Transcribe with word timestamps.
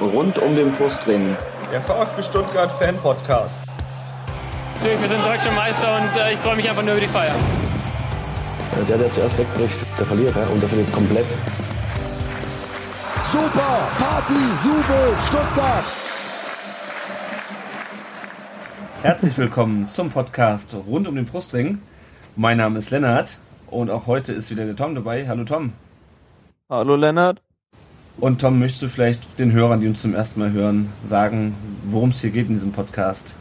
rund 0.00 0.38
um 0.38 0.54
den 0.54 0.72
Brustring. 0.72 1.36
Der 1.72 1.80
VfB 1.80 2.22
Stuttgart 2.22 2.70
Fan 2.80 2.96
Podcast. 2.96 3.60
Natürlich, 4.76 5.00
wir 5.02 5.08
sind 5.08 5.24
deutsche 5.24 5.50
Meister 5.52 5.96
und 5.96 6.20
äh, 6.20 6.32
ich 6.32 6.38
freue 6.38 6.56
mich 6.56 6.68
einfach 6.68 6.82
nur 6.82 6.92
über 6.92 7.00
die 7.00 7.08
Feier. 7.08 7.34
Der, 8.88 8.96
der 8.96 9.10
zuerst 9.10 9.38
wegbricht, 9.38 9.78
der 9.98 10.06
verliert 10.06 10.36
ja, 10.36 10.46
und 10.46 10.60
der 10.62 10.68
verliert 10.68 10.92
komplett. 10.92 11.28
Super! 13.24 13.88
Party, 13.98 14.34
Jubel, 14.64 15.16
Stuttgart! 15.26 15.84
Herzlich 19.02 19.36
willkommen 19.36 19.88
zum 19.88 20.10
Podcast 20.10 20.76
rund 20.86 21.08
um 21.08 21.16
den 21.16 21.26
Brustring. 21.26 21.80
Mein 22.36 22.58
Name 22.58 22.78
ist 22.78 22.90
Lennart 22.90 23.38
und 23.66 23.90
auch 23.90 24.06
heute 24.06 24.32
ist 24.32 24.50
wieder 24.50 24.64
der 24.64 24.76
Tom 24.76 24.94
dabei. 24.94 25.26
Hallo 25.26 25.44
Tom. 25.44 25.72
Hallo 26.70 26.96
Lennart. 26.96 27.42
Und 28.20 28.40
Tom, 28.40 28.58
möchtest 28.58 28.82
du 28.82 28.88
vielleicht 28.88 29.38
den 29.38 29.52
Hörern, 29.52 29.80
die 29.80 29.86
uns 29.86 30.02
zum 30.02 30.12
ersten 30.12 30.40
Mal 30.40 30.50
hören, 30.50 30.88
sagen, 31.04 31.54
worum 31.84 32.08
es 32.08 32.20
hier 32.20 32.30
geht 32.30 32.48
in 32.48 32.54
diesem 32.54 32.72
Podcast? 32.72 33.36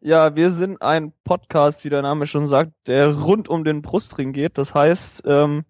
Ja, 0.00 0.34
wir 0.34 0.50
sind 0.50 0.82
ein 0.82 1.12
Podcast, 1.22 1.84
wie 1.84 1.90
der 1.90 2.02
Name 2.02 2.26
schon 2.26 2.48
sagt, 2.48 2.72
der 2.88 3.14
rund 3.14 3.48
um 3.48 3.62
den 3.62 3.82
Brustring 3.82 4.32
geht. 4.32 4.58
Das 4.58 4.74
heißt, 4.74 5.22
ähm, 5.26 5.64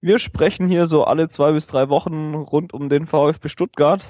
wir 0.00 0.20
sprechen 0.20 0.68
hier 0.68 0.86
so 0.86 1.02
alle 1.02 1.28
zwei 1.28 1.50
bis 1.50 1.66
drei 1.66 1.88
Wochen 1.88 2.34
rund 2.34 2.72
um 2.72 2.88
den 2.88 3.08
VfB 3.08 3.48
Stuttgart. 3.48 4.08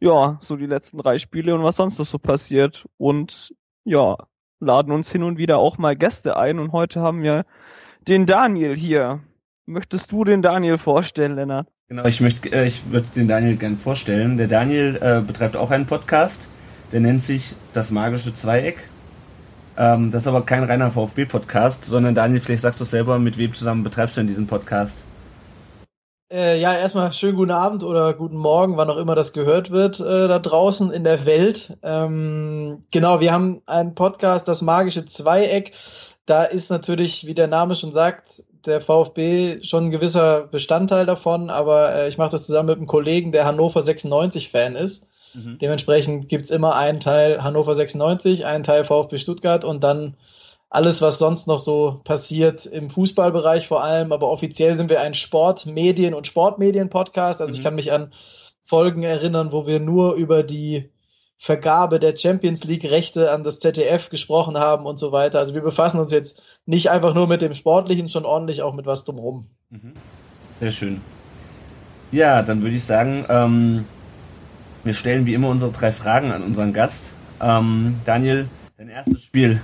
Ja, 0.00 0.38
so 0.40 0.56
die 0.56 0.66
letzten 0.66 0.96
drei 0.96 1.18
Spiele 1.18 1.54
und 1.54 1.62
was 1.62 1.76
sonst 1.76 1.98
noch 1.98 2.06
so 2.06 2.18
passiert. 2.18 2.86
Und 2.96 3.54
ja, 3.84 4.16
laden 4.60 4.92
uns 4.92 5.12
hin 5.12 5.24
und 5.24 5.36
wieder 5.36 5.58
auch 5.58 5.76
mal 5.76 5.94
Gäste 5.94 6.38
ein. 6.38 6.58
Und 6.58 6.72
heute 6.72 7.02
haben 7.02 7.22
wir 7.22 7.44
den 8.08 8.24
Daniel 8.24 8.74
hier. 8.74 9.20
Möchtest 9.66 10.10
du 10.10 10.24
den 10.24 10.40
Daniel 10.40 10.78
vorstellen, 10.78 11.34
Lennart? 11.34 11.68
Genau, 11.88 12.04
ich 12.04 12.20
möchte, 12.20 12.50
äh, 12.50 12.66
ich 12.66 12.90
würde 12.90 13.06
den 13.14 13.28
Daniel 13.28 13.56
gerne 13.56 13.76
vorstellen. 13.76 14.36
Der 14.36 14.48
Daniel 14.48 14.98
äh, 15.00 15.20
betreibt 15.20 15.56
auch 15.56 15.70
einen 15.70 15.86
Podcast, 15.86 16.48
der 16.90 17.00
nennt 17.00 17.22
sich 17.22 17.54
Das 17.72 17.92
magische 17.92 18.34
Zweieck. 18.34 18.82
Ähm, 19.76 20.10
das 20.10 20.22
ist 20.22 20.28
aber 20.28 20.44
kein 20.44 20.64
reiner 20.64 20.90
VfB-Podcast, 20.90 21.84
sondern 21.84 22.16
Daniel, 22.16 22.40
vielleicht 22.40 22.62
sagst 22.62 22.80
du 22.80 22.84
selber, 22.84 23.20
mit 23.20 23.38
wem 23.38 23.54
zusammen 23.54 23.84
betreibst 23.84 24.16
du 24.16 24.20
denn 24.20 24.26
diesen 24.26 24.48
Podcast? 24.48 25.04
Äh, 26.32 26.58
ja, 26.58 26.74
erstmal 26.74 27.12
schönen 27.12 27.36
guten 27.36 27.52
Abend 27.52 27.84
oder 27.84 28.12
guten 28.14 28.36
Morgen, 28.36 28.76
wann 28.76 28.90
auch 28.90 28.96
immer 28.96 29.14
das 29.14 29.32
gehört 29.32 29.70
wird, 29.70 30.00
äh, 30.00 30.26
da 30.26 30.40
draußen 30.40 30.90
in 30.90 31.04
der 31.04 31.24
Welt. 31.24 31.78
Ähm, 31.84 32.82
genau, 32.90 33.20
wir 33.20 33.32
haben 33.32 33.62
einen 33.66 33.94
Podcast, 33.94 34.48
das 34.48 34.60
magische 34.60 35.04
Zweieck. 35.04 35.72
Da 36.24 36.42
ist 36.42 36.68
natürlich, 36.68 37.26
wie 37.26 37.34
der 37.34 37.46
Name 37.46 37.76
schon 37.76 37.92
sagt, 37.92 38.42
der 38.66 38.80
VfB 38.80 39.62
schon 39.62 39.86
ein 39.86 39.90
gewisser 39.90 40.42
Bestandteil 40.42 41.06
davon, 41.06 41.50
aber 41.50 41.94
äh, 41.94 42.08
ich 42.08 42.18
mache 42.18 42.30
das 42.30 42.46
zusammen 42.46 42.68
mit 42.68 42.76
einem 42.78 42.86
Kollegen, 42.86 43.32
der 43.32 43.44
Hannover 43.44 43.80
96-Fan 43.80 44.76
ist. 44.76 45.06
Mhm. 45.34 45.58
Dementsprechend 45.58 46.28
gibt's 46.28 46.50
immer 46.50 46.76
einen 46.76 47.00
Teil 47.00 47.42
Hannover 47.42 47.74
96, 47.74 48.46
einen 48.46 48.64
Teil 48.64 48.84
VfB 48.84 49.18
Stuttgart 49.18 49.64
und 49.64 49.84
dann 49.84 50.16
alles, 50.68 51.00
was 51.00 51.18
sonst 51.18 51.46
noch 51.46 51.58
so 51.58 52.00
passiert 52.04 52.66
im 52.66 52.90
Fußballbereich 52.90 53.68
vor 53.68 53.84
allem. 53.84 54.12
Aber 54.12 54.30
offiziell 54.30 54.76
sind 54.76 54.90
wir 54.90 55.00
ein 55.00 55.14
Sport-, 55.14 55.66
Medien- 55.66 56.14
und 56.14 56.26
Sportmedien-Podcast. 56.26 57.40
Also 57.40 57.52
mhm. 57.52 57.58
ich 57.58 57.64
kann 57.64 57.74
mich 57.74 57.92
an 57.92 58.12
Folgen 58.62 59.04
erinnern, 59.04 59.52
wo 59.52 59.66
wir 59.66 59.78
nur 59.78 60.14
über 60.14 60.42
die 60.42 60.90
Vergabe 61.38 62.00
der 62.00 62.16
Champions 62.16 62.64
League 62.64 62.84
Rechte 62.84 63.30
an 63.30 63.42
das 63.42 63.60
ZDF 63.60 64.08
gesprochen 64.08 64.56
haben 64.56 64.86
und 64.86 64.98
so 64.98 65.12
weiter. 65.12 65.38
Also 65.38 65.54
wir 65.54 65.60
befassen 65.60 66.00
uns 66.00 66.10
jetzt 66.10 66.42
nicht 66.64 66.90
einfach 66.90 67.14
nur 67.14 67.26
mit 67.26 67.42
dem 67.42 67.54
Sportlichen, 67.54 68.08
schon 68.08 68.24
ordentlich 68.24 68.62
auch 68.62 68.74
mit 68.74 68.86
was 68.86 69.04
drumherum. 69.04 69.50
Mhm. 69.70 69.92
Sehr 70.58 70.72
schön. 70.72 71.00
Ja, 72.10 72.42
dann 72.42 72.62
würde 72.62 72.76
ich 72.76 72.84
sagen, 72.84 73.26
ähm, 73.28 73.84
wir 74.84 74.94
stellen 74.94 75.26
wie 75.26 75.34
immer 75.34 75.48
unsere 75.48 75.72
drei 75.72 75.92
Fragen 75.92 76.32
an 76.32 76.42
unseren 76.42 76.72
Gast. 76.72 77.12
Ähm, 77.40 78.00
Daniel, 78.04 78.48
dein 78.78 78.88
erstes 78.88 79.22
Spiel, 79.22 79.60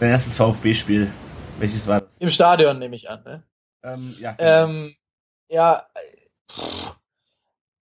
dein 0.00 0.10
erstes 0.10 0.36
VfB-Spiel, 0.36 1.10
welches 1.58 1.86
war 1.86 2.00
das? 2.00 2.18
Im 2.18 2.30
Stadion 2.30 2.78
nehme 2.78 2.96
ich 2.96 3.08
an, 3.08 3.22
ne? 3.22 3.42
Ähm, 3.84 4.14
ja. 4.18 4.34
Ähm, 4.38 4.94
ja, 5.48 5.86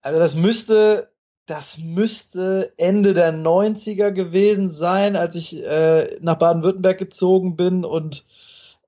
also 0.02 0.18
das 0.18 0.34
müsste 0.34 1.10
das 1.50 1.78
müsste 1.78 2.72
Ende 2.76 3.12
der 3.12 3.34
90er 3.34 4.12
gewesen 4.12 4.70
sein, 4.70 5.16
als 5.16 5.34
ich 5.34 5.60
äh, 5.60 6.16
nach 6.20 6.36
Baden-Württemberg 6.36 6.96
gezogen 6.96 7.56
bin 7.56 7.84
und 7.84 8.24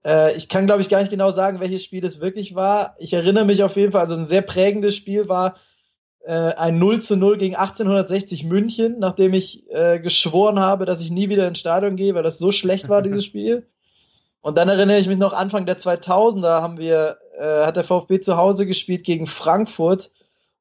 äh, 0.05 0.37
ich 0.37 0.49
kann, 0.49 0.67
glaube 0.67 0.81
ich, 0.81 0.89
gar 0.89 1.01
nicht 1.01 1.11
genau 1.11 1.33
sagen, 1.33 1.59
welches 1.59 1.83
Spiel 1.83 2.05
es 2.05 2.21
wirklich 2.21 2.55
war. 2.55 2.95
Ich 3.01 3.15
erinnere 3.15 3.47
mich 3.47 3.65
auf 3.65 3.75
jeden 3.75 3.91
Fall, 3.91 4.03
also 4.03 4.15
ein 4.15 4.29
sehr 4.29 4.43
prägendes 4.43 4.95
Spiel 4.95 5.29
war 5.29 5.57
äh, 6.25 6.33
ein 6.33 6.79
0 6.79 7.01
zu 7.01 7.17
0 7.17 7.37
gegen 7.39 7.57
1860 7.57 8.45
München, 8.45 9.01
nachdem 9.01 9.35
ich 9.35 9.69
äh, 9.73 9.99
geschworen 9.99 10.61
habe, 10.61 10.85
dass 10.85 11.01
ich 11.01 11.11
nie 11.11 11.29
wieder 11.29 11.49
ins 11.49 11.59
Stadion 11.59 11.97
gehe, 11.97 12.15
weil 12.15 12.23
das 12.23 12.39
so 12.39 12.53
schlecht 12.53 12.89
war, 12.89 13.03
dieses 13.03 13.25
Spiel. 13.25 13.67
Und 14.41 14.57
dann 14.57 14.69
erinnere 14.69 14.99
ich 14.99 15.09
mich 15.09 15.19
noch 15.19 15.33
Anfang 15.33 15.67
der 15.67 15.79
2000er 15.79 16.61
haben 16.63 16.79
wir, 16.79 17.19
äh, 17.41 17.65
hat 17.65 17.75
der 17.75 17.85
VfB 17.85 18.21
zu 18.21 18.37
Hause 18.37 18.67
gespielt 18.67 19.03
gegen 19.03 19.27
Frankfurt 19.27 20.13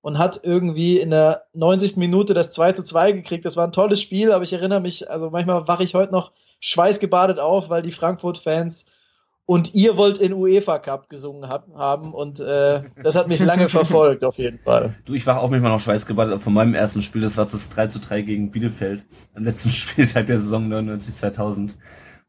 und 0.01 0.17
hat 0.17 0.41
irgendwie 0.43 0.99
in 0.99 1.11
der 1.11 1.45
90. 1.53 1.97
Minute 1.97 2.33
das 2.33 2.51
2 2.51 2.73
zu 2.73 2.83
2 2.83 3.11
gekriegt. 3.11 3.45
Das 3.45 3.55
war 3.55 3.65
ein 3.65 3.71
tolles 3.71 4.01
Spiel, 4.01 4.31
aber 4.31 4.43
ich 4.43 4.53
erinnere 4.53 4.81
mich, 4.81 5.09
also 5.09 5.29
manchmal 5.29 5.67
wache 5.67 5.83
ich 5.83 5.93
heute 5.93 6.11
noch 6.11 6.31
schweißgebadet 6.59 7.39
auf, 7.39 7.69
weil 7.69 7.81
die 7.81 7.91
Frankfurt-Fans 7.91 8.85
und 9.45 9.73
ihr 9.73 9.97
wollt 9.97 10.19
in 10.19 10.33
UEFA 10.33 10.79
Cup 10.79 11.09
gesungen 11.09 11.49
hab, 11.49 11.67
haben 11.75 12.13
und 12.13 12.39
äh, 12.39 12.83
das 13.03 13.15
hat 13.15 13.27
mich 13.27 13.39
lange 13.39 13.69
verfolgt 13.69 14.23
auf 14.23 14.37
jeden 14.37 14.59
Fall. 14.59 14.95
Du, 15.05 15.13
ich 15.13 15.25
wache 15.27 15.39
auch 15.39 15.49
manchmal 15.49 15.71
noch 15.71 15.79
schweißgebadet 15.79 16.41
von 16.41 16.53
meinem 16.53 16.73
ersten 16.73 17.01
Spiel, 17.01 17.21
das 17.21 17.37
war 17.37 17.45
das 17.45 17.69
3 17.69 17.87
zu 17.87 17.99
3 17.99 18.21
gegen 18.21 18.51
Bielefeld 18.51 19.03
am 19.35 19.43
letzten 19.43 19.69
Spieltag 19.71 20.27
der 20.27 20.37
Saison 20.37 20.71
99-2000, 20.71 21.75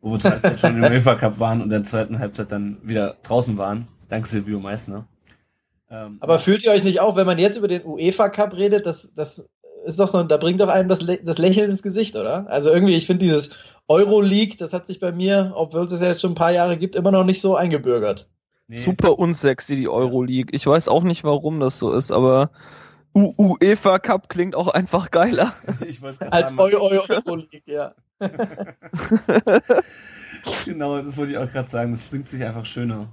wo 0.01 0.13
wir 0.13 0.19
zur 0.19 0.33
Halbzeit 0.33 0.61
schon 0.61 0.77
im 0.77 0.83
UEFA 0.93 1.15
Cup 1.15 1.39
waren 1.39 1.59
und 1.59 1.65
in 1.65 1.71
der 1.71 1.85
zweiten 1.85 2.19
Halbzeit 2.19 2.51
dann 2.51 2.79
wieder 2.83 3.17
draußen 3.23 3.57
waren, 3.57 3.89
dank 4.09 4.27
Silvio 4.27 4.59
Meissner. 4.59 5.07
Ähm, 5.93 6.17
Aber 6.21 6.39
fühlt 6.39 6.65
ihr 6.65 6.73
euch 6.73 6.85
nicht 6.85 7.01
auch, 7.01 7.17
wenn 7.17 7.27
man 7.27 7.39
jetzt 7.39 7.59
über 7.59 7.69
den 7.69 7.85
UEFA 7.85 8.31
Cup 8.31 8.55
redet, 8.55 8.87
das, 8.87 9.13
das 9.15 9.47
ist 9.85 10.01
doch 10.01 10.09
so, 10.09 10.23
da 10.23 10.39
bringt 10.39 10.61
doch 10.61 10.69
einem 10.69 10.89
das, 10.89 11.05
das 11.23 11.37
Lächeln 11.39 11.71
ins 11.71 11.83
Gesicht, 11.83 12.17
oder? 12.17 12.49
Also 12.49 12.71
irgendwie, 12.71 12.97
ich 12.97 13.07
finde 13.07 13.25
dieses 13.25 13.57
Euroleague, 13.89 14.57
das 14.57 14.73
hat 14.73 14.87
sich 14.87 15.01
bei 15.01 15.13
mir, 15.13 15.53
obwohl 15.55 15.85
es 15.85 16.01
ja 16.01 16.09
jetzt 16.09 16.23
schon 16.23 16.33
ein 16.33 16.37
paar 16.37 16.53
Jahre 16.53 16.79
gibt, 16.79 16.97
immer 16.97 17.11
noch 17.11 17.25
nicht 17.25 17.43
so 17.43 17.57
eingebürgert. 17.57 18.27
Nee. 18.69 18.79
Super 18.79 19.19
unsexy, 19.19 19.77
die 19.77 19.89
Euroleague. 19.89 20.55
Ich 20.55 20.67
weiß 20.67 20.89
auch 20.89 21.03
nicht, 21.03 21.25
warum 21.25 21.61
das 21.61 21.79
so 21.79 21.93
ist, 21.93 22.11
aber 22.11 22.51
UEFA 23.15 23.99
Cup 23.99 24.31
klingt 24.31 24.55
auch 24.55 24.69
einfach 24.69 25.11
geiler. 25.11 25.53
Als 26.31 26.57
Eu 26.57 26.69
Eu 26.69 27.03
Euroleague, 27.07 27.61
ja. 27.67 27.93
genau, 30.65 31.03
das 31.03 31.19
wollte 31.19 31.33
ich 31.33 31.39
auch 31.39 31.51
gerade 31.51 31.69
sagen. 31.69 31.91
Das 31.91 32.09
singt 32.09 32.29
sich 32.29 32.43
einfach 32.43 32.65
schöner. 32.65 33.09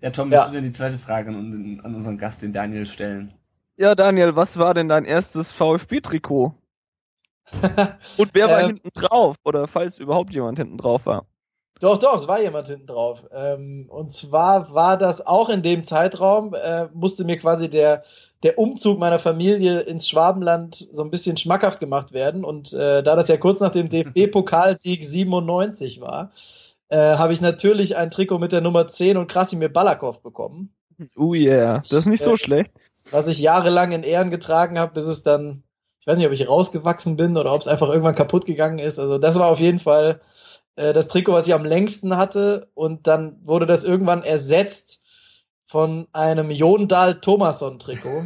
Ja, 0.00 0.10
Tom, 0.10 0.30
willst 0.30 0.44
ja. 0.44 0.48
du 0.48 0.54
denn 0.54 0.64
die 0.64 0.72
zweite 0.72 0.98
Frage 0.98 1.30
an, 1.30 1.80
an 1.82 1.94
unseren 1.94 2.18
Gast, 2.18 2.42
den 2.42 2.52
Daniel, 2.52 2.86
stellen? 2.86 3.32
Ja, 3.76 3.94
Daniel, 3.94 4.36
was 4.36 4.58
war 4.58 4.74
denn 4.74 4.88
dein 4.88 5.04
erstes 5.04 5.52
VfB-Trikot? 5.52 6.54
Und 8.16 8.30
wer 8.32 8.48
war 8.48 8.60
ähm, 8.60 8.66
hinten 8.66 8.90
drauf? 8.94 9.36
Oder 9.44 9.68
falls 9.68 9.98
überhaupt 9.98 10.34
jemand 10.34 10.58
hinten 10.58 10.78
drauf 10.78 11.06
war? 11.06 11.26
Doch, 11.78 11.98
doch, 11.98 12.16
es 12.16 12.26
war 12.26 12.40
jemand 12.40 12.68
hinten 12.68 12.86
drauf. 12.86 13.24
Ähm, 13.32 13.86
und 13.90 14.10
zwar 14.10 14.72
war 14.72 14.96
das 14.96 15.26
auch 15.26 15.50
in 15.50 15.62
dem 15.62 15.84
Zeitraum, 15.84 16.54
äh, 16.54 16.86
musste 16.94 17.24
mir 17.24 17.36
quasi 17.36 17.68
der, 17.68 18.02
der 18.42 18.58
Umzug 18.58 18.98
meiner 18.98 19.18
Familie 19.18 19.80
ins 19.80 20.08
Schwabenland 20.08 20.88
so 20.90 21.02
ein 21.02 21.10
bisschen 21.10 21.36
schmackhaft 21.36 21.78
gemacht 21.78 22.12
werden. 22.12 22.44
Und 22.44 22.72
äh, 22.72 23.02
da 23.02 23.14
das 23.14 23.28
ja 23.28 23.36
kurz 23.36 23.60
nach 23.60 23.72
dem 23.72 23.88
DFB-Pokalsieg 23.90 25.04
97 25.04 26.00
war, 26.00 26.32
äh, 26.88 27.16
habe 27.16 27.32
ich 27.32 27.40
natürlich 27.40 27.96
ein 27.96 28.10
Trikot 28.10 28.38
mit 28.38 28.52
der 28.52 28.60
Nummer 28.60 28.86
10 28.86 29.16
und 29.16 29.28
Krasimir 29.28 29.68
Balakov 29.68 30.22
bekommen. 30.22 30.74
Oh 31.16 31.34
yeah, 31.34 31.82
das 31.82 31.92
ist 31.92 32.06
nicht 32.06 32.22
so 32.22 32.32
äh, 32.32 32.36
schlecht. 32.36 32.72
Was 33.10 33.28
ich 33.28 33.38
jahrelang 33.38 33.92
in 33.92 34.02
Ehren 34.02 34.30
getragen 34.30 34.78
habe, 34.78 34.94
bis 34.94 35.06
es 35.06 35.22
dann, 35.22 35.62
ich 36.00 36.06
weiß 36.06 36.16
nicht, 36.16 36.26
ob 36.26 36.32
ich 36.32 36.48
rausgewachsen 36.48 37.16
bin 37.16 37.36
oder 37.36 37.52
ob 37.52 37.60
es 37.60 37.68
einfach 37.68 37.88
irgendwann 37.88 38.14
kaputt 38.14 38.46
gegangen 38.46 38.78
ist. 38.78 38.98
Also 38.98 39.18
das 39.18 39.38
war 39.38 39.48
auf 39.48 39.60
jeden 39.60 39.78
Fall 39.78 40.20
äh, 40.76 40.92
das 40.92 41.08
Trikot, 41.08 41.32
was 41.32 41.46
ich 41.46 41.54
am 41.54 41.64
längsten 41.64 42.16
hatte. 42.16 42.70
Und 42.74 43.06
dann 43.06 43.38
wurde 43.44 43.66
das 43.66 43.84
irgendwann 43.84 44.22
ersetzt 44.22 45.02
von 45.66 46.06
einem 46.12 46.50
Jondal 46.50 47.20
Thomasson 47.20 47.78
Trikot 47.78 48.24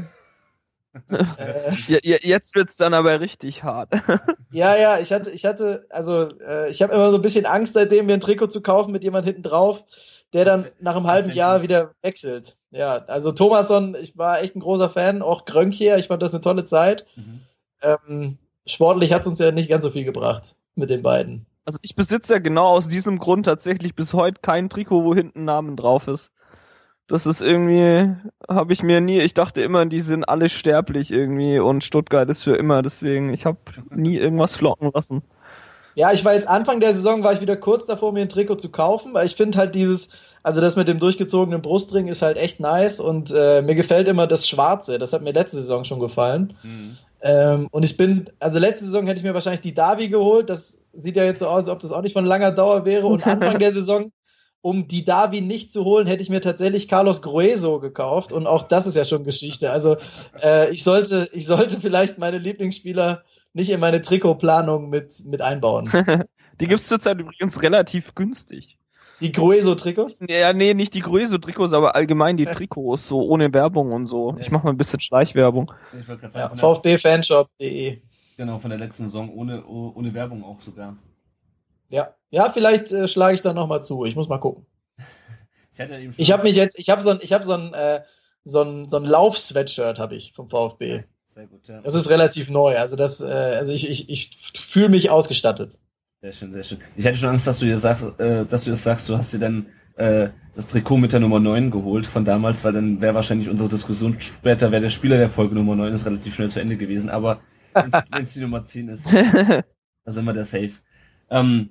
äh, 1.08 1.98
jetzt 1.98 2.54
wird's 2.54 2.76
dann 2.76 2.94
aber 2.94 3.20
richtig 3.20 3.62
hart. 3.62 3.90
ja, 4.50 4.76
ja, 4.76 4.98
ich 4.98 5.12
hatte, 5.12 5.30
ich 5.30 5.44
hatte, 5.44 5.86
also 5.90 6.28
äh, 6.40 6.70
ich 6.70 6.82
habe 6.82 6.92
immer 6.92 7.10
so 7.10 7.18
ein 7.18 7.22
bisschen 7.22 7.46
Angst, 7.46 7.74
seitdem 7.74 8.06
mir 8.06 8.14
ein 8.14 8.20
Trikot 8.20 8.48
zu 8.48 8.60
kaufen 8.60 8.92
mit 8.92 9.04
jemand 9.04 9.26
hinten 9.26 9.42
drauf, 9.42 9.84
der 10.32 10.44
dann 10.44 10.66
nach 10.80 10.96
einem 10.96 11.06
halben 11.06 11.30
Jahr 11.30 11.62
wieder 11.62 11.92
wechselt. 12.02 12.56
Ja, 12.70 13.04
also 13.06 13.32
Thomasson, 13.32 13.96
ich 14.00 14.16
war 14.16 14.40
echt 14.40 14.56
ein 14.56 14.60
großer 14.60 14.90
Fan, 14.90 15.22
auch 15.22 15.44
Grönk 15.44 15.74
hier, 15.74 15.96
ich 15.98 16.08
fand 16.08 16.22
das 16.22 16.34
eine 16.34 16.40
tolle 16.40 16.64
Zeit. 16.64 17.06
Mhm. 17.16 17.40
Ähm, 17.82 18.38
sportlich 18.66 19.12
hat 19.12 19.26
uns 19.26 19.38
ja 19.38 19.50
nicht 19.50 19.68
ganz 19.68 19.84
so 19.84 19.90
viel 19.90 20.04
gebracht 20.04 20.54
mit 20.74 20.90
den 20.90 21.02
beiden. 21.02 21.46
Also 21.64 21.78
ich 21.82 21.94
besitze 21.94 22.34
ja 22.34 22.38
genau 22.38 22.68
aus 22.68 22.88
diesem 22.88 23.18
Grund 23.18 23.46
tatsächlich 23.46 23.94
bis 23.94 24.14
heute 24.14 24.40
kein 24.40 24.70
Trikot, 24.70 25.04
wo 25.04 25.14
hinten 25.14 25.44
Namen 25.44 25.76
drauf 25.76 26.08
ist. 26.08 26.30
Das 27.10 27.26
ist 27.26 27.42
irgendwie, 27.42 28.08
habe 28.48 28.72
ich 28.72 28.84
mir 28.84 29.00
nie, 29.00 29.18
ich 29.18 29.34
dachte 29.34 29.62
immer, 29.62 29.84
die 29.84 30.00
sind 30.00 30.28
alle 30.28 30.48
sterblich 30.48 31.10
irgendwie 31.10 31.58
und 31.58 31.82
Stuttgart 31.82 32.30
ist 32.30 32.44
für 32.44 32.54
immer, 32.54 32.82
deswegen, 32.82 33.32
ich 33.32 33.46
habe 33.46 33.58
nie 33.90 34.16
irgendwas 34.16 34.54
flocken 34.54 34.92
lassen. 34.94 35.22
Ja, 35.96 36.12
ich 36.12 36.24
war 36.24 36.34
jetzt 36.34 36.46
Anfang 36.46 36.78
der 36.78 36.94
Saison, 36.94 37.24
war 37.24 37.32
ich 37.32 37.40
wieder 37.40 37.56
kurz 37.56 37.84
davor, 37.84 38.12
mir 38.12 38.20
ein 38.20 38.28
Trikot 38.28 38.56
zu 38.56 38.70
kaufen, 38.70 39.12
weil 39.12 39.26
ich 39.26 39.34
finde 39.34 39.58
halt 39.58 39.74
dieses, 39.74 40.10
also 40.44 40.60
das 40.60 40.76
mit 40.76 40.86
dem 40.86 41.00
durchgezogenen 41.00 41.62
Brustring 41.62 42.06
ist 42.06 42.22
halt 42.22 42.36
echt 42.36 42.60
nice 42.60 43.00
und 43.00 43.32
äh, 43.36 43.60
mir 43.60 43.74
gefällt 43.74 44.06
immer 44.06 44.28
das 44.28 44.48
Schwarze, 44.48 44.98
das 44.98 45.12
hat 45.12 45.22
mir 45.22 45.32
letzte 45.32 45.56
Saison 45.56 45.82
schon 45.82 45.98
gefallen. 45.98 46.54
Mhm. 46.62 46.96
Ähm, 47.22 47.68
und 47.72 47.82
ich 47.82 47.96
bin, 47.96 48.30
also 48.38 48.60
letzte 48.60 48.84
Saison 48.84 49.06
hätte 49.06 49.18
ich 49.18 49.24
mir 49.24 49.34
wahrscheinlich 49.34 49.62
die 49.62 49.74
Davi 49.74 50.08
geholt, 50.08 50.48
das 50.48 50.78
sieht 50.92 51.16
ja 51.16 51.24
jetzt 51.24 51.40
so 51.40 51.48
aus, 51.48 51.64
als 51.64 51.68
ob 51.70 51.80
das 51.80 51.90
auch 51.90 52.02
nicht 52.02 52.12
von 52.12 52.24
langer 52.24 52.52
Dauer 52.52 52.84
wäre 52.84 53.08
und 53.08 53.26
Anfang 53.26 53.58
der 53.58 53.72
Saison 53.72 54.12
um 54.62 54.88
die 54.88 55.04
Davi 55.04 55.40
nicht 55.40 55.72
zu 55.72 55.84
holen, 55.84 56.06
hätte 56.06 56.22
ich 56.22 56.30
mir 56.30 56.40
tatsächlich 56.40 56.88
Carlos 56.88 57.22
Grueso 57.22 57.80
gekauft 57.80 58.32
und 58.32 58.46
auch 58.46 58.64
das 58.64 58.86
ist 58.86 58.96
ja 58.96 59.04
schon 59.04 59.24
Geschichte. 59.24 59.70
Also 59.70 59.96
äh, 60.42 60.70
ich 60.70 60.84
sollte, 60.84 61.30
ich 61.32 61.46
sollte 61.46 61.80
vielleicht 61.80 62.18
meine 62.18 62.38
Lieblingsspieler 62.38 63.24
nicht 63.52 63.70
in 63.70 63.80
meine 63.80 64.02
Trikotplanung 64.02 64.90
mit, 64.90 65.24
mit 65.24 65.40
einbauen. 65.40 65.90
die 66.60 66.68
gibt 66.68 66.80
es 66.80 66.88
zurzeit 66.88 67.18
übrigens 67.18 67.62
relativ 67.62 68.14
günstig. 68.14 68.76
Die 69.20 69.32
Grueso-Trikots? 69.32 70.20
Ja, 70.28 70.52
nee, 70.54 70.72
nicht 70.72 70.94
die 70.94 71.00
Grueso-Trikots, 71.00 71.74
aber 71.74 71.94
allgemein 71.94 72.38
die 72.38 72.46
Trikots, 72.46 73.06
so 73.06 73.20
ohne 73.20 73.52
Werbung 73.52 73.92
und 73.92 74.06
so. 74.06 74.36
Ich 74.40 74.50
mache 74.50 74.64
mal 74.64 74.70
ein 74.70 74.78
bisschen 74.78 75.00
Schleichwerbung. 75.00 75.72
Ich 75.98 76.06
sagen, 76.06 76.26
ja, 76.34 76.48
VfBfanshop.de. 76.48 78.00
Genau, 78.38 78.56
von 78.56 78.70
der 78.70 78.78
letzten 78.78 79.04
Saison 79.04 79.30
ohne, 79.34 79.66
ohne 79.66 80.14
Werbung 80.14 80.42
auch 80.42 80.60
sogar. 80.60 80.96
Ja, 81.90 82.14
ja, 82.30 82.50
vielleicht 82.50 82.92
äh, 82.92 83.08
schlage 83.08 83.34
ich 83.34 83.42
da 83.42 83.52
nochmal 83.52 83.82
zu. 83.82 84.04
Ich 84.04 84.16
muss 84.16 84.28
mal 84.28 84.38
gucken. 84.38 84.66
ich 85.74 85.80
hatte 85.80 85.96
eben 85.96 86.14
ich 86.16 86.32
habe 86.32 86.42
mich 86.44 86.56
jetzt, 86.56 86.78
ich 86.78 86.90
habe 86.90 87.02
so 87.02 87.10
ein, 87.10 87.18
ich 87.22 87.32
habe 87.32 87.44
so 87.44 87.54
ein, 87.54 87.74
äh, 87.74 88.02
so 88.44 88.62
ein, 88.62 88.88
so 88.88 88.96
ein 88.96 89.04
Lauf-Sweatshirt 89.04 89.98
habe 89.98 90.14
ich 90.14 90.32
vom 90.32 90.48
VfB. 90.48 91.04
Sehr 91.28 91.46
gut, 91.46 91.68
ja. 91.68 91.80
Das 91.82 91.94
ist 91.94 92.10
relativ 92.10 92.50
neu. 92.50 92.76
Also 92.76 92.96
das, 92.96 93.20
äh, 93.20 93.26
also 93.26 93.72
ich, 93.72 93.88
ich, 93.88 94.08
ich 94.08 94.30
fühle 94.54 94.88
mich 94.88 95.10
ausgestattet. 95.10 95.78
Sehr 96.22 96.32
schön, 96.32 96.52
sehr 96.52 96.62
schön. 96.62 96.78
Ich 96.96 97.06
hatte 97.06 97.16
schon 97.16 97.30
Angst, 97.30 97.46
dass 97.46 97.60
du 97.60 97.66
dir 97.66 97.78
sagst, 97.78 98.04
äh, 98.18 98.44
dass 98.44 98.64
du 98.64 98.70
jetzt 98.70 98.82
sagst, 98.82 99.08
du 99.08 99.16
hast 99.16 99.32
dir 99.32 99.38
dann 99.38 99.66
äh, 99.96 100.30
das 100.54 100.66
Trikot 100.66 100.98
mit 100.98 101.12
der 101.12 101.20
Nummer 101.20 101.40
9 101.40 101.70
geholt 101.70 102.06
von 102.06 102.24
damals, 102.24 102.64
weil 102.64 102.72
dann 102.72 103.00
wäre 103.00 103.14
wahrscheinlich 103.14 103.48
unsere 103.48 103.68
Diskussion 103.68 104.20
später, 104.20 104.72
wer 104.72 104.80
der 104.80 104.90
Spieler 104.90 105.16
der 105.16 105.28
Folge 105.28 105.54
Nummer 105.54 105.76
9 105.76 105.92
ist, 105.92 106.06
relativ 106.06 106.34
schnell 106.34 106.50
zu 106.50 106.60
Ende 106.60 106.76
gewesen. 106.76 107.10
Aber 107.10 107.40
wenn 107.74 108.22
es 108.22 108.30
die 108.34 108.40
Nummer 108.40 108.64
10 108.64 108.88
ist, 108.88 109.06
dann 109.12 109.64
sind 110.06 110.24
wir 110.24 110.32
der 110.32 110.44
Safe. 110.44 110.72
Ähm, 111.30 111.70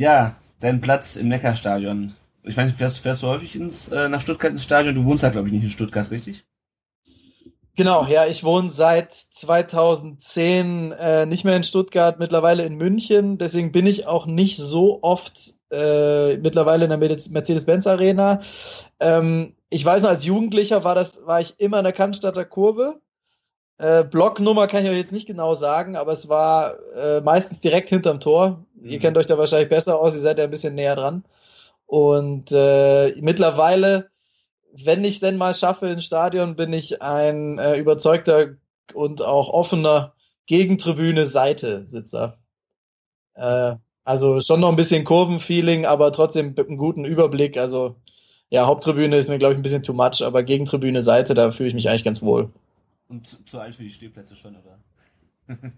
ja, 0.00 0.34
dein 0.60 0.80
Platz 0.80 1.16
im 1.16 1.28
Neckarstadion. 1.28 2.14
Ich 2.42 2.56
weiß 2.56 2.64
nicht, 2.64 2.78
fährst, 2.78 3.00
fährst 3.00 3.22
du 3.22 3.26
häufig 3.26 3.54
ins, 3.54 3.92
äh, 3.92 4.08
nach 4.08 4.22
Stuttgart 4.22 4.50
ins 4.50 4.64
Stadion? 4.64 4.94
Du 4.94 5.04
wohnst 5.04 5.22
ja, 5.22 5.28
glaube 5.28 5.48
ich, 5.48 5.52
nicht 5.52 5.62
in 5.64 5.70
Stuttgart, 5.70 6.10
richtig? 6.10 6.46
Genau, 7.76 8.06
ja, 8.06 8.24
ich 8.26 8.42
wohne 8.42 8.70
seit 8.70 9.12
2010 9.12 10.92
äh, 10.92 11.26
nicht 11.26 11.44
mehr 11.44 11.54
in 11.54 11.64
Stuttgart, 11.64 12.18
mittlerweile 12.18 12.64
in 12.64 12.76
München. 12.76 13.36
Deswegen 13.36 13.72
bin 13.72 13.86
ich 13.86 14.06
auch 14.06 14.24
nicht 14.24 14.56
so 14.56 15.02
oft 15.02 15.54
äh, 15.70 16.38
mittlerweile 16.38 16.84
in 16.84 16.90
der 16.90 16.98
Mercedes-Benz 16.98 17.86
Arena. 17.86 18.40
Ähm, 19.00 19.54
ich 19.68 19.84
weiß 19.84 20.00
noch, 20.00 20.08
als 20.08 20.24
Jugendlicher 20.24 20.82
war 20.82 20.94
das, 20.94 21.26
war 21.26 21.42
ich 21.42 21.60
immer 21.60 21.76
in 21.76 21.84
der 21.84 21.92
Cannstatter 21.92 22.46
Kurve. 22.46 23.02
Äh, 23.80 24.04
Blocknummer 24.04 24.66
kann 24.66 24.84
ich 24.84 24.90
euch 24.90 24.98
jetzt 24.98 25.12
nicht 25.12 25.26
genau 25.26 25.54
sagen, 25.54 25.96
aber 25.96 26.12
es 26.12 26.28
war 26.28 26.74
äh, 26.94 27.22
meistens 27.22 27.60
direkt 27.60 27.88
hinterm 27.88 28.20
Tor. 28.20 28.66
Ihr 28.82 28.98
kennt 28.98 29.16
euch 29.16 29.26
da 29.26 29.36
wahrscheinlich 29.38 29.68
besser 29.68 29.98
aus, 29.98 30.14
ihr 30.14 30.20
seid 30.20 30.38
ja 30.38 30.44
ein 30.44 30.50
bisschen 30.50 30.74
näher 30.74 30.96
dran. 30.96 31.24
Und 31.86 32.52
äh, 32.52 33.12
mittlerweile, 33.20 34.10
wenn 34.72 35.04
ich 35.04 35.20
denn 35.20 35.36
mal 35.36 35.54
schaffe 35.54 35.88
ins 35.88 36.04
Stadion, 36.04 36.56
bin 36.56 36.72
ich 36.72 37.02
ein 37.02 37.58
äh, 37.58 37.76
überzeugter 37.76 38.54
und 38.94 39.22
auch 39.22 39.48
offener 39.48 40.14
Gegentribüne-Seite-Sitzer. 40.46 42.38
Äh, 43.34 43.76
also 44.04 44.40
schon 44.40 44.60
noch 44.60 44.68
ein 44.68 44.76
bisschen 44.76 45.04
Kurvenfeeling, 45.04 45.84
aber 45.84 46.12
trotzdem 46.12 46.54
mit 46.54 46.58
einem 46.58 46.78
guten 46.78 47.04
Überblick. 47.04 47.56
Also 47.56 47.96
ja, 48.50 48.66
Haupttribüne 48.66 49.16
ist 49.16 49.28
mir, 49.28 49.38
glaube 49.38 49.54
ich, 49.54 49.58
ein 49.58 49.62
bisschen 49.62 49.82
too 49.82 49.92
much, 49.92 50.22
aber 50.22 50.42
Gegentribüne-Seite, 50.42 51.34
da 51.34 51.52
fühle 51.52 51.68
ich 51.68 51.74
mich 51.74 51.88
eigentlich 51.88 52.04
ganz 52.04 52.22
wohl. 52.22 52.50
Und 53.08 53.26
zu, 53.26 53.44
zu 53.44 53.58
alt 53.58 53.74
für 53.74 53.82
die 53.82 53.90
Stehplätze 53.90 54.36
schon, 54.36 54.56
oder? 54.56 55.58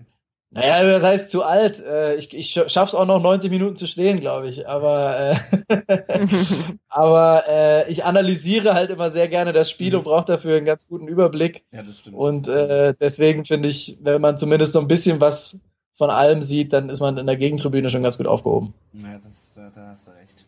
Naja, 0.55 0.85
das 0.85 1.03
heißt 1.03 1.31
zu 1.31 1.45
alt. 1.45 1.83
Äh, 1.83 2.17
ich, 2.17 2.35
ich 2.35 2.53
schaff's 2.67 2.95
auch 2.95 3.07
noch 3.07 3.23
90 3.23 3.51
Minuten 3.51 3.77
zu 3.77 3.87
stehen, 3.87 4.21
glaube 4.21 4.49
ich. 4.49 4.69
Aber, 4.69 5.41
äh, 5.49 6.13
aber 6.89 7.45
äh, 7.49 7.91
ich 7.91 8.05
analysiere 8.05 8.75
halt 8.75 8.91
immer 8.91 9.09
sehr 9.09 9.29
gerne 9.29 9.55
das 9.55 9.71
Spiel 9.71 9.93
mhm. 9.93 9.99
und 9.99 10.05
brauche 10.05 10.27
dafür 10.27 10.59
einen 10.59 10.67
ganz 10.67 10.87
guten 10.87 11.09
Überblick. 11.09 11.65
Ja, 11.73 11.83
das 11.83 12.01
stimmt. 12.01 12.17
Und 12.17 12.49
äh, 12.49 12.95
deswegen 13.01 13.47
finde 13.47 13.71
ich, 13.71 13.99
wenn 14.03 14.21
man 14.21 14.37
zumindest 14.37 14.75
so 14.75 14.81
ein 14.81 14.89
bisschen 14.89 15.21
was 15.21 15.59
von 15.97 16.11
allem 16.11 16.43
sieht, 16.43 16.75
dann 16.75 16.91
ist 16.91 17.01
man 17.01 17.17
in 17.17 17.27
der 17.27 17.37
Gegentribüne 17.39 17.89
schon 17.89 18.03
ganz 18.03 18.19
gut 18.19 18.27
aufgehoben. 18.27 18.75
Ja, 18.93 19.19
das, 19.25 19.55
da, 19.55 19.71
da 19.75 19.89
hast 19.89 20.09
du 20.09 20.11
recht. 20.11 20.45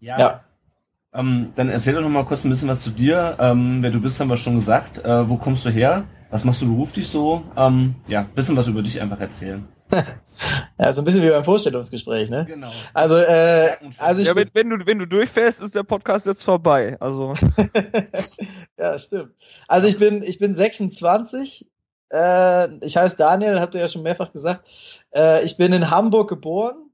Ja. 0.00 0.18
ja. 0.18 0.40
Ähm, 1.14 1.52
dann 1.54 1.70
erzähl 1.70 1.94
doch 1.94 2.02
noch 2.02 2.10
mal 2.10 2.26
kurz 2.26 2.44
ein 2.44 2.50
bisschen 2.50 2.68
was 2.68 2.80
zu 2.80 2.90
dir. 2.90 3.36
Ähm, 3.40 3.82
wer 3.82 3.90
du 3.90 4.02
bist, 4.02 4.20
haben 4.20 4.28
wir 4.28 4.36
schon 4.36 4.54
gesagt. 4.54 5.02
Äh, 5.02 5.28
wo 5.30 5.38
kommst 5.38 5.64
du 5.64 5.70
her? 5.70 6.04
Was 6.30 6.44
machst 6.44 6.60
du 6.62 6.66
beruflich 6.66 7.08
so? 7.08 7.42
Ähm, 7.56 7.94
ja, 8.06 8.20
ein 8.20 8.34
bisschen 8.34 8.56
was 8.56 8.68
über 8.68 8.82
dich 8.82 9.00
einfach 9.00 9.20
erzählen. 9.20 9.66
ja, 10.78 10.92
so 10.92 11.00
ein 11.00 11.04
bisschen 11.04 11.22
wie 11.22 11.30
beim 11.30 11.44
Vorstellungsgespräch, 11.44 12.28
ne? 12.28 12.44
Genau. 12.44 12.70
Also, 12.92 13.16
äh, 13.16 13.76
also 13.96 14.20
ich 14.20 14.26
ja, 14.26 14.36
wenn, 14.36 14.50
wenn, 14.52 14.68
du, 14.68 14.86
wenn 14.86 14.98
du 14.98 15.06
durchfährst, 15.06 15.62
ist 15.62 15.74
der 15.74 15.84
Podcast 15.84 16.26
jetzt 16.26 16.44
vorbei. 16.44 16.98
Also. 17.00 17.32
ja, 18.78 18.98
stimmt. 18.98 19.32
Also 19.66 19.88
ich 19.88 19.98
bin, 19.98 20.22
ich 20.22 20.38
bin 20.38 20.52
26. 20.52 21.66
Äh, 22.12 22.74
ich 22.84 22.96
heiße 22.98 23.16
Daniel, 23.16 23.60
habt 23.60 23.74
ihr 23.74 23.80
ja 23.80 23.88
schon 23.88 24.02
mehrfach 24.02 24.32
gesagt. 24.32 24.66
Äh, 25.14 25.44
ich 25.44 25.56
bin 25.56 25.72
in 25.72 25.90
Hamburg 25.90 26.28
geboren. 26.28 26.90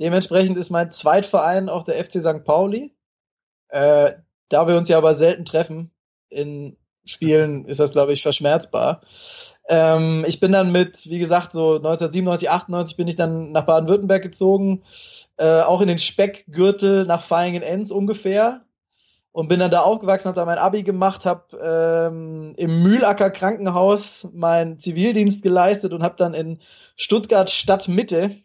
Dementsprechend 0.00 0.56
ist 0.56 0.70
mein 0.70 0.90
Zweitverein 0.90 1.68
auch 1.68 1.84
der 1.84 2.02
FC 2.02 2.20
St. 2.20 2.44
Pauli. 2.44 2.94
Äh, 3.68 4.12
da 4.48 4.66
wir 4.66 4.76
uns 4.76 4.88
ja 4.88 4.96
aber 4.98 5.14
selten 5.14 5.44
treffen 5.44 5.90
in 6.30 6.76
Spielen, 7.04 7.66
ist 7.66 7.80
das, 7.80 7.92
glaube 7.92 8.12
ich, 8.12 8.22
verschmerzbar. 8.22 9.02
Ähm, 9.68 10.24
ich 10.26 10.40
bin 10.40 10.52
dann 10.52 10.72
mit, 10.72 11.08
wie 11.08 11.18
gesagt, 11.18 11.52
so 11.52 11.76
1997, 11.76 12.50
98 12.50 12.96
bin 12.96 13.08
ich 13.08 13.16
dann 13.16 13.52
nach 13.52 13.66
Baden-Württemberg 13.66 14.22
gezogen, 14.22 14.82
äh, 15.36 15.60
auch 15.60 15.80
in 15.80 15.88
den 15.88 15.98
Speckgürtel 15.98 17.06
nach 17.06 17.22
Feingen-Enz 17.22 17.90
ungefähr 17.90 18.62
und 19.32 19.48
bin 19.48 19.58
dann 19.58 19.70
da 19.70 19.80
aufgewachsen, 19.80 20.28
habe 20.28 20.36
da 20.36 20.44
mein 20.44 20.58
Abi 20.58 20.82
gemacht, 20.82 21.26
habe 21.26 21.58
ähm, 21.60 22.54
im 22.56 22.82
Mühlacker 22.82 23.30
Krankenhaus 23.30 24.28
meinen 24.32 24.78
Zivildienst 24.78 25.42
geleistet 25.42 25.92
und 25.92 26.02
habe 26.02 26.16
dann 26.16 26.34
in 26.34 26.60
Stuttgart 26.96 27.50
Stadtmitte 27.50 28.36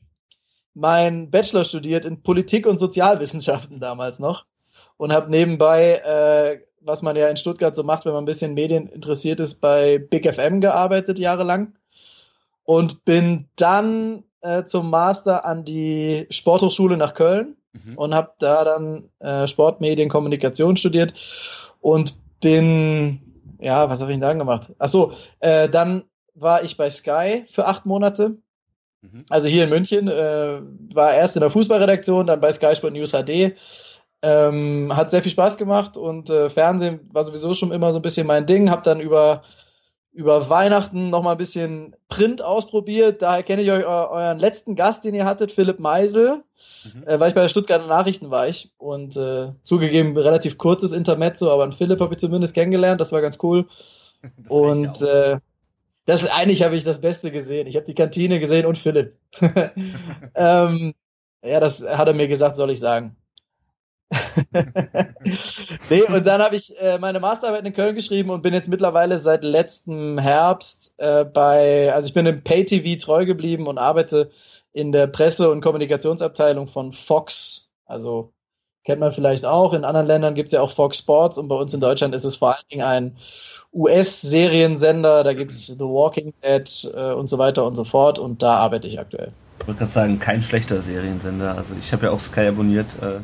mein 0.74 1.30
Bachelor 1.30 1.66
studiert 1.66 2.06
in 2.06 2.24
Politik 2.24 2.66
und 2.66 2.80
Sozialwissenschaften 2.80 3.80
damals 3.80 4.20
noch 4.20 4.46
und 4.98 5.14
habe 5.14 5.30
nebenbei, 5.30 6.02
äh, 6.06 6.60
was 6.82 7.02
man 7.02 7.16
ja 7.16 7.28
in 7.28 7.38
Stuttgart 7.38 7.76
so 7.76 7.84
macht, 7.84 8.06
wenn 8.06 8.14
man 8.14 8.24
ein 8.24 8.28
bisschen 8.28 8.54
Medien 8.54 8.88
interessiert 8.88 9.40
ist, 9.40 9.56
bei 9.56 9.98
Big 9.98 10.32
FM 10.32 10.62
gearbeitet 10.62 11.20
jahrelang 11.20 11.74
und 12.64 13.04
bin 13.06 13.46
dann 13.56 14.24
äh, 14.42 14.64
zum 14.64 14.90
Master 14.90 15.46
an 15.46 15.66
die 15.66 16.28
Sporthochschule 16.30 16.98
nach 16.98 17.14
Köln 17.14 17.56
mhm. 17.74 17.98
und 17.98 18.16
habe 18.16 18.32
da 18.40 18.64
dann 18.64 19.10
äh, 19.20 19.48
Sportmedien, 19.48 20.10
Kommunikation 20.10 20.78
studiert 20.78 21.14
und 21.82 22.18
bin, 22.40 23.20
ja, 23.60 23.90
was 23.90 24.02
habe 24.02 24.12
ich 24.12 24.16
denn 24.16 24.22
dann 24.22 24.40
gemacht? 24.40 24.72
Ach 24.80 24.88
so, 24.88 25.14
äh, 25.40 25.68
dann 25.68 26.04
war 26.36 26.64
ich 26.64 26.78
bei 26.78 26.90
Sky 26.90 27.46
für 27.52 27.66
acht 27.66 27.86
Monate. 27.86 28.38
Mhm. 29.02 29.26
Also 29.30 29.48
hier 29.48 29.66
in 29.66 29.70
München, 29.70 30.08
äh, 30.08 30.62
war 30.94 31.14
erst 31.14 31.36
in 31.36 31.42
der 31.42 31.52
Fußballredaktion, 31.52 32.28
dann 32.28 32.40
bei 32.40 32.52
Sky 32.52 32.76
Sport 32.76 32.94
News 32.94 33.12
HD, 33.12 33.56
ähm, 34.22 34.92
hat 34.96 35.12
sehr 35.12 35.24
viel 35.24 35.32
Spaß 35.32 35.58
gemacht 35.58 35.98
und 35.98 36.30
äh, 36.30 36.50
Fernsehen 36.50 37.00
war 37.12 37.24
sowieso 37.24 37.54
schon 37.54 37.72
immer 37.72 37.92
so 37.92 38.00
ein 38.00 38.02
bisschen 38.02 38.28
mein 38.28 38.46
Ding. 38.46 38.70
Hab 38.70 38.84
dann 38.84 39.00
über, 39.00 39.44
über 40.12 40.50
Weihnachten 40.50 41.10
noch 41.10 41.24
mal 41.24 41.34
ein 41.34 41.38
bisschen 41.38 41.96
Print 42.10 42.42
ausprobiert. 42.42 43.22
Daher 43.22 43.44
kenne 43.44 43.62
ich 43.62 43.72
euch 43.72 43.86
euren 43.86 44.40
letzten 44.40 44.76
Gast, 44.76 45.06
den 45.06 45.16
ihr 45.16 45.26
hattet, 45.26 45.52
Philipp 45.52 45.80
Meisel, 45.80 46.44
mhm. 46.94 47.08
äh, 47.08 47.20
weil 47.20 47.30
ich 47.30 47.36
bei 47.36 47.42
der 47.42 47.50
Stuttgarter 47.50 47.88
Nachrichten 47.88 48.30
war 48.30 48.48
ich 48.48 48.72
und 48.78 49.16
äh, 49.16 49.54
zugegeben 49.64 50.18
relativ 50.18 50.58
kurzes 50.58 50.92
Intermezzo, 50.92 51.50
aber 51.50 51.64
einen 51.64 51.74
Philipp 51.74 52.02
habe 52.02 52.14
ich 52.14 52.20
zumindest 52.20 52.54
kennengelernt. 52.54 53.00
Das 53.00 53.12
war 53.12 53.22
ganz 53.22 53.38
cool. 53.42 53.68
Das 54.36 54.52
und 54.52 55.02
äh, 55.02 55.38
das 56.04 56.30
eigentlich 56.30 56.64
habe 56.64 56.76
ich 56.76 56.84
das 56.84 57.00
Beste 57.00 57.32
gesehen. 57.32 57.68
Ich 57.68 57.78
habe 57.78 57.86
die 57.86 57.94
Kantine 57.94 58.42
gesehen 58.42 58.66
und 58.66 58.78
Philipp. 58.78 59.16
ähm, 60.36 60.94
ja, 61.42 61.60
das 61.62 61.82
hat 61.82 62.10
er 62.10 62.14
mir 62.14 62.28
gesagt, 62.28 62.58
soll 62.58 62.72
ich 62.72 62.82
sagen. 62.82 63.16
Nee, 65.90 66.02
und 66.02 66.26
dann 66.26 66.42
habe 66.42 66.56
ich 66.56 66.80
äh, 66.80 66.98
meine 66.98 67.20
Masterarbeit 67.20 67.66
in 67.66 67.74
Köln 67.74 67.96
geschrieben 67.96 68.32
und 68.32 68.42
bin 68.42 68.54
jetzt 68.54 68.70
mittlerweile 68.70 69.20
seit 69.20 69.44
letztem 69.44 70.18
Herbst 70.18 70.94
äh, 70.98 71.26
bei, 71.26 71.94
also 71.94 72.08
ich 72.08 72.14
bin 72.14 72.26
im 72.26 72.44
Pay-TV 72.44 73.00
treu 73.04 73.26
geblieben 73.26 73.68
und 73.68 73.78
arbeite 73.78 74.32
in 74.74 74.92
der 74.92 75.08
Presse- 75.08 75.52
und 75.52 75.62
Kommunikationsabteilung 75.62 76.68
von 76.68 76.94
Fox. 76.94 77.70
Also 77.86 78.34
kennt 78.84 79.00
man 79.00 79.12
vielleicht 79.12 79.46
auch. 79.46 79.74
In 79.74 79.84
anderen 79.84 80.08
Ländern 80.08 80.34
gibt 80.34 80.48
es 80.48 80.54
ja 80.54 80.62
auch 80.62 80.74
Fox 80.74 80.98
Sports 80.98 81.38
und 81.38 81.48
bei 81.48 81.56
uns 81.56 81.74
in 81.74 81.80
Deutschland 81.80 82.16
ist 82.16 82.24
es 82.24 82.38
vor 82.38 82.56
allen 82.56 82.68
Dingen 82.72 82.84
ein 82.84 83.18
US-Seriensender. 83.74 85.24
Da 85.24 85.34
gibt 85.34 85.52
es 85.52 85.68
The 85.68 85.80
Walking 85.80 86.34
Dead 86.44 86.92
äh, 86.96 87.14
und 87.14 87.30
so 87.30 87.38
weiter 87.38 87.66
und 87.66 87.76
so 87.76 87.84
fort 87.84 88.18
und 88.18 88.42
da 88.42 88.56
arbeite 88.56 88.88
ich 88.88 89.00
aktuell. 89.00 89.32
Ich 89.60 89.68
wollte 89.68 89.80
gerade 89.80 89.92
sagen, 89.92 90.20
kein 90.20 90.42
schlechter 90.42 90.82
Seriensender. 90.82 91.56
Also 91.56 91.76
ich 91.78 91.94
habe 91.94 92.08
ja 92.08 92.12
auch 92.12 92.20
Sky 92.20 92.48
abonniert. 92.48 92.88
Äh, 93.02 93.20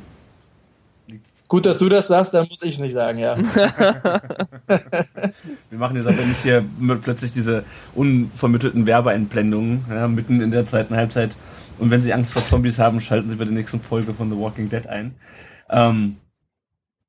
Gut, 1.48 1.66
dass 1.68 1.78
du 1.78 1.88
das 1.88 2.08
sagst, 2.08 2.34
dann 2.34 2.48
muss 2.48 2.64
ich 2.64 2.80
nicht 2.80 2.94
sagen, 2.94 3.20
ja. 3.20 3.38
Wir 5.70 5.78
machen 5.78 5.96
jetzt 5.98 6.08
aber 6.08 6.26
nicht 6.26 6.42
hier 6.42 6.66
plötzlich 7.02 7.32
diese 7.32 7.64
unvermittelten 7.94 8.88
Werbeeinblendungen 8.88 9.86
ja, 9.90 10.08
mitten 10.08 10.42
in 10.42 10.50
der 10.50 10.66
zweiten 10.66 10.96
Halbzeit. 10.96 11.36
Und 11.78 11.92
wenn 11.92 12.02
Sie 12.02 12.14
Angst 12.14 12.34
vor 12.34 12.44
Zombies 12.44 12.80
haben, 12.80 13.00
schalten 13.02 13.30
Sie 13.30 13.36
bei 13.36 13.46
der 13.46 13.54
nächsten 13.54 13.82
Folge 13.82 14.16
von 14.16 14.32
The 14.32 14.38
Walking 14.38 14.70
Dead 14.70 14.88
ein. 14.88 15.14
Ähm, 15.70 16.18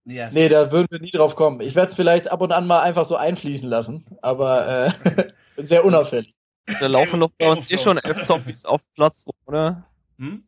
ja, 0.05 0.29
nee, 0.31 0.49
da 0.49 0.71
würden 0.71 0.87
wir 0.91 1.01
nie 1.01 1.11
drauf 1.11 1.35
kommen. 1.35 1.61
Ich 1.61 1.75
werde 1.75 1.89
es 1.89 1.97
vielleicht 1.97 2.31
ab 2.31 2.41
und 2.41 2.53
an 2.53 2.67
mal 2.67 2.81
einfach 2.81 3.05
so 3.05 3.17
einfließen 3.17 3.69
lassen, 3.69 4.05
aber 4.23 4.95
äh, 5.07 5.33
sehr 5.57 5.85
unauffällig. 5.85 6.35
Da 6.81 6.87
laufen 6.87 7.21
doch 7.21 7.31
bei 7.39 7.49
uns 7.49 7.71
eh 7.71 7.79
schon 7.79 7.99
elf 7.99 8.27
Zombies 8.27 8.65
auf 8.65 8.83
Platz 8.95 9.25
oder? 9.47 9.85
Hm? 10.19 10.46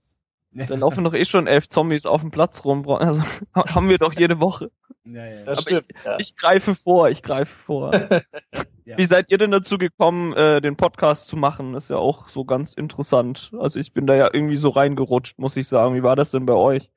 Da 0.69 0.75
laufen 0.75 1.05
doch 1.05 1.15
eh 1.15 1.25
schon 1.25 1.47
elf 1.47 1.69
Zombies 1.69 2.07
auf 2.07 2.21
dem 2.21 2.31
Platz 2.31 2.65
rum. 2.65 2.88
Also 2.88 3.23
haben 3.55 3.88
wir 3.88 3.99
doch 3.99 4.12
jede 4.12 4.41
Woche. 4.41 4.71
Ja, 5.05 5.25
ja. 5.25 5.45
Das 5.45 5.59
Aber 5.59 5.62
stimmt, 5.62 5.85
ich, 5.88 6.05
ja. 6.05 6.17
ich 6.19 6.37
greife 6.37 6.75
vor, 6.75 7.09
ich 7.09 7.23
greife 7.23 7.55
vor. 7.65 7.93
Wie 8.85 9.05
seid 9.05 9.31
ihr 9.31 9.38
denn 9.38 9.50
dazu 9.50 9.77
gekommen, 9.77 10.33
äh, 10.33 10.61
den 10.61 10.77
Podcast 10.77 11.29
zu 11.29 11.37
machen? 11.37 11.75
ist 11.75 11.91
ja 11.91 11.97
auch 11.97 12.29
so 12.29 12.45
ganz 12.45 12.73
interessant. 12.73 13.53
Also 13.59 13.79
ich 13.79 13.93
bin 13.93 14.07
da 14.07 14.15
ja 14.15 14.31
irgendwie 14.33 14.57
so 14.57 14.71
reingerutscht, 14.71 15.38
muss 15.38 15.57
ich 15.57 15.69
sagen. 15.69 15.95
Wie 15.95 16.03
war 16.03 16.17
das 16.17 16.31
denn 16.31 16.47
bei 16.47 16.55
euch? 16.55 16.91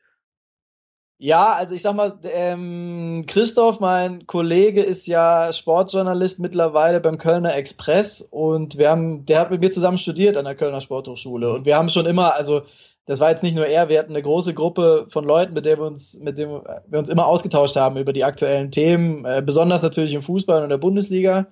Ja, 1.23 1.53
also 1.53 1.75
ich 1.75 1.83
sag 1.83 1.93
mal, 1.93 2.17
ähm, 2.23 3.25
Christoph, 3.27 3.79
mein 3.79 4.25
Kollege, 4.25 4.81
ist 4.81 5.05
ja 5.05 5.53
Sportjournalist 5.53 6.39
mittlerweile 6.39 6.99
beim 6.99 7.19
Kölner 7.19 7.53
Express 7.53 8.21
und 8.21 8.79
wir 8.79 8.89
haben, 8.89 9.27
der 9.27 9.41
hat 9.41 9.51
mit 9.51 9.61
mir 9.61 9.69
zusammen 9.69 9.99
studiert 9.99 10.35
an 10.35 10.45
der 10.45 10.55
Kölner 10.55 10.81
Sporthochschule 10.81 11.53
und 11.53 11.65
wir 11.65 11.77
haben 11.77 11.89
schon 11.89 12.07
immer, 12.07 12.33
also 12.33 12.63
das 13.05 13.19
war 13.19 13.29
jetzt 13.29 13.43
nicht 13.43 13.55
nur 13.55 13.65
er, 13.65 13.89
wir 13.89 13.99
hatten 13.99 14.11
eine 14.11 14.21
große 14.21 14.53
Gruppe 14.53 15.07
von 15.09 15.25
Leuten, 15.25 15.53
mit 15.53 15.65
der 15.65 15.77
wir 15.77 15.85
uns, 15.85 16.19
mit 16.19 16.37
dem 16.37 16.49
wir 16.87 16.99
uns 16.99 17.09
immer 17.09 17.25
ausgetauscht 17.25 17.75
haben 17.75 17.97
über 17.97 18.13
die 18.13 18.23
aktuellen 18.23 18.71
Themen, 18.71 19.25
äh, 19.25 19.41
besonders 19.45 19.81
natürlich 19.81 20.13
im 20.13 20.21
Fußball 20.21 20.63
und 20.63 20.69
der 20.69 20.77
Bundesliga. 20.77 21.47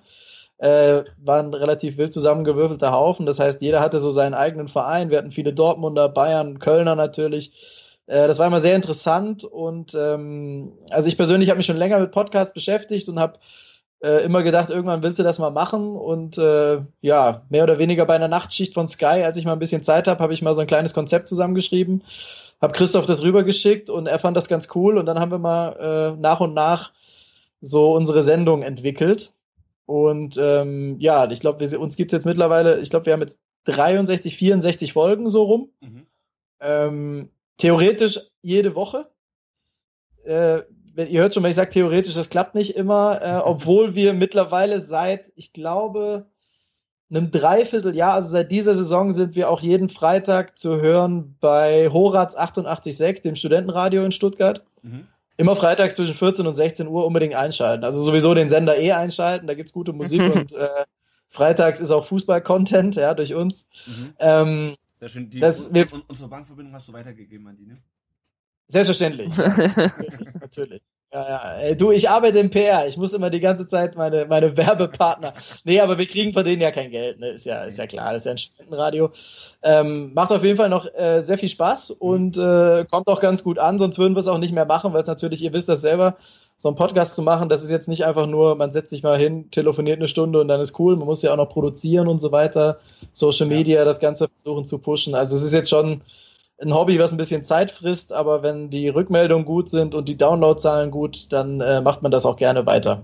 Äh, 0.58 1.04
waren 1.16 1.54
relativ 1.54 1.96
wild 1.96 2.12
zusammengewürfelter 2.12 2.92
Haufen. 2.92 3.24
Das 3.24 3.40
heißt, 3.40 3.62
jeder 3.62 3.80
hatte 3.80 3.98
so 3.98 4.10
seinen 4.10 4.34
eigenen 4.34 4.68
Verein. 4.68 5.08
Wir 5.08 5.16
hatten 5.16 5.32
viele 5.32 5.54
Dortmunder, 5.54 6.10
Bayern, 6.10 6.58
Kölner 6.58 6.94
natürlich. 6.96 7.54
Äh, 8.10 8.28
das 8.28 8.38
war 8.38 8.46
immer 8.46 8.60
sehr 8.60 8.76
interessant 8.76 9.44
und 9.44 9.94
ähm, 9.94 10.72
also 10.90 11.08
ich 11.08 11.16
persönlich 11.16 11.48
habe 11.48 11.58
mich 11.58 11.66
schon 11.66 11.76
länger 11.76 11.98
mit 12.00 12.10
Podcasts 12.10 12.52
beschäftigt 12.52 13.08
und 13.08 13.20
habe 13.20 13.38
äh, 14.02 14.24
immer 14.24 14.42
gedacht, 14.42 14.70
irgendwann 14.70 15.02
willst 15.02 15.18
du 15.18 15.22
das 15.22 15.38
mal 15.38 15.50
machen 15.50 15.94
und 15.96 16.38
äh, 16.38 16.80
ja, 17.00 17.42
mehr 17.48 17.64
oder 17.64 17.78
weniger 17.78 18.06
bei 18.06 18.14
einer 18.14 18.28
Nachtschicht 18.28 18.74
von 18.74 18.88
Sky, 18.88 19.22
als 19.24 19.36
ich 19.36 19.44
mal 19.44 19.52
ein 19.52 19.58
bisschen 19.58 19.82
Zeit 19.82 20.08
habe, 20.08 20.22
habe 20.22 20.32
ich 20.32 20.42
mal 20.42 20.54
so 20.54 20.60
ein 20.60 20.66
kleines 20.66 20.94
Konzept 20.94 21.28
zusammengeschrieben, 21.28 22.02
habe 22.60 22.72
Christoph 22.72 23.06
das 23.06 23.22
rübergeschickt 23.22 23.90
und 23.90 24.06
er 24.06 24.18
fand 24.18 24.36
das 24.36 24.48
ganz 24.48 24.68
cool 24.74 24.98
und 24.98 25.06
dann 25.06 25.18
haben 25.18 25.30
wir 25.30 25.38
mal 25.38 26.14
äh, 26.16 26.20
nach 26.20 26.40
und 26.40 26.54
nach 26.54 26.92
so 27.60 27.94
unsere 27.94 28.22
Sendung 28.22 28.62
entwickelt 28.62 29.32
und 29.90 30.38
ähm, 30.40 30.96
ja, 31.00 31.28
ich 31.28 31.40
glaube, 31.40 31.78
uns 31.78 31.96
gibt 31.96 32.12
es 32.12 32.18
jetzt 32.18 32.24
mittlerweile, 32.24 32.78
ich 32.80 32.90
glaube, 32.90 33.06
wir 33.06 33.12
haben 33.12 33.22
jetzt 33.22 33.40
63, 33.64 34.36
64 34.36 34.92
Folgen 34.92 35.28
so 35.28 35.42
rum. 35.42 35.72
Mhm. 35.80 36.06
Ähm, 36.60 37.30
theoretisch 37.56 38.20
jede 38.40 38.76
Woche. 38.76 39.10
Äh, 40.22 40.62
ihr 40.96 41.20
hört 41.20 41.34
schon, 41.34 41.42
wenn 41.42 41.50
ich 41.50 41.56
sage 41.56 41.70
theoretisch, 41.70 42.14
das 42.14 42.30
klappt 42.30 42.54
nicht 42.54 42.76
immer, 42.76 43.20
äh, 43.22 43.40
obwohl 43.44 43.94
wir 43.94 44.12
mittlerweile 44.12 44.80
seit, 44.80 45.32
ich 45.36 45.52
glaube, 45.52 46.26
einem 47.10 47.30
Dreivierteljahr, 47.30 48.14
also 48.14 48.30
seit 48.30 48.52
dieser 48.52 48.74
Saison 48.74 49.12
sind 49.12 49.34
wir 49.34 49.50
auch 49.50 49.60
jeden 49.60 49.88
Freitag 49.88 50.58
zu 50.58 50.80
hören 50.80 51.36
bei 51.40 51.88
Horaz 51.90 52.36
886, 52.36 53.22
dem 53.22 53.36
Studentenradio 53.36 54.04
in 54.04 54.12
Stuttgart. 54.12 54.62
Mhm. 54.82 55.06
Immer 55.36 55.56
freitags 55.56 55.96
zwischen 55.96 56.14
14 56.14 56.46
und 56.46 56.54
16 56.54 56.86
Uhr 56.86 57.06
unbedingt 57.06 57.34
einschalten. 57.34 57.82
Also 57.82 58.02
sowieso 58.02 58.34
den 58.34 58.48
Sender 58.48 58.78
eh 58.78 58.92
einschalten, 58.92 59.46
da 59.46 59.54
gibt 59.54 59.70
es 59.70 59.72
gute 59.72 59.92
Musik 59.92 60.20
und 60.34 60.52
äh, 60.52 60.68
freitags 61.30 61.80
ist 61.80 61.90
auch 61.90 62.06
Fußball-Content, 62.06 62.96
ja, 62.96 63.14
durch 63.14 63.34
uns. 63.34 63.66
Mhm. 63.86 64.14
Ähm, 64.18 64.76
sehr 65.00 65.08
schön. 65.08 65.30
Die, 65.30 65.40
das, 65.40 65.72
wir, 65.72 65.88
unsere 66.08 66.28
Bankverbindung 66.28 66.74
hast 66.74 66.88
du 66.88 66.92
weitergegeben 66.92 67.46
an 67.48 67.56
die, 67.56 67.66
ne? 67.66 67.78
Selbstverständlich. 68.70 69.36
Natürlich, 69.36 70.34
natürlich. 70.40 70.82
Ja, 71.12 71.66
ja. 71.66 71.74
Du, 71.74 71.90
ich 71.90 72.08
arbeite 72.08 72.38
im 72.38 72.50
PR. 72.50 72.86
Ich 72.86 72.96
muss 72.96 73.12
immer 73.12 73.30
die 73.30 73.40
ganze 73.40 73.66
Zeit 73.66 73.96
meine, 73.96 74.26
meine 74.26 74.56
Werbepartner. 74.56 75.34
Nee, 75.64 75.80
aber 75.80 75.98
wir 75.98 76.06
kriegen 76.06 76.32
von 76.32 76.44
denen 76.44 76.62
ja 76.62 76.70
kein 76.70 76.92
Geld. 76.92 77.18
Ne? 77.18 77.30
Ist 77.30 77.46
ja, 77.46 77.64
ist 77.64 77.78
ja 77.78 77.88
klar. 77.88 78.12
Das 78.12 78.22
ist 78.22 78.26
ja 78.26 78.30
ein 78.30 78.38
Spendenradio. 78.38 79.10
Ähm, 79.62 80.14
macht 80.14 80.30
auf 80.30 80.44
jeden 80.44 80.56
Fall 80.56 80.68
noch 80.68 80.86
äh, 80.94 81.22
sehr 81.22 81.36
viel 81.36 81.48
Spaß 81.48 81.90
und 81.90 82.36
äh, 82.36 82.84
kommt 82.88 83.08
auch 83.08 83.20
ganz 83.20 83.42
gut 83.42 83.58
an. 83.58 83.78
Sonst 83.78 83.98
würden 83.98 84.14
wir 84.14 84.20
es 84.20 84.28
auch 84.28 84.38
nicht 84.38 84.52
mehr 84.54 84.66
machen, 84.66 84.92
weil 84.92 85.02
es 85.02 85.08
natürlich, 85.08 85.42
ihr 85.42 85.52
wisst 85.52 85.68
das 85.68 85.80
selber, 85.80 86.16
so 86.56 86.68
einen 86.68 86.76
Podcast 86.76 87.14
zu 87.14 87.22
machen, 87.22 87.48
das 87.48 87.64
ist 87.64 87.70
jetzt 87.70 87.88
nicht 87.88 88.04
einfach 88.04 88.26
nur, 88.26 88.54
man 88.54 88.70
setzt 88.70 88.90
sich 88.90 89.02
mal 89.02 89.18
hin, 89.18 89.50
telefoniert 89.50 89.98
eine 89.98 90.08
Stunde 90.08 90.40
und 90.40 90.48
dann 90.48 90.60
ist 90.60 90.78
cool. 90.78 90.94
Man 90.94 91.06
muss 91.06 91.22
ja 91.22 91.32
auch 91.32 91.38
noch 91.38 91.48
produzieren 91.48 92.06
und 92.06 92.20
so 92.20 92.30
weiter. 92.32 92.78
Social 93.14 93.46
Media, 93.46 93.84
das 93.84 93.98
Ganze 93.98 94.28
versuchen 94.28 94.66
zu 94.66 94.78
pushen. 94.78 95.14
Also 95.14 95.36
es 95.36 95.42
ist 95.42 95.54
jetzt 95.54 95.70
schon 95.70 96.02
ein 96.60 96.74
Hobby, 96.74 96.98
was 96.98 97.12
ein 97.12 97.16
bisschen 97.16 97.44
Zeit 97.44 97.70
frisst, 97.70 98.12
aber 98.12 98.42
wenn 98.42 98.70
die 98.70 98.88
Rückmeldungen 98.88 99.46
gut 99.46 99.68
sind 99.70 99.94
und 99.94 100.08
die 100.08 100.16
Downloadzahlen 100.16 100.90
gut, 100.90 101.32
dann 101.32 101.60
äh, 101.60 101.80
macht 101.80 102.02
man 102.02 102.10
das 102.10 102.26
auch 102.26 102.36
gerne 102.36 102.66
weiter. 102.66 103.02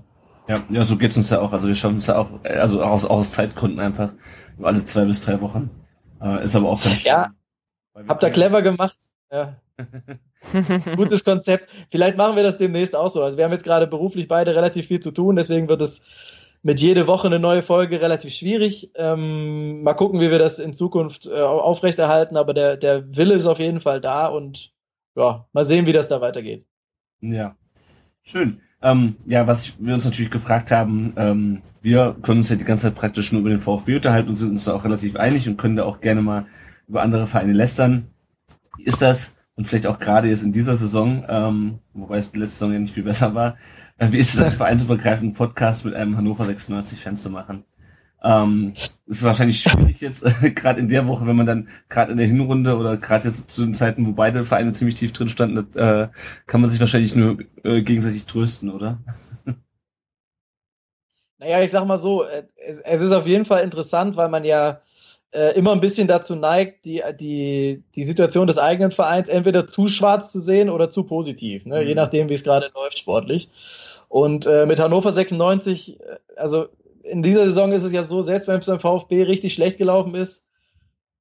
Ja, 0.48 0.58
ja, 0.68 0.84
so 0.84 0.96
geht's 0.96 1.16
uns 1.16 1.30
ja 1.30 1.40
auch. 1.40 1.52
Also 1.52 1.68
wir 1.68 1.74
schauen 1.74 1.94
uns 1.94 2.06
ja 2.06 2.18
auch, 2.18 2.28
also 2.44 2.82
auch 2.82 2.90
aus, 2.90 3.04
auch 3.04 3.18
aus 3.18 3.32
Zeitgründen 3.32 3.80
einfach 3.80 4.10
alle 4.62 4.84
zwei 4.84 5.04
bis 5.04 5.20
drei 5.20 5.40
Wochen. 5.40 5.70
Äh, 6.22 6.44
ist 6.44 6.54
aber 6.54 6.68
auch 6.68 6.82
ganz 6.82 7.00
schön. 7.00 7.12
Ja, 7.12 7.30
habt 8.08 8.22
ihr 8.22 8.30
clever 8.30 8.62
gemacht. 8.62 8.96
Ja. 9.30 9.56
Gutes 10.96 11.24
Konzept. 11.24 11.68
Vielleicht 11.90 12.16
machen 12.16 12.36
wir 12.36 12.42
das 12.42 12.58
demnächst 12.58 12.94
auch 12.94 13.10
so. 13.10 13.22
Also 13.22 13.36
wir 13.36 13.44
haben 13.44 13.52
jetzt 13.52 13.64
gerade 13.64 13.86
beruflich 13.86 14.28
beide 14.28 14.54
relativ 14.54 14.86
viel 14.86 15.00
zu 15.00 15.10
tun, 15.10 15.36
deswegen 15.36 15.68
wird 15.68 15.82
es 15.82 16.02
mit 16.66 16.80
jede 16.80 17.06
Woche 17.06 17.28
eine 17.28 17.38
neue 17.38 17.62
Folge 17.62 18.00
relativ 18.00 18.34
schwierig. 18.34 18.90
Ähm, 18.96 19.84
mal 19.84 19.94
gucken, 19.94 20.20
wie 20.20 20.32
wir 20.32 20.40
das 20.40 20.58
in 20.58 20.74
Zukunft 20.74 21.26
äh, 21.26 21.40
aufrechterhalten, 21.40 22.36
aber 22.36 22.54
der, 22.54 22.76
der 22.76 23.16
Wille 23.16 23.34
ist 23.34 23.46
auf 23.46 23.60
jeden 23.60 23.80
Fall 23.80 24.00
da 24.00 24.26
und 24.26 24.72
ja, 25.14 25.46
mal 25.52 25.64
sehen, 25.64 25.86
wie 25.86 25.92
das 25.92 26.08
da 26.08 26.20
weitergeht. 26.20 26.66
Ja, 27.20 27.54
schön. 28.24 28.60
Ähm, 28.82 29.14
ja, 29.26 29.46
was 29.46 29.74
wir 29.78 29.94
uns 29.94 30.06
natürlich 30.06 30.32
gefragt 30.32 30.72
haben, 30.72 31.12
ähm, 31.16 31.62
wir 31.82 32.16
können 32.20 32.38
uns 32.38 32.48
ja 32.48 32.56
die 32.56 32.64
ganze 32.64 32.88
Zeit 32.88 32.96
praktisch 32.96 33.30
nur 33.30 33.42
über 33.42 33.50
den 33.50 33.60
VfB 33.60 33.94
unterhalten 33.94 34.30
und 34.30 34.34
sind 34.34 34.50
uns 34.50 34.64
da 34.64 34.74
auch 34.74 34.82
relativ 34.82 35.14
einig 35.14 35.48
und 35.48 35.58
können 35.58 35.76
da 35.76 35.84
auch 35.84 36.00
gerne 36.00 36.20
mal 36.20 36.46
über 36.88 37.00
andere 37.00 37.28
Vereine 37.28 37.52
lästern. 37.52 38.08
Wie 38.76 38.82
ist 38.82 39.02
das? 39.02 39.36
Und 39.54 39.68
vielleicht 39.68 39.86
auch 39.86 40.00
gerade 40.00 40.26
jetzt 40.26 40.42
in 40.42 40.52
dieser 40.52 40.74
Saison, 40.74 41.24
ähm, 41.28 41.78
wobei 41.94 42.16
es 42.16 42.34
letzte 42.34 42.56
Saison 42.56 42.72
ja 42.72 42.80
nicht 42.80 42.92
viel 42.92 43.04
besser 43.04 43.36
war, 43.36 43.56
wie 43.98 44.18
ist 44.18 44.34
es, 44.34 44.40
einen 44.40 44.56
vereinsübergreifenden 44.56 45.34
Podcast 45.34 45.84
mit 45.84 45.94
einem 45.94 46.16
Hannover 46.16 46.44
96-Fan 46.44 47.16
zu 47.16 47.30
machen? 47.30 47.64
Ähm, 48.22 48.74
ist 49.06 49.22
wahrscheinlich 49.22 49.60
schwierig 49.60 50.00
jetzt, 50.00 50.24
äh, 50.24 50.50
gerade 50.54 50.80
in 50.80 50.88
der 50.88 51.06
Woche, 51.06 51.26
wenn 51.26 51.36
man 51.36 51.46
dann 51.46 51.68
gerade 51.88 52.12
in 52.12 52.18
der 52.18 52.26
Hinrunde 52.26 52.76
oder 52.76 52.96
gerade 52.96 53.26
jetzt 53.28 53.50
zu 53.50 53.62
den 53.64 53.74
Zeiten, 53.74 54.06
wo 54.06 54.12
beide 54.12 54.44
Vereine 54.44 54.72
ziemlich 54.72 54.96
tief 54.96 55.12
drin 55.12 55.28
standen, 55.28 55.58
äh, 55.76 56.08
kann 56.46 56.60
man 56.60 56.68
sich 56.68 56.80
wahrscheinlich 56.80 57.14
nur 57.14 57.38
äh, 57.62 57.82
gegenseitig 57.82 58.26
trösten, 58.26 58.70
oder? 58.70 58.98
Naja, 61.38 61.60
ich 61.60 61.70
sag 61.70 61.84
mal 61.84 61.98
so, 61.98 62.24
äh, 62.24 62.44
es, 62.56 62.78
es 62.78 63.02
ist 63.02 63.12
auf 63.12 63.26
jeden 63.26 63.44
Fall 63.44 63.62
interessant, 63.62 64.16
weil 64.16 64.30
man 64.30 64.42
ja 64.42 64.80
äh, 65.32 65.54
immer 65.54 65.72
ein 65.72 65.80
bisschen 65.80 66.08
dazu 66.08 66.34
neigt, 66.34 66.86
die, 66.86 67.02
die, 67.20 67.84
die 67.94 68.04
Situation 68.04 68.46
des 68.46 68.56
eigenen 68.56 68.90
Vereins 68.90 69.28
entweder 69.28 69.66
zu 69.66 69.86
schwarz 69.86 70.32
zu 70.32 70.40
sehen 70.40 70.70
oder 70.70 70.88
zu 70.88 71.04
positiv, 71.04 71.66
ne? 71.66 71.82
Mhm. 71.82 71.88
je 71.88 71.94
nachdem, 71.94 72.28
wie 72.30 72.34
es 72.34 72.42
gerade 72.42 72.70
läuft 72.74 72.98
sportlich. 72.98 73.50
Und 74.08 74.46
äh, 74.46 74.66
mit 74.66 74.80
Hannover 74.80 75.12
96, 75.12 76.00
äh, 76.00 76.16
also 76.36 76.66
in 77.02 77.22
dieser 77.22 77.44
Saison 77.44 77.72
ist 77.72 77.84
es 77.84 77.92
ja 77.92 78.04
so, 78.04 78.22
selbst 78.22 78.48
wenn 78.48 78.58
es 78.58 78.66
beim 78.66 78.80
VfB 78.80 79.22
richtig 79.22 79.54
schlecht 79.54 79.78
gelaufen 79.78 80.14
ist, 80.14 80.44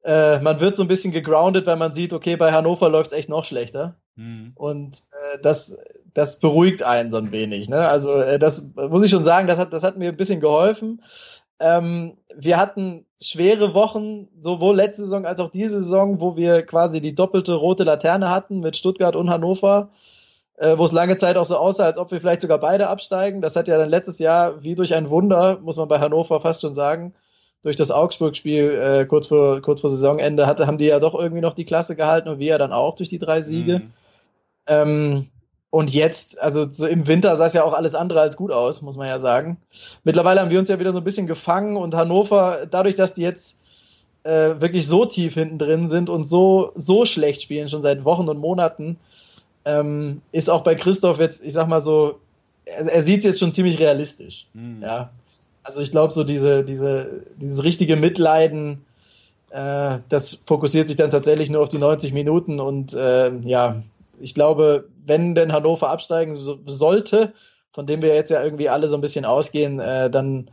äh, 0.03 0.39
man 0.39 0.59
wird 0.59 0.75
so 0.75 0.83
ein 0.83 0.87
bisschen 0.87 1.11
gegroundet, 1.11 1.65
weil 1.65 1.77
man 1.77 1.93
sieht, 1.93 2.13
okay, 2.13 2.35
bei 2.35 2.51
Hannover 2.51 2.89
läuft 2.89 3.11
es 3.11 3.17
echt 3.17 3.29
noch 3.29 3.45
schlechter. 3.45 3.95
Mhm. 4.15 4.51
Und 4.55 4.97
äh, 4.97 5.39
das, 5.41 5.77
das 6.13 6.39
beruhigt 6.39 6.83
einen 6.83 7.11
so 7.11 7.17
ein 7.17 7.31
wenig. 7.31 7.69
Ne? 7.69 7.87
Also 7.87 8.13
äh, 8.15 8.39
das 8.39 8.69
muss 8.75 9.03
ich 9.03 9.11
schon 9.11 9.23
sagen, 9.23 9.47
das 9.47 9.57
hat, 9.57 9.73
das 9.73 9.83
hat 9.83 9.97
mir 9.97 10.09
ein 10.09 10.17
bisschen 10.17 10.39
geholfen. 10.39 11.01
Ähm, 11.59 12.17
wir 12.35 12.57
hatten 12.57 13.05
schwere 13.21 13.73
Wochen, 13.73 14.27
sowohl 14.41 14.75
letzte 14.75 15.03
Saison 15.03 15.25
als 15.25 15.39
auch 15.39 15.49
diese 15.49 15.79
Saison, 15.79 16.19
wo 16.19 16.35
wir 16.35 16.63
quasi 16.63 17.01
die 17.01 17.15
doppelte 17.15 17.53
rote 17.53 17.83
Laterne 17.83 18.29
hatten 18.29 18.59
mit 18.59 18.77
Stuttgart 18.77 19.15
und 19.15 19.29
Hannover 19.29 19.89
äh, 20.57 20.77
wo 20.77 20.85
es 20.85 20.91
lange 20.91 21.17
Zeit 21.17 21.37
auch 21.37 21.45
so 21.45 21.57
aussah, 21.57 21.85
als 21.85 21.97
ob 21.97 22.11
wir 22.11 22.19
vielleicht 22.19 22.41
sogar 22.41 22.59
beide 22.59 22.87
absteigen. 22.87 23.41
Das 23.41 23.55
hat 23.55 23.67
ja 23.67 23.77
dann 23.77 23.89
letztes 23.89 24.19
Jahr 24.19 24.63
wie 24.63 24.75
durch 24.75 24.93
ein 24.93 25.09
Wunder, 25.09 25.59
muss 25.61 25.77
man 25.77 25.87
bei 25.87 25.99
Hannover 25.99 26.41
fast 26.41 26.61
schon 26.61 26.75
sagen, 26.75 27.13
durch 27.63 27.75
das 27.75 27.91
Augsburg-Spiel 27.91 28.71
äh, 28.71 29.05
kurz, 29.05 29.27
vor, 29.27 29.61
kurz 29.61 29.81
vor 29.81 29.89
Saisonende 29.89 30.45
hatte, 30.45 30.67
haben 30.67 30.77
die 30.77 30.85
ja 30.85 30.99
doch 30.99 31.15
irgendwie 31.15 31.41
noch 31.41 31.55
die 31.55 31.65
Klasse 31.65 31.95
gehalten 31.95 32.29
und 32.29 32.39
wir 32.39 32.47
ja 32.47 32.57
dann 32.57 32.73
auch 32.73 32.95
durch 32.95 33.09
die 33.09 33.19
drei 33.19 33.41
Siege. 33.41 33.79
Mhm. 33.79 33.93
Ähm, 34.67 35.27
und 35.71 35.93
jetzt, 35.93 36.41
also 36.41 36.71
so 36.71 36.85
im 36.85 37.05
Winter 37.07 37.35
sah 37.35 37.47
es 37.47 37.53
ja 37.53 37.63
auch 37.63 37.73
alles 37.73 37.95
andere 37.95 38.21
als 38.21 38.37
gut 38.37 38.51
aus, 38.51 38.81
muss 38.81 38.95
man 38.95 39.07
ja 39.07 39.19
sagen. 39.19 39.57
Mittlerweile 40.03 40.39
haben 40.39 40.51
wir 40.51 40.59
uns 40.59 40.69
ja 40.69 40.79
wieder 40.79 40.93
so 40.93 40.99
ein 40.99 41.03
bisschen 41.03 41.27
gefangen 41.27 41.75
und 41.75 41.95
Hannover, 41.95 42.65
dadurch, 42.69 42.95
dass 42.95 43.13
die 43.13 43.23
jetzt 43.23 43.57
äh, 44.23 44.61
wirklich 44.61 44.87
so 44.87 45.05
tief 45.05 45.33
hinten 45.33 45.57
drin 45.57 45.89
sind 45.89 46.09
und 46.09 46.25
so, 46.25 46.71
so 46.75 47.05
schlecht 47.05 47.41
spielen, 47.41 47.67
schon 47.67 47.83
seit 47.83 48.05
Wochen 48.05 48.29
und 48.29 48.37
Monaten, 48.37 48.97
ähm, 49.65 50.21
ist 50.31 50.49
auch 50.49 50.63
bei 50.63 50.75
Christoph 50.75 51.19
jetzt, 51.19 51.43
ich 51.43 51.53
sag 51.53 51.67
mal 51.67 51.81
so, 51.81 52.19
er, 52.65 52.85
er 52.87 53.01
sieht 53.01 53.19
es 53.19 53.25
jetzt 53.25 53.39
schon 53.39 53.53
ziemlich 53.53 53.79
realistisch. 53.79 54.47
Mhm. 54.53 54.81
Ja. 54.81 55.09
Also 55.63 55.81
ich 55.81 55.91
glaube, 55.91 56.13
so 56.13 56.23
diese, 56.23 56.63
diese, 56.63 57.23
dieses 57.37 57.63
richtige 57.63 57.95
Mitleiden, 57.95 58.85
äh, 59.49 59.97
das 60.09 60.43
fokussiert 60.45 60.87
sich 60.87 60.97
dann 60.97 61.09
tatsächlich 61.09 61.49
nur 61.49 61.63
auf 61.63 61.69
die 61.69 61.79
90 61.79 62.13
Minuten 62.13 62.59
und 62.59 62.93
äh, 62.93 63.31
ja, 63.39 63.81
ich 64.19 64.33
glaube, 64.33 64.87
wenn 65.05 65.35
denn 65.35 65.51
Hannover 65.51 65.89
absteigen 65.89 66.39
so, 66.39 66.59
sollte, 66.67 67.33
von 67.73 67.87
dem 67.87 68.01
wir 68.01 68.13
jetzt 68.13 68.29
ja 68.29 68.43
irgendwie 68.43 68.69
alle 68.69 68.87
so 68.87 68.95
ein 68.95 69.01
bisschen 69.01 69.25
ausgehen, 69.25 69.79
äh, 69.79 70.09
dann 70.09 70.49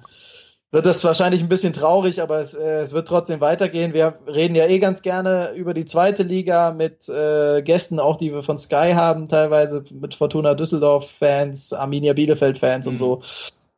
wird 0.73 0.87
das 0.87 1.05
wahrscheinlich 1.05 1.43
ein 1.43 1.51
bisschen 1.51 1.75
traurig, 1.75 2.23
aber 2.23 2.41
es, 2.41 2.55
äh, 2.55 2.81
es 2.81 2.93
wird 2.95 3.07
trotzdem 3.07 3.43
weitergehen. 3.43 3.93
Wir 3.93 4.15
reden 4.27 4.55
ja 4.55 4.67
eh 4.67 4.79
ganz 4.79 5.03
gerne 5.03 5.53
über 5.55 5.75
die 5.75 5.85
zweite 5.85 6.23
Liga 6.23 6.73
mit 6.73 7.09
äh, 7.11 7.61
Gästen, 7.63 8.01
auch 8.01 8.17
die 8.17 8.33
wir 8.33 8.43
von 8.43 8.59
Sky 8.59 8.93
haben, 8.95 9.29
teilweise 9.29 9.85
mit 9.91 10.15
Fortuna 10.15 10.55
Düsseldorf-Fans, 10.55 11.75
Arminia 11.75 12.15
Bielefeld-Fans 12.15 12.87
mhm. 12.87 12.93
und 12.93 12.99
so. 12.99 13.23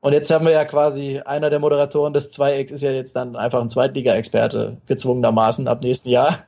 Und 0.04 0.12
jetzt 0.12 0.30
haben 0.30 0.44
wir 0.44 0.52
ja 0.52 0.66
quasi, 0.66 1.20
einer 1.24 1.48
der 1.48 1.58
Moderatoren 1.58 2.12
des 2.12 2.30
Zweiecks 2.30 2.70
ist 2.70 2.82
ja 2.82 2.92
jetzt 2.92 3.16
dann 3.16 3.36
einfach 3.36 3.62
ein 3.62 3.70
Zweitliga-Experte, 3.70 4.76
gezwungenermaßen 4.84 5.66
ab 5.66 5.82
nächsten 5.82 6.10
Jahr. 6.10 6.40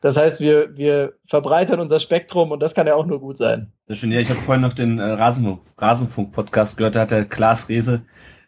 Das 0.00 0.16
heißt, 0.16 0.40
wir, 0.40 0.76
wir 0.76 1.14
verbreitern 1.26 1.80
unser 1.80 1.98
Spektrum 1.98 2.52
und 2.52 2.60
das 2.60 2.74
kann 2.74 2.86
ja 2.86 2.94
auch 2.94 3.04
nur 3.04 3.18
gut 3.18 3.38
sein. 3.38 3.72
Das 3.88 3.98
schön. 3.98 4.12
Ja, 4.12 4.20
ich 4.20 4.30
habe 4.30 4.40
vorhin 4.40 4.62
noch 4.62 4.72
den 4.72 5.00
äh, 5.00 5.02
Rasenfunk-Podcast 5.02 6.76
gehört, 6.76 6.94
da 6.94 7.00
hat 7.00 7.10
der 7.10 7.24
Klaas 7.24 7.68
Rehse, 7.68 8.02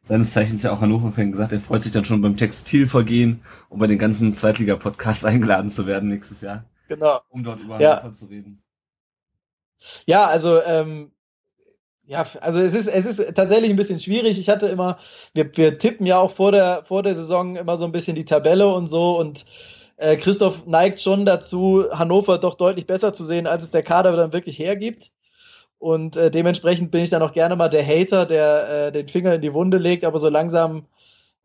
seines 0.04 0.32
Zeichens 0.32 0.62
ja 0.62 0.72
auch 0.72 0.80
Hannover-Fan, 0.80 1.32
gesagt, 1.32 1.52
er 1.52 1.60
freut 1.60 1.82
sich 1.82 1.92
dann 1.92 2.04
schon 2.04 2.20
beim 2.22 2.36
Textilvergehen, 2.36 3.42
um 3.68 3.78
bei 3.78 3.86
den 3.86 3.98
ganzen 3.98 4.32
Zweitliga-Podcasts 4.32 5.24
eingeladen 5.24 5.70
zu 5.70 5.86
werden 5.86 6.10
nächstes 6.10 6.40
Jahr. 6.40 6.64
Genau. 6.88 7.20
Um 7.30 7.42
dort 7.42 7.60
über 7.60 7.78
Hannover 7.78 8.12
zu 8.12 8.26
reden. 8.26 8.62
Ja, 10.06 10.26
also 10.26 10.62
ähm, 10.62 11.10
ja, 12.06 12.26
also 12.40 12.60
es 12.60 12.74
ist, 12.74 12.86
es 12.86 13.06
ist 13.06 13.34
tatsächlich 13.34 13.70
ein 13.70 13.76
bisschen 13.76 14.00
schwierig. 14.00 14.38
Ich 14.38 14.50
hatte 14.50 14.66
immer, 14.66 14.98
wir, 15.32 15.56
wir 15.56 15.78
tippen 15.78 16.06
ja 16.06 16.18
auch 16.18 16.32
vor 16.32 16.52
der, 16.52 16.84
vor 16.84 17.02
der 17.02 17.14
Saison 17.16 17.56
immer 17.56 17.76
so 17.78 17.84
ein 17.86 17.92
bisschen 17.92 18.14
die 18.14 18.26
Tabelle 18.26 18.68
und 18.68 18.88
so 18.88 19.18
und 19.18 19.46
äh, 19.96 20.16
Christoph 20.16 20.66
neigt 20.66 21.00
schon 21.00 21.24
dazu, 21.24 21.84
Hannover 21.90 22.38
doch 22.38 22.56
deutlich 22.56 22.86
besser 22.86 23.14
zu 23.14 23.24
sehen, 23.24 23.46
als 23.46 23.62
es 23.62 23.70
der 23.70 23.82
Kader 23.82 24.14
dann 24.16 24.32
wirklich 24.32 24.58
hergibt. 24.58 25.12
Und 25.84 26.16
äh, 26.16 26.30
dementsprechend 26.30 26.92
bin 26.92 27.02
ich 27.02 27.10
dann 27.10 27.20
auch 27.20 27.34
gerne 27.34 27.56
mal 27.56 27.68
der 27.68 27.86
Hater, 27.86 28.24
der 28.24 28.86
äh, 28.86 28.90
den 28.90 29.06
Finger 29.06 29.34
in 29.34 29.42
die 29.42 29.52
Wunde 29.52 29.76
legt, 29.76 30.06
aber 30.06 30.18
so 30.18 30.30
langsam, 30.30 30.86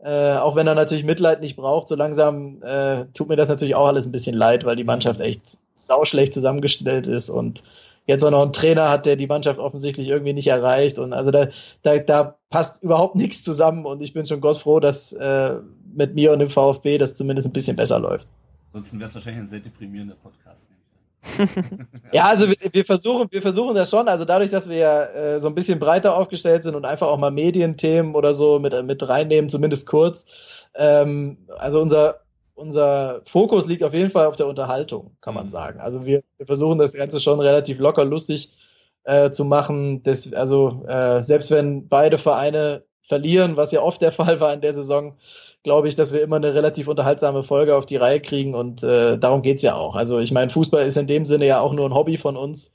äh, 0.02 0.32
auch 0.32 0.56
wenn 0.56 0.66
er 0.66 0.76
natürlich 0.76 1.04
Mitleid 1.04 1.42
nicht 1.42 1.58
braucht, 1.58 1.90
so 1.90 1.96
langsam 1.96 2.64
äh, 2.64 3.04
tut 3.14 3.28
mir 3.28 3.36
das 3.36 3.50
natürlich 3.50 3.76
auch 3.76 3.88
alles 3.88 4.06
ein 4.06 4.14
bisschen 4.14 4.38
leid, 4.38 4.64
weil 4.64 4.78
die 4.78 4.86
Mannschaft 4.86 5.20
echt 5.20 5.58
sauschlecht 5.76 6.34
zusammengestellt 6.34 7.06
ist 7.06 7.30
und 7.30 7.64
jetzt 8.06 8.24
auch 8.24 8.32
noch 8.32 8.42
einen 8.42 8.54
Trainer 8.54 8.88
hat, 8.88 9.06
der 9.06 9.18
die 9.18 9.28
Mannschaft 9.28 9.60
offensichtlich 9.60 10.08
irgendwie 10.08 10.32
nicht 10.32 10.48
erreicht. 10.48 11.00
Und 11.00 11.12
also 11.12 11.32
da, 11.32 11.50
da, 11.84 11.98
da 11.98 12.38
passt 12.50 12.82
überhaupt 12.82 13.18
nichts 13.18 13.44
zusammen 13.44 13.86
und 13.86 14.02
ich 14.02 14.14
bin 14.14 14.26
schon 14.26 14.40
Gott 14.40 14.60
froh, 14.60 14.80
dass 14.80 15.12
äh, 15.12 15.58
mit 15.94 16.16
mir 16.16 16.32
und 16.32 16.40
dem 16.40 16.50
VfB 16.50 16.98
das 16.98 17.18
zumindest 17.18 17.50
ein 17.50 17.52
bisschen 17.52 17.76
besser 17.76 18.00
läuft. 18.00 18.26
Ansonsten 18.72 19.00
wäre 19.00 19.10
es 19.10 19.16
wahrscheinlich 19.16 19.42
ein 19.42 19.50
sehr 19.50 19.60
deprimierender 19.60 20.16
Podcast. 20.16 20.70
ja, 22.14 22.26
also 22.26 22.50
wir, 22.50 22.56
wir, 22.72 22.86
versuchen, 22.86 23.28
wir 23.32 23.42
versuchen 23.42 23.76
das 23.76 23.90
schon. 23.90 24.08
Also 24.08 24.26
dadurch, 24.26 24.50
dass 24.50 24.70
wir 24.70 24.78
ja 24.78 25.04
äh, 25.04 25.40
so 25.40 25.48
ein 25.48 25.56
bisschen 25.56 25.80
breiter 25.80 26.16
aufgestellt 26.16 26.64
sind 26.64 26.76
und 26.76 26.86
einfach 26.86 27.08
auch 27.08 27.18
mal 27.18 27.32
Medienthemen 27.32 28.16
oder 28.16 28.34
so 28.34 28.60
mit, 28.60 28.74
mit 28.86 29.08
reinnehmen, 29.08 29.50
zumindest 29.50 29.86
kurz. 29.86 30.26
Ähm, 30.76 31.38
also 31.58 31.82
unser 31.82 32.22
unser 32.60 33.22
Fokus 33.26 33.66
liegt 33.66 33.84
auf 33.84 33.94
jeden 33.94 34.12
Fall 34.12 34.28
auf 34.28 34.36
der 34.36 34.48
Unterhaltung, 34.48 35.16
kann 35.22 35.34
man 35.34 35.46
mhm. 35.46 35.52
sagen. 35.52 35.80
Also 35.80 36.06
wir, 36.06 36.22
wir 36.38 36.46
versuchen 36.46 36.78
das 36.78 36.94
Ganze 36.94 37.20
schon 37.20 37.40
relativ 37.40 37.80
locker 37.80 38.06
lustig 38.06 38.54
äh, 39.06 39.32
zu 39.32 39.46
machen. 39.46 40.04
Das, 40.04 40.32
also 40.34 40.86
äh, 40.88 41.24
selbst 41.24 41.52
wenn 41.52 41.88
beide 41.88 42.18
Vereine 42.18 42.84
verlieren, 43.08 43.58
was 43.58 43.72
ja 43.72 43.82
oft 43.82 44.02
der 44.02 44.12
Fall 44.20 44.40
war 44.40 44.54
in 44.54 44.62
der 44.62 44.74
Saison, 44.74 45.18
glaube 45.64 45.88
ich, 45.88 45.96
dass 45.96 46.14
wir 46.14 46.22
immer 46.22 46.38
eine 46.38 46.54
relativ 46.54 46.88
unterhaltsame 46.88 47.44
Folge 47.44 47.76
auf 47.76 47.86
die 47.86 47.98
Reihe 47.98 48.22
kriegen 48.22 48.56
und 48.56 48.84
äh, 48.84 49.18
darum 49.18 49.42
geht's 49.42 49.62
ja 49.62 49.76
auch. 49.76 49.96
Also 49.96 50.20
ich 50.20 50.32
meine, 50.32 50.52
Fußball 50.52 50.86
ist 50.86 50.98
in 50.98 51.08
dem 51.08 51.26
Sinne 51.26 51.46
ja 51.46 51.60
auch 51.60 51.74
nur 51.74 51.86
ein 51.86 51.94
Hobby 51.94 52.18
von 52.18 52.38
uns. 52.38 52.74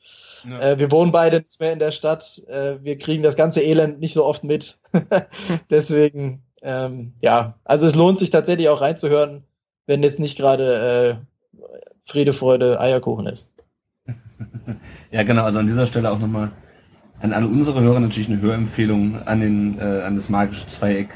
Ja. 0.48 0.60
Äh, 0.60 0.78
wir 0.78 0.90
wohnen 0.90 1.12
beide 1.12 1.38
nicht 1.38 1.60
mehr 1.60 1.72
in 1.72 1.78
der 1.78 1.92
Stadt. 1.92 2.42
Äh, 2.48 2.76
wir 2.82 2.98
kriegen 2.98 3.22
das 3.22 3.36
ganze 3.36 3.62
Elend 3.62 4.00
nicht 4.00 4.12
so 4.12 4.24
oft 4.24 4.44
mit. 4.44 4.78
Deswegen, 5.70 6.42
ähm, 6.62 7.14
ja, 7.20 7.58
also 7.64 7.86
es 7.86 7.94
lohnt 7.94 8.18
sich 8.18 8.30
tatsächlich 8.30 8.68
auch 8.68 8.80
reinzuhören 8.80 9.44
wenn 9.86 10.02
jetzt 10.02 10.18
nicht 10.18 10.36
gerade 10.36 11.18
äh, 11.20 12.10
Friede, 12.10 12.32
Freude, 12.32 12.80
Eierkuchen 12.80 13.26
ist. 13.26 13.52
ja, 15.10 15.22
genau. 15.22 15.44
Also 15.44 15.58
an 15.58 15.66
dieser 15.66 15.86
Stelle 15.86 16.10
auch 16.10 16.18
nochmal 16.18 16.50
an 17.20 17.32
alle 17.32 17.46
unsere 17.46 17.80
Hörer 17.80 18.00
natürlich 18.00 18.28
eine 18.28 18.40
Hörempfehlung 18.40 19.22
an 19.22 19.40
den 19.40 19.78
äh, 19.78 20.02
an 20.02 20.14
das 20.16 20.28
magische 20.28 20.66
Zweieck. 20.66 21.08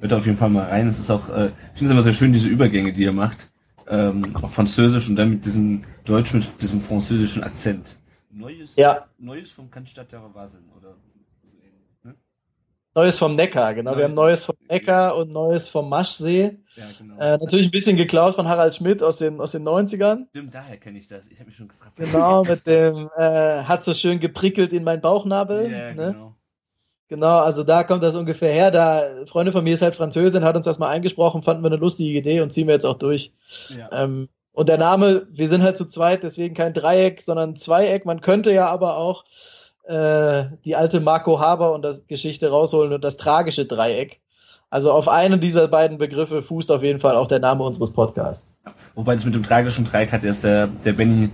Hört 0.00 0.12
auf 0.12 0.26
jeden 0.26 0.38
Fall 0.38 0.50
mal 0.50 0.64
rein. 0.64 0.88
Es 0.88 0.98
ist 0.98 1.10
auch, 1.10 1.28
äh, 1.28 1.46
ich 1.46 1.78
finde 1.78 1.84
es 1.84 1.90
immer 1.90 2.02
sehr 2.02 2.12
schön, 2.12 2.32
diese 2.32 2.48
Übergänge, 2.48 2.92
die 2.92 3.02
ihr 3.02 3.12
macht. 3.12 3.50
Ähm, 3.88 4.34
auf 4.36 4.52
Französisch 4.52 5.08
und 5.08 5.16
dann 5.16 5.30
mit 5.30 5.46
diesem 5.46 5.82
Deutsch 6.04 6.34
mit 6.34 6.60
diesem 6.60 6.80
französischen 6.80 7.44
Akzent. 7.44 7.96
Neues, 8.30 8.76
ja. 8.76 9.06
Neues 9.18 9.52
vom 9.52 9.70
Cannstatt 9.70 10.10
der 10.10 10.22
Waseln, 10.34 10.64
oder? 10.76 10.96
Neues 12.96 13.18
vom 13.18 13.34
Neckar, 13.36 13.74
genau. 13.74 13.90
Neues. 13.90 13.98
Wir 13.98 14.04
haben 14.04 14.14
Neues 14.14 14.44
vom 14.44 14.56
Neckar 14.70 15.16
und 15.16 15.30
Neues 15.30 15.68
vom 15.68 15.88
Maschsee. 15.90 16.58
Ja, 16.76 16.84
genau. 16.98 17.18
Äh, 17.18 17.36
natürlich 17.36 17.66
ein 17.66 17.70
bisschen 17.70 17.96
geklaut 17.98 18.34
von 18.34 18.48
Harald 18.48 18.74
Schmidt 18.74 19.02
aus 19.02 19.18
den, 19.18 19.38
aus 19.38 19.52
den 19.52 19.64
90ern. 19.64 20.26
Stimmt, 20.30 20.54
daher 20.54 20.78
kenne 20.78 20.98
ich 20.98 21.06
das. 21.06 21.28
Ich 21.28 21.38
habe 21.38 21.48
mich 21.48 21.56
schon 21.56 21.68
gefragt. 21.68 21.96
Genau, 21.96 22.42
mit 22.42 22.66
dem, 22.66 23.10
äh, 23.18 23.64
hat 23.64 23.84
so 23.84 23.92
schön 23.92 24.18
geprickelt 24.18 24.72
in 24.72 24.82
meinen 24.82 25.02
Bauchnabel. 25.02 25.70
Ja, 25.70 25.92
ne? 25.92 26.12
genau. 26.12 26.35
Genau, 27.08 27.38
also 27.38 27.62
da 27.62 27.84
kommt 27.84 28.02
das 28.02 28.16
ungefähr 28.16 28.52
her. 28.52 28.70
Da 28.70 29.02
Freunde 29.28 29.52
von 29.52 29.62
mir 29.62 29.74
ist 29.74 29.82
halt 29.82 29.94
Französin, 29.94 30.44
hat 30.44 30.56
uns 30.56 30.66
das 30.66 30.78
mal 30.78 30.88
eingesprochen, 30.88 31.42
fanden 31.42 31.62
wir 31.62 31.68
eine 31.68 31.76
lustige 31.76 32.18
Idee 32.18 32.40
und 32.40 32.52
ziehen 32.52 32.66
wir 32.66 32.74
jetzt 32.74 32.86
auch 32.86 32.98
durch. 32.98 33.32
Ja. 33.68 33.88
Ähm, 33.92 34.28
und 34.52 34.68
der 34.68 34.78
Name, 34.78 35.26
wir 35.30 35.48
sind 35.48 35.62
halt 35.62 35.76
zu 35.76 35.86
zweit, 35.86 36.22
deswegen 36.22 36.54
kein 36.54 36.72
Dreieck, 36.72 37.22
sondern 37.22 37.56
Zweieck. 37.56 38.06
Man 38.06 38.22
könnte 38.22 38.52
ja 38.52 38.68
aber 38.68 38.96
auch 38.96 39.24
äh, 39.84 40.44
die 40.64 40.74
alte 40.74 41.00
Marco 41.00 41.38
Haber 41.38 41.72
und 41.72 41.82
das 41.82 42.06
Geschichte 42.06 42.50
rausholen 42.50 42.92
und 42.92 43.04
das 43.04 43.18
tragische 43.18 43.66
Dreieck. 43.66 44.20
Also 44.70 44.90
auf 44.92 45.08
einen 45.08 45.40
dieser 45.40 45.68
beiden 45.68 45.98
Begriffe 45.98 46.42
fußt 46.42 46.72
auf 46.72 46.82
jeden 46.82 47.00
Fall 47.00 47.16
auch 47.16 47.28
der 47.28 47.38
Name 47.38 47.62
unseres 47.62 47.92
Podcasts. 47.92 48.52
Wobei 48.94 49.14
das 49.14 49.24
mit 49.24 49.34
dem 49.34 49.44
tragischen 49.44 49.84
Dreieck 49.84 50.10
hat 50.10 50.24
erst 50.24 50.42
der, 50.42 50.66
der 50.66 50.92
Benny 50.92 51.30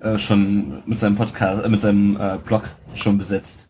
äh, 0.00 0.16
schon 0.16 0.82
mit 0.86 0.98
seinem 0.98 1.16
Podcast, 1.16 1.64
äh, 1.64 1.68
mit 1.68 1.80
seinem 1.80 2.18
äh, 2.18 2.38
Blog 2.38 2.70
schon 2.94 3.18
besetzt. 3.18 3.69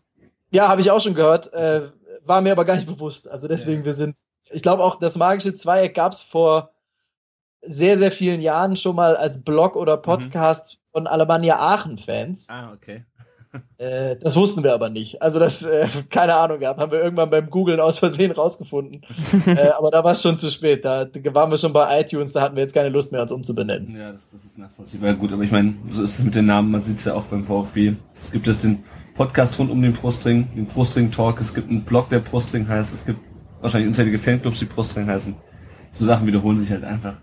Ja, 0.51 0.67
habe 0.67 0.81
ich 0.81 0.91
auch 0.91 1.01
schon 1.01 1.13
gehört. 1.13 1.51
Äh, 1.53 1.89
war 2.23 2.41
mir 2.41 2.51
aber 2.51 2.65
gar 2.65 2.75
nicht 2.75 2.87
bewusst. 2.87 3.29
Also 3.29 3.47
deswegen, 3.47 3.81
ja. 3.81 3.85
wir 3.85 3.93
sind. 3.93 4.17
Ich 4.49 4.61
glaube 4.61 4.83
auch, 4.83 4.97
das 4.97 5.15
magische 5.15 5.55
Zweieck 5.55 5.95
gab 5.95 6.13
es 6.13 6.23
vor 6.23 6.71
sehr, 7.61 7.97
sehr 7.97 8.11
vielen 8.11 8.41
Jahren 8.41 8.75
schon 8.75 8.95
mal 8.95 9.15
als 9.15 9.43
Blog 9.43 9.75
oder 9.75 9.97
mhm. 9.97 10.01
Podcast 10.01 10.75
mhm. 10.75 10.79
von 10.91 11.07
Alemannia 11.07 11.57
Aachen-Fans. 11.59 12.47
Ah, 12.49 12.73
okay. 12.73 13.05
Äh, 13.77 14.15
das 14.17 14.35
wussten 14.35 14.63
wir 14.63 14.73
aber 14.73 14.89
nicht. 14.89 15.21
Also 15.21 15.39
das, 15.39 15.63
äh, 15.63 15.87
keine 16.09 16.35
Ahnung 16.35 16.59
gehabt, 16.59 16.79
haben 16.79 16.91
wir 16.91 17.01
irgendwann 17.01 17.29
beim 17.29 17.49
Googlen 17.49 17.79
aus 17.79 17.99
Versehen 17.99 18.31
rausgefunden. 18.31 19.01
äh, 19.45 19.69
aber 19.69 19.91
da 19.91 20.03
war 20.03 20.13
es 20.13 20.21
schon 20.21 20.37
zu 20.37 20.49
spät. 20.49 20.85
Da 20.85 21.07
waren 21.33 21.51
wir 21.51 21.57
schon 21.57 21.73
bei 21.73 22.01
iTunes, 22.01 22.33
da 22.33 22.41
hatten 22.41 22.55
wir 22.55 22.63
jetzt 22.63 22.73
keine 22.73 22.89
Lust 22.89 23.11
mehr, 23.11 23.21
uns 23.21 23.31
umzubenennen. 23.31 23.95
Ja, 23.95 24.11
das, 24.11 24.29
das 24.29 24.45
ist 24.45 24.57
nachvollziehbar. 24.57 25.13
Gut, 25.15 25.33
aber 25.33 25.43
ich 25.43 25.51
meine, 25.51 25.75
so 25.89 26.03
ist 26.03 26.19
es 26.19 26.23
mit 26.23 26.35
den 26.35 26.45
Namen, 26.45 26.71
man 26.71 26.83
sieht 26.83 26.97
es 26.97 27.05
ja 27.05 27.13
auch 27.13 27.23
beim 27.23 27.43
VfB. 27.43 27.93
Es 28.19 28.31
gibt 28.31 28.47
es 28.47 28.59
den 28.59 28.83
Podcast 29.15 29.59
rund 29.59 29.69
um 29.69 29.81
den 29.81 29.93
Brustring, 29.93 30.49
den 30.55 30.67
Brustring 30.67 31.11
Talk, 31.11 31.41
es 31.41 31.53
gibt 31.53 31.69
einen 31.69 31.83
Blog, 31.83 32.09
der 32.09 32.19
Brustring 32.19 32.67
heißt, 32.67 32.93
es 32.93 33.05
gibt 33.05 33.19
wahrscheinlich 33.59 33.87
unzählige 33.87 34.19
Fanclubs, 34.19 34.59
die 34.59 34.65
Brustring 34.65 35.07
heißen. 35.07 35.35
So 35.91 36.05
Sachen 36.05 36.25
wiederholen 36.25 36.57
sich 36.57 36.71
halt 36.71 36.83
einfach. 36.83 37.15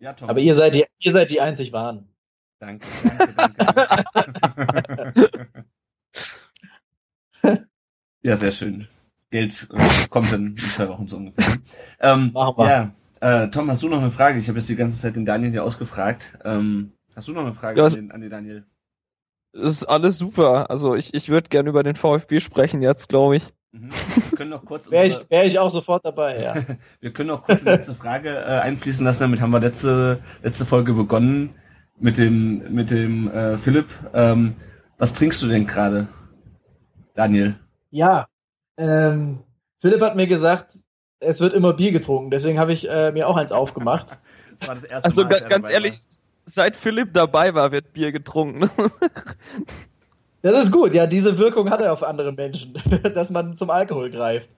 Ja, 0.00 0.14
Tom. 0.14 0.28
Aber 0.28 0.40
ihr 0.40 0.54
seid 0.54 0.74
die, 0.74 0.84
ihr 0.98 1.12
seid 1.12 1.30
die 1.30 1.40
einzig 1.40 1.72
wahren. 1.72 2.09
Danke, 2.60 2.86
danke, 3.02 3.34
danke. 4.14 5.64
ja, 8.22 8.36
sehr 8.36 8.50
schön. 8.50 8.86
Geld 9.30 9.66
äh, 9.72 10.06
kommt 10.10 10.30
dann 10.30 10.48
in 10.48 10.56
zwei 10.70 10.86
Wochen 10.88 11.08
so 11.08 11.16
ungefähr. 11.16 11.56
Ähm, 12.00 12.32
Machen 12.34 12.58
wir. 12.58 12.68
Ja, 12.68 13.44
äh, 13.44 13.50
Tom, 13.50 13.70
hast 13.70 13.82
du 13.82 13.88
noch 13.88 14.02
eine 14.02 14.10
Frage? 14.10 14.38
Ich 14.38 14.48
habe 14.48 14.58
jetzt 14.58 14.68
die 14.68 14.76
ganze 14.76 14.98
Zeit 14.98 15.16
den 15.16 15.24
Daniel 15.24 15.52
hier 15.52 15.64
ausgefragt. 15.64 16.38
Ähm, 16.44 16.92
hast 17.16 17.28
du 17.28 17.32
noch 17.32 17.42
eine 17.42 17.54
Frage 17.54 17.80
ja, 17.80 17.86
an, 17.86 17.94
den, 17.94 18.10
an 18.10 18.20
den 18.20 18.30
Daniel? 18.30 18.64
Das 19.54 19.72
ist 19.72 19.84
alles 19.84 20.18
super. 20.18 20.68
Also 20.68 20.94
ich, 20.94 21.14
ich 21.14 21.30
würde 21.30 21.48
gerne 21.48 21.70
über 21.70 21.82
den 21.82 21.96
VfB 21.96 22.40
sprechen 22.40 22.82
jetzt, 22.82 23.08
glaube 23.08 23.36
ich. 23.36 23.44
Mhm. 23.72 23.90
Wir 24.28 24.36
können 24.36 24.50
noch 24.50 24.66
kurz. 24.66 24.90
Wäre 24.90 25.06
ich, 25.06 25.30
wär 25.30 25.46
ich 25.46 25.58
auch 25.58 25.70
sofort 25.70 26.04
dabei, 26.04 26.42
ja. 26.42 26.54
wir 27.00 27.12
können 27.14 27.28
noch 27.28 27.42
kurz 27.42 27.62
eine 27.62 27.76
letzte 27.76 27.94
Frage 27.94 28.28
äh, 28.28 28.60
einfließen 28.60 29.02
lassen. 29.06 29.22
Damit 29.22 29.40
haben 29.40 29.50
wir 29.50 29.60
letzte, 29.60 30.18
letzte 30.42 30.66
Folge 30.66 30.92
begonnen 30.92 31.54
mit 32.00 32.18
dem, 32.18 32.72
mit 32.72 32.90
dem 32.90 33.30
äh, 33.30 33.58
Philipp. 33.58 33.88
Ähm, 34.12 34.54
Was 34.98 35.14
trinkst 35.14 35.42
du 35.42 35.48
denn 35.48 35.66
gerade, 35.66 36.08
Daniel? 37.14 37.54
Ja, 37.90 38.26
ähm, 38.76 39.40
Philipp 39.80 40.00
hat 40.00 40.16
mir 40.16 40.26
gesagt, 40.26 40.78
es 41.20 41.40
wird 41.40 41.52
immer 41.52 41.74
Bier 41.74 41.92
getrunken, 41.92 42.30
deswegen 42.30 42.58
habe 42.58 42.72
ich 42.72 42.88
äh, 42.88 43.12
mir 43.12 43.28
auch 43.28 43.36
eins 43.36 43.52
aufgemacht. 43.52 44.18
Das 44.58 44.68
war 44.68 44.74
das 44.74 44.84
erste 44.84 45.08
Also 45.08 45.22
Mal, 45.24 45.40
ganz 45.48 45.70
ehrlich, 45.70 45.98
seit 46.44 46.76
Philipp 46.76 47.14
dabei 47.14 47.54
war, 47.54 47.72
wird 47.72 47.94
Bier 47.94 48.12
getrunken. 48.12 48.70
Das 50.42 50.64
ist 50.64 50.72
gut, 50.72 50.94
ja, 50.94 51.06
diese 51.06 51.36
Wirkung 51.36 51.68
hat 51.68 51.82
er 51.82 51.92
auf 51.92 52.02
andere 52.02 52.32
Menschen, 52.32 52.72
dass 53.14 53.28
man 53.30 53.58
zum 53.58 53.68
Alkohol 53.68 54.10
greift. 54.10 54.48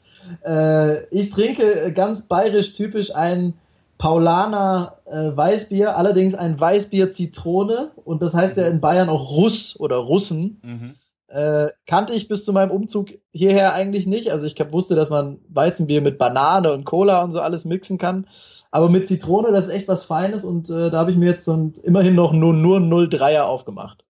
Äh, 0.44 1.05
ich 1.07 1.31
trinke 1.31 1.92
ganz 1.92 2.22
bayerisch 2.22 2.74
typisch 2.74 3.12
ein 3.12 3.55
Paulaner 4.02 4.98
äh, 5.06 5.36
Weißbier, 5.36 5.96
allerdings 5.96 6.34
ein 6.34 6.58
Weißbier 6.58 7.12
Zitrone 7.12 7.92
und 7.94 8.20
das 8.20 8.34
heißt 8.34 8.56
ja 8.56 8.66
in 8.66 8.80
Bayern 8.80 9.08
auch 9.08 9.30
Russ 9.30 9.78
oder 9.78 9.94
Russen. 9.98 10.60
Mhm. 10.64 10.94
Äh, 11.28 11.68
kannte 11.86 12.12
ich 12.12 12.26
bis 12.26 12.44
zu 12.44 12.52
meinem 12.52 12.72
Umzug 12.72 13.10
hierher 13.30 13.74
eigentlich 13.74 14.08
nicht. 14.08 14.32
Also 14.32 14.44
ich 14.48 14.56
wusste, 14.72 14.96
dass 14.96 15.08
man 15.08 15.38
Weizenbier 15.48 16.00
mit 16.00 16.18
Banane 16.18 16.72
und 16.72 16.82
Cola 16.82 17.22
und 17.22 17.30
so 17.30 17.40
alles 17.40 17.64
mixen 17.64 17.96
kann. 17.96 18.26
Aber 18.72 18.88
mit 18.88 19.06
Zitrone, 19.06 19.52
das 19.52 19.68
ist 19.68 19.72
echt 19.72 19.86
was 19.86 20.04
Feines 20.04 20.42
und 20.42 20.68
äh, 20.68 20.90
da 20.90 20.98
habe 20.98 21.12
ich 21.12 21.16
mir 21.16 21.28
jetzt 21.28 21.44
so 21.44 21.52
ein, 21.52 21.74
immerhin 21.84 22.16
noch 22.16 22.32
nur, 22.32 22.54
nur 22.54 22.80
0,3er 22.80 23.42
aufgemacht. 23.42 24.04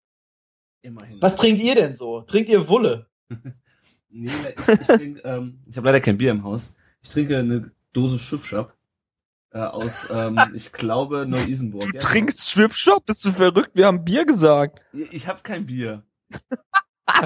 Immerhin. 0.83 1.21
Was 1.21 1.35
trinkt 1.35 1.61
ihr 1.61 1.75
denn 1.75 1.97
so? 1.97 2.21
Trinkt 2.21 2.49
ihr 2.49 2.69
Wulle? 2.69 3.07
Nee, 4.13 4.29
ich, 4.59 4.67
ich, 4.67 4.87
trink, 4.87 5.21
ähm, 5.23 5.59
ich 5.69 5.77
habe 5.77 5.87
leider 5.87 6.01
kein 6.01 6.17
Bier 6.17 6.31
im 6.31 6.43
Haus. 6.43 6.73
Ich 7.01 7.07
trinke 7.07 7.37
eine 7.37 7.71
Dose 7.93 8.19
Schwipschap 8.19 8.73
äh, 9.51 9.59
aus, 9.59 10.07
ähm, 10.11 10.37
ich 10.55 10.71
glaube, 10.71 11.25
Neu-Isenburg. 11.27 11.91
Du 11.91 11.99
trinkst 11.99 12.49
Schwipschop? 12.49 13.05
Bist 13.05 13.25
du 13.25 13.31
verrückt? 13.31 13.71
Wir 13.73 13.87
haben 13.87 14.03
Bier 14.03 14.25
gesagt. 14.25 14.81
Ich, 14.93 15.13
ich 15.13 15.27
habe 15.27 15.41
kein 15.43 15.65
Bier. 15.65 16.03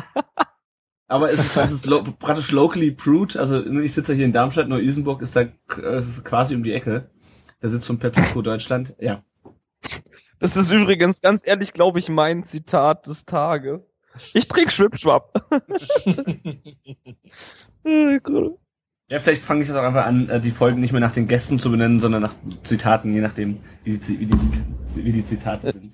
Aber 1.08 1.32
es 1.32 1.40
ist, 1.40 1.56
es 1.56 1.72
ist 1.72 1.86
lo 1.86 2.02
praktisch 2.02 2.52
locally 2.52 2.90
brewed. 2.90 3.38
Also 3.38 3.64
ich 3.64 3.94
sitze 3.94 4.16
hier 4.16 4.26
in 4.26 4.34
Darmstadt, 4.34 4.68
Neu-Isenburg 4.68 5.22
ist 5.22 5.36
da 5.36 5.42
äh, 5.42 6.02
quasi 6.24 6.56
um 6.56 6.64
die 6.64 6.74
Ecke. 6.74 7.12
Da 7.60 7.70
sitzt 7.70 7.86
von 7.86 8.00
PepsiCo 8.00 8.42
Deutschland. 8.42 8.96
Ja. 9.00 9.24
Das 10.40 10.58
ist 10.58 10.72
übrigens 10.72 11.22
ganz 11.22 11.42
ehrlich, 11.46 11.74
glaube 11.74 12.00
ich, 12.00 12.10
mein 12.10 12.44
Zitat 12.44 13.06
des 13.08 13.26
Tages. 13.26 13.82
Ich 14.34 14.48
trinke 14.48 14.72
Schwipschwapp. 14.72 15.34
Äh, 17.88 18.20
cool. 18.28 18.58
Ja, 19.08 19.20
vielleicht 19.20 19.44
fange 19.44 19.62
ich 19.62 19.68
das 19.68 19.78
auch 19.78 19.84
einfach 19.84 20.06
an, 20.06 20.30
äh, 20.30 20.42
die 20.42 20.52
Folgen 20.52 20.80
nicht 20.80 20.92
mehr 20.92 21.02
nach 21.02 21.12
den 21.12 21.28
Gästen 21.28 21.60
zu 21.60 21.70
benennen, 21.70 22.00
sondern 22.00 22.24
nach 22.24 22.34
Zitaten, 22.64 23.14
je 23.14 23.22
nachdem, 23.22 23.62
wie 23.84 23.98
die, 23.98 24.20
wie 24.20 24.26
die, 24.26 25.06
wie 25.06 25.12
die 25.12 25.26
Zitate 25.26 25.72
sind. 25.74 25.94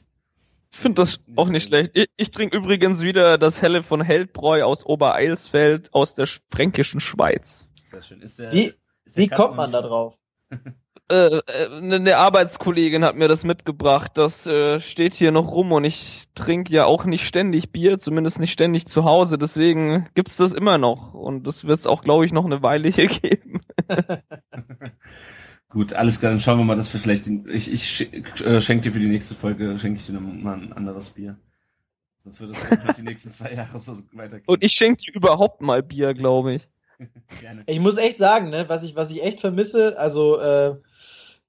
ich 0.71 0.79
finde 0.79 1.01
das 1.01 1.19
auch 1.35 1.49
nicht 1.49 1.67
schlecht. 1.67 1.91
Ich, 1.93 2.07
ich 2.15 2.31
trinke 2.31 2.55
übrigens 2.55 3.01
wieder 3.01 3.37
das 3.37 3.61
Helle 3.61 3.83
von 3.83 4.01
Heldbräu 4.01 4.63
aus 4.63 4.85
Obereilsfeld 4.85 5.93
aus 5.93 6.15
der 6.15 6.27
fränkischen 6.49 7.01
Schweiz. 7.01 7.69
Sehr 7.83 8.01
schön. 8.01 8.21
Ist 8.21 8.39
der, 8.39 8.53
Wie, 8.53 8.73
ist 9.03 9.17
der 9.17 9.23
wie 9.23 9.27
Kasten 9.27 9.43
kommt 9.43 9.57
man 9.57 9.71
da 9.71 9.81
drauf? 9.81 10.17
Äh, 11.11 11.41
äh, 11.45 11.77
eine 11.77 11.95
eine 11.97 12.17
Arbeitskollegin 12.17 13.03
hat 13.03 13.17
mir 13.17 13.27
das 13.27 13.43
mitgebracht. 13.43 14.13
Das 14.15 14.47
äh, 14.47 14.79
steht 14.79 15.13
hier 15.13 15.31
noch 15.31 15.51
rum 15.51 15.73
und 15.73 15.83
ich 15.83 16.23
trinke 16.35 16.71
ja 16.73 16.85
auch 16.85 17.03
nicht 17.03 17.27
ständig 17.27 17.71
Bier, 17.71 17.99
zumindest 17.99 18.39
nicht 18.39 18.53
ständig 18.53 18.87
zu 18.87 19.03
Hause. 19.03 19.37
Deswegen 19.37 20.07
gibt's 20.15 20.37
das 20.37 20.53
immer 20.53 20.77
noch 20.77 21.13
und 21.13 21.45
das 21.45 21.65
wird's 21.65 21.85
auch, 21.85 22.01
glaube 22.01 22.25
ich, 22.25 22.31
noch 22.31 22.45
eine 22.45 22.63
Weile 22.63 22.87
hier 22.87 23.07
geben. 23.07 23.59
Gut, 25.69 25.93
alles 25.93 26.19
klar, 26.19 26.31
dann 26.31 26.39
schauen 26.39 26.59
wir 26.59 26.65
mal, 26.65 26.75
dass 26.77 26.93
wir 26.93 26.99
vielleicht 26.99 27.25
den, 27.25 27.45
ich, 27.49 27.71
ich 27.71 28.13
äh, 28.45 28.61
schenke 28.61 28.83
dir 28.83 28.93
für 28.93 28.99
die 28.99 29.07
nächste 29.07 29.35
Folge, 29.35 29.77
schenke 29.79 29.99
ich 29.99 30.05
dir 30.05 30.13
noch 30.13 30.21
mal 30.21 30.53
ein 30.53 30.73
anderes 30.73 31.09
Bier. 31.09 31.37
Sonst 32.19 32.39
wird 32.39 32.51
es 32.87 32.95
die 32.97 33.03
nächsten 33.03 33.31
zwei 33.31 33.53
Jahre 33.53 33.79
so 33.79 33.97
weitergehen. 34.13 34.45
Und 34.47 34.63
ich 34.63 34.71
schenke 34.73 35.03
dir 35.03 35.13
überhaupt 35.13 35.61
mal 35.61 35.83
Bier, 35.83 36.13
glaube 36.13 36.53
ich. 36.53 36.69
Gerne. 37.39 37.63
Ich 37.65 37.79
muss 37.79 37.97
echt 37.97 38.19
sagen, 38.19 38.49
ne, 38.49 38.65
was 38.67 38.83
ich, 38.83 38.95
was 38.95 39.11
ich 39.11 39.23
echt 39.23 39.41
vermisse, 39.41 39.97
also 39.97 40.39
äh, 40.39 40.75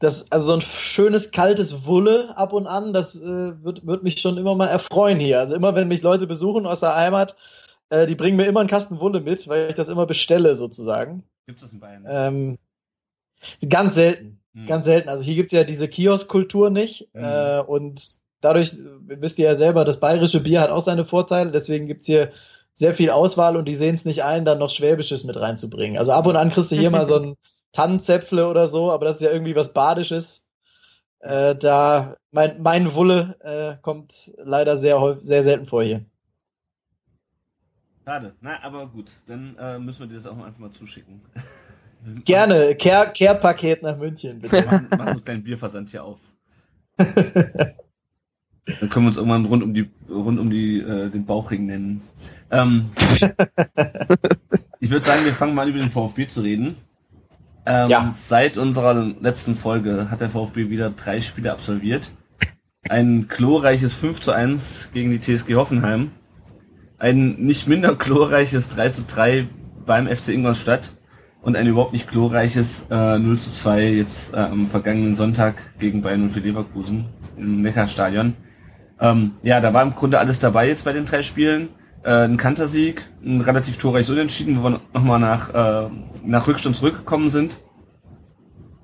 das, 0.03 0.31
also 0.33 0.47
so 0.47 0.55
ein 0.55 0.61
schönes 0.61 1.31
kaltes 1.31 1.85
Wulle 1.87 2.37
ab 2.37 2.53
und 2.53 2.67
an, 2.67 2.93
das 2.93 3.15
äh, 3.17 3.21
wird, 3.65 3.87
wird 3.87 4.03
mich 4.03 4.21
schon 4.21 4.37
immer 4.39 4.55
mal 4.55 4.67
erfreuen 4.67 5.19
hier. 5.21 5.39
Also 5.41 5.55
immer, 5.55 5.75
wenn 5.75 5.89
mich 5.89 6.03
Leute 6.03 6.27
besuchen 6.27 6.67
aus 6.67 6.81
der 6.81 6.97
Heimat, 6.97 7.37
äh, 7.91 8.07
die 8.07 8.15
bringen 8.17 8.37
mir 8.37 8.47
immer 8.47 8.61
einen 8.61 8.69
Kasten 8.69 9.01
Wulle 9.01 9.21
mit, 9.21 9.49
weil 9.49 9.69
ich 9.69 9.77
das 9.77 9.89
immer 9.89 10.07
bestelle 10.07 10.57
sozusagen. 10.57 11.23
Gibt 11.47 11.59
es 11.59 11.65
das 11.65 11.73
in 11.73 11.81
Bayern? 11.81 12.05
Ähm, 12.09 12.59
ganz 13.69 13.95
selten, 13.95 14.41
Hm. 14.55 14.67
ganz 14.67 14.85
selten. 14.85 15.09
Also 15.09 15.25
hier 15.25 15.35
gibt's 15.35 15.53
ja 15.53 15.65
diese 15.65 15.89
Kioskkultur 15.89 16.71
nicht 16.71 17.09
Mhm. 17.15 17.25
äh, 17.25 17.61
und 17.61 18.19
dadurch, 18.41 18.75
äh, 18.75 19.21
wisst 19.21 19.39
ihr 19.39 19.47
ja 19.47 19.57
selber, 19.57 19.85
das 19.85 20.01
bayerische 20.01 20.41
Bier 20.41 20.61
hat 20.61 20.71
auch 20.71 20.81
seine 20.83 21.05
Vorteile, 21.05 21.51
deswegen 21.53 21.87
gibt's 21.87 22.07
hier 22.07 22.33
sehr 22.75 22.95
viel 22.95 23.11
Auswahl 23.11 23.57
und 23.57 23.67
die 23.67 23.75
sehen 23.75 23.95
es 23.95 24.05
nicht 24.05 24.25
ein, 24.25 24.45
dann 24.45 24.59
noch 24.59 24.71
Schwäbisches 24.71 25.25
mit 25.25 25.37
reinzubringen. 25.39 25.99
Also 25.99 26.13
ab 26.13 26.27
und 26.27 26.37
an 26.37 26.49
kriegst 26.51 26.73
du 26.73 26.77
hier 26.77 26.91
mal 26.91 27.07
so 27.07 27.17
ein 27.21 27.37
Tannenzäpfle 27.73 28.49
oder 28.49 28.67
so, 28.67 28.91
aber 28.93 29.07
das 29.07 29.17
ist 29.17 29.23
ja 29.23 29.31
irgendwie 29.31 29.57
was 29.57 29.73
Badisches. 29.73 30.47
Äh, 31.21 31.55
da 31.57 32.17
mein, 32.31 32.61
mein 32.63 32.95
Wulle 32.95 33.37
äh, 33.41 33.81
kommt 33.83 34.33
leider 34.39 34.77
sehr, 34.79 35.19
sehr 35.23 35.43
selten 35.43 35.67
vor 35.67 35.83
hier. 35.83 36.05
Schade. 38.05 38.35
Na, 38.41 38.63
aber 38.63 38.89
gut, 38.89 39.13
dann 39.27 39.57
äh, 39.59 39.79
müssen 39.79 40.01
wir 40.01 40.09
dir 40.09 40.17
das 40.17 40.27
auch 40.27 40.37
einfach 40.39 40.59
mal 40.59 40.71
zuschicken. 40.73 41.21
Gerne, 42.25 42.75
Care- 42.75 43.13
Care-Paket 43.13 43.83
nach 43.85 43.97
München, 43.97 44.41
bitte. 44.41 44.63
machen, 44.65 44.89
machen 44.91 45.01
so 45.01 45.19
einen 45.19 45.25
kleinen 45.25 45.45
Bierversand 45.45 45.91
hier 45.91 46.03
auf. 46.03 46.21
Dann 48.65 48.89
können 48.89 49.05
wir 49.05 49.09
uns 49.09 49.17
irgendwann 49.17 49.45
rund 49.45 49.63
um 49.63 49.75
die 49.75 49.91
rund 50.09 50.39
um 50.39 50.51
die 50.51 50.81
äh, 50.81 51.11
den 51.11 51.27
Bauchring 51.27 51.67
nennen. 51.67 52.01
Ähm, 52.51 52.91
ich 54.79 54.91
würde 54.91 55.05
sagen, 55.05 55.25
wir 55.25 55.35
fangen 55.35 55.55
mal 55.55 55.69
über 55.69 55.79
den 55.81 55.91
VfB 55.91 56.29
zu 56.29 56.43
reden. 56.43 56.77
Ähm, 57.67 57.91
Ja. 57.91 58.11
Seit 58.11 58.59
unserer 58.59 58.95
letzten 59.21 59.55
Folge 59.55 60.11
hat 60.11 60.21
der 60.21 60.31
VfB 60.31 60.71
wieder 60.71 60.91
drei 60.91 61.21
Spiele 61.21 61.53
absolviert. 61.53 62.13
Ein 62.89 63.29
glorreiches 63.29 63.95
5 63.95 64.21
zu 64.21 64.33
1 64.33 64.91
gegen 64.93 65.11
die 65.11 65.21
TSG 65.21 65.55
Hoffenheim. 65.55 66.11
Ein 66.99 67.37
nicht 67.37 67.69
minder 67.69 67.95
glorreiches 67.95 68.69
3 68.69 68.89
zu 68.91 69.03
3 69.05 69.49
beim 69.87 70.09
FC 70.09 70.31
Ingolstadt. 70.31 70.95
Und 71.41 71.57
ein 71.57 71.67
überhaupt 71.67 71.93
nicht 71.93 72.09
glorreiches 72.09 72.87
äh, 72.89 73.19
0 73.19 73.37
zu 73.37 73.51
2 73.51 73.91
jetzt 73.95 74.33
äh, 74.33 74.37
am 74.37 74.67
vergangenen 74.69 75.17
Sonntag 75.17 75.57
gegen 75.81 76.01
Bayern 76.01 76.23
und 76.23 76.31
für 76.31 76.39
Leverkusen 76.39 77.07
im 77.37 77.63
Neckarstadion. 77.63 78.35
Ähm, 79.01 79.33
ja, 79.43 79.61
da 79.61 79.75
war 79.75 79.83
im 79.83 79.95
Grunde 79.97 80.21
alles 80.21 80.39
dabei 80.39 80.69
jetzt 80.69 80.85
bei 80.85 80.93
den 80.93 81.05
drei 81.05 81.25
Spielen. 81.25 81.71
Äh, 82.05 82.25
ein 82.25 82.37
Kantersieg, 82.37 83.03
ein 83.25 83.41
relativ 83.41 83.77
torreiches 83.77 84.11
Unentschieden, 84.11 84.59
wo 84.59 84.65
wir 84.65 84.81
nochmal 84.93 85.21
nach, 85.21 85.55
äh, 85.55 85.91
nach 86.25 86.47
Rückstand 86.47 86.75
zurückgekommen 86.75 87.31
sind. 87.31 87.57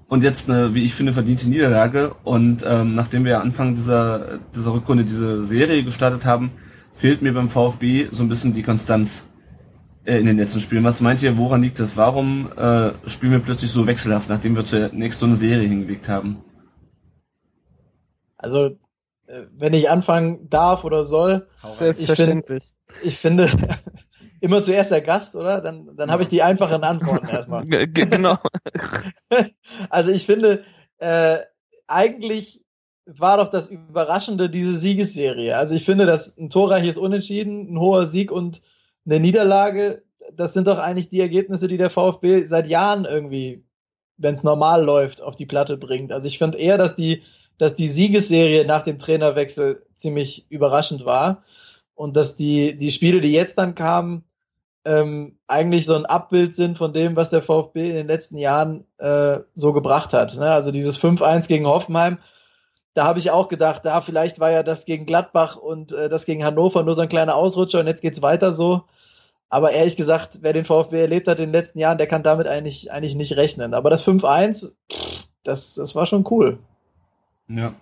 Und 0.08 0.24
jetzt 0.24 0.48
eine, 0.48 0.74
wie 0.74 0.84
ich 0.84 0.94
finde, 0.94 1.12
verdiente 1.12 1.48
Niederlage. 1.48 2.14
Und 2.24 2.64
ähm, 2.66 2.94
nachdem 2.94 3.24
wir 3.24 3.40
Anfang 3.40 3.74
dieser, 3.74 4.38
dieser 4.54 4.72
Rückrunde 4.72 5.04
diese 5.04 5.44
Serie 5.44 5.82
gestartet 5.82 6.24
haben, 6.24 6.52
fehlt 6.94 7.20
mir 7.20 7.34
beim 7.34 7.48
VfB 7.50 8.08
so 8.12 8.22
ein 8.22 8.28
bisschen 8.28 8.52
die 8.52 8.62
Konstanz 8.62 9.26
äh, 10.04 10.18
in 10.18 10.26
den 10.26 10.38
letzten 10.38 10.60
Spielen. 10.60 10.84
Was 10.84 11.00
meint 11.00 11.22
ihr, 11.22 11.36
woran 11.36 11.60
liegt 11.60 11.80
das? 11.80 11.96
Warum 11.96 12.50
äh, 12.56 12.92
spielen 13.06 13.32
wir 13.32 13.40
plötzlich 13.40 13.70
so 13.70 13.86
wechselhaft, 13.86 14.28
nachdem 14.28 14.56
wir 14.56 14.64
zunächst 14.64 15.20
so 15.20 15.26
eine 15.26 15.36
Serie 15.36 15.68
hingelegt 15.68 16.08
haben? 16.08 16.38
Also, 18.38 18.78
wenn 19.56 19.74
ich 19.74 19.90
anfangen 19.90 20.48
darf 20.48 20.84
oder 20.84 21.04
soll, 21.04 21.46
Selbstverständlich. 21.78 22.74
ich 23.02 23.18
finde, 23.18 23.50
immer 24.40 24.62
zuerst 24.62 24.90
der 24.90 25.00
Gast, 25.00 25.34
oder? 25.36 25.60
Dann, 25.60 25.96
dann 25.96 26.10
habe 26.10 26.22
ich 26.22 26.28
die 26.28 26.42
einfachen 26.42 26.84
Antworten 26.84 27.28
erstmal. 27.28 27.66
Genau. 27.66 28.38
Also 29.90 30.10
ich 30.10 30.24
finde, 30.24 30.64
äh, 30.98 31.38
eigentlich 31.86 32.64
war 33.06 33.36
doch 33.36 33.48
das 33.48 33.68
Überraschende 33.68 34.50
diese 34.50 34.72
Siegesserie. 34.72 35.56
Also 35.56 35.74
ich 35.74 35.84
finde, 35.84 36.06
dass 36.06 36.36
ein 36.36 36.50
torreiches 36.50 36.96
Unentschieden, 36.96 37.72
ein 37.72 37.78
hoher 37.78 38.06
Sieg 38.06 38.32
und 38.32 38.62
eine 39.06 39.20
Niederlage, 39.20 40.02
das 40.32 40.54
sind 40.54 40.66
doch 40.66 40.78
eigentlich 40.78 41.10
die 41.10 41.20
Ergebnisse, 41.20 41.68
die 41.68 41.76
der 41.76 41.90
VfB 41.90 42.44
seit 42.46 42.66
Jahren 42.68 43.04
irgendwie, 43.04 43.64
wenn 44.16 44.34
es 44.34 44.42
normal 44.42 44.84
läuft, 44.84 45.22
auf 45.22 45.36
die 45.36 45.46
Platte 45.46 45.76
bringt. 45.76 46.12
Also 46.12 46.26
ich 46.26 46.38
finde 46.38 46.58
eher, 46.58 46.78
dass 46.78 46.96
die, 46.96 47.22
dass 47.58 47.74
die 47.74 47.88
Siegesserie 47.88 48.64
nach 48.64 48.82
dem 48.82 48.98
Trainerwechsel 48.98 49.82
ziemlich 49.96 50.46
überraschend 50.48 51.04
war 51.04 51.42
und 51.94 52.16
dass 52.16 52.36
die, 52.36 52.78
die 52.78 52.90
Spiele, 52.90 53.20
die 53.20 53.32
jetzt 53.32 53.58
dann 53.58 53.74
kamen, 53.74 54.24
ähm, 54.84 55.36
eigentlich 55.48 55.84
so 55.84 55.96
ein 55.96 56.06
Abbild 56.06 56.54
sind 56.54 56.78
von 56.78 56.92
dem, 56.92 57.16
was 57.16 57.30
der 57.30 57.42
VfB 57.42 57.88
in 57.88 57.94
den 57.94 58.06
letzten 58.06 58.38
Jahren 58.38 58.84
äh, 58.98 59.40
so 59.54 59.72
gebracht 59.72 60.12
hat. 60.12 60.36
Ne? 60.36 60.50
Also 60.50 60.70
dieses 60.70 60.98
5-1 60.98 61.48
gegen 61.48 61.66
Hoffenheim, 61.66 62.18
da 62.94 63.04
habe 63.04 63.18
ich 63.18 63.30
auch 63.30 63.48
gedacht, 63.48 63.84
da 63.84 64.00
vielleicht 64.00 64.40
war 64.40 64.50
ja 64.50 64.62
das 64.62 64.84
gegen 64.84 65.06
Gladbach 65.06 65.56
und 65.56 65.92
äh, 65.92 66.08
das 66.08 66.24
gegen 66.24 66.44
Hannover 66.44 66.82
nur 66.82 66.94
so 66.94 67.02
ein 67.02 67.08
kleiner 67.08 67.34
Ausrutscher 67.34 67.80
und 67.80 67.86
jetzt 67.86 68.02
geht's 68.02 68.22
weiter 68.22 68.54
so. 68.54 68.84
Aber 69.50 69.72
ehrlich 69.72 69.96
gesagt, 69.96 70.38
wer 70.42 70.52
den 70.52 70.64
VfB 70.64 71.00
erlebt 71.00 71.26
hat 71.26 71.38
in 71.38 71.46
den 71.46 71.52
letzten 71.52 71.78
Jahren, 71.78 71.98
der 71.98 72.06
kann 72.06 72.22
damit 72.22 72.46
eigentlich, 72.46 72.92
eigentlich 72.92 73.14
nicht 73.14 73.36
rechnen. 73.36 73.74
Aber 73.74 73.90
das 73.90 74.06
5-1, 74.06 74.72
pff, 74.92 75.24
das, 75.42 75.74
das 75.74 75.94
war 75.94 76.06
schon 76.06 76.26
cool. 76.30 76.58
Ja. 77.48 77.72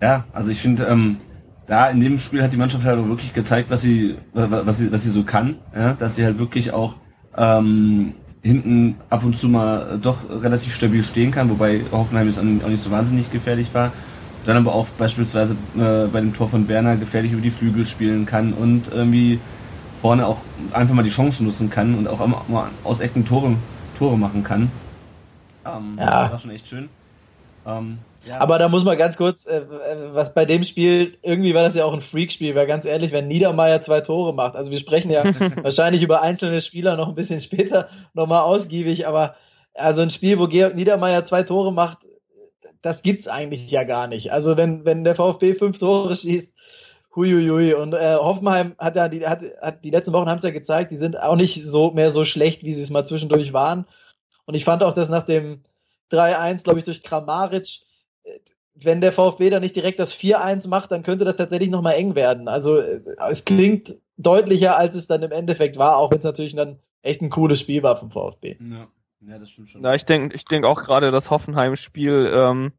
Ja, 0.00 0.24
also 0.32 0.50
ich 0.50 0.60
finde, 0.60 0.84
ähm, 0.84 1.16
da 1.66 1.90
in 1.90 2.00
dem 2.00 2.18
Spiel 2.18 2.42
hat 2.42 2.52
die 2.52 2.56
Mannschaft 2.56 2.84
halt 2.84 2.98
auch 2.98 3.08
wirklich 3.08 3.34
gezeigt, 3.34 3.70
was 3.70 3.82
sie, 3.82 4.16
was 4.32 4.78
sie, 4.78 4.92
was 4.92 5.02
sie 5.02 5.10
so 5.10 5.24
kann, 5.24 5.56
ja? 5.74 5.94
dass 5.94 6.16
sie 6.16 6.24
halt 6.24 6.38
wirklich 6.38 6.72
auch 6.72 6.94
ähm, 7.36 8.14
hinten 8.42 8.96
ab 9.10 9.24
und 9.24 9.36
zu 9.36 9.48
mal 9.48 9.98
doch 10.00 10.18
relativ 10.30 10.74
stabil 10.74 11.02
stehen 11.02 11.30
kann, 11.30 11.50
wobei 11.50 11.82
Hoffenheim 11.92 12.26
jetzt 12.26 12.38
auch 12.38 12.42
nicht 12.42 12.82
so 12.82 12.90
wahnsinnig 12.90 13.30
gefährlich 13.30 13.74
war. 13.74 13.92
Dann 14.44 14.56
aber 14.56 14.74
auch 14.74 14.88
beispielsweise 14.90 15.56
äh, 15.76 16.06
bei 16.06 16.20
dem 16.20 16.32
Tor 16.32 16.48
von 16.48 16.68
Werner 16.68 16.96
gefährlich 16.96 17.32
über 17.32 17.42
die 17.42 17.50
Flügel 17.50 17.86
spielen 17.86 18.24
kann 18.24 18.52
und 18.52 18.88
irgendwie 18.88 19.40
vorne 20.00 20.26
auch 20.26 20.38
einfach 20.72 20.94
mal 20.94 21.02
die 21.02 21.10
Chance 21.10 21.42
nutzen 21.44 21.68
kann 21.68 21.94
und 21.96 22.08
auch 22.08 22.24
mal 22.26 22.70
aus 22.84 23.00
Ecken 23.00 23.24
Tore, 23.24 23.56
Tore 23.98 24.16
machen 24.16 24.44
kann. 24.44 24.70
Ähm, 25.66 25.96
ja. 25.98 26.22
Das 26.22 26.30
war 26.30 26.38
schon 26.38 26.50
echt 26.52 26.68
schön. 26.68 26.88
Ähm, 27.66 27.98
ja. 28.26 28.40
Aber 28.40 28.58
da 28.58 28.68
muss 28.68 28.84
man 28.84 28.98
ganz 28.98 29.16
kurz, 29.16 29.46
äh, 29.46 29.62
was 30.12 30.34
bei 30.34 30.44
dem 30.44 30.64
Spiel, 30.64 31.16
irgendwie 31.22 31.54
war 31.54 31.62
das 31.62 31.76
ja 31.76 31.84
auch 31.84 31.92
ein 31.92 32.00
Freakspiel, 32.00 32.54
weil 32.54 32.66
ganz 32.66 32.84
ehrlich, 32.84 33.12
wenn 33.12 33.28
Niedermeyer 33.28 33.82
zwei 33.82 34.00
Tore 34.00 34.34
macht, 34.34 34.56
also 34.56 34.70
wir 34.70 34.78
sprechen 34.78 35.10
ja 35.10 35.24
wahrscheinlich 35.62 36.02
über 36.02 36.22
einzelne 36.22 36.60
Spieler 36.60 36.96
noch 36.96 37.08
ein 37.08 37.14
bisschen 37.14 37.40
später 37.40 37.88
nochmal 38.14 38.42
ausgiebig, 38.42 39.06
aber 39.06 39.36
also 39.74 40.02
ein 40.02 40.10
Spiel, 40.10 40.38
wo 40.38 40.46
Georg 40.46 40.74
Niedermeyer 40.74 41.24
zwei 41.24 41.42
Tore 41.42 41.72
macht, 41.72 41.98
das 42.82 43.02
gibt's 43.02 43.28
eigentlich 43.28 43.70
ja 43.70 43.84
gar 43.84 44.06
nicht. 44.06 44.32
Also 44.32 44.56
wenn, 44.56 44.84
wenn 44.84 45.04
der 45.04 45.16
VfB 45.16 45.54
fünf 45.54 45.78
Tore 45.78 46.14
schießt, 46.14 46.54
huiuiui. 47.18 47.74
Und 47.74 47.92
äh, 47.92 48.14
Hoffenheim 48.14 48.74
hat 48.78 48.96
ja 48.96 49.08
die, 49.08 49.26
hat, 49.26 49.42
hat 49.60 49.84
die 49.84 49.90
letzten 49.90 50.12
Wochen 50.12 50.28
haben 50.28 50.38
es 50.38 50.44
ja 50.44 50.50
gezeigt, 50.50 50.90
die 50.90 50.96
sind 50.96 51.18
auch 51.20 51.36
nicht 51.36 51.64
so 51.66 51.90
mehr 51.90 52.10
so 52.10 52.24
schlecht, 52.24 52.62
wie 52.62 52.72
sie 52.72 52.82
es 52.82 52.90
mal 52.90 53.06
zwischendurch 53.06 53.52
waren. 53.52 53.86
Und 54.46 54.54
ich 54.54 54.64
fand 54.64 54.82
auch, 54.82 54.94
dass 54.94 55.08
nach 55.08 55.24
dem 55.24 55.64
3-1, 56.12 56.64
glaube 56.64 56.78
ich, 56.78 56.84
durch 56.84 57.02
Kramaric, 57.02 57.64
äh, 57.64 57.87
wenn 58.82 59.00
der 59.00 59.12
VfB 59.12 59.50
dann 59.50 59.62
nicht 59.62 59.76
direkt 59.76 59.98
das 59.98 60.14
4-1 60.14 60.68
macht, 60.68 60.92
dann 60.92 61.02
könnte 61.02 61.24
das 61.24 61.36
tatsächlich 61.36 61.70
nochmal 61.70 61.94
eng 61.94 62.14
werden. 62.14 62.48
Also 62.48 62.78
äh, 62.78 63.00
es 63.30 63.44
klingt 63.44 63.96
deutlicher, 64.16 64.76
als 64.76 64.94
es 64.94 65.06
dann 65.06 65.22
im 65.22 65.32
Endeffekt 65.32 65.78
war, 65.78 65.96
auch 65.96 66.10
wenn 66.10 66.18
es 66.18 66.24
natürlich 66.24 66.54
dann 66.54 66.78
echt 67.02 67.22
ein 67.22 67.30
cooles 67.30 67.60
Spiel 67.60 67.82
war 67.82 67.96
vom 67.96 68.10
VfB. 68.10 68.56
Ja, 68.60 68.88
ja 69.20 69.38
das 69.38 69.50
stimmt 69.50 69.68
schon. 69.68 69.82
Ja, 69.82 69.94
ich 69.94 70.04
denke 70.04 70.34
ich 70.34 70.44
denk 70.44 70.64
auch 70.66 70.82
gerade 70.82 71.10
das 71.10 71.30
Hoffenheim-Spiel 71.30 72.30
ähm, 72.32 72.72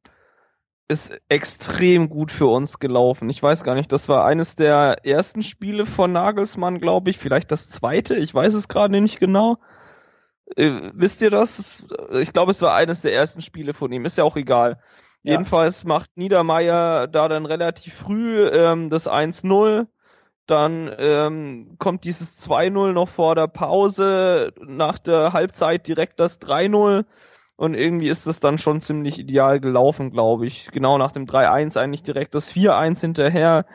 ist 0.87 1.11
extrem 1.29 2.09
gut 2.09 2.31
für 2.31 2.47
uns 2.47 2.79
gelaufen. 2.79 3.29
Ich 3.29 3.41
weiß 3.41 3.63
gar 3.63 3.75
nicht, 3.75 3.91
das 3.91 4.09
war 4.09 4.25
eines 4.25 4.55
der 4.55 5.05
ersten 5.05 5.43
Spiele 5.43 5.85
von 5.85 6.11
Nagelsmann, 6.11 6.79
glaube 6.79 7.09
ich, 7.09 7.17
vielleicht 7.17 7.51
das 7.51 7.69
zweite, 7.69 8.15
ich 8.15 8.33
weiß 8.33 8.53
es 8.53 8.67
gerade 8.67 8.99
nicht 8.99 9.19
genau. 9.19 9.57
Äh, 10.55 10.91
wisst 10.93 11.21
ihr 11.21 11.29
das? 11.29 11.85
Ich 12.13 12.33
glaube, 12.33 12.51
es 12.51 12.61
war 12.61 12.73
eines 12.73 13.01
der 13.01 13.13
ersten 13.13 13.41
Spiele 13.41 13.73
von 13.73 13.91
ihm. 13.91 14.05
Ist 14.05 14.17
ja 14.17 14.23
auch 14.23 14.35
egal. 14.35 14.79
Jedenfalls 15.23 15.83
macht 15.83 16.15
Niedermeyer 16.15 17.07
da 17.07 17.27
dann 17.27 17.45
relativ 17.45 17.93
früh 17.93 18.47
ähm, 18.47 18.89
das 18.89 19.07
1-0. 19.07 19.87
Dann 20.45 20.91
ähm, 20.97 21.75
kommt 21.77 22.05
dieses 22.05 22.49
2-0 22.49 22.93
noch 22.93 23.09
vor 23.09 23.35
der 23.35 23.47
Pause. 23.47 24.53
Nach 24.65 24.97
der 24.97 25.33
Halbzeit 25.33 25.87
direkt 25.87 26.19
das 26.19 26.41
3-0. 26.41 27.05
Und 27.55 27.73
irgendwie 27.73 28.07
ist 28.07 28.25
es 28.25 28.39
dann 28.39 28.57
schon 28.57 28.79
ziemlich 28.79 29.19
ideal 29.19 29.59
gelaufen, 29.59 30.11
glaube 30.11 30.47
ich. 30.47 30.71
Genau 30.71 30.97
nach 30.97 31.11
dem 31.11 31.25
3-1 31.25 31.77
eigentlich 31.77 32.03
direkt 32.03 32.33
das 32.33 32.51
4-1 32.53 33.01
hinterher. 33.01 33.65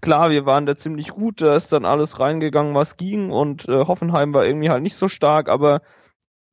Klar, 0.00 0.30
wir 0.30 0.46
waren 0.46 0.64
da 0.64 0.76
ziemlich 0.76 1.10
gut, 1.10 1.42
da 1.42 1.54
ist 1.54 1.70
dann 1.70 1.84
alles 1.84 2.18
reingegangen, 2.18 2.74
was 2.74 2.96
ging. 2.96 3.30
Und 3.30 3.68
äh, 3.68 3.84
Hoffenheim 3.86 4.32
war 4.32 4.46
irgendwie 4.46 4.70
halt 4.70 4.82
nicht 4.82 4.96
so 4.96 5.08
stark, 5.08 5.50
aber 5.50 5.82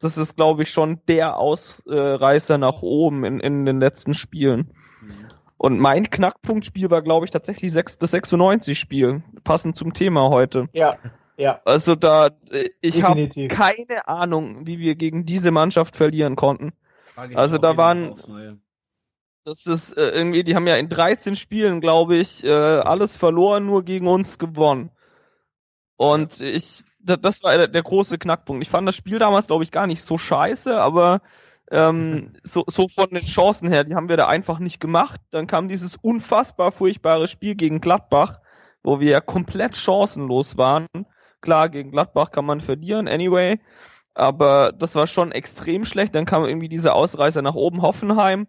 das 0.01 0.17
ist, 0.17 0.35
glaube 0.35 0.63
ich, 0.63 0.71
schon 0.71 0.99
der 1.07 1.37
Ausreißer 1.37 2.57
nach 2.57 2.81
oben 2.81 3.23
in, 3.23 3.39
in 3.39 3.65
den 3.65 3.79
letzten 3.79 4.13
Spielen. 4.13 4.73
Mhm. 5.01 5.27
Und 5.57 5.79
mein 5.79 6.09
Knackpunktspiel 6.09 6.89
war, 6.89 7.01
glaube 7.01 7.25
ich, 7.25 7.31
tatsächlich 7.31 7.71
das 7.71 8.13
96-Spiel, 8.13 9.23
passend 9.43 9.77
zum 9.77 9.93
Thema 9.93 10.29
heute. 10.29 10.67
Ja, 10.73 10.97
ja. 11.37 11.61
Also 11.65 11.95
da, 11.95 12.29
äh, 12.51 12.69
ich 12.81 13.03
habe 13.03 13.27
keine 13.47 14.07
Ahnung, 14.07 14.67
wie 14.67 14.79
wir 14.79 14.95
gegen 14.95 15.25
diese 15.25 15.51
Mannschaft 15.51 15.95
verlieren 15.95 16.35
konnten. 16.35 16.73
Also 17.15 17.57
da 17.57 17.77
waren, 17.77 18.15
das 19.43 19.65
ist 19.65 19.97
äh, 19.97 20.09
irgendwie, 20.09 20.43
die 20.43 20.55
haben 20.55 20.67
ja 20.67 20.75
in 20.75 20.89
13 20.89 21.35
Spielen, 21.35 21.81
glaube 21.81 22.17
ich, 22.17 22.43
äh, 22.43 22.49
alles 22.49 23.17
verloren, 23.17 23.65
nur 23.65 23.83
gegen 23.83 24.07
uns 24.07 24.39
gewonnen. 24.39 24.91
Und 25.97 26.41
ich 26.41 26.83
das 27.03 27.43
war 27.43 27.67
der 27.67 27.83
große 27.83 28.17
Knackpunkt. 28.17 28.63
Ich 28.63 28.69
fand 28.69 28.87
das 28.87 28.95
Spiel 28.95 29.19
damals, 29.19 29.47
glaube 29.47 29.63
ich, 29.63 29.71
gar 29.71 29.87
nicht 29.87 30.03
so 30.03 30.17
scheiße, 30.17 30.79
aber 30.79 31.21
ähm, 31.71 32.33
so, 32.43 32.63
so 32.67 32.87
von 32.87 33.09
den 33.09 33.25
Chancen 33.25 33.69
her, 33.69 33.83
die 33.83 33.95
haben 33.95 34.09
wir 34.09 34.17
da 34.17 34.27
einfach 34.27 34.59
nicht 34.59 34.79
gemacht. 34.79 35.19
Dann 35.31 35.47
kam 35.47 35.67
dieses 35.67 35.95
unfassbar 35.95 36.71
furchtbare 36.71 37.27
Spiel 37.27 37.55
gegen 37.55 37.81
Gladbach, 37.81 38.39
wo 38.83 38.99
wir 38.99 39.09
ja 39.09 39.21
komplett 39.21 39.77
chancenlos 39.77 40.57
waren. 40.57 40.87
Klar, 41.41 41.69
gegen 41.69 41.91
Gladbach 41.91 42.31
kann 42.31 42.45
man 42.45 42.61
verlieren, 42.61 43.07
anyway. 43.07 43.59
Aber 44.13 44.73
das 44.73 44.95
war 44.95 45.07
schon 45.07 45.31
extrem 45.31 45.85
schlecht. 45.85 46.13
Dann 46.13 46.25
kam 46.25 46.45
irgendwie 46.45 46.69
diese 46.69 46.93
Ausreißer 46.93 47.41
nach 47.41 47.55
oben 47.55 47.81
Hoffenheim. 47.81 48.47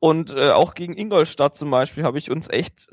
Und 0.00 0.30
äh, 0.32 0.50
auch 0.50 0.74
gegen 0.74 0.96
Ingolstadt 0.96 1.56
zum 1.56 1.70
Beispiel 1.70 2.04
habe 2.04 2.18
ich 2.18 2.30
uns 2.30 2.50
echt 2.50 2.88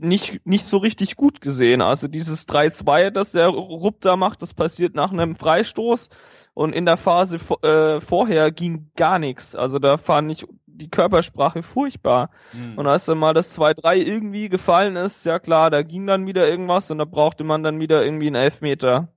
nicht, 0.00 0.46
nicht 0.46 0.64
so 0.64 0.78
richtig 0.78 1.16
gut 1.16 1.40
gesehen. 1.40 1.82
Also 1.82 2.08
dieses 2.08 2.48
3-2, 2.48 3.10
das 3.10 3.32
der 3.32 3.48
Rupp 3.48 4.00
da 4.00 4.16
macht, 4.16 4.42
das 4.42 4.54
passiert 4.54 4.94
nach 4.94 5.12
einem 5.12 5.36
Freistoß 5.36 6.10
und 6.54 6.74
in 6.74 6.86
der 6.86 6.96
Phase 6.96 7.38
äh, 7.62 8.00
vorher 8.00 8.50
ging 8.50 8.90
gar 8.96 9.18
nichts. 9.18 9.54
Also 9.54 9.78
da 9.78 9.96
fand 9.96 10.30
ich 10.32 10.46
die 10.66 10.90
Körpersprache 10.90 11.62
furchtbar. 11.62 12.30
Mhm. 12.52 12.78
Und 12.78 12.86
als 12.86 13.04
dann 13.04 13.18
mal 13.18 13.34
das 13.34 13.56
2-3 13.58 13.96
irgendwie 13.96 14.48
gefallen 14.48 14.96
ist, 14.96 15.24
ja 15.24 15.38
klar, 15.38 15.70
da 15.70 15.82
ging 15.82 16.06
dann 16.06 16.26
wieder 16.26 16.48
irgendwas 16.48 16.90
und 16.90 16.98
da 16.98 17.04
brauchte 17.04 17.44
man 17.44 17.62
dann 17.62 17.80
wieder 17.80 18.04
irgendwie 18.04 18.26
einen 18.26 18.36
Elfmeter, 18.36 19.08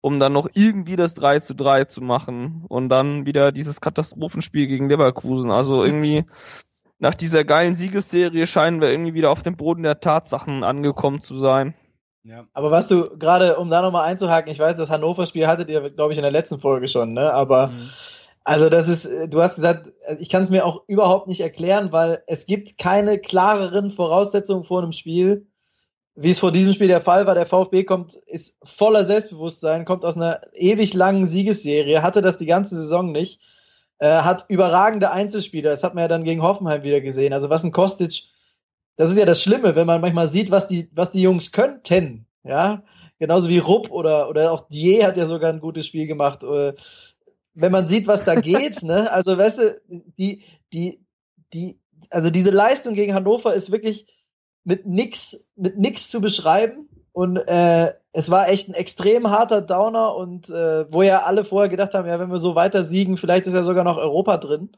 um 0.00 0.20
dann 0.20 0.32
noch 0.32 0.48
irgendwie 0.54 0.96
das 0.96 1.14
3 1.14 1.40
zu 1.40 1.54
3 1.54 1.84
zu 1.86 2.00
machen 2.00 2.64
und 2.68 2.88
dann 2.88 3.26
wieder 3.26 3.52
dieses 3.52 3.80
Katastrophenspiel 3.80 4.66
gegen 4.66 4.88
Leverkusen. 4.88 5.50
Also 5.50 5.84
irgendwie 5.84 6.24
nach 6.98 7.14
dieser 7.14 7.44
geilen 7.44 7.74
Siegesserie 7.74 8.46
scheinen 8.46 8.80
wir 8.80 8.90
irgendwie 8.90 9.14
wieder 9.14 9.30
auf 9.30 9.42
dem 9.42 9.56
Boden 9.56 9.82
der 9.82 10.00
Tatsachen 10.00 10.64
angekommen 10.64 11.20
zu 11.20 11.38
sein. 11.38 11.74
Ja. 12.22 12.46
Aber 12.54 12.70
was 12.70 12.88
du 12.88 13.16
gerade, 13.18 13.58
um 13.58 13.68
da 13.68 13.82
nochmal 13.82 14.08
einzuhaken, 14.08 14.50
ich 14.50 14.58
weiß, 14.58 14.76
das 14.76 14.88
Hannover-Spiel 14.88 15.46
hattet 15.46 15.68
ihr, 15.68 15.90
glaube 15.90 16.12
ich, 16.12 16.18
in 16.18 16.22
der 16.22 16.32
letzten 16.32 16.58
Folge 16.58 16.88
schon, 16.88 17.12
ne? 17.12 17.32
Aber 17.34 17.68
mhm. 17.68 17.90
also 18.44 18.70
das 18.70 18.88
ist, 18.88 19.10
du 19.28 19.42
hast 19.42 19.56
gesagt, 19.56 19.92
ich 20.18 20.30
kann 20.30 20.42
es 20.42 20.50
mir 20.50 20.64
auch 20.64 20.84
überhaupt 20.86 21.28
nicht 21.28 21.42
erklären, 21.42 21.92
weil 21.92 22.22
es 22.26 22.46
gibt 22.46 22.78
keine 22.78 23.18
klareren 23.18 23.90
Voraussetzungen 23.90 24.64
vor 24.64 24.82
einem 24.82 24.92
Spiel, 24.92 25.46
wie 26.14 26.30
es 26.30 26.38
vor 26.38 26.52
diesem 26.52 26.72
Spiel 26.72 26.88
der 26.88 27.02
Fall 27.02 27.26
war. 27.26 27.34
Der 27.34 27.46
VfB 27.46 27.84
kommt, 27.84 28.14
ist 28.14 28.56
voller 28.64 29.04
Selbstbewusstsein, 29.04 29.84
kommt 29.84 30.06
aus 30.06 30.16
einer 30.16 30.40
ewig 30.54 30.94
langen 30.94 31.26
Siegesserie, 31.26 32.02
hatte 32.02 32.22
das 32.22 32.38
die 32.38 32.46
ganze 32.46 32.76
Saison 32.76 33.12
nicht 33.12 33.40
äh, 33.98 34.08
hat 34.08 34.46
überragende 34.48 35.10
Einzelspieler. 35.10 35.70
Das 35.70 35.84
hat 35.84 35.94
man 35.94 36.02
ja 36.02 36.08
dann 36.08 36.24
gegen 36.24 36.42
Hoffenheim 36.42 36.82
wieder 36.82 37.00
gesehen. 37.00 37.32
Also 37.32 37.50
was 37.50 37.64
ein 37.64 37.72
Kostic, 37.72 38.24
das 38.96 39.10
ist 39.10 39.16
ja 39.16 39.24
das 39.24 39.42
Schlimme, 39.42 39.74
wenn 39.76 39.86
man 39.86 40.00
manchmal 40.00 40.28
sieht, 40.28 40.50
was 40.50 40.68
die, 40.68 40.88
was 40.92 41.10
die 41.10 41.22
Jungs 41.22 41.52
könnten. 41.52 42.26
Ja, 42.44 42.82
genauso 43.18 43.48
wie 43.48 43.58
Rupp 43.58 43.90
oder, 43.90 44.28
oder 44.28 44.52
auch 44.52 44.68
Die 44.68 45.04
hat 45.04 45.16
ja 45.16 45.26
sogar 45.26 45.52
ein 45.52 45.60
gutes 45.60 45.86
Spiel 45.86 46.06
gemacht. 46.06 46.44
Äh, 46.44 46.74
wenn 47.54 47.72
man 47.72 47.88
sieht, 47.88 48.06
was 48.06 48.24
da 48.24 48.34
geht, 48.40 48.82
ne, 48.82 49.10
also 49.10 49.38
weißt 49.38 49.58
du, 49.58 49.80
die, 50.18 50.42
die, 50.72 51.00
die, 51.52 51.78
also 52.10 52.30
diese 52.30 52.50
Leistung 52.50 52.94
gegen 52.94 53.14
Hannover 53.14 53.54
ist 53.54 53.72
wirklich 53.72 54.06
mit 54.64 54.86
nix, 54.86 55.48
mit 55.56 55.78
nix 55.78 56.10
zu 56.10 56.20
beschreiben. 56.20 56.88
Und 57.14 57.36
äh, 57.36 57.94
es 58.12 58.28
war 58.28 58.48
echt 58.48 58.68
ein 58.68 58.74
extrem 58.74 59.30
harter 59.30 59.62
Downer 59.62 60.16
und 60.16 60.50
äh, 60.50 60.92
wo 60.92 61.02
ja 61.02 61.22
alle 61.22 61.44
vorher 61.44 61.68
gedacht 61.68 61.94
haben, 61.94 62.08
ja, 62.08 62.18
wenn 62.18 62.32
wir 62.32 62.40
so 62.40 62.56
weiter 62.56 62.82
siegen, 62.82 63.16
vielleicht 63.16 63.46
ist 63.46 63.54
ja 63.54 63.62
sogar 63.62 63.84
noch 63.84 63.98
Europa 63.98 64.36
drin. 64.36 64.70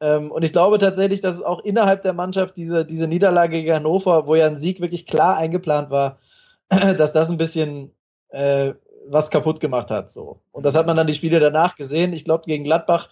Ähm, 0.00 0.32
und 0.32 0.44
ich 0.44 0.52
glaube 0.52 0.78
tatsächlich, 0.78 1.20
dass 1.20 1.34
es 1.34 1.42
auch 1.42 1.60
innerhalb 1.60 2.02
der 2.02 2.14
Mannschaft 2.14 2.56
diese, 2.56 2.86
diese 2.86 3.06
Niederlage 3.06 3.58
gegen 3.58 3.74
Hannover, 3.74 4.26
wo 4.26 4.34
ja 4.34 4.46
ein 4.46 4.56
Sieg 4.56 4.80
wirklich 4.80 5.06
klar 5.06 5.36
eingeplant 5.36 5.90
war, 5.90 6.20
dass 6.70 7.12
das 7.12 7.28
ein 7.28 7.36
bisschen 7.36 7.92
äh, 8.30 8.72
was 9.06 9.30
kaputt 9.30 9.60
gemacht 9.60 9.90
hat. 9.90 10.10
So. 10.10 10.40
Und 10.52 10.64
das 10.64 10.74
hat 10.74 10.86
man 10.86 10.96
dann 10.96 11.06
die 11.06 11.14
Spiele 11.14 11.40
danach 11.40 11.76
gesehen. 11.76 12.14
Ich 12.14 12.24
glaube, 12.24 12.44
gegen 12.46 12.64
Gladbach 12.64 13.10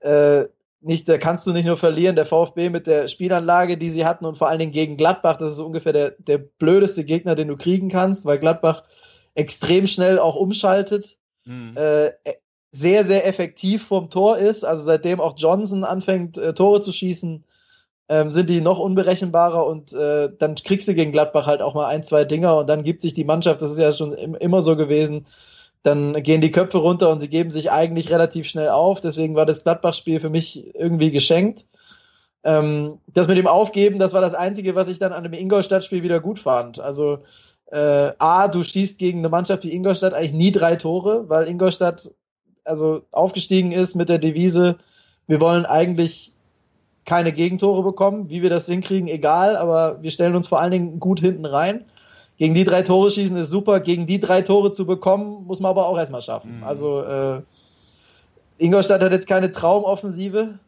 äh, 0.00 0.46
nicht, 0.86 1.08
da 1.08 1.18
kannst 1.18 1.46
du 1.46 1.52
nicht 1.52 1.66
nur 1.66 1.76
verlieren, 1.76 2.16
der 2.16 2.26
VfB 2.26 2.70
mit 2.70 2.86
der 2.86 3.08
Spielanlage, 3.08 3.76
die 3.76 3.90
sie 3.90 4.04
hatten 4.04 4.24
und 4.24 4.38
vor 4.38 4.48
allen 4.48 4.58
Dingen 4.58 4.72
gegen 4.72 4.96
Gladbach, 4.96 5.38
das 5.38 5.52
ist 5.52 5.58
ungefähr 5.58 5.92
der, 5.92 6.10
der 6.18 6.38
blödeste 6.38 7.04
Gegner, 7.04 7.34
den 7.34 7.48
du 7.48 7.56
kriegen 7.56 7.88
kannst, 7.88 8.24
weil 8.24 8.38
Gladbach 8.38 8.84
extrem 9.34 9.86
schnell 9.86 10.18
auch 10.18 10.36
umschaltet, 10.36 11.16
mhm. 11.44 11.76
äh, 11.76 12.10
sehr, 12.72 13.04
sehr 13.06 13.26
effektiv 13.26 13.86
vom 13.86 14.10
Tor 14.10 14.38
ist, 14.38 14.64
also 14.64 14.84
seitdem 14.84 15.20
auch 15.20 15.34
Johnson 15.38 15.84
anfängt, 15.84 16.38
äh, 16.38 16.54
Tore 16.54 16.80
zu 16.80 16.92
schießen, 16.92 17.44
ähm, 18.08 18.30
sind 18.30 18.48
die 18.48 18.60
noch 18.60 18.78
unberechenbarer 18.78 19.66
und 19.66 19.92
äh, 19.92 20.30
dann 20.38 20.54
kriegst 20.54 20.86
du 20.86 20.94
gegen 20.94 21.12
Gladbach 21.12 21.46
halt 21.46 21.60
auch 21.60 21.74
mal 21.74 21.86
ein, 21.86 22.04
zwei 22.04 22.24
Dinger 22.24 22.56
und 22.56 22.68
dann 22.68 22.84
gibt 22.84 23.02
sich 23.02 23.14
die 23.14 23.24
Mannschaft, 23.24 23.62
das 23.62 23.72
ist 23.72 23.78
ja 23.78 23.92
schon 23.92 24.12
im, 24.12 24.34
immer 24.34 24.62
so 24.62 24.76
gewesen, 24.76 25.26
dann 25.86 26.20
gehen 26.24 26.40
die 26.40 26.50
Köpfe 26.50 26.78
runter 26.78 27.10
und 27.10 27.20
sie 27.20 27.28
geben 27.28 27.50
sich 27.50 27.70
eigentlich 27.70 28.10
relativ 28.10 28.48
schnell 28.48 28.70
auf. 28.70 29.00
Deswegen 29.00 29.36
war 29.36 29.46
das 29.46 29.62
Gladbach-Spiel 29.62 30.18
für 30.18 30.30
mich 30.30 30.74
irgendwie 30.74 31.12
geschenkt. 31.12 31.66
Ähm, 32.42 32.98
das 33.06 33.28
mit 33.28 33.38
dem 33.38 33.46
Aufgeben, 33.46 34.00
das 34.00 34.12
war 34.12 34.20
das 34.20 34.34
Einzige, 34.34 34.74
was 34.74 34.88
ich 34.88 34.98
dann 34.98 35.12
an 35.12 35.22
dem 35.22 35.32
Ingolstadt-Spiel 35.32 36.02
wieder 36.02 36.18
gut 36.18 36.40
fand. 36.40 36.80
Also 36.80 37.18
äh, 37.70 38.10
A, 38.18 38.48
du 38.48 38.64
schießt 38.64 38.98
gegen 38.98 39.20
eine 39.20 39.28
Mannschaft 39.28 39.62
wie 39.62 39.72
Ingolstadt 39.72 40.12
eigentlich 40.12 40.32
nie 40.32 40.50
drei 40.50 40.74
Tore, 40.74 41.28
weil 41.28 41.46
Ingolstadt 41.46 42.10
also 42.64 43.02
aufgestiegen 43.12 43.70
ist 43.70 43.94
mit 43.94 44.08
der 44.08 44.18
Devise, 44.18 44.78
wir 45.28 45.40
wollen 45.40 45.66
eigentlich 45.66 46.32
keine 47.04 47.32
Gegentore 47.32 47.84
bekommen. 47.84 48.28
Wie 48.28 48.42
wir 48.42 48.50
das 48.50 48.66
hinkriegen, 48.66 49.06
egal, 49.06 49.56
aber 49.56 50.02
wir 50.02 50.10
stellen 50.10 50.34
uns 50.34 50.48
vor 50.48 50.60
allen 50.60 50.72
Dingen 50.72 50.98
gut 50.98 51.20
hinten 51.20 51.46
rein. 51.46 51.84
Gegen 52.38 52.54
die 52.54 52.64
drei 52.64 52.82
Tore 52.82 53.10
schießen 53.10 53.36
ist 53.36 53.50
super. 53.50 53.80
Gegen 53.80 54.06
die 54.06 54.20
drei 54.20 54.42
Tore 54.42 54.72
zu 54.72 54.86
bekommen, 54.86 55.46
muss 55.46 55.60
man 55.60 55.70
aber 55.70 55.86
auch 55.86 55.98
erstmal 55.98 56.22
schaffen. 56.22 56.58
Mhm. 56.58 56.64
Also 56.64 57.02
äh, 57.02 57.42
Ingolstadt 58.58 59.02
hat 59.02 59.12
jetzt 59.12 59.26
keine 59.26 59.52
Traumoffensive, 59.52 60.58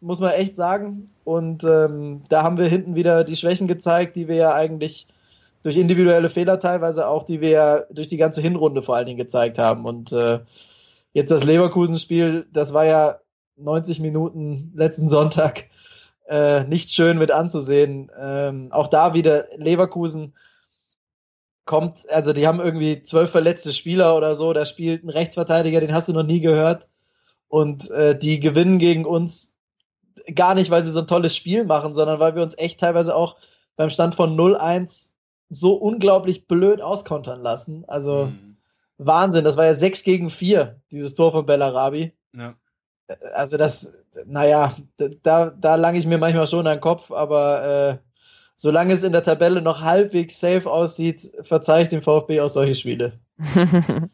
muss 0.00 0.20
man 0.20 0.32
echt 0.32 0.56
sagen. 0.56 1.10
Und 1.24 1.64
ähm, 1.64 2.22
da 2.28 2.42
haben 2.42 2.58
wir 2.58 2.66
hinten 2.66 2.94
wieder 2.94 3.24
die 3.24 3.36
Schwächen 3.36 3.66
gezeigt, 3.68 4.16
die 4.16 4.28
wir 4.28 4.36
ja 4.36 4.54
eigentlich 4.54 5.06
durch 5.62 5.76
individuelle 5.78 6.28
Fehler 6.28 6.60
teilweise 6.60 7.08
auch, 7.08 7.24
die 7.24 7.40
wir 7.40 7.48
ja 7.48 7.80
durch 7.90 8.06
die 8.06 8.18
ganze 8.18 8.42
Hinrunde 8.42 8.82
vor 8.82 8.96
allen 8.96 9.06
Dingen 9.06 9.18
gezeigt 9.18 9.58
haben. 9.58 9.86
Und 9.86 10.12
äh, 10.12 10.40
jetzt 11.14 11.30
das 11.30 11.44
Leverkusen-Spiel, 11.44 12.46
das 12.52 12.74
war 12.74 12.84
ja 12.84 13.18
90 13.56 14.00
Minuten 14.00 14.72
letzten 14.74 15.08
Sonntag 15.08 15.64
äh, 16.28 16.64
nicht 16.64 16.90
schön 16.90 17.18
mit 17.18 17.30
anzusehen. 17.30 18.10
Ähm, 18.18 18.68
auch 18.72 18.88
da 18.88 19.14
wieder 19.14 19.46
Leverkusen 19.56 20.34
kommt, 21.64 22.08
also 22.10 22.32
die 22.32 22.46
haben 22.46 22.60
irgendwie 22.60 23.02
zwölf 23.02 23.30
verletzte 23.30 23.72
Spieler 23.72 24.16
oder 24.16 24.36
so, 24.36 24.52
da 24.52 24.64
spielt 24.66 25.04
ein 25.04 25.10
Rechtsverteidiger, 25.10 25.80
den 25.80 25.94
hast 25.94 26.08
du 26.08 26.12
noch 26.12 26.22
nie 26.22 26.40
gehört. 26.40 26.88
Und 27.48 27.90
äh, 27.90 28.18
die 28.18 28.40
gewinnen 28.40 28.78
gegen 28.78 29.04
uns 29.04 29.56
gar 30.34 30.54
nicht, 30.54 30.70
weil 30.70 30.84
sie 30.84 30.90
so 30.90 31.00
ein 31.00 31.06
tolles 31.06 31.36
Spiel 31.36 31.64
machen, 31.64 31.94
sondern 31.94 32.18
weil 32.18 32.34
wir 32.34 32.42
uns 32.42 32.56
echt 32.58 32.80
teilweise 32.80 33.14
auch 33.14 33.36
beim 33.76 33.90
Stand 33.90 34.14
von 34.14 34.36
0-1 34.36 35.10
so 35.50 35.74
unglaublich 35.74 36.46
blöd 36.46 36.80
auskontern 36.80 37.40
lassen. 37.40 37.84
Also 37.86 38.26
mhm. 38.26 38.56
Wahnsinn, 38.98 39.44
das 39.44 39.56
war 39.56 39.66
ja 39.66 39.74
6 39.74 40.02
gegen 40.02 40.30
4, 40.30 40.80
dieses 40.90 41.14
Tor 41.14 41.32
von 41.32 41.46
Bellarabi. 41.46 42.12
Ja. 42.32 42.54
Also 43.34 43.56
das, 43.56 43.92
naja, 44.26 44.74
da, 45.22 45.50
da 45.50 45.74
lange 45.74 45.98
ich 45.98 46.06
mir 46.06 46.18
manchmal 46.18 46.46
schon 46.46 46.66
an 46.66 46.76
den 46.76 46.80
Kopf, 46.80 47.10
aber 47.10 47.64
äh, 47.90 47.98
solange 48.56 48.94
es 48.94 49.04
in 49.04 49.12
der 49.12 49.22
Tabelle 49.22 49.62
noch 49.62 49.80
halbwegs 49.80 50.40
safe 50.40 50.70
aussieht, 50.70 51.30
verzeihe 51.42 51.82
ich 51.82 51.88
dem 51.88 52.02
VfB 52.02 52.40
auch 52.40 52.48
solche 52.48 52.74
Spiele. 52.74 53.18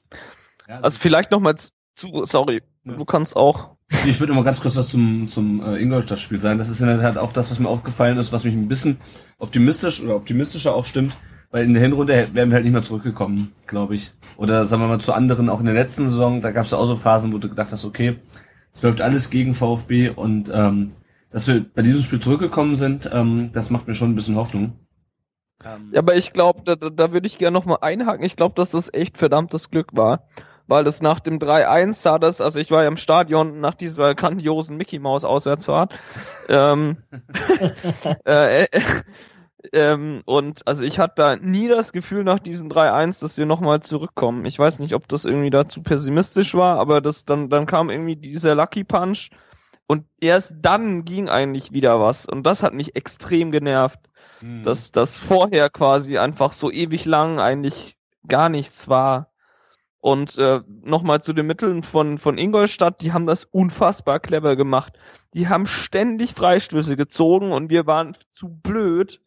also 0.66 0.98
vielleicht 0.98 1.30
nochmal 1.30 1.56
zu, 1.94 2.24
sorry, 2.24 2.62
ja. 2.84 2.94
du 2.94 3.04
kannst 3.04 3.36
auch. 3.36 3.76
Ich 4.06 4.20
würde 4.20 4.32
immer 4.32 4.44
ganz 4.44 4.60
kurz 4.60 4.76
was 4.76 4.88
zum, 4.88 5.28
zum 5.28 5.62
äh, 5.62 5.76
Ingolstadt-Spiel 5.78 6.40
sagen. 6.40 6.58
Das 6.58 6.68
ist 6.68 6.80
in 6.80 6.86
der 6.86 7.00
Tat 7.00 7.18
auch 7.18 7.32
das, 7.32 7.50
was 7.50 7.58
mir 7.58 7.68
aufgefallen 7.68 8.18
ist, 8.18 8.32
was 8.32 8.44
mich 8.44 8.54
ein 8.54 8.68
bisschen 8.68 8.98
optimistisch 9.38 10.00
oder 10.00 10.16
optimistischer 10.16 10.74
auch 10.74 10.84
stimmt, 10.84 11.16
weil 11.50 11.64
in 11.64 11.74
der 11.74 11.82
Hinrunde 11.82 12.28
wären 12.32 12.50
wir 12.50 12.54
halt 12.54 12.64
nicht 12.64 12.72
mehr 12.72 12.82
zurückgekommen, 12.82 13.52
glaube 13.66 13.96
ich. 13.96 14.12
Oder 14.36 14.64
sagen 14.64 14.82
wir 14.82 14.88
mal 14.88 15.00
zu 15.00 15.12
anderen, 15.12 15.48
auch 15.48 15.58
in 15.58 15.66
der 15.66 15.74
letzten 15.74 16.08
Saison, 16.08 16.40
da 16.40 16.52
gab 16.52 16.66
es 16.66 16.70
ja 16.70 16.78
auch 16.78 16.84
so 16.84 16.96
Phasen, 16.96 17.32
wo 17.32 17.38
du 17.38 17.48
gedacht 17.48 17.72
hast, 17.72 17.84
okay, 17.84 18.16
es 18.72 18.82
läuft 18.82 19.00
alles 19.00 19.30
gegen 19.30 19.54
VfB 19.54 20.10
und 20.10 20.50
ähm, 20.54 20.92
dass 21.30 21.46
wir 21.46 21.64
bei 21.64 21.82
diesem 21.82 22.02
Spiel 22.02 22.20
zurückgekommen 22.20 22.76
sind, 22.76 23.08
ähm, 23.12 23.50
das 23.52 23.70
macht 23.70 23.88
mir 23.88 23.94
schon 23.94 24.10
ein 24.10 24.14
bisschen 24.14 24.36
Hoffnung. 24.36 24.72
Ähm, 25.64 25.90
ja, 25.92 26.00
aber 26.00 26.16
ich 26.16 26.32
glaube, 26.32 26.62
da, 26.64 26.74
da 26.74 27.12
würde 27.12 27.26
ich 27.26 27.38
gerne 27.38 27.54
nochmal 27.54 27.78
einhaken. 27.82 28.24
Ich 28.24 28.36
glaube, 28.36 28.54
dass 28.54 28.70
das 28.70 28.92
echt 28.92 29.18
verdammtes 29.18 29.70
Glück 29.70 29.88
war. 29.92 30.28
Weil 30.66 30.84
das 30.84 31.02
nach 31.02 31.18
dem 31.18 31.40
3-1 31.40 31.94
sah 31.94 32.20
das, 32.20 32.40
also 32.40 32.60
ich 32.60 32.70
war 32.70 32.82
ja 32.82 32.88
im 32.88 32.96
Stadion 32.96 33.58
nach 33.58 33.74
dieser 33.74 34.14
grandiosen 34.14 34.76
Mickey 34.76 35.00
Maus 35.00 35.24
Auswärtsfahrt. 35.24 35.92
ähm, 36.48 36.98
äh, 38.24 38.66
äh, 38.66 38.68
ähm, 39.72 40.22
und 40.26 40.66
also 40.68 40.84
ich 40.84 41.00
hatte 41.00 41.14
da 41.16 41.36
nie 41.36 41.66
das 41.66 41.92
Gefühl 41.92 42.22
nach 42.22 42.38
diesem 42.38 42.68
3-1, 42.68 43.20
dass 43.20 43.36
wir 43.36 43.46
nochmal 43.46 43.80
zurückkommen. 43.80 44.44
Ich 44.44 44.60
weiß 44.60 44.78
nicht, 44.78 44.94
ob 44.94 45.08
das 45.08 45.24
irgendwie 45.24 45.50
dazu 45.50 45.82
pessimistisch 45.82 46.54
war, 46.54 46.78
aber 46.78 47.00
das 47.00 47.24
dann, 47.24 47.50
dann 47.50 47.66
kam 47.66 47.90
irgendwie 47.90 48.14
dieser 48.14 48.54
Lucky 48.54 48.84
Punch 48.84 49.30
und 49.90 50.06
erst 50.20 50.54
dann 50.62 51.04
ging 51.04 51.28
eigentlich 51.28 51.72
wieder 51.72 51.98
was. 51.98 52.24
Und 52.24 52.44
das 52.44 52.62
hat 52.62 52.74
mich 52.74 52.94
extrem 52.94 53.50
genervt, 53.50 53.98
mhm. 54.40 54.62
dass 54.62 54.92
das 54.92 55.16
vorher 55.16 55.68
quasi 55.68 56.16
einfach 56.16 56.52
so 56.52 56.70
ewig 56.70 57.06
lang 57.06 57.40
eigentlich 57.40 57.96
gar 58.28 58.50
nichts 58.50 58.88
war. 58.88 59.32
Und 59.98 60.38
äh, 60.38 60.60
nochmal 60.84 61.24
zu 61.24 61.32
den 61.32 61.48
Mitteln 61.48 61.82
von, 61.82 62.18
von 62.18 62.38
Ingolstadt, 62.38 63.02
die 63.02 63.12
haben 63.12 63.26
das 63.26 63.42
unfassbar 63.46 64.20
clever 64.20 64.54
gemacht. 64.54 64.96
Die 65.34 65.48
haben 65.48 65.66
ständig 65.66 66.34
Freistöße 66.34 66.96
gezogen 66.96 67.50
und 67.50 67.68
wir 67.68 67.88
waren 67.88 68.16
zu 68.32 68.48
blöd, 68.48 69.20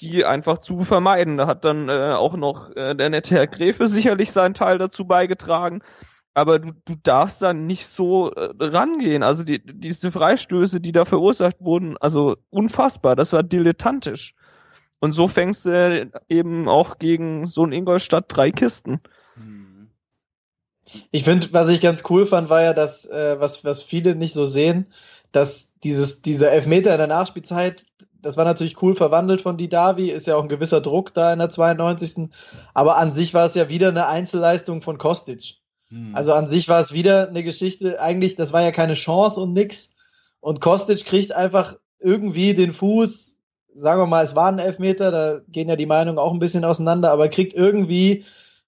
die 0.00 0.24
einfach 0.24 0.58
zu 0.58 0.84
vermeiden. 0.84 1.38
Da 1.38 1.48
hat 1.48 1.64
dann 1.64 1.88
äh, 1.88 2.12
auch 2.12 2.36
noch 2.36 2.70
äh, 2.76 2.94
der 2.94 3.10
nette 3.10 3.34
Herr 3.34 3.48
Gräfe 3.48 3.88
sicherlich 3.88 4.30
seinen 4.30 4.54
Teil 4.54 4.78
dazu 4.78 5.08
beigetragen. 5.08 5.82
Aber 6.38 6.60
du, 6.60 6.72
du 6.84 6.94
darfst 7.02 7.42
dann 7.42 7.66
nicht 7.66 7.88
so 7.88 8.30
äh, 8.30 8.50
rangehen. 8.60 9.24
Also 9.24 9.42
die, 9.42 9.60
diese 9.60 10.12
Freistöße, 10.12 10.80
die 10.80 10.92
da 10.92 11.04
verursacht 11.04 11.56
wurden, 11.58 11.96
also 11.98 12.36
unfassbar. 12.50 13.16
Das 13.16 13.32
war 13.32 13.42
dilettantisch. 13.42 14.34
Und 15.00 15.12
so 15.12 15.26
fängst 15.26 15.66
du 15.66 16.10
eben 16.28 16.68
auch 16.68 16.98
gegen 16.98 17.48
so 17.48 17.64
ein 17.64 17.72
Ingolstadt 17.72 18.26
drei 18.28 18.52
Kisten. 18.52 19.00
Ich 21.10 21.24
finde, 21.24 21.52
was 21.52 21.68
ich 21.70 21.80
ganz 21.80 22.04
cool 22.08 22.24
fand, 22.24 22.48
war 22.50 22.62
ja, 22.62 22.72
dass, 22.72 23.04
äh, 23.06 23.40
was, 23.40 23.64
was 23.64 23.82
viele 23.82 24.14
nicht 24.14 24.32
so 24.32 24.44
sehen, 24.44 24.86
dass 25.32 25.74
dieses, 25.80 26.22
dieser 26.22 26.52
Elfmeter 26.52 26.92
in 26.92 26.98
der 26.98 27.06
Nachspielzeit, 27.08 27.84
das 28.22 28.36
war 28.36 28.44
natürlich 28.44 28.80
cool 28.80 28.94
verwandelt 28.94 29.40
von 29.40 29.56
Didavi, 29.56 30.10
ist 30.10 30.28
ja 30.28 30.36
auch 30.36 30.42
ein 30.42 30.48
gewisser 30.48 30.80
Druck 30.80 31.14
da 31.14 31.32
in 31.32 31.40
der 31.40 31.50
92. 31.50 32.28
Aber 32.74 32.96
an 32.96 33.12
sich 33.12 33.34
war 33.34 33.46
es 33.46 33.54
ja 33.54 33.68
wieder 33.68 33.88
eine 33.88 34.06
Einzelleistung 34.06 34.82
von 34.82 34.98
Kostic. 34.98 35.57
Hm. 35.90 36.14
Also 36.14 36.32
an 36.32 36.48
sich 36.48 36.68
war 36.68 36.80
es 36.80 36.92
wieder 36.92 37.28
eine 37.28 37.42
Geschichte, 37.42 38.00
eigentlich, 38.00 38.36
das 38.36 38.52
war 38.52 38.62
ja 38.62 38.70
keine 38.70 38.94
Chance 38.94 39.40
und 39.40 39.52
nix. 39.52 39.94
Und 40.40 40.60
Kostic 40.60 41.04
kriegt 41.04 41.32
einfach 41.32 41.76
irgendwie 41.98 42.54
den 42.54 42.72
Fuß, 42.74 43.34
sagen 43.74 44.00
wir 44.00 44.06
mal, 44.06 44.24
es 44.24 44.34
war 44.34 44.48
ein 44.48 44.58
Elfmeter, 44.58 45.10
da 45.10 45.40
gehen 45.48 45.68
ja 45.68 45.76
die 45.76 45.86
Meinungen 45.86 46.18
auch 46.18 46.32
ein 46.32 46.38
bisschen 46.38 46.64
auseinander, 46.64 47.10
aber 47.10 47.28
kriegt 47.28 47.54
irgendwie 47.54 48.24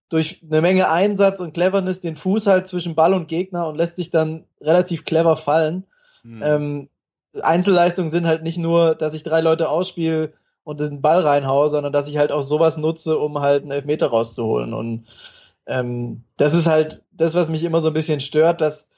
durch 0.09 0.43
eine 0.43 0.61
Menge 0.61 0.91
Einsatz 0.91 1.39
und 1.39 1.55
Cleverness 1.55 2.01
den 2.01 2.17
Fuß 2.17 2.47
halt 2.49 2.67
zwischen 2.69 2.97
Ball 2.97 3.15
und 3.15 3.29
Gegner 3.29 3.69
und 3.69 3.77
lässt 3.77 3.97
sich 3.97 4.11
dann 4.11 4.45
relativ 4.61 5.05
clever 5.05 5.37
fallen. 5.37 5.85
Hm. 6.23 6.43
Ähm, 6.45 6.89
Einzelleistungen 7.43 8.11
sind 8.11 8.27
halt 8.27 8.43
nicht 8.43 8.59
nur, 8.59 8.97
dass 8.97 9.15
ich 9.15 9.23
drei 9.23 9.41
Leute 9.41 9.69
ausspiele 9.69 10.33
und 10.65 10.81
den 10.81 11.01
Ball 11.01 11.21
reinhaue, 11.21 11.71
sondern 11.71 11.93
dass 11.93 12.09
ich 12.09 12.19
halt 12.19 12.33
auch 12.33 12.43
sowas 12.43 12.77
nutze, 12.77 13.19
um 13.19 13.41
halt 13.41 13.63
einen 13.63 13.71
Elfmeter 13.71 14.09
rauszuholen. 14.09 14.75
Und 14.75 15.07
ähm, 15.71 16.25
das 16.37 16.53
ist 16.53 16.67
halt 16.67 17.05
das, 17.13 17.35
was 17.35 17.49
mich 17.49 17.63
immer 17.63 17.81
so 17.81 17.89
ein 17.89 17.95
bisschen 17.95 18.21
stört, 18.21 18.61
dass 18.61 18.89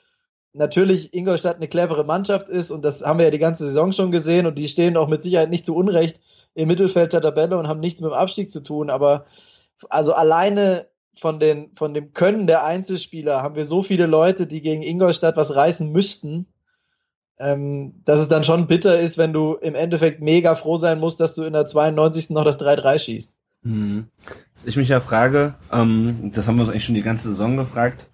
natürlich 0.54 1.12
Ingolstadt 1.12 1.56
eine 1.56 1.68
clevere 1.68 2.04
Mannschaft 2.04 2.48
ist 2.48 2.70
und 2.70 2.82
das 2.82 3.02
haben 3.02 3.18
wir 3.18 3.26
ja 3.26 3.30
die 3.30 3.38
ganze 3.38 3.66
Saison 3.66 3.92
schon 3.92 4.10
gesehen 4.10 4.46
und 4.46 4.56
die 4.58 4.68
stehen 4.68 4.96
auch 4.96 5.08
mit 5.08 5.22
Sicherheit 5.22 5.50
nicht 5.50 5.66
zu 5.66 5.76
Unrecht 5.76 6.18
im 6.54 6.68
Mittelfeld 6.68 7.12
der 7.12 7.20
Tabelle 7.20 7.58
und 7.58 7.68
haben 7.68 7.80
nichts 7.80 8.00
mit 8.00 8.10
dem 8.10 8.14
Abstieg 8.14 8.50
zu 8.50 8.62
tun, 8.62 8.88
aber 8.88 9.26
also 9.90 10.14
alleine 10.14 10.86
von, 11.20 11.38
den, 11.38 11.74
von 11.76 11.92
dem 11.92 12.14
Können 12.14 12.46
der 12.46 12.64
Einzelspieler 12.64 13.42
haben 13.42 13.54
wir 13.54 13.66
so 13.66 13.82
viele 13.82 14.06
Leute, 14.06 14.46
die 14.46 14.62
gegen 14.62 14.82
Ingolstadt 14.82 15.36
was 15.36 15.54
reißen 15.54 15.92
müssten, 15.92 16.46
ähm, 17.38 18.02
dass 18.06 18.20
es 18.20 18.28
dann 18.28 18.44
schon 18.44 18.66
bitter 18.66 18.98
ist, 18.98 19.18
wenn 19.18 19.34
du 19.34 19.54
im 19.54 19.74
Endeffekt 19.74 20.22
mega 20.22 20.54
froh 20.54 20.78
sein 20.78 21.00
musst, 21.00 21.20
dass 21.20 21.34
du 21.34 21.42
in 21.42 21.52
der 21.52 21.66
92. 21.66 22.30
noch 22.30 22.44
das 22.44 22.58
3-3 22.58 22.98
schießt. 22.98 23.34
Hm. 23.64 24.06
Was 24.54 24.64
ich 24.64 24.76
mich 24.76 24.88
ja 24.88 25.00
frage, 25.00 25.54
ähm, 25.70 26.30
das 26.34 26.48
haben 26.48 26.56
wir 26.56 26.62
uns 26.62 26.70
eigentlich 26.70 26.84
schon 26.84 26.94
die 26.94 27.02
ganze 27.02 27.28
Saison 27.28 27.56
gefragt, 27.56 28.08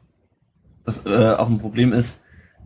was 0.85 1.07
äh, 1.07 1.35
auch 1.37 1.49
ein 1.49 1.59
Problem 1.59 1.93
ist, 1.93 2.21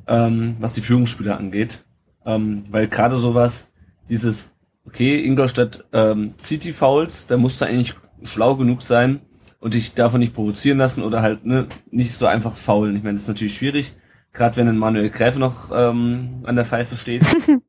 ähm, 0.07 0.57
was 0.59 0.75
die 0.75 0.81
Führungsspieler 0.81 1.39
angeht. 1.39 1.85
Ähm, 2.25 2.65
weil 2.71 2.89
gerade 2.89 3.17
sowas, 3.17 3.71
dieses, 4.09 4.53
okay, 4.85 5.25
Ingolstadt 5.25 5.85
ähm, 5.93 6.35
zieht 6.39 6.65
die 6.65 6.73
Fouls, 6.73 7.27
da 7.27 7.37
musst 7.37 7.61
du 7.61 7.67
eigentlich 7.67 7.95
schlau 8.25 8.57
genug 8.57 8.83
sein 8.83 9.21
und 9.61 9.75
dich 9.75 9.95
davon 9.95 10.21
nicht 10.21 10.35
provozieren 10.35 10.79
lassen 10.79 11.03
oder 11.03 11.23
halt 11.23 11.45
ne, 11.45 11.67
nicht 11.91 12.15
so 12.15 12.27
einfach 12.27 12.55
faulen. 12.55 12.97
Ich 12.97 13.03
meine, 13.03 13.15
das 13.15 13.23
ist 13.23 13.29
natürlich 13.29 13.57
schwierig, 13.57 13.95
gerade 14.33 14.57
wenn 14.57 14.69
ein 14.69 14.79
Manuel 14.79 15.11
Gräfe 15.11 15.39
noch 15.39 15.71
ähm, 15.73 16.43
an 16.45 16.57
der 16.57 16.65
Pfeife 16.65 16.97
steht. 16.97 17.25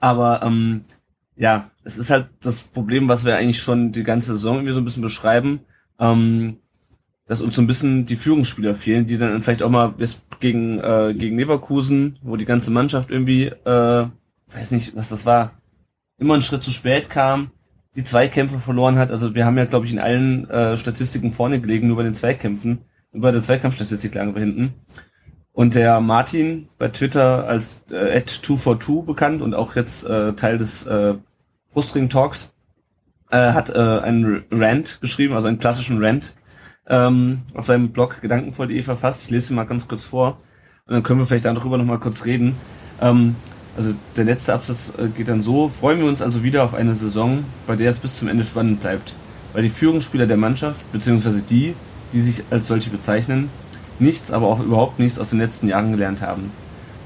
Aber 0.00 0.42
ähm, 0.42 0.84
ja, 1.38 1.70
es 1.84 1.98
ist 1.98 2.10
halt 2.10 2.28
das 2.42 2.62
Problem, 2.62 3.08
was 3.08 3.24
wir 3.24 3.36
eigentlich 3.36 3.62
schon 3.62 3.92
die 3.92 4.02
ganze 4.02 4.34
Saison 4.34 4.56
irgendwie 4.56 4.72
so 4.72 4.80
ein 4.80 4.84
bisschen 4.84 5.02
beschreiben, 5.02 5.60
ähm, 6.00 6.58
dass 7.26 7.40
uns 7.40 7.54
so 7.54 7.62
ein 7.62 7.66
bisschen 7.66 8.06
die 8.06 8.16
Führungsspieler 8.16 8.74
fehlen, 8.74 9.06
die 9.06 9.18
dann 9.18 9.40
vielleicht 9.42 9.62
auch 9.62 9.70
mal 9.70 9.88
bis 9.88 10.20
gegen, 10.40 10.80
äh, 10.80 11.14
gegen 11.16 11.38
Leverkusen, 11.38 12.18
wo 12.22 12.36
die 12.36 12.44
ganze 12.44 12.70
Mannschaft 12.70 13.10
irgendwie, 13.10 13.46
äh, 13.46 14.06
weiß 14.50 14.70
nicht, 14.72 14.96
was 14.96 15.10
das 15.10 15.26
war, 15.26 15.52
immer 16.18 16.34
einen 16.34 16.42
Schritt 16.42 16.64
zu 16.64 16.72
spät 16.72 17.08
kam, 17.08 17.52
die 17.94 18.04
Zweikämpfe 18.04 18.58
verloren 18.58 18.98
hat. 18.98 19.12
Also 19.12 19.34
wir 19.34 19.46
haben 19.46 19.58
ja, 19.58 19.64
glaube 19.64 19.86
ich, 19.86 19.92
in 19.92 20.00
allen 20.00 20.48
äh, 20.50 20.76
Statistiken 20.76 21.32
vorne 21.32 21.60
gelegen, 21.60 21.86
nur 21.86 21.96
bei 21.96 22.02
den 22.02 22.14
Zweikämpfen. 22.14 22.80
Bei 23.12 23.30
der 23.30 23.42
Zweikampfstatistik 23.42 24.14
lagen 24.14 24.34
wir 24.34 24.40
hinten. 24.40 24.74
Und 25.52 25.74
der 25.74 26.00
Martin 26.00 26.68
bei 26.78 26.88
Twitter 26.88 27.46
als 27.46 27.82
äh, 27.90 28.24
242 28.24 29.04
bekannt 29.04 29.42
und 29.42 29.54
auch 29.54 29.76
jetzt 29.76 30.04
äh, 30.04 30.32
Teil 30.34 30.58
des 30.58 30.86
äh, 30.86 31.14
Brustring 31.72 32.08
Talks 32.08 32.52
äh, 33.30 33.52
hat 33.52 33.70
äh, 33.70 33.74
einen 33.74 34.44
Rant 34.50 35.00
geschrieben, 35.00 35.34
also 35.34 35.48
einen 35.48 35.58
klassischen 35.58 36.02
Rant 36.02 36.34
ähm, 36.88 37.42
auf 37.54 37.66
seinem 37.66 37.90
Blog 37.90 38.20
gedankenvoll.de 38.20 38.82
verfasst. 38.82 39.24
Ich 39.24 39.30
lese 39.30 39.52
ihn 39.52 39.56
mal 39.56 39.64
ganz 39.64 39.88
kurz 39.88 40.04
vor 40.04 40.38
und 40.86 40.94
dann 40.94 41.02
können 41.02 41.20
wir 41.20 41.26
vielleicht 41.26 41.44
darüber 41.44 41.78
noch 41.78 41.84
mal 41.84 41.98
kurz 41.98 42.24
reden. 42.24 42.56
Ähm, 43.00 43.36
also 43.76 43.94
der 44.16 44.24
letzte 44.24 44.54
Absatz 44.54 44.92
äh, 44.98 45.08
geht 45.08 45.28
dann 45.28 45.42
so, 45.42 45.68
freuen 45.68 46.00
wir 46.00 46.08
uns 46.08 46.22
also 46.22 46.42
wieder 46.42 46.64
auf 46.64 46.74
eine 46.74 46.94
Saison, 46.94 47.44
bei 47.66 47.76
der 47.76 47.90
es 47.90 47.98
bis 47.98 48.18
zum 48.18 48.28
Ende 48.28 48.44
spannend 48.44 48.80
bleibt, 48.80 49.14
weil 49.52 49.62
die 49.62 49.68
Führungsspieler 49.68 50.26
der 50.26 50.36
Mannschaft, 50.36 50.90
beziehungsweise 50.90 51.42
die, 51.42 51.74
die 52.12 52.20
sich 52.20 52.44
als 52.50 52.66
solche 52.66 52.90
bezeichnen, 52.90 53.50
nichts, 53.98 54.32
aber 54.32 54.48
auch 54.48 54.60
überhaupt 54.60 54.98
nichts 54.98 55.18
aus 55.18 55.30
den 55.30 55.38
letzten 55.38 55.68
Jahren 55.68 55.92
gelernt 55.92 56.22
haben. 56.22 56.50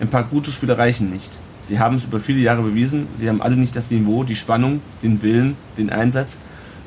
Ein 0.01 0.09
paar 0.09 0.25
gute 0.25 0.51
Spiele 0.51 0.79
reichen 0.79 1.11
nicht. 1.11 1.39
Sie 1.63 1.79
haben 1.79 1.97
es 1.97 2.05
über 2.05 2.19
viele 2.21 2.41
Jahre 2.41 2.63
bewiesen, 2.63 3.07
sie 3.15 3.29
haben 3.29 3.41
alle 3.41 3.57
nicht 3.57 3.77
das 3.77 3.91
Niveau, 3.91 4.25
die 4.25 4.35
Spannung, 4.35 4.81
den 5.03 5.23
Willen, 5.23 5.57
den 5.79 5.91
Einsatz, 5.91 6.39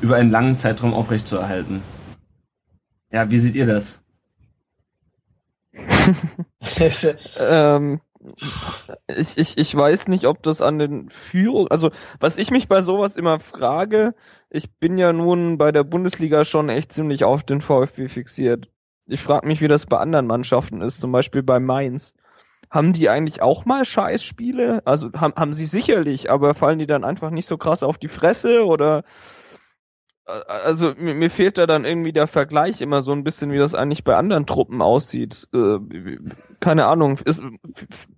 über 0.01 0.17
einen 0.17 0.32
langen 0.32 0.57
Zeitraum 0.57 0.93
aufrechtzuerhalten. 0.93 1.82
Ja, 3.11 3.32
wie 3.32 3.38
seht 3.38 3.55
ihr 3.55 3.65
das? 3.65 4.01
ähm, 7.39 8.01
ich, 9.07 9.38
ich, 9.38 9.57
ich 9.57 9.76
weiß 9.76 10.07
nicht, 10.07 10.26
ob 10.26 10.43
das 10.43 10.61
an 10.61 10.80
den 10.80 11.09
Führung, 11.09 11.69
also 11.69 11.91
was 12.19 12.38
ich 12.38 12.51
mich 12.51 12.67
bei 12.67 12.82
sowas 12.82 13.15
immer 13.15 13.39
frage, 13.39 14.13
ich 14.49 14.71
bin 14.71 14.97
ja 14.97 15.13
nun 15.13 15.57
bei 15.57 15.71
der 15.71 15.84
Bundesliga 15.84 16.43
schon 16.43 16.69
echt 16.69 16.93
ziemlich 16.93 17.23
auf 17.23 17.43
den 17.43 17.61
VfB 17.61 18.07
fixiert. 18.07 18.69
Ich 19.07 19.21
frage 19.21 19.47
mich, 19.47 19.61
wie 19.61 19.67
das 19.67 19.86
bei 19.86 19.97
anderen 19.97 20.28
Mannschaften 20.28 20.82
ist, 20.82 20.99
zum 20.99 21.11
Beispiel 21.11 21.43
bei 21.43 21.59
Mainz. 21.59 22.13
Haben 22.76 22.93
die 22.93 23.09
eigentlich 23.09 23.41
auch 23.41 23.65
mal 23.65 23.86
Scheißspiele? 23.86 24.82
Also 24.86 25.11
haben, 25.13 25.34
haben 25.36 25.53
sie 25.53 25.65
sicherlich, 25.65 26.30
aber 26.30 26.53
fallen 26.53 26.78
die 26.78 26.88
dann 26.88 27.05
einfach 27.05 27.32
nicht 27.32 27.47
so 27.47 27.57
krass 27.57 27.84
auf 27.84 27.97
die 27.97 28.09
Fresse 28.09 28.65
oder 28.65 29.03
also 30.26 30.93
mir, 30.97 31.13
mir 31.13 31.30
fehlt 31.30 31.57
da 31.57 31.67
dann 31.67 31.86
irgendwie 31.86 32.11
der 32.11 32.28
Vergleich 32.28 32.82
immer 32.82 33.01
so 33.01 33.11
ein 33.11 33.23
bisschen, 33.23 33.51
wie 33.51 33.57
das 33.57 33.76
eigentlich 33.76 34.03
bei 34.03 34.15
anderen 34.15 34.45
Truppen 34.45 34.82
aussieht. 34.82 35.47
Äh, 35.53 35.78
keine 36.59 36.86
Ahnung. 36.86 37.19
Ist, 37.19 37.41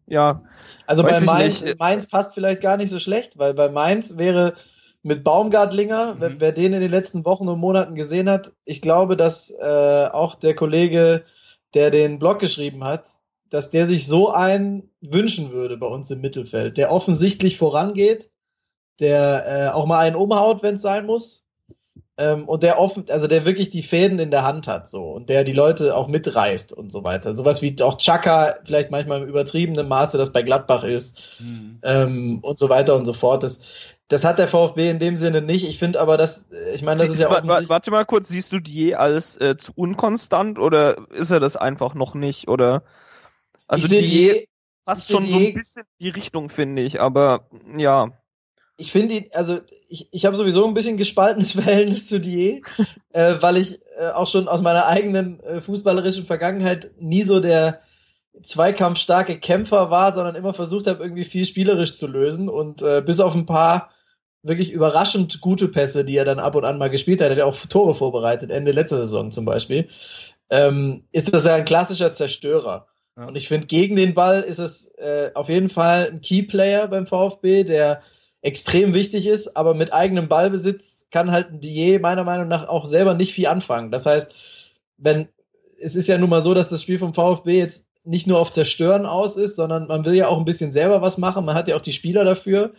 ja. 0.06 0.44
Also 0.86 1.04
bei 1.04 1.20
Mainz, 1.20 1.66
Mainz 1.78 2.08
passt 2.08 2.34
vielleicht 2.34 2.62
gar 2.62 2.78
nicht 2.78 2.90
so 2.90 3.00
schlecht, 3.00 3.38
weil 3.38 3.54
bei 3.54 3.70
Mainz 3.70 4.18
wäre 4.18 4.56
mit 5.04 5.24
Baumgartlinger, 5.24 6.16
mhm. 6.16 6.18
wer, 6.20 6.40
wer, 6.40 6.52
den 6.54 6.74
in 6.74 6.82
den 6.82 6.92
letzten 6.92 7.26
Wochen 7.26 7.48
und 7.48 7.60
Monaten 7.60 7.96
gesehen 7.96 8.30
hat, 8.30 8.54
ich 8.66 8.82
glaube, 8.82 9.18
dass 9.18 9.52
äh, 9.52 10.08
auch 10.12 10.36
der 10.36 10.56
Kollege, 10.56 11.26
der 11.74 11.92
den 11.92 12.20
Blog 12.20 12.40
geschrieben 12.40 12.84
hat, 12.86 13.06
dass 13.50 13.70
der 13.70 13.88
sich 13.88 14.08
so 14.08 14.30
einen 14.32 14.90
wünschen 15.02 15.52
würde 15.52 15.78
bei 15.78 15.88
uns 15.88 16.12
im 16.12 16.22
Mittelfeld, 16.22 16.78
der 16.78 16.92
offensichtlich 16.92 17.58
vorangeht, 17.58 18.30
der 19.00 19.46
äh, 19.48 19.74
auch 19.74 19.86
mal 19.86 20.00
einen 20.00 20.16
umhaut, 20.16 20.64
wenn 20.64 20.76
es 20.76 20.82
sein 20.82 21.06
muss, 21.06 21.48
ähm, 22.18 22.46
und 22.46 22.64
der 22.64 22.80
offen, 22.80 23.06
also 23.10 23.28
der 23.28 23.46
wirklich 23.46 23.70
die 23.70 23.84
Fäden 23.84 24.18
in 24.18 24.32
der 24.32 24.44
Hand 24.44 24.68
hat, 24.68 24.90
so 24.90 25.12
und 25.12 25.30
der 25.30 25.44
die 25.44 25.54
Leute 25.54 25.96
auch 25.96 26.08
mitreißt 26.08 26.74
und 26.74 26.92
so 26.92 27.04
weiter. 27.04 27.36
Sowas 27.36 27.62
wie 27.62 27.76
auch 27.84 27.98
Chaka, 27.98 28.56
vielleicht 28.66 28.90
manchmal 28.90 29.22
im 29.22 29.30
übertriebenen 29.30 29.88
Maße, 29.88 30.18
das 30.18 30.34
bei 30.34 30.42
Gladbach 30.42 30.84
ist 30.84 31.20
mhm. 31.40 31.80
ähm, 31.84 32.40
und 32.42 32.58
so 32.58 32.70
weiter 32.70 32.96
und 32.96 33.06
so 33.06 33.14
fort. 33.14 33.44
Das, 33.44 33.60
das 34.08 34.24
hat 34.24 34.40
der 34.40 34.48
VfB 34.48 34.90
in 34.90 34.98
dem 34.98 35.16
Sinne 35.16 35.44
nicht. 35.44 35.68
Ich 35.68 35.78
finde 35.78 36.00
aber, 36.00 36.18
dass, 36.18 36.48
ich 36.74 36.82
meine, 36.82 37.02
das 37.02 37.08
Sie, 37.10 37.14
ist 37.14 37.22
ja 37.22 37.30
auch. 37.30 37.70
Warte 37.70 37.92
mal 37.92 38.06
kurz, 38.06 38.30
siehst 38.30 38.52
du 38.52 38.60
die 38.60 38.96
als 38.96 39.40
äh, 39.40 39.56
zu 39.56 39.72
unkonstant 39.76 40.58
oder 40.58 40.98
ist 41.12 41.30
er 41.30 41.40
das 41.40 41.56
einfach 41.56 41.94
noch 41.94 42.16
nicht? 42.16 42.48
Oder 42.48 42.82
also 43.68 43.88
die, 43.88 44.06
die 44.06 44.48
passt 44.86 45.10
schon 45.10 45.26
so 45.26 45.38
ein 45.38 45.54
bisschen 45.54 45.84
die 46.00 46.10
Richtung, 46.10 46.50
finde 46.50 46.82
ich, 46.82 47.00
aber 47.02 47.50
ja. 47.78 48.12
Ich 48.78 48.92
finde 48.92 49.16
ihn, 49.16 49.26
also 49.34 49.60
ich, 49.90 50.08
ich 50.12 50.26
habe 50.26 50.36
sowieso 50.36 50.66
ein 50.66 50.74
bisschen 50.74 50.98
gespaltenes 50.98 51.52
Verhältnis 51.54 52.08
zu 52.08 52.20
Die, 52.20 52.64
äh, 53.12 53.36
weil 53.40 53.58
ich 53.58 53.80
äh, 53.98 54.10
auch 54.10 54.28
schon 54.28 54.48
aus 54.48 54.62
meiner 54.62 54.86
eigenen 54.86 55.40
äh, 55.42 55.62
fußballerischen 55.62 56.26
Vergangenheit 56.26 56.92
nie 57.00 57.24
so 57.24 57.40
der 57.40 57.82
zweikampfstarke 58.44 59.40
Kämpfer 59.40 59.90
war, 59.90 60.14
sondern 60.14 60.36
immer 60.36 60.54
versucht 60.54 60.88
habe, 60.88 61.04
irgendwie 61.04 61.26
viel 61.26 61.46
spielerisch 61.46 61.96
zu 61.96 62.08
lösen 62.08 62.50
und 62.50 62.82
äh, 62.82 63.02
bis 63.06 63.20
auf 63.20 63.34
ein 63.34 63.48
paar 63.48 63.90
wirklich 64.44 64.72
überraschend 64.72 65.42
gute 65.42 65.68
Pässe, 65.68 66.06
die 66.06 66.16
er 66.16 66.26
dann 66.26 66.40
ab 66.40 66.56
und 66.56 66.64
an 66.64 66.78
mal 66.78 66.90
gespielt 66.90 67.22
hat, 67.22 67.32
hat 67.32 67.38
er 67.38 67.48
auch 67.48 67.58
Tore 67.66 67.96
vorbereitet, 67.96 68.52
Ende 68.52 68.72
letzter 68.72 69.00
Saison 69.00 69.32
zum 69.32 69.46
Beispiel, 69.46 69.90
ähm, 70.50 71.04
ist 71.12 71.34
das 71.34 71.46
ja 71.46 71.56
ein 71.56 71.66
klassischer 71.66 72.14
Zerstörer. 72.14 72.88
Und 73.26 73.36
ich 73.36 73.48
finde, 73.48 73.68
gegen 73.68 73.96
den 73.96 74.14
Ball 74.14 74.42
ist 74.42 74.60
es 74.60 74.90
äh, 74.98 75.32
auf 75.34 75.50
jeden 75.50 75.70
Fall 75.70 76.10
ein 76.12 76.22
Keyplayer 76.22 76.88
beim 76.88 77.08
VfB, 77.08 77.64
der 77.64 78.02
extrem 78.42 78.94
wichtig 78.94 79.26
ist, 79.26 79.58
aber 79.58 79.74
mit 79.74 79.92
eigenem 79.92 80.28
Ballbesitz 80.28 81.08
kann 81.10 81.32
halt 81.32 81.52
ein 81.52 81.60
Die 81.60 81.98
meiner 82.00 82.24
Meinung 82.24 82.48
nach 82.48 82.68
auch 82.68 82.86
selber 82.86 83.16
nicht 83.16 83.34
viel 83.34 83.48
anfangen. 83.48 83.92
Das 83.92 84.06
heißt, 84.06 84.36
wenn 84.98 85.28
es 85.80 85.96
ist 85.96 86.08
ja 86.08 86.18
nun 86.18 86.30
mal 86.30 86.42
so, 86.42 86.54
dass 86.54 86.70
das 86.70 86.82
Spiel 86.82 87.00
vom 87.00 87.14
VfB 87.14 87.58
jetzt 87.58 87.86
nicht 88.04 88.28
nur 88.28 88.40
auf 88.40 88.52
Zerstören 88.52 89.06
aus 89.06 89.36
ist, 89.36 89.56
sondern 89.56 89.88
man 89.88 90.06
will 90.06 90.16
ja 90.16 90.28
auch 90.28 90.38
ein 90.40 90.46
bisschen 90.46 90.72
selber 90.72 91.02
was 91.02 91.18
machen. 91.18 91.46
Man 91.46 91.56
hat 91.56 91.68
ja 91.68 91.76
auch 91.76 91.82
die 91.82 91.94
Spieler 91.94 92.24
dafür. 92.24 92.74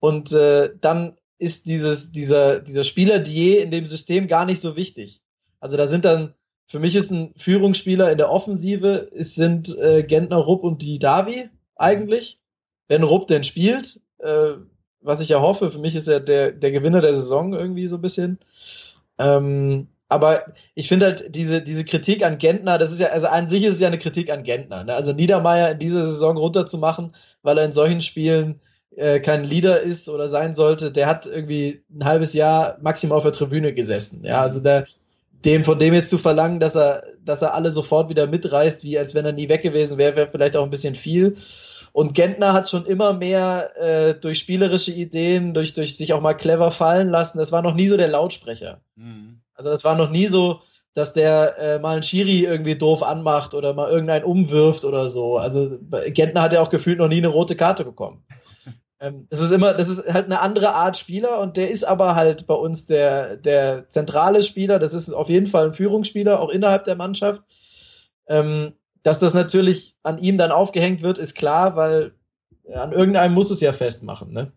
Und 0.00 0.32
äh, 0.32 0.70
dann 0.80 1.16
ist 1.38 1.66
dieses, 1.66 2.12
dieser, 2.12 2.60
dieser 2.60 2.84
Spieler 2.84 3.18
Die 3.18 3.56
in 3.56 3.70
dem 3.70 3.86
System 3.86 4.28
gar 4.28 4.44
nicht 4.44 4.60
so 4.60 4.76
wichtig. 4.76 5.22
Also 5.60 5.76
da 5.76 5.86
sind 5.86 6.04
dann, 6.04 6.34
für 6.72 6.78
mich 6.78 6.96
ist 6.96 7.10
ein 7.10 7.34
Führungsspieler 7.36 8.10
in 8.10 8.16
der 8.16 8.30
Offensive, 8.30 9.10
es 9.14 9.34
sind 9.34 9.76
äh, 9.76 10.02
Gentner, 10.04 10.38
Rupp 10.38 10.64
und 10.64 10.80
die 10.80 10.98
Davi 10.98 11.50
eigentlich. 11.76 12.40
Wenn 12.88 13.02
Rupp 13.02 13.28
denn 13.28 13.44
spielt, 13.44 14.00
äh, 14.20 14.52
was 15.02 15.20
ich 15.20 15.28
ja 15.28 15.42
hoffe. 15.42 15.70
Für 15.70 15.78
mich 15.78 15.94
ist 15.94 16.08
er 16.08 16.20
der, 16.20 16.50
der 16.50 16.72
Gewinner 16.72 17.02
der 17.02 17.14
Saison 17.14 17.52
irgendwie 17.52 17.88
so 17.88 17.96
ein 17.96 18.00
bisschen. 18.00 18.38
Ähm, 19.18 19.88
aber 20.08 20.46
ich 20.74 20.88
finde 20.88 21.04
halt 21.04 21.36
diese, 21.36 21.60
diese 21.60 21.84
Kritik 21.84 22.24
an 22.24 22.38
Gentner, 22.38 22.78
das 22.78 22.90
ist 22.90 23.00
ja, 23.00 23.08
also 23.08 23.26
an 23.26 23.50
sich 23.50 23.64
ist 23.64 23.74
es 23.74 23.80
ja 23.80 23.88
eine 23.88 23.98
Kritik 23.98 24.30
an 24.30 24.42
Gentner. 24.42 24.82
Ne? 24.84 24.94
Also 24.94 25.12
Niedermeyer 25.12 25.72
in 25.72 25.78
dieser 25.78 26.04
Saison 26.04 26.38
runterzumachen, 26.38 27.14
weil 27.42 27.58
er 27.58 27.66
in 27.66 27.74
solchen 27.74 28.00
Spielen 28.00 28.62
äh, 28.96 29.20
kein 29.20 29.44
Leader 29.44 29.82
ist 29.82 30.08
oder 30.08 30.30
sein 30.30 30.54
sollte, 30.54 30.90
der 30.90 31.06
hat 31.06 31.26
irgendwie 31.26 31.82
ein 31.94 32.06
halbes 32.06 32.32
Jahr 32.32 32.78
maximal 32.80 33.18
auf 33.18 33.24
der 33.24 33.32
Tribüne 33.34 33.74
gesessen. 33.74 34.24
Ja, 34.24 34.40
also 34.40 34.58
der, 34.58 34.86
dem 35.44 35.64
von 35.64 35.78
dem 35.78 35.94
jetzt 35.94 36.10
zu 36.10 36.18
verlangen, 36.18 36.60
dass 36.60 36.76
er, 36.76 37.04
dass 37.24 37.42
er 37.42 37.54
alle 37.54 37.72
sofort 37.72 38.08
wieder 38.08 38.26
mitreißt, 38.26 38.84
wie 38.84 38.98
als 38.98 39.14
wenn 39.14 39.24
er 39.24 39.32
nie 39.32 39.48
weg 39.48 39.62
gewesen 39.62 39.98
wäre, 39.98 40.16
wäre 40.16 40.30
vielleicht 40.30 40.56
auch 40.56 40.64
ein 40.64 40.70
bisschen 40.70 40.94
viel. 40.94 41.36
Und 41.92 42.14
Gentner 42.14 42.54
hat 42.54 42.70
schon 42.70 42.86
immer 42.86 43.12
mehr 43.12 43.70
äh, 43.76 44.14
durch 44.14 44.38
spielerische 44.38 44.92
Ideen, 44.92 45.52
durch, 45.52 45.74
durch 45.74 45.96
sich 45.96 46.14
auch 46.14 46.22
mal 46.22 46.34
clever 46.34 46.72
fallen 46.72 47.10
lassen. 47.10 47.38
Das 47.38 47.52
war 47.52 47.60
noch 47.60 47.74
nie 47.74 47.88
so 47.88 47.96
der 47.96 48.08
Lautsprecher. 48.08 48.80
Mhm. 48.96 49.40
Also 49.54 49.70
das 49.70 49.84
war 49.84 49.94
noch 49.94 50.10
nie 50.10 50.26
so, 50.26 50.60
dass 50.94 51.12
der 51.12 51.58
äh, 51.58 51.78
mal 51.78 51.94
einen 51.94 52.02
Schiri 52.02 52.44
irgendwie 52.44 52.76
doof 52.76 53.02
anmacht 53.02 53.54
oder 53.54 53.74
mal 53.74 53.90
irgendeinen 53.90 54.24
umwirft 54.24 54.84
oder 54.84 55.10
so. 55.10 55.36
Also 55.38 55.78
Gentner 56.08 56.42
hat 56.42 56.52
ja 56.52 56.62
auch 56.62 56.70
gefühlt 56.70 56.98
noch 56.98 57.08
nie 57.08 57.18
eine 57.18 57.28
rote 57.28 57.56
Karte 57.56 57.84
bekommen. 57.84 58.24
Ähm, 59.02 59.26
das 59.30 59.40
ist 59.40 59.50
immer, 59.50 59.74
das 59.74 59.88
ist 59.88 60.06
halt 60.12 60.26
eine 60.26 60.40
andere 60.40 60.74
Art 60.74 60.96
Spieler 60.96 61.40
und 61.40 61.56
der 61.56 61.70
ist 61.70 61.82
aber 61.82 62.14
halt 62.14 62.46
bei 62.46 62.54
uns 62.54 62.86
der, 62.86 63.36
der 63.36 63.90
zentrale 63.90 64.44
Spieler. 64.44 64.78
Das 64.78 64.94
ist 64.94 65.10
auf 65.10 65.28
jeden 65.28 65.48
Fall 65.48 65.66
ein 65.66 65.74
Führungsspieler, 65.74 66.40
auch 66.40 66.50
innerhalb 66.50 66.84
der 66.84 66.94
Mannschaft. 66.94 67.42
Ähm, 68.28 68.74
dass 69.02 69.18
das 69.18 69.34
natürlich 69.34 69.96
an 70.04 70.18
ihm 70.18 70.38
dann 70.38 70.52
aufgehängt 70.52 71.02
wird, 71.02 71.18
ist 71.18 71.34
klar, 71.34 71.74
weil 71.74 72.12
an 72.72 72.92
irgendeinem 72.92 73.34
muss 73.34 73.50
es 73.50 73.60
ja 73.60 73.72
festmachen. 73.72 74.32
Ne? 74.32 74.52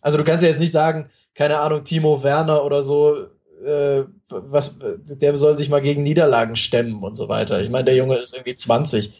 Also 0.00 0.18
du 0.18 0.24
kannst 0.24 0.42
ja 0.42 0.48
jetzt 0.48 0.58
nicht 0.58 0.72
sagen, 0.72 1.10
keine 1.36 1.60
Ahnung, 1.60 1.84
Timo 1.84 2.24
Werner 2.24 2.64
oder 2.64 2.82
so, 2.82 3.26
äh, 3.64 4.02
was, 4.28 4.80
der 4.80 5.36
soll 5.38 5.56
sich 5.56 5.68
mal 5.68 5.80
gegen 5.80 6.02
Niederlagen 6.02 6.56
stemmen 6.56 7.04
und 7.04 7.14
so 7.14 7.28
weiter. 7.28 7.62
Ich 7.62 7.70
meine, 7.70 7.84
der 7.84 7.94
Junge 7.94 8.16
ist 8.16 8.34
irgendwie 8.34 8.56
20. 8.56 9.12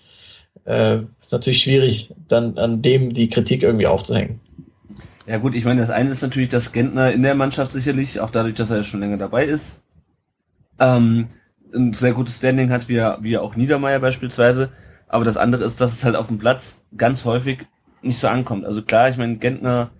Äh, 0.66 1.02
ist 1.20 1.32
natürlich 1.32 1.62
schwierig, 1.62 2.12
dann 2.28 2.58
an 2.58 2.82
dem 2.82 3.14
die 3.14 3.30
Kritik 3.30 3.62
irgendwie 3.62 3.86
aufzuhängen. 3.86 4.40
Ja 5.26 5.38
gut, 5.38 5.54
ich 5.54 5.64
meine, 5.64 5.80
das 5.80 5.90
eine 5.90 6.10
ist 6.10 6.22
natürlich, 6.22 6.48
dass 6.48 6.72
Gentner 6.72 7.12
in 7.12 7.22
der 7.22 7.34
Mannschaft 7.34 7.72
sicherlich, 7.72 8.20
auch 8.20 8.30
dadurch, 8.30 8.54
dass 8.54 8.70
er 8.70 8.82
schon 8.82 9.00
länger 9.00 9.16
dabei 9.16 9.44
ist, 9.44 9.80
ähm, 10.78 11.28
ein 11.74 11.92
sehr 11.92 12.12
gutes 12.12 12.36
Standing 12.36 12.70
hat, 12.70 12.88
wie, 12.88 12.96
er, 12.96 13.18
wie 13.22 13.38
auch 13.38 13.56
Niedermeyer 13.56 14.00
beispielsweise. 14.00 14.70
Aber 15.08 15.24
das 15.24 15.36
andere 15.36 15.64
ist, 15.64 15.80
dass 15.80 15.92
es 15.92 16.04
halt 16.04 16.16
auf 16.16 16.28
dem 16.28 16.38
Platz 16.38 16.82
ganz 16.96 17.24
häufig 17.24 17.66
nicht 18.02 18.18
so 18.18 18.28
ankommt. 18.28 18.64
Also 18.64 18.82
klar, 18.82 19.08
ich 19.08 19.16
meine, 19.16 19.36
Gentner, 19.36 19.90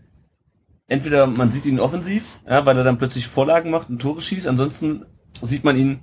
entweder 0.88 1.26
man 1.26 1.52
sieht 1.52 1.66
ihn 1.66 1.80
offensiv, 1.80 2.40
ja, 2.48 2.66
weil 2.66 2.76
er 2.76 2.84
dann 2.84 2.98
plötzlich 2.98 3.26
Vorlagen 3.26 3.70
macht 3.70 3.88
und 3.88 4.00
Tore 4.00 4.20
schießt, 4.20 4.48
ansonsten 4.48 5.06
sieht 5.42 5.64
man 5.64 5.76
ihn 5.76 6.00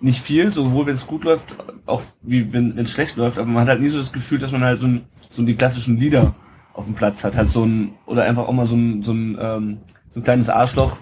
nicht 0.00 0.20
viel, 0.20 0.52
sowohl 0.52 0.86
wenn 0.86 0.94
es 0.94 1.06
gut 1.06 1.24
läuft, 1.24 1.54
auch 1.86 2.02
wie 2.22 2.52
wenn 2.52 2.78
es 2.78 2.90
schlecht 2.90 3.16
läuft, 3.16 3.38
aber 3.38 3.48
man 3.48 3.62
hat 3.62 3.68
halt 3.68 3.80
nie 3.80 3.88
so 3.88 3.98
das 3.98 4.12
Gefühl, 4.12 4.38
dass 4.38 4.52
man 4.52 4.64
halt 4.64 4.80
so, 4.80 4.86
ein, 4.86 5.06
so 5.30 5.42
die 5.42 5.56
klassischen 5.56 5.96
Lieder 5.98 6.34
auf 6.72 6.86
dem 6.86 6.94
Platz 6.94 7.24
hat, 7.24 7.36
halt 7.36 7.50
so 7.50 7.64
ein, 7.64 7.94
oder 8.06 8.24
einfach 8.24 8.46
auch 8.46 8.52
mal 8.52 8.66
so 8.66 8.76
ein, 8.76 9.02
so 9.02 9.12
ein, 9.12 9.38
ähm, 9.40 9.78
so 10.10 10.20
ein 10.20 10.24
kleines 10.24 10.48
Arschloch, 10.48 10.98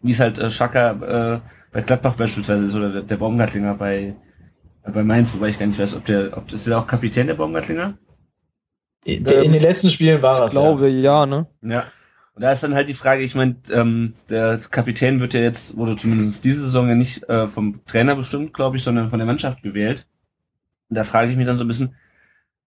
wie 0.00 0.10
es 0.12 0.20
halt 0.20 0.38
äh, 0.38 0.50
Schaka 0.50 0.90
äh, 1.34 1.40
bei 1.72 1.82
Gladbach 1.82 2.14
beispielsweise 2.14 2.64
ist 2.64 2.74
oder 2.74 3.02
der 3.02 3.16
Baumgartlinger 3.16 3.74
bei 3.74 4.16
Bei 4.82 5.02
Mainz, 5.02 5.34
wobei 5.34 5.48
ich 5.48 5.58
gar 5.58 5.66
nicht 5.66 5.80
weiß, 5.80 5.96
ob 5.96 6.04
der, 6.04 6.36
ob 6.36 6.46
das 6.46 6.60
ist 6.60 6.68
der 6.68 6.78
auch 6.78 6.86
Kapitän 6.86 7.26
der 7.26 7.34
Baumgartlinger? 7.34 7.98
In, 9.04 9.26
in 9.26 9.52
den 9.52 9.62
letzten 9.62 9.90
Spielen 9.90 10.22
war 10.22 10.40
er 10.40 10.46
Ich 10.46 10.52
glaube, 10.52 10.88
ja, 10.88 11.20
ja 11.20 11.26
ne? 11.26 11.46
Ja. 11.62 11.84
Und 12.36 12.42
da 12.42 12.52
ist 12.52 12.62
dann 12.62 12.74
halt 12.74 12.86
die 12.86 12.94
Frage, 12.94 13.22
ich 13.22 13.34
meine, 13.34 13.56
ähm, 13.72 14.12
der 14.28 14.58
Kapitän 14.58 15.20
wird 15.20 15.32
ja 15.32 15.40
jetzt, 15.40 15.74
wurde 15.78 15.96
zumindest 15.96 16.44
diese 16.44 16.64
Saison 16.64 16.86
ja 16.86 16.94
nicht 16.94 17.26
äh, 17.30 17.48
vom 17.48 17.80
Trainer 17.86 18.14
bestimmt, 18.14 18.52
glaube 18.52 18.76
ich, 18.76 18.82
sondern 18.82 19.08
von 19.08 19.18
der 19.18 19.24
Mannschaft 19.24 19.62
gewählt. 19.62 20.06
Und 20.90 20.96
da 20.96 21.04
frage 21.04 21.30
ich 21.30 21.36
mich 21.38 21.46
dann 21.46 21.56
so 21.56 21.64
ein 21.64 21.68
bisschen, 21.68 21.96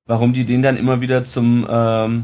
warum 0.07 0.33
die 0.33 0.43
den 0.43 0.63
dann 0.63 0.75
immer 0.75 1.01
wieder 1.01 1.23
zum, 1.23 1.67
ähm, 1.69 2.23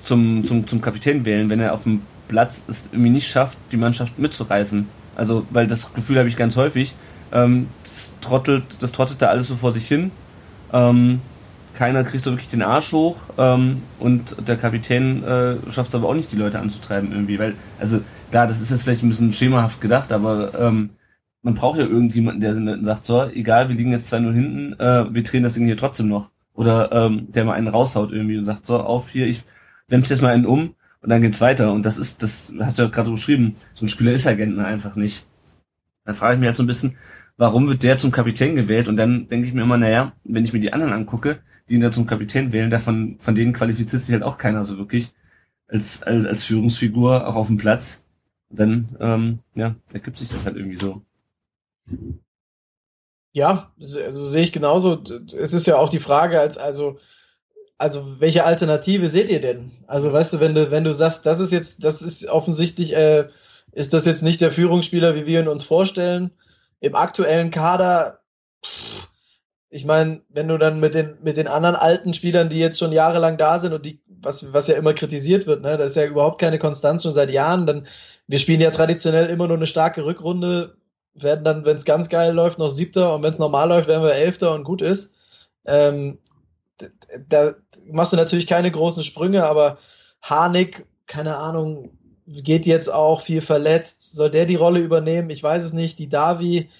zum, 0.00 0.42
zum, 0.42 0.66
zum 0.66 0.80
Kapitän 0.80 1.24
wählen, 1.24 1.48
wenn 1.48 1.60
er 1.60 1.74
auf 1.74 1.84
dem 1.84 2.02
Platz 2.26 2.64
es 2.66 2.88
irgendwie 2.90 3.10
nicht 3.10 3.28
schafft, 3.28 3.56
die 3.70 3.76
Mannschaft 3.76 4.18
mitzureißen. 4.18 4.88
Also, 5.14 5.46
weil 5.50 5.68
das 5.68 5.94
Gefühl 5.94 6.18
habe 6.18 6.28
ich 6.28 6.36
ganz 6.36 6.56
häufig, 6.56 6.96
ähm, 7.30 7.68
das 7.84 8.14
trottelt, 8.20 8.64
das 8.80 8.90
trottet 8.90 9.22
da 9.22 9.28
alles 9.28 9.46
so 9.46 9.54
vor 9.54 9.70
sich 9.70 9.86
hin. 9.86 10.10
Ähm, 10.72 11.20
keiner 11.74 12.04
kriegt 12.04 12.24
so 12.24 12.30
wirklich 12.30 12.48
den 12.48 12.62
Arsch 12.62 12.92
hoch 12.92 13.18
ähm, 13.38 13.82
und 13.98 14.36
der 14.46 14.56
Kapitän 14.56 15.22
äh, 15.24 15.56
schafft 15.70 15.90
es 15.90 15.94
aber 15.94 16.08
auch 16.08 16.14
nicht, 16.14 16.32
die 16.32 16.36
Leute 16.36 16.60
anzutreiben 16.60 17.12
irgendwie, 17.12 17.38
weil, 17.38 17.54
also 17.78 18.00
klar, 18.30 18.46
das 18.46 18.60
ist 18.60 18.70
jetzt 18.70 18.84
vielleicht 18.84 19.02
ein 19.02 19.08
bisschen 19.08 19.32
schemahaft 19.32 19.80
gedacht, 19.80 20.12
aber 20.12 20.52
ähm, 20.58 20.90
man 21.42 21.54
braucht 21.54 21.78
ja 21.78 21.84
irgendjemanden, 21.84 22.40
der 22.40 22.84
sagt, 22.84 23.04
so, 23.04 23.24
egal, 23.24 23.68
wir 23.68 23.76
liegen 23.76 23.90
jetzt 23.90 24.12
2-0 24.12 24.32
hinten, 24.32 24.72
äh, 24.80 25.12
wir 25.12 25.22
drehen 25.22 25.42
das 25.42 25.54
Ding 25.54 25.66
hier 25.66 25.76
trotzdem 25.76 26.08
noch. 26.08 26.30
Oder 26.54 26.90
ähm, 26.92 27.26
der 27.32 27.44
mal 27.44 27.52
einen 27.52 27.68
raushaut 27.68 28.12
irgendwie 28.12 28.38
und 28.38 28.44
sagt, 28.44 28.64
so, 28.64 28.80
auf 28.80 29.10
hier, 29.10 29.26
ich 29.26 29.42
wemm's 29.88 30.08
jetzt 30.08 30.22
mal 30.22 30.32
einen 30.32 30.46
um 30.46 30.74
und 31.02 31.10
dann 31.10 31.20
geht's 31.20 31.40
weiter. 31.40 31.72
Und 31.72 31.84
das 31.84 31.98
ist, 31.98 32.22
das 32.22 32.52
hast 32.58 32.78
du 32.78 32.84
ja 32.84 32.88
gerade 32.88 33.06
so 33.06 33.12
beschrieben, 33.12 33.56
so 33.74 33.84
ein 33.84 33.88
Spieler 33.88 34.12
ist 34.12 34.24
ja 34.24 34.34
Gentner 34.34 34.64
einfach 34.64 34.96
nicht. 34.96 35.26
Da 36.04 36.14
frage 36.14 36.34
ich 36.34 36.40
mich 36.40 36.46
halt 36.46 36.56
so 36.56 36.62
ein 36.62 36.68
bisschen, 36.68 36.96
warum 37.36 37.66
wird 37.68 37.82
der 37.82 37.98
zum 37.98 38.10
Kapitän 38.10 38.56
gewählt? 38.56 38.88
Und 38.88 38.96
dann 38.96 39.28
denke 39.28 39.46
ich 39.46 39.52
mir 39.52 39.62
immer, 39.62 39.76
naja, 39.76 40.12
wenn 40.24 40.44
ich 40.44 40.52
mir 40.52 40.60
die 40.60 40.72
anderen 40.72 40.92
angucke, 40.92 41.40
die 41.68 41.74
ihn 41.74 41.80
da 41.80 41.90
zum 41.90 42.06
Kapitän 42.06 42.52
wählen, 42.52 42.70
davon, 42.70 43.16
von 43.20 43.34
denen 43.34 43.52
qualifiziert 43.52 44.02
sich 44.02 44.12
halt 44.12 44.22
auch 44.22 44.38
keiner 44.38 44.64
so 44.64 44.78
wirklich 44.78 45.12
als, 45.66 46.02
als, 46.02 46.26
als 46.26 46.44
Führungsfigur 46.44 47.26
auch 47.26 47.36
auf 47.36 47.46
dem 47.46 47.56
Platz. 47.56 48.02
Und 48.50 48.60
dann, 48.60 48.96
ähm, 49.00 49.38
ja, 49.54 49.74
ergibt 49.92 50.18
sich 50.18 50.28
das 50.28 50.44
halt 50.44 50.56
irgendwie 50.56 50.76
so. 50.76 51.02
Ja, 53.32 53.72
also 53.80 54.26
sehe 54.26 54.42
ich 54.42 54.52
genauso. 54.52 55.02
Es 55.36 55.52
ist 55.52 55.66
ja 55.66 55.76
auch 55.76 55.88
die 55.88 56.00
Frage, 56.00 56.38
als, 56.38 56.56
also, 56.56 56.98
also 57.78 58.20
welche 58.20 58.44
Alternative 58.44 59.08
seht 59.08 59.28
ihr 59.28 59.40
denn? 59.40 59.72
Also, 59.86 60.12
weißt 60.12 60.34
du, 60.34 60.40
wenn 60.40 60.54
du, 60.54 60.70
wenn 60.70 60.84
du 60.84 60.94
sagst, 60.94 61.26
das 61.26 61.40
ist 61.40 61.50
jetzt, 61.52 61.82
das 61.82 62.02
ist 62.02 62.26
offensichtlich, 62.26 62.94
äh, 62.94 63.28
ist 63.72 63.92
das 63.92 64.04
jetzt 64.04 64.22
nicht 64.22 64.40
der 64.40 64.52
Führungsspieler, 64.52 65.16
wie 65.16 65.26
wir 65.26 65.40
ihn 65.40 65.48
uns 65.48 65.64
vorstellen. 65.64 66.30
Im 66.80 66.94
aktuellen 66.94 67.50
Kader, 67.50 68.20
pff, 68.64 69.08
ich 69.74 69.84
meine, 69.84 70.20
wenn 70.28 70.46
du 70.46 70.56
dann 70.56 70.78
mit 70.78 70.94
den, 70.94 71.18
mit 71.24 71.36
den 71.36 71.48
anderen 71.48 71.74
alten 71.74 72.14
Spielern, 72.14 72.48
die 72.48 72.60
jetzt 72.60 72.78
schon 72.78 72.92
jahrelang 72.92 73.36
da 73.38 73.58
sind 73.58 73.72
und 73.72 73.84
die, 73.84 74.00
was, 74.06 74.52
was 74.52 74.68
ja 74.68 74.76
immer 74.76 74.94
kritisiert 74.94 75.48
wird, 75.48 75.62
ne, 75.62 75.76
da 75.76 75.82
ist 75.82 75.96
ja 75.96 76.04
überhaupt 76.04 76.40
keine 76.40 76.60
Konstanz 76.60 77.02
schon 77.02 77.12
seit 77.12 77.28
Jahren, 77.28 77.66
dann, 77.66 77.88
wir 78.28 78.38
spielen 78.38 78.60
ja 78.60 78.70
traditionell 78.70 79.28
immer 79.28 79.48
nur 79.48 79.56
eine 79.56 79.66
starke 79.66 80.04
Rückrunde, 80.04 80.76
werden 81.14 81.44
dann, 81.44 81.64
wenn 81.64 81.76
es 81.76 81.84
ganz 81.84 82.08
geil 82.08 82.32
läuft, 82.32 82.60
noch 82.60 82.70
siebter 82.70 83.16
und 83.16 83.24
wenn 83.24 83.32
es 83.32 83.40
normal 83.40 83.68
läuft, 83.68 83.88
werden 83.88 84.04
wir 84.04 84.14
elfter 84.14 84.54
und 84.54 84.62
gut 84.62 84.80
ist. 84.80 85.12
Ähm, 85.66 86.18
da 87.28 87.54
machst 87.90 88.12
du 88.12 88.16
natürlich 88.16 88.46
keine 88.46 88.70
großen 88.70 89.02
Sprünge, 89.02 89.44
aber 89.44 89.78
Harnik, 90.22 90.86
keine 91.08 91.36
Ahnung, 91.36 91.98
geht 92.28 92.64
jetzt 92.64 92.92
auch 92.92 93.22
viel 93.22 93.40
verletzt. 93.40 94.12
Soll 94.12 94.30
der 94.30 94.46
die 94.46 94.54
Rolle 94.54 94.78
übernehmen? 94.78 95.30
Ich 95.30 95.42
weiß 95.42 95.64
es 95.64 95.72
nicht. 95.72 95.98
Die 95.98 96.08
Davi, 96.08 96.70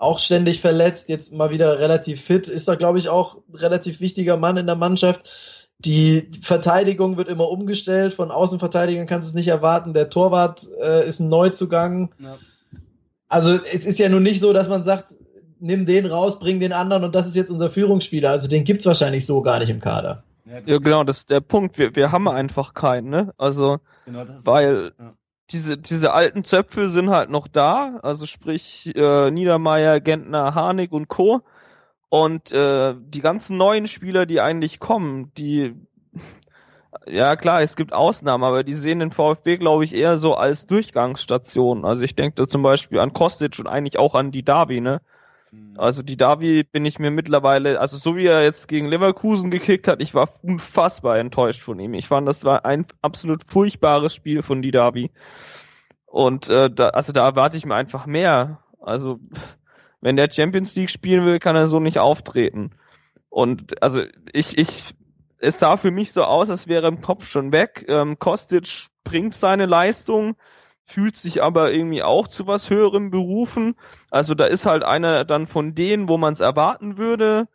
auch 0.00 0.18
ständig 0.18 0.60
verletzt, 0.62 1.10
jetzt 1.10 1.32
mal 1.32 1.50
wieder 1.50 1.78
relativ 1.78 2.22
fit, 2.22 2.48
ist 2.48 2.66
da, 2.68 2.74
glaube 2.74 2.98
ich, 2.98 3.10
auch 3.10 3.38
relativ 3.52 4.00
wichtiger 4.00 4.38
Mann 4.38 4.56
in 4.56 4.66
der 4.66 4.76
Mannschaft. 4.76 5.28
Die 5.78 6.30
Verteidigung 6.42 7.18
wird 7.18 7.28
immer 7.28 7.48
umgestellt, 7.48 8.14
von 8.14 8.30
Außenverteidigern 8.30 9.06
kannst 9.06 9.28
du 9.28 9.30
es 9.30 9.34
nicht 9.34 9.48
erwarten. 9.48 9.92
Der 9.92 10.08
Torwart 10.08 10.66
äh, 10.80 11.06
ist 11.06 11.20
ein 11.20 11.28
Neuzugang. 11.28 12.12
Ja. 12.18 12.38
Also 13.28 13.58
es 13.72 13.84
ist 13.84 13.98
ja 13.98 14.08
nun 14.08 14.22
nicht 14.22 14.40
so, 14.40 14.54
dass 14.54 14.68
man 14.68 14.82
sagt, 14.82 15.14
nimm 15.58 15.84
den 15.84 16.06
raus, 16.06 16.40
bring 16.40 16.60
den 16.60 16.72
anderen 16.72 17.04
und 17.04 17.14
das 17.14 17.26
ist 17.26 17.36
jetzt 17.36 17.50
unser 17.50 17.70
Führungsspieler. 17.70 18.30
Also 18.30 18.48
den 18.48 18.64
gibt 18.64 18.80
es 18.80 18.86
wahrscheinlich 18.86 19.26
so 19.26 19.42
gar 19.42 19.58
nicht 19.58 19.70
im 19.70 19.80
Kader. 19.80 20.24
Ja, 20.46 20.78
genau, 20.78 21.04
das 21.04 21.18
ist 21.18 21.30
der 21.30 21.40
Punkt. 21.40 21.76
Wir, 21.78 21.94
wir 21.94 22.10
haben 22.10 22.26
einfach 22.26 22.72
keinen, 22.72 23.10
ne? 23.10 23.34
Also, 23.36 23.78
genau, 24.06 24.24
weil 24.44 24.92
ja 24.98 25.12
diese, 25.50 25.76
diese 25.78 26.12
alten 26.12 26.44
Zöpfe 26.44 26.88
sind 26.88 27.10
halt 27.10 27.30
noch 27.30 27.48
da, 27.48 27.98
also 28.02 28.26
sprich 28.26 28.94
äh, 28.94 29.30
Niedermeyer, 29.30 30.00
Gentner, 30.00 30.54
Harnik 30.54 30.92
und 30.92 31.08
Co. 31.08 31.42
Und 32.08 32.52
äh, 32.52 32.94
die 32.98 33.20
ganzen 33.20 33.56
neuen 33.56 33.86
Spieler, 33.86 34.26
die 34.26 34.40
eigentlich 34.40 34.80
kommen, 34.80 35.32
die 35.34 35.76
ja 37.06 37.36
klar, 37.36 37.62
es 37.62 37.76
gibt 37.76 37.92
Ausnahmen, 37.92 38.44
aber 38.44 38.64
die 38.64 38.74
sehen 38.74 38.98
den 38.98 39.12
VfB, 39.12 39.58
glaube 39.58 39.84
ich, 39.84 39.94
eher 39.94 40.16
so 40.16 40.34
als 40.34 40.66
Durchgangsstation. 40.66 41.84
Also 41.84 42.04
ich 42.04 42.14
denke 42.16 42.34
da 42.36 42.46
zum 42.46 42.62
Beispiel 42.62 42.98
an 42.98 43.12
Kostic 43.12 43.58
und 43.58 43.66
eigentlich 43.66 43.98
auch 43.98 44.14
an 44.14 44.32
die 44.32 44.42
Davi, 44.42 44.80
ne? 44.80 45.00
Mhm. 45.50 45.74
Also 45.78 46.02
die 46.02 46.16
Davi 46.16 46.64
bin 46.64 46.84
ich 46.84 46.98
mir 46.98 47.10
mittlerweile, 47.10 47.80
also 47.80 47.96
so 47.96 48.16
wie 48.16 48.26
er 48.26 48.42
jetzt 48.42 48.68
gegen 48.68 48.86
Leverkusen 48.86 49.50
gekickt 49.50 49.88
hat, 49.88 50.02
ich 50.02 50.14
war 50.14 50.28
unfassbar 50.42 51.18
enttäuscht 51.18 51.62
von 51.62 51.78
ihm. 51.78 51.94
Ich 51.94 52.08
fand, 52.08 52.28
das 52.28 52.44
war 52.44 52.64
ein 52.64 52.86
absolut 53.02 53.42
furchtbares 53.46 54.14
Spiel 54.14 54.42
von 54.42 54.62
die 54.62 54.70
Davi. 54.70 55.10
Und 56.06 56.48
äh, 56.48 56.70
da, 56.70 56.88
also 56.88 57.12
da 57.12 57.24
erwarte 57.24 57.56
ich 57.56 57.64
mir 57.64 57.74
einfach 57.74 58.06
mehr. 58.06 58.58
Also 58.80 59.20
wenn 60.00 60.16
der 60.16 60.30
Champions 60.30 60.74
League 60.74 60.90
spielen 60.90 61.24
will, 61.24 61.38
kann 61.38 61.56
er 61.56 61.68
so 61.68 61.80
nicht 61.80 61.98
auftreten. 61.98 62.70
Und 63.28 63.80
also 63.82 64.02
ich, 64.32 64.58
ich, 64.58 64.84
es 65.38 65.58
sah 65.58 65.76
für 65.76 65.90
mich 65.90 66.12
so 66.12 66.24
aus, 66.24 66.50
als 66.50 66.66
wäre 66.66 66.88
im 66.88 67.00
Kopf 67.00 67.26
schon 67.26 67.52
weg. 67.52 67.84
Ähm, 67.88 68.18
Kostic 68.18 68.88
bringt 69.04 69.34
seine 69.34 69.66
Leistung, 69.66 70.36
fühlt 70.90 71.16
sich 71.16 71.42
aber 71.42 71.72
irgendwie 71.72 72.02
auch 72.02 72.28
zu 72.28 72.46
was 72.46 72.68
Höherem 72.68 73.10
berufen. 73.10 73.76
Also 74.10 74.34
da 74.34 74.44
ist 74.44 74.66
halt 74.66 74.84
einer 74.84 75.24
dann 75.24 75.46
von 75.46 75.74
denen, 75.74 76.08
wo 76.08 76.18
man 76.18 76.32
es 76.32 76.40
erwarten 76.40 76.98
würde, 76.98 77.48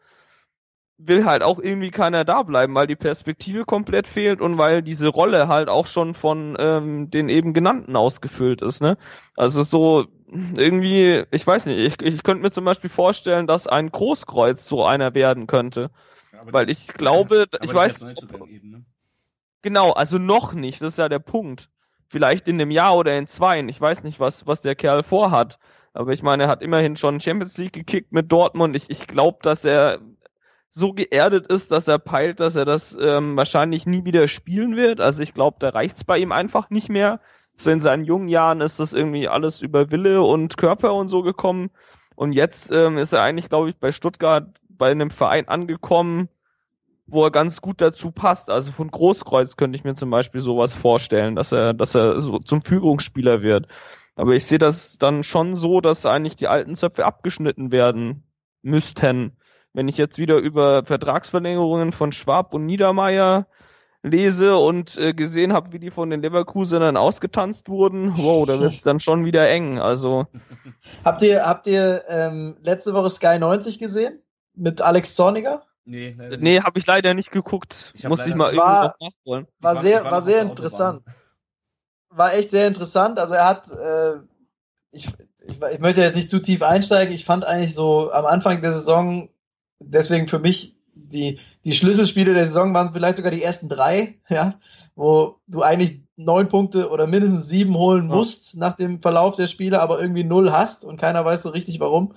will 0.98 1.26
halt 1.26 1.44
auch 1.44 1.60
irgendwie 1.60 1.92
keiner 1.92 2.24
da 2.24 2.44
bleiben, 2.44 2.74
weil 2.74 2.88
die 2.88 2.96
Perspektive 2.96 3.66
komplett 3.66 4.08
fehlt 4.08 4.40
und 4.40 4.58
weil 4.58 4.82
diese 4.82 5.10
Rolle 5.10 5.50
halt 5.50 5.68
auch 5.68 5.88
schon 5.88 6.14
von 6.14 6.56
ähm, 6.58 7.10
den 7.12 7.28
eben 7.28 7.54
genannten 7.54 7.98
ausgefüllt 7.98 8.62
ist. 8.62 8.82
Ne? 8.82 8.98
Also 9.36 9.64
so 9.64 10.06
irgendwie, 10.28 11.24
ich 11.32 11.46
weiß 11.46 11.66
nicht, 11.66 11.80
ich, 11.80 12.02
ich 12.02 12.24
könnte 12.24 12.42
mir 12.42 12.52
zum 12.52 12.64
Beispiel 12.64 12.90
vorstellen, 12.90 13.46
dass 13.48 13.68
ein 13.68 13.92
Großkreuz 13.92 14.66
so 14.66 14.86
einer 14.86 15.14
werden 15.14 15.48
könnte. 15.48 15.92
Ja, 16.32 16.42
weil 16.54 16.70
ich 16.70 16.88
glaube, 16.94 17.48
ich 17.62 17.74
weiß. 17.74 18.02
Eben, 18.48 18.70
ne? 18.70 18.86
Genau, 19.62 19.92
also 19.92 20.18
noch 20.18 20.54
nicht, 20.54 20.82
das 20.82 20.94
ist 20.94 21.00
ja 21.00 21.10
der 21.10 21.20
Punkt 21.20 21.70
vielleicht 22.16 22.48
in 22.48 22.62
einem 22.62 22.72
Jahr 22.72 22.96
oder 22.96 23.18
in 23.18 23.28
zwei. 23.28 23.60
Ich 23.60 23.82
weiß 23.82 24.06
nicht, 24.06 24.22
was, 24.22 24.48
was 24.48 24.62
der 24.62 24.74
Kerl 24.74 25.04
vorhat. 25.04 25.60
Aber 25.94 26.14
ich 26.14 26.24
meine, 26.24 26.44
er 26.44 26.50
hat 26.50 26.62
immerhin 26.62 26.96
schon 26.96 27.20
Champions 27.20 27.58
League 27.58 27.74
gekickt 27.74 28.14
mit 28.14 28.32
Dortmund. 28.32 28.74
Ich, 28.74 28.90
ich 28.90 29.06
glaube, 29.06 29.40
dass 29.42 29.66
er 29.66 30.00
so 30.72 30.94
geerdet 30.94 31.48
ist, 31.48 31.74
dass 31.74 31.90
er 31.90 32.00
peilt, 32.00 32.40
dass 32.40 32.56
er 32.56 32.64
das 32.64 32.98
ähm, 33.02 33.36
wahrscheinlich 33.36 33.86
nie 33.86 34.06
wieder 34.06 34.30
spielen 34.30 34.78
wird. 34.78 35.02
Also 35.02 35.24
ich 35.24 35.34
glaube, 35.34 35.58
da 35.60 35.68
reicht's 35.68 36.06
bei 36.06 36.18
ihm 36.18 36.32
einfach 36.32 36.70
nicht 36.70 36.88
mehr. 36.88 37.20
So 37.58 37.70
in 37.70 37.82
seinen 37.82 38.06
jungen 38.06 38.30
Jahren 38.30 38.62
ist 38.62 38.80
das 38.80 38.94
irgendwie 38.94 39.28
alles 39.28 39.62
über 39.62 39.92
Wille 39.92 40.22
und 40.22 40.56
Körper 40.56 40.94
und 40.94 41.10
so 41.10 41.22
gekommen. 41.22 41.70
Und 42.16 42.32
jetzt 42.32 42.72
ähm, 42.72 42.98
ist 42.98 43.12
er 43.12 43.24
eigentlich, 43.24 43.50
glaube 43.50 43.72
ich, 43.72 43.76
bei 43.76 43.92
Stuttgart 43.92 44.48
bei 44.70 44.90
einem 44.90 45.10
Verein 45.10 45.50
angekommen, 45.50 46.30
wo 47.08 47.24
er 47.24 47.32
ganz 47.32 47.62
gut 47.62 47.82
dazu 47.82 48.12
passt. 48.12 48.50
Also 48.50 48.72
von 48.72 48.90
Großkreuz 48.90 49.58
könnte 49.58 49.78
ich 49.78 49.84
mir 49.84 49.96
zum 49.96 50.10
Beispiel 50.10 50.42
sowas 50.42 50.74
vorstellen, 50.74 51.36
dass 51.36 51.52
er, 51.52 51.74
dass 51.74 51.96
er 51.96 52.22
so 52.22 52.40
zum 52.40 52.62
Führungsspieler 52.62 53.42
wird. 53.42 53.68
Aber 54.16 54.34
ich 54.34 54.46
sehe 54.46 54.60
das 54.60 54.98
dann 54.98 55.24
schon 55.24 55.56
so, 55.56 55.82
dass 55.82 56.06
eigentlich 56.06 56.36
die 56.36 56.48
alten 56.48 56.76
Zöpfe 56.76 57.06
abgeschnitten 57.06 57.72
werden 57.72 58.24
müssten. 58.62 59.38
Wenn 59.74 59.88
ich 59.88 59.98
jetzt 59.98 60.18
wieder 60.18 60.38
über 60.38 60.86
Vertragsverlängerungen 60.86 61.92
von 61.92 62.12
Schwab 62.12 62.54
und 62.54 62.66
Niedermeyer 62.66 63.48
lese 64.02 64.56
und 64.56 64.98
äh, 64.98 65.14
gesehen 65.14 65.52
habe, 65.52 65.74
wie 65.74 65.80
die 65.80 65.92
von 65.92 66.10
den 66.10 66.22
Leverkusenern 66.22 66.96
ausgetanzt 66.96 67.68
wurden, 67.70 68.14
wow, 68.16 68.46
da 68.46 68.60
wird 68.60 68.74
es 68.74 68.84
dann 68.84 69.00
schon 69.00 69.26
wieder 69.26 69.50
eng. 69.50 69.80
Also 69.80 70.28
habt 71.04 71.22
ihr 71.24 71.46
habt 71.46 71.68
ihr 71.68 72.06
ähm, 72.08 72.56
letzte 72.62 72.94
Woche 72.94 73.10
Sky 73.10 73.38
90 73.40 73.80
gesehen 73.80 74.20
mit 74.54 74.82
Alex 74.82 75.16
Zorniger? 75.16 75.64
Nee, 75.86 76.16
nee 76.40 76.60
habe 76.62 76.80
ich 76.80 76.86
leider 76.86 77.14
nicht 77.14 77.32
geguckt. 77.32 77.94
Ich 77.96 78.08
Muss 78.08 78.26
ich 78.26 78.34
mal 78.34 78.56
war, 78.56 78.84
irgendwo 78.84 79.06
nachholen. 79.06 79.48
War, 79.60 79.76
war 79.76 79.84
sehr, 79.84 80.04
war 80.04 80.22
sehr 80.22 80.42
interessant. 80.42 81.04
War 82.10 82.34
echt 82.34 82.52
sehr 82.52 82.68
interessant. 82.68 83.20
Also 83.20 83.36
er 83.36 83.46
hat, 83.46 83.70
äh, 83.72 84.16
ich, 84.92 85.08
ich, 85.48 85.62
ich 85.62 85.80
möchte 85.80 86.02
jetzt 86.02 86.16
nicht 86.16 86.30
zu 86.30 86.40
tief 86.40 86.64
einsteigen. 86.64 87.14
Ich 87.14 87.26
fand 87.26 87.46
eigentlich 87.46 87.76
so 87.76 88.12
am 88.12 88.26
Anfang 88.26 88.62
der 88.62 88.74
Saison, 88.74 89.30
deswegen 89.80 90.28
für 90.28 90.40
mich 90.40 90.76
die, 90.96 91.40
die 91.64 91.74
Schlüsselspiele 91.74 92.34
der 92.34 92.48
Saison 92.48 92.74
waren 92.74 92.94
vielleicht 92.94 93.18
sogar 93.18 93.32
die 93.32 93.44
ersten 93.44 93.70
drei, 93.70 94.20
ja, 94.30 94.60
wo 94.96 95.40
du 95.48 95.62
eigentlich 95.62 96.02
neun 96.18 96.48
Punkte 96.48 96.90
oder 96.90 97.08
mindestens 97.08 97.50
sieben 97.50 97.76
holen 97.76 98.08
musst 98.08 98.54
ja. 98.54 98.60
nach 98.60 98.76
dem 98.78 99.02
Verlauf 99.02 99.36
der 99.36 99.48
Spiele, 99.48 99.82
aber 99.82 100.00
irgendwie 100.00 100.24
null 100.24 100.52
hast 100.52 100.86
und 100.86 101.00
keiner 101.00 101.26
weiß 101.26 101.44
so 101.44 101.50
richtig 101.50 101.80
warum. 101.80 102.14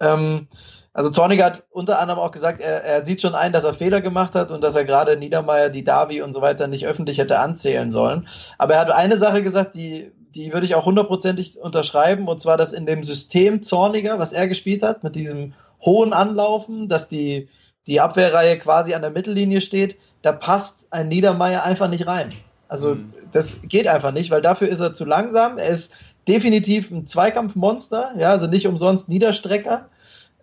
Ähm, 0.00 0.48
also 0.94 1.10
Zorniger 1.10 1.46
hat 1.46 1.64
unter 1.70 1.98
anderem 1.98 2.20
auch 2.20 2.30
gesagt, 2.30 2.60
er, 2.60 2.84
er 2.84 3.04
sieht 3.04 3.20
schon 3.20 3.34
ein, 3.34 3.52
dass 3.52 3.64
er 3.64 3.74
Fehler 3.74 4.00
gemacht 4.00 4.34
hat 4.34 4.52
und 4.52 4.62
dass 4.62 4.76
er 4.76 4.84
gerade 4.84 5.16
Niedermeyer, 5.16 5.68
die 5.68 5.82
Davi 5.82 6.22
und 6.22 6.32
so 6.32 6.40
weiter 6.40 6.68
nicht 6.68 6.86
öffentlich 6.86 7.18
hätte 7.18 7.40
anzählen 7.40 7.90
sollen. 7.90 8.28
Aber 8.58 8.74
er 8.74 8.80
hat 8.80 8.92
eine 8.92 9.18
Sache 9.18 9.42
gesagt, 9.42 9.74
die, 9.74 10.12
die 10.34 10.52
würde 10.52 10.66
ich 10.66 10.76
auch 10.76 10.86
hundertprozentig 10.86 11.58
unterschreiben, 11.58 12.28
und 12.28 12.40
zwar, 12.40 12.56
dass 12.56 12.72
in 12.72 12.86
dem 12.86 13.02
System 13.02 13.62
Zorniger, 13.62 14.20
was 14.20 14.32
er 14.32 14.46
gespielt 14.46 14.82
hat, 14.82 15.02
mit 15.02 15.16
diesem 15.16 15.54
hohen 15.84 16.12
Anlaufen, 16.12 16.88
dass 16.88 17.08
die, 17.08 17.48
die 17.88 18.00
Abwehrreihe 18.00 18.56
quasi 18.58 18.94
an 18.94 19.02
der 19.02 19.10
Mittellinie 19.10 19.60
steht, 19.60 19.96
da 20.22 20.30
passt 20.30 20.92
ein 20.92 21.08
Niedermeyer 21.08 21.64
einfach 21.64 21.88
nicht 21.88 22.06
rein. 22.06 22.32
Also 22.68 22.96
mhm. 22.96 23.12
das 23.32 23.58
geht 23.62 23.86
einfach 23.86 24.12
nicht, 24.12 24.30
weil 24.30 24.42
dafür 24.42 24.68
ist 24.68 24.80
er 24.80 24.94
zu 24.94 25.04
langsam. 25.04 25.58
Er 25.58 25.68
ist 25.68 25.92
definitiv 26.26 26.90
ein 26.90 27.06
Zweikampfmonster, 27.06 28.12
ja, 28.18 28.30
also 28.30 28.46
nicht 28.46 28.66
umsonst 28.66 29.08
Niederstrecker. 29.08 29.88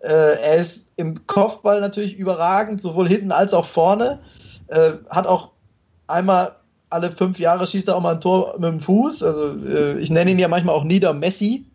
Äh, 0.00 0.40
er 0.40 0.56
ist 0.56 0.92
im 0.96 1.26
Kopfball 1.26 1.80
natürlich 1.80 2.16
überragend, 2.16 2.80
sowohl 2.80 3.08
hinten 3.08 3.32
als 3.32 3.54
auch 3.54 3.66
vorne. 3.66 4.20
Äh, 4.68 4.92
hat 5.10 5.26
auch 5.26 5.50
einmal 6.06 6.56
alle 6.90 7.10
fünf 7.10 7.38
Jahre 7.38 7.66
schießt 7.66 7.88
er 7.88 7.96
auch 7.96 8.00
mal 8.00 8.14
ein 8.14 8.20
Tor 8.20 8.54
mit 8.58 8.70
dem 8.70 8.80
Fuß. 8.80 9.22
Also 9.22 9.54
äh, 9.64 9.98
ich 9.98 10.10
nenne 10.10 10.30
ihn 10.30 10.38
ja 10.38 10.48
manchmal 10.48 10.74
auch 10.74 10.84
Nieder 10.84 11.12
Messi, 11.12 11.66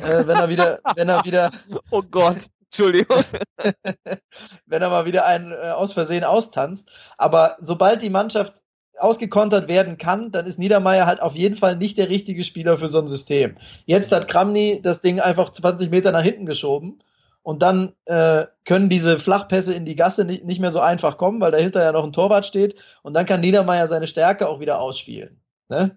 äh, 0.00 0.26
wenn 0.26 0.36
er 0.36 0.48
wieder, 0.48 0.78
wenn 0.96 1.08
er 1.08 1.24
wieder. 1.24 1.50
Oh 1.90 2.02
Gott. 2.02 2.38
Entschuldigung. 2.66 3.22
wenn 4.66 4.82
er 4.82 4.88
mal 4.88 5.04
wieder 5.04 5.26
einen 5.26 5.52
äh, 5.52 5.72
aus 5.72 5.92
Versehen 5.92 6.24
austanzt. 6.24 6.88
Aber 7.18 7.56
sobald 7.60 8.00
die 8.00 8.08
Mannschaft 8.08 8.61
ausgekontert 8.98 9.68
werden 9.68 9.98
kann, 9.98 10.30
dann 10.30 10.46
ist 10.46 10.58
Niedermeyer 10.58 11.06
halt 11.06 11.22
auf 11.22 11.34
jeden 11.34 11.56
Fall 11.56 11.76
nicht 11.76 11.98
der 11.98 12.08
richtige 12.08 12.44
Spieler 12.44 12.78
für 12.78 12.88
so 12.88 12.98
ein 12.98 13.08
System. 13.08 13.56
Jetzt 13.86 14.12
hat 14.12 14.28
Kramny 14.28 14.80
das 14.82 15.00
Ding 15.00 15.20
einfach 15.20 15.50
20 15.50 15.90
Meter 15.90 16.12
nach 16.12 16.22
hinten 16.22 16.46
geschoben 16.46 17.02
und 17.42 17.62
dann 17.62 17.92
äh, 18.04 18.46
können 18.64 18.88
diese 18.88 19.18
Flachpässe 19.18 19.74
in 19.74 19.84
die 19.84 19.96
Gasse 19.96 20.24
nicht, 20.24 20.44
nicht 20.44 20.60
mehr 20.60 20.70
so 20.70 20.80
einfach 20.80 21.16
kommen, 21.16 21.40
weil 21.40 21.50
dahinter 21.50 21.82
ja 21.82 21.92
noch 21.92 22.04
ein 22.04 22.12
Torwart 22.12 22.46
steht 22.46 22.76
und 23.02 23.14
dann 23.14 23.26
kann 23.26 23.40
Niedermeyer 23.40 23.88
seine 23.88 24.06
Stärke 24.06 24.48
auch 24.48 24.60
wieder 24.60 24.80
ausspielen. 24.80 25.40
Ne? 25.68 25.96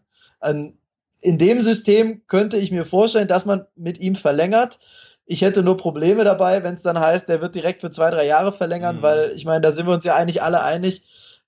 in 1.21 1.39
dem 1.39 1.61
System 1.61 2.21
könnte 2.27 2.57
ich 2.57 2.71
mir 2.71 2.85
vorstellen, 2.85 3.27
dass 3.27 3.45
man 3.45 3.65
mit 3.75 3.99
ihm 3.99 4.15
verlängert. 4.15 4.79
Ich 5.25 5.41
hätte 5.41 5.63
nur 5.63 5.75
Probleme 5.75 6.23
dabei, 6.23 6.63
wenn 6.63 6.75
es 6.75 6.83
dann 6.83 6.99
heißt, 6.99 7.27
der 7.27 7.41
wird 7.41 7.55
direkt 7.55 7.81
für 7.81 7.89
zwei, 7.89 8.11
drei 8.11 8.27
Jahre 8.27 8.53
verlängern, 8.53 8.97
mhm. 8.97 9.01
weil 9.01 9.31
ich 9.35 9.43
meine, 9.43 9.61
da 9.61 9.71
sind 9.71 9.87
wir 9.87 9.93
uns 9.93 10.03
ja 10.03 10.15
eigentlich 10.15 10.43
alle 10.43 10.61
einig. 10.61 11.03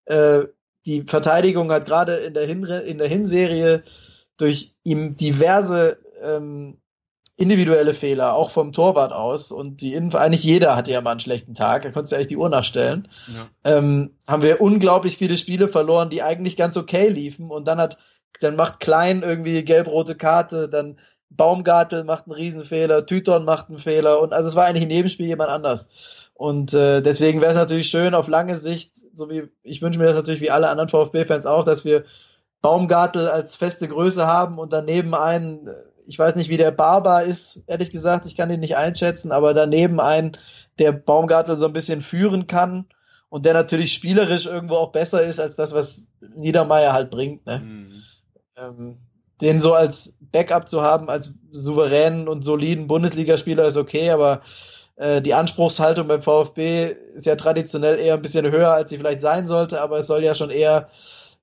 Äh, 0.06 0.45
die 0.88 1.04
Verteidigung 1.04 1.72
hat 1.72 1.86
gerade 1.86 2.16
in 2.16 2.34
der, 2.34 2.48
Hinre 2.48 2.80
in 2.80 2.98
der 2.98 3.08
Hinserie 3.08 3.84
durch 4.38 4.74
ihm 4.84 5.18
diverse 5.18 6.00
ähm, 6.24 6.78
individuelle 7.36 7.94
Fehler, 7.94 8.34
auch 8.34 8.52
vom 8.52 8.72
Torwart 8.72 9.12
aus. 9.12 9.52
Und 9.52 9.82
die 9.82 9.94
Innen 9.94 10.16
eigentlich 10.16 10.44
jeder 10.44 10.76
hatte 10.76 10.92
ja 10.92 11.02
mal 11.02 11.12
einen 11.12 11.20
schlechten 11.20 11.54
Tag, 11.54 11.84
da 11.84 11.92
konntest 11.92 12.12
du 12.12 12.16
eigentlich 12.16 12.28
die 12.28 12.38
Uhr 12.38 12.50
nachstellen. 12.50 13.10
Ja. 13.28 13.78
Ähm, 13.78 14.16
haben 14.28 14.42
wir 14.42 14.62
unglaublich 14.62 15.18
viele 15.18 15.38
Spiele 15.38 15.68
verloren, 15.68 16.10
die 16.10 16.24
eigentlich 16.24 16.58
ganz 16.58 16.78
okay 16.78 17.10
liefen. 17.10 17.52
Und 17.52 17.68
dann 17.68 17.80
hat, 17.80 17.98
dann 18.40 18.56
macht 18.56 18.80
Klein 18.80 19.22
irgendwie 19.24 19.64
gelb-rote 19.64 20.16
Karte, 20.16 20.70
dann 20.70 21.00
Baumgartel 21.30 22.03
macht 22.03 22.25
einen 22.25 22.34
Riesenfehler, 22.34 23.05
Tüton 23.05 23.45
macht 23.45 23.69
einen 23.69 23.80
Fehler 23.80 24.21
und 24.21 24.34
also 24.34 24.49
es 24.49 24.55
war 24.55 24.65
eigentlich 24.65 24.84
in 24.84 24.91
jedem 24.91 25.09
Spiel 25.09 25.28
jemand 25.28 25.49
anders. 25.49 25.89
Und 26.34 26.73
äh, 26.73 27.01
deswegen 27.01 27.41
wäre 27.41 27.51
es 27.51 27.57
natürlich 27.57 27.89
schön 27.89 28.13
auf 28.13 28.28
lange 28.28 28.57
Sicht, 28.57 28.93
so 29.13 29.30
wie 29.30 29.49
ich 29.63 29.82
wünsche 29.82 29.99
mir 29.99 30.05
das 30.05 30.15
natürlich 30.15 30.41
wie 30.41 30.51
alle 30.51 30.69
anderen 30.69 30.89
VfB-Fans 30.89 31.45
auch, 31.45 31.63
dass 31.63 31.84
wir 31.84 32.05
Baumgartel 32.61 33.28
als 33.28 33.55
feste 33.55 33.88
Größe 33.88 34.25
haben 34.25 34.59
und 34.59 34.71
daneben 34.71 35.13
einen 35.13 35.69
ich 36.07 36.17
weiß 36.17 36.36
nicht, 36.36 36.49
wie 36.49 36.57
der 36.57 36.71
Barber 36.71 37.23
ist, 37.23 37.61
ehrlich 37.67 37.91
gesagt, 37.91 38.25
ich 38.25 38.36
kann 38.36 38.49
ihn 38.49 38.61
nicht 38.61 38.78
einschätzen, 38.78 39.32
aber 39.32 39.53
daneben 39.53 39.99
einen, 39.99 40.38
der 40.80 40.93
Baumgartel 40.93 41.57
so 41.57 41.65
ein 41.65 41.73
bisschen 41.73 42.01
führen 42.01 42.47
kann 42.47 42.86
und 43.30 43.45
der 43.45 43.53
natürlich 43.53 43.93
spielerisch 43.93 44.45
irgendwo 44.45 44.75
auch 44.75 44.93
besser 44.93 45.21
ist 45.21 45.39
als 45.39 45.57
das, 45.57 45.73
was 45.73 46.07
Niedermeyer 46.36 46.93
halt 46.93 47.11
bringt. 47.11 47.45
Ne? 47.45 47.59
Mhm. 47.59 48.03
Ähm, 48.55 48.97
den 49.41 49.59
so 49.59 49.73
als 49.73 50.16
Backup 50.32 50.69
zu 50.69 50.82
haben, 50.82 51.09
als 51.09 51.34
souveränen 51.51 52.28
und 52.28 52.43
soliden 52.43 52.88
Bundesligaspieler 52.88 53.65
ist 53.67 53.78
okay, 53.78 54.09
aber 54.11 54.41
äh, 54.97 55.21
die 55.21 55.34
Anspruchshaltung 55.34 56.07
beim 56.07 56.21
VfB 56.21 56.95
ist 57.15 57.25
ja 57.25 57.36
traditionell 57.36 57.99
eher 57.99 58.15
ein 58.15 58.21
bisschen 58.21 58.49
höher, 58.51 58.71
als 58.71 58.89
sie 58.89 58.97
vielleicht 58.97 59.21
sein 59.21 59.47
sollte, 59.47 59.82
aber 59.82 59.99
es 59.99 60.07
soll 60.07 60.23
ja 60.23 60.36
schon 60.36 60.49
eher 60.49 60.89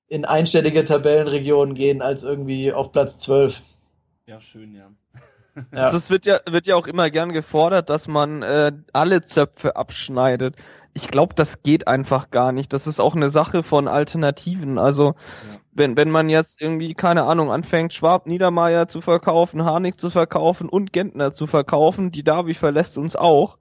in 0.07 0.25
einstellige 0.25 0.85
Tabellenregionen 0.85 1.73
gehen 1.73 2.01
als 2.01 2.23
irgendwie 2.23 2.71
auf 2.71 2.91
Platz 2.91 3.17
12. 3.19 3.61
Ja, 4.27 4.39
schön, 4.39 4.75
ja. 4.75 4.91
ja. 5.73 5.83
Also 5.83 5.97
es 5.97 6.09
wird 6.09 6.25
ja, 6.25 6.39
wird 6.49 6.67
ja 6.67 6.75
auch 6.75 6.87
immer 6.87 7.09
gern 7.09 7.31
gefordert, 7.31 7.89
dass 7.89 8.07
man 8.07 8.43
äh, 8.43 8.71
alle 8.93 9.25
Zöpfe 9.25 9.75
abschneidet. 9.75 10.55
Ich 10.93 11.09
glaube, 11.09 11.33
das 11.33 11.63
geht 11.63 11.87
einfach 11.87 12.29
gar 12.29 12.51
nicht. 12.51 12.71
Das 12.71 12.87
ist 12.87 12.99
auch 12.99 13.15
eine 13.15 13.29
Sache 13.29 13.63
von 13.63 13.87
Alternativen. 13.87 14.77
Also 14.77 15.15
ja. 15.51 15.59
Wenn, 15.75 15.97
wenn 15.97 16.09
man 16.09 16.29
jetzt 16.29 16.61
irgendwie, 16.61 16.93
keine 16.93 17.23
Ahnung, 17.23 17.51
anfängt, 17.51 17.93
Schwab, 17.93 18.27
Niedermeyer 18.27 18.87
zu 18.87 19.01
verkaufen, 19.01 19.65
Harnik 19.65 19.99
zu 19.99 20.09
verkaufen 20.09 20.69
und 20.69 20.93
Gentner 20.93 21.33
zu 21.33 21.47
verkaufen, 21.47 22.11
die 22.11 22.23
Davi 22.23 22.53
verlässt 22.53 22.97
uns 22.97 23.17
auch. 23.17 23.57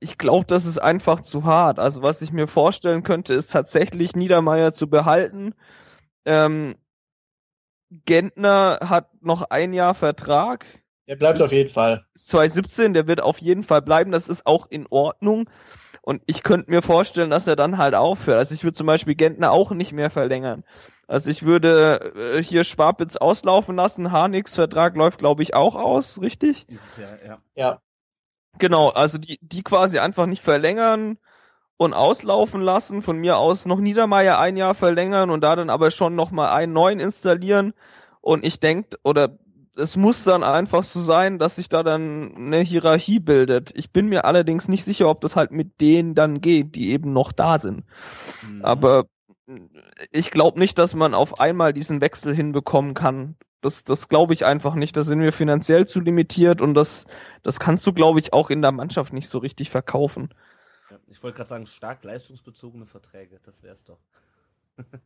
Ich 0.00 0.16
glaube, 0.16 0.46
das 0.46 0.64
ist 0.64 0.78
einfach 0.78 1.20
zu 1.20 1.44
hart. 1.44 1.78
Also 1.78 2.02
was 2.02 2.22
ich 2.22 2.32
mir 2.32 2.46
vorstellen 2.48 3.02
könnte, 3.02 3.34
ist 3.34 3.52
tatsächlich 3.52 4.16
Niedermeyer 4.16 4.72
zu 4.72 4.88
behalten. 4.88 5.54
Ähm, 6.24 6.74
Gentner 7.90 8.78
hat 8.82 9.22
noch 9.22 9.50
ein 9.50 9.74
Jahr 9.74 9.94
Vertrag. 9.94 10.64
Der 11.06 11.16
bleibt 11.16 11.42
auf 11.42 11.52
jeden 11.52 11.70
Fall. 11.70 12.06
2017, 12.14 12.94
der 12.94 13.06
wird 13.06 13.20
auf 13.20 13.38
jeden 13.38 13.62
Fall 13.62 13.82
bleiben. 13.82 14.10
Das 14.10 14.30
ist 14.30 14.46
auch 14.46 14.66
in 14.70 14.86
Ordnung. 14.88 15.50
Und 16.04 16.20
ich 16.26 16.42
könnte 16.42 16.70
mir 16.70 16.82
vorstellen, 16.82 17.30
dass 17.30 17.46
er 17.46 17.56
dann 17.56 17.78
halt 17.78 17.94
aufhört. 17.94 18.36
Also 18.36 18.54
ich 18.54 18.62
würde 18.62 18.76
zum 18.76 18.86
Beispiel 18.86 19.14
Gentner 19.14 19.52
auch 19.52 19.70
nicht 19.70 19.92
mehr 19.92 20.10
verlängern. 20.10 20.62
Also 21.08 21.30
ich 21.30 21.44
würde 21.44 22.12
äh, 22.14 22.42
hier 22.42 22.62
Schwabitz 22.64 23.16
auslaufen 23.16 23.76
lassen. 23.76 24.12
Harnigs 24.12 24.54
Vertrag 24.54 24.96
läuft, 24.96 25.18
glaube 25.18 25.42
ich, 25.42 25.54
auch 25.54 25.76
aus, 25.76 26.20
richtig? 26.20 26.68
Ist 26.68 26.98
ja, 26.98 27.08
ja. 27.26 27.38
Ja. 27.54 27.80
Genau, 28.58 28.90
also 28.90 29.16
die, 29.16 29.38
die 29.40 29.62
quasi 29.62 29.98
einfach 29.98 30.26
nicht 30.26 30.42
verlängern 30.42 31.16
und 31.78 31.94
auslaufen 31.94 32.60
lassen. 32.60 33.00
Von 33.00 33.16
mir 33.16 33.38
aus 33.38 33.64
noch 33.64 33.80
Niedermeier 33.80 34.38
ein 34.38 34.58
Jahr 34.58 34.74
verlängern 34.74 35.30
und 35.30 35.40
da 35.40 35.56
dann 35.56 35.70
aber 35.70 35.90
schon 35.90 36.14
nochmal 36.14 36.50
einen 36.50 36.74
neuen 36.74 37.00
installieren. 37.00 37.72
Und 38.20 38.44
ich 38.44 38.60
denke, 38.60 38.98
oder 39.04 39.38
es 39.76 39.96
muss 39.96 40.24
dann 40.24 40.42
einfach 40.42 40.84
so 40.84 41.02
sein, 41.02 41.38
dass 41.38 41.56
sich 41.56 41.68
da 41.68 41.82
dann 41.82 42.34
eine 42.36 42.60
Hierarchie 42.60 43.18
bildet. 43.18 43.72
Ich 43.74 43.90
bin 43.90 44.08
mir 44.08 44.24
allerdings 44.24 44.68
nicht 44.68 44.84
sicher, 44.84 45.08
ob 45.08 45.20
das 45.20 45.36
halt 45.36 45.50
mit 45.50 45.80
denen 45.80 46.14
dann 46.14 46.40
geht, 46.40 46.74
die 46.74 46.90
eben 46.90 47.12
noch 47.12 47.32
da 47.32 47.58
sind. 47.58 47.84
Mhm. 48.42 48.64
Aber 48.64 49.06
ich 50.10 50.30
glaube 50.30 50.58
nicht, 50.58 50.78
dass 50.78 50.94
man 50.94 51.14
auf 51.14 51.40
einmal 51.40 51.72
diesen 51.72 52.00
Wechsel 52.00 52.34
hinbekommen 52.34 52.94
kann. 52.94 53.36
Das, 53.60 53.84
das 53.84 54.08
glaube 54.08 54.34
ich 54.34 54.44
einfach 54.44 54.74
nicht. 54.74 54.96
Da 54.96 55.02
sind 55.02 55.20
wir 55.20 55.32
finanziell 55.32 55.86
zu 55.86 56.00
limitiert 56.00 56.60
und 56.60 56.74
das, 56.74 57.06
das 57.42 57.58
kannst 57.58 57.86
du, 57.86 57.92
glaube 57.92 58.20
ich, 58.20 58.32
auch 58.32 58.50
in 58.50 58.62
der 58.62 58.72
Mannschaft 58.72 59.12
nicht 59.12 59.28
so 59.28 59.38
richtig 59.38 59.70
verkaufen. 59.70 60.30
Ich 61.08 61.22
wollte 61.22 61.38
gerade 61.38 61.48
sagen, 61.48 61.66
stark 61.66 62.04
leistungsbezogene 62.04 62.86
Verträge, 62.86 63.40
das 63.44 63.62
wäre 63.62 63.72
es 63.72 63.84
doch. 63.84 63.98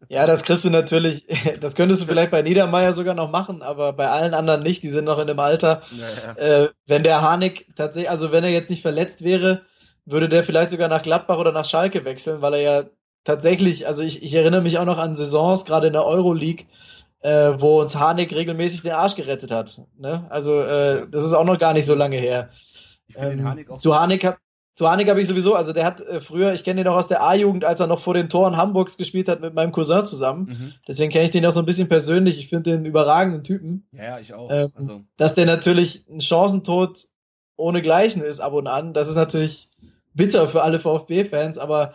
Ja, 0.08 0.26
das 0.26 0.42
kriegst 0.42 0.64
du 0.64 0.70
natürlich, 0.70 1.26
das 1.60 1.74
könntest 1.74 2.02
du 2.02 2.06
vielleicht 2.06 2.30
bei 2.30 2.42
Niedermeyer 2.42 2.92
sogar 2.92 3.14
noch 3.14 3.30
machen, 3.30 3.62
aber 3.62 3.92
bei 3.92 4.08
allen 4.08 4.34
anderen 4.34 4.62
nicht, 4.62 4.82
die 4.82 4.88
sind 4.88 5.04
noch 5.04 5.18
in 5.18 5.26
dem 5.26 5.38
Alter. 5.38 5.82
Ja, 5.90 6.06
ja. 6.06 6.64
Äh, 6.64 6.68
wenn 6.86 7.02
der 7.02 7.20
Harnik 7.20 7.66
tatsächlich, 7.76 8.10
also 8.10 8.32
wenn 8.32 8.44
er 8.44 8.50
jetzt 8.50 8.70
nicht 8.70 8.82
verletzt 8.82 9.22
wäre, 9.22 9.62
würde 10.06 10.28
der 10.28 10.44
vielleicht 10.44 10.70
sogar 10.70 10.88
nach 10.88 11.02
Gladbach 11.02 11.38
oder 11.38 11.52
nach 11.52 11.66
Schalke 11.66 12.04
wechseln, 12.04 12.40
weil 12.40 12.54
er 12.54 12.60
ja 12.60 12.84
tatsächlich, 13.24 13.86
also 13.86 14.02
ich, 14.02 14.22
ich 14.22 14.32
erinnere 14.34 14.62
mich 14.62 14.78
auch 14.78 14.86
noch 14.86 14.98
an 14.98 15.14
Saisons, 15.14 15.66
gerade 15.66 15.88
in 15.88 15.92
der 15.92 16.06
Euroleague, 16.06 16.64
äh, 17.20 17.52
wo 17.58 17.80
uns 17.80 17.96
Harnik 17.96 18.32
regelmäßig 18.32 18.82
den 18.82 18.92
Arsch 18.92 19.16
gerettet 19.16 19.50
hat. 19.50 19.82
Ne? 19.98 20.26
Also 20.30 20.60
äh, 20.60 21.06
das 21.10 21.24
ist 21.24 21.34
auch 21.34 21.44
noch 21.44 21.58
gar 21.58 21.74
nicht 21.74 21.86
so 21.86 21.94
lange 21.94 22.16
her. 22.16 22.50
Ähm, 23.16 23.44
Harnik 23.44 23.78
zu 23.78 23.94
Harnik 23.94 24.24
hat, 24.24 24.38
zu 24.78 24.88
Hanik 24.88 25.10
habe 25.10 25.20
ich 25.20 25.26
sowieso, 25.26 25.56
also 25.56 25.72
der 25.72 25.84
hat 25.84 26.00
äh, 26.02 26.20
früher, 26.20 26.52
ich 26.52 26.62
kenne 26.62 26.84
den 26.84 26.92
noch 26.92 26.96
aus 26.96 27.08
der 27.08 27.20
A-Jugend, 27.20 27.64
als 27.64 27.80
er 27.80 27.88
noch 27.88 27.98
vor 27.98 28.14
den 28.14 28.28
Toren 28.28 28.56
Hamburgs 28.56 28.96
gespielt 28.96 29.28
hat 29.28 29.40
mit 29.40 29.52
meinem 29.52 29.72
Cousin 29.72 30.06
zusammen. 30.06 30.44
Mhm. 30.44 30.72
Deswegen 30.86 31.10
kenne 31.10 31.24
ich 31.24 31.32
den 31.32 31.44
auch 31.46 31.52
so 31.52 31.58
ein 31.58 31.66
bisschen 31.66 31.88
persönlich. 31.88 32.38
Ich 32.38 32.48
finde 32.48 32.70
den 32.70 32.84
überragenden 32.84 33.42
Typen. 33.42 33.88
Ja, 33.90 34.04
ja 34.04 34.18
ich 34.20 34.32
auch. 34.32 34.48
Ähm, 34.52 34.70
also. 34.76 35.00
Dass 35.16 35.34
der 35.34 35.46
natürlich 35.46 36.04
ein 36.08 36.20
Chancentod 36.20 37.08
ohne 37.56 37.82
Gleichen 37.82 38.22
ist 38.22 38.38
ab 38.38 38.52
und 38.52 38.68
an. 38.68 38.94
Das 38.94 39.08
ist 39.08 39.16
natürlich 39.16 39.68
bitter 40.14 40.48
für 40.48 40.62
alle 40.62 40.78
VfB-Fans, 40.78 41.58
aber 41.58 41.94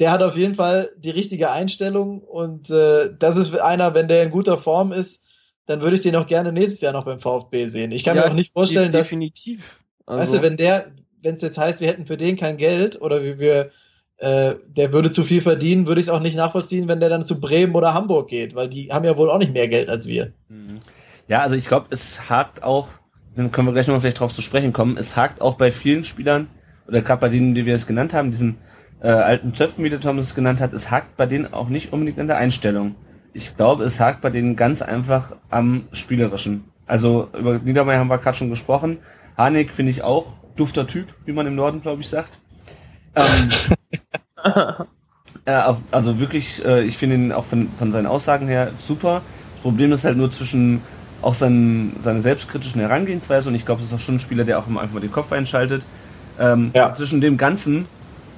der 0.00 0.10
hat 0.10 0.24
auf 0.24 0.36
jeden 0.36 0.56
Fall 0.56 0.90
die 0.96 1.10
richtige 1.10 1.52
Einstellung 1.52 2.20
und 2.20 2.68
äh, 2.68 3.10
das 3.16 3.36
ist 3.36 3.56
einer, 3.56 3.94
wenn 3.94 4.08
der 4.08 4.24
in 4.24 4.32
guter 4.32 4.58
Form 4.58 4.90
ist, 4.90 5.22
dann 5.66 5.82
würde 5.82 5.94
ich 5.94 6.02
den 6.02 6.16
auch 6.16 6.26
gerne 6.26 6.50
nächstes 6.50 6.80
Jahr 6.80 6.94
noch 6.94 7.04
beim 7.04 7.20
VfB 7.20 7.66
sehen. 7.66 7.92
Ich 7.92 8.02
kann 8.02 8.16
ja, 8.16 8.24
mir 8.24 8.30
auch 8.30 8.34
nicht 8.34 8.52
vorstellen, 8.52 8.90
definitiv. 8.90 9.60
dass, 9.60 10.18
also. 10.18 10.20
weißt 10.20 10.34
du, 10.34 10.42
wenn 10.42 10.56
der, 10.56 10.90
wenn 11.24 11.34
es 11.34 11.42
jetzt 11.42 11.58
heißt, 11.58 11.80
wir 11.80 11.88
hätten 11.88 12.06
für 12.06 12.16
den 12.16 12.36
kein 12.36 12.56
Geld 12.56 13.00
oder 13.00 13.22
wir, 13.22 13.38
wir 13.38 13.70
äh, 14.18 14.54
der 14.68 14.92
würde 14.92 15.10
zu 15.10 15.24
viel 15.24 15.42
verdienen, 15.42 15.86
würde 15.86 16.00
ich 16.00 16.06
es 16.06 16.12
auch 16.12 16.20
nicht 16.20 16.36
nachvollziehen, 16.36 16.86
wenn 16.86 17.00
der 17.00 17.08
dann 17.08 17.24
zu 17.24 17.40
Bremen 17.40 17.74
oder 17.74 17.94
Hamburg 17.94 18.28
geht, 18.28 18.54
weil 18.54 18.68
die 18.68 18.90
haben 18.92 19.04
ja 19.04 19.16
wohl 19.16 19.30
auch 19.30 19.38
nicht 19.38 19.52
mehr 19.52 19.66
Geld 19.68 19.88
als 19.88 20.06
wir. 20.06 20.32
Mhm. 20.48 20.78
Ja, 21.26 21.40
also 21.40 21.56
ich 21.56 21.66
glaube, 21.66 21.86
es 21.90 22.28
hakt 22.28 22.62
auch, 22.62 22.88
dann 23.34 23.50
können 23.50 23.66
wir 23.66 23.72
gleich 23.72 23.86
nochmal 23.86 24.02
vielleicht 24.02 24.20
drauf 24.20 24.32
zu 24.32 24.42
sprechen 24.42 24.72
kommen, 24.72 24.96
es 24.96 25.16
hakt 25.16 25.40
auch 25.40 25.54
bei 25.54 25.72
vielen 25.72 26.04
Spielern, 26.04 26.48
oder 26.86 27.00
gerade 27.00 27.20
bei 27.20 27.28
denen, 27.28 27.54
die 27.54 27.66
wir 27.66 27.74
es 27.74 27.86
genannt 27.86 28.14
haben, 28.14 28.30
diesen 28.30 28.58
äh, 29.00 29.08
alten 29.08 29.54
Zöpfen, 29.54 29.82
wie 29.82 29.90
der 29.90 30.00
Thomas 30.00 30.26
es 30.26 30.34
genannt 30.34 30.60
hat, 30.60 30.72
es 30.72 30.90
hakt 30.90 31.16
bei 31.16 31.26
denen 31.26 31.52
auch 31.52 31.68
nicht 31.68 31.92
unbedingt 31.92 32.18
an 32.18 32.26
der 32.26 32.36
Einstellung. 32.36 32.94
Ich 33.32 33.56
glaube, 33.56 33.84
es 33.84 33.98
hakt 33.98 34.20
bei 34.20 34.30
denen 34.30 34.54
ganz 34.54 34.80
einfach 34.82 35.34
am 35.50 35.88
Spielerischen. 35.92 36.64
Also 36.86 37.30
über 37.36 37.58
Niedermeyer 37.58 37.98
haben 37.98 38.08
wir 38.08 38.18
gerade 38.18 38.36
schon 38.36 38.50
gesprochen. 38.50 38.98
Harnik 39.36 39.72
finde 39.72 39.90
ich 39.90 40.02
auch 40.02 40.43
dufter 40.56 40.86
Typ, 40.86 41.14
wie 41.24 41.32
man 41.32 41.46
im 41.46 41.54
Norden, 41.54 41.82
glaube 41.82 42.02
ich, 42.02 42.08
sagt. 42.08 42.38
Ähm, 43.14 43.50
äh, 45.44 45.72
also 45.90 46.18
wirklich, 46.18 46.64
äh, 46.64 46.84
ich 46.84 46.96
finde 46.96 47.16
ihn 47.16 47.32
auch 47.32 47.44
von, 47.44 47.68
von 47.78 47.92
seinen 47.92 48.06
Aussagen 48.06 48.48
her 48.48 48.70
super. 48.78 49.22
Das 49.54 49.62
Problem 49.62 49.92
ist 49.92 50.04
halt 50.04 50.16
nur 50.16 50.30
zwischen 50.30 50.82
auch 51.22 51.34
seinen, 51.34 51.96
seine 52.00 52.20
selbstkritischen 52.20 52.80
Herangehensweise 52.80 53.48
und 53.48 53.54
ich 53.54 53.64
glaube, 53.64 53.80
das 53.80 53.90
ist 53.90 53.94
auch 53.94 54.00
schon 54.00 54.16
ein 54.16 54.20
Spieler, 54.20 54.44
der 54.44 54.58
auch 54.58 54.66
immer 54.66 54.80
einfach 54.80 54.94
mal 54.94 55.00
den 55.00 55.12
Kopf 55.12 55.32
einschaltet. 55.32 55.86
Ähm, 56.38 56.70
ja. 56.74 56.92
Zwischen 56.92 57.20
dem 57.20 57.36
Ganzen 57.36 57.86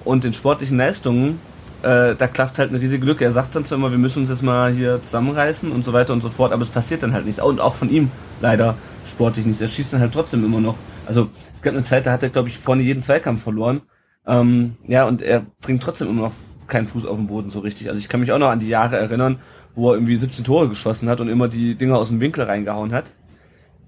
und 0.04 0.22
den 0.22 0.34
sportlichen 0.34 0.76
Leistungen, 0.76 1.40
äh, 1.82 2.14
da 2.14 2.26
klafft 2.28 2.58
halt 2.58 2.70
eine 2.70 2.80
riesige 2.80 3.04
Lücke. 3.04 3.24
Er 3.24 3.32
sagt 3.32 3.54
dann 3.56 3.64
zwar 3.64 3.78
immer, 3.78 3.90
wir 3.90 3.98
müssen 3.98 4.20
uns 4.20 4.30
jetzt 4.30 4.42
mal 4.42 4.72
hier 4.72 5.02
zusammenreißen 5.02 5.72
und 5.72 5.84
so 5.84 5.92
weiter 5.92 6.12
und 6.12 6.20
so 6.20 6.30
fort, 6.30 6.52
aber 6.52 6.62
es 6.62 6.68
passiert 6.68 7.02
dann 7.02 7.12
halt 7.12 7.26
nichts. 7.26 7.40
Und 7.40 7.60
auch 7.60 7.74
von 7.74 7.90
ihm 7.90 8.10
leider 8.40 8.76
sportlich 9.16 9.46
nichts. 9.46 9.62
Er 9.62 9.68
schießt 9.68 9.94
dann 9.94 10.00
halt 10.00 10.12
trotzdem 10.12 10.44
immer 10.44 10.60
noch. 10.60 10.76
Also 11.06 11.30
es 11.54 11.62
gab 11.62 11.72
eine 11.72 11.82
Zeit, 11.82 12.06
da 12.06 12.12
hat 12.12 12.22
er, 12.22 12.28
glaube 12.28 12.48
ich, 12.48 12.58
vorne 12.58 12.82
jeden 12.82 13.00
Zweikampf 13.00 13.42
verloren. 13.42 13.80
Ähm, 14.26 14.76
ja, 14.86 15.06
und 15.06 15.22
er 15.22 15.46
bringt 15.62 15.82
trotzdem 15.82 16.08
immer 16.08 16.22
noch 16.22 16.34
keinen 16.66 16.86
Fuß 16.86 17.06
auf 17.06 17.16
den 17.16 17.26
Boden 17.26 17.48
so 17.48 17.60
richtig. 17.60 17.88
Also 17.88 17.98
ich 17.98 18.10
kann 18.10 18.20
mich 18.20 18.30
auch 18.32 18.38
noch 18.38 18.50
an 18.50 18.60
die 18.60 18.68
Jahre 18.68 18.98
erinnern, 18.98 19.38
wo 19.74 19.90
er 19.90 19.94
irgendwie 19.94 20.16
17 20.16 20.44
Tore 20.44 20.68
geschossen 20.68 21.08
hat 21.08 21.20
und 21.20 21.28
immer 21.28 21.48
die 21.48 21.76
Dinger 21.76 21.96
aus 21.96 22.08
dem 22.08 22.20
Winkel 22.20 22.44
reingehauen 22.44 22.92
hat. 22.92 23.06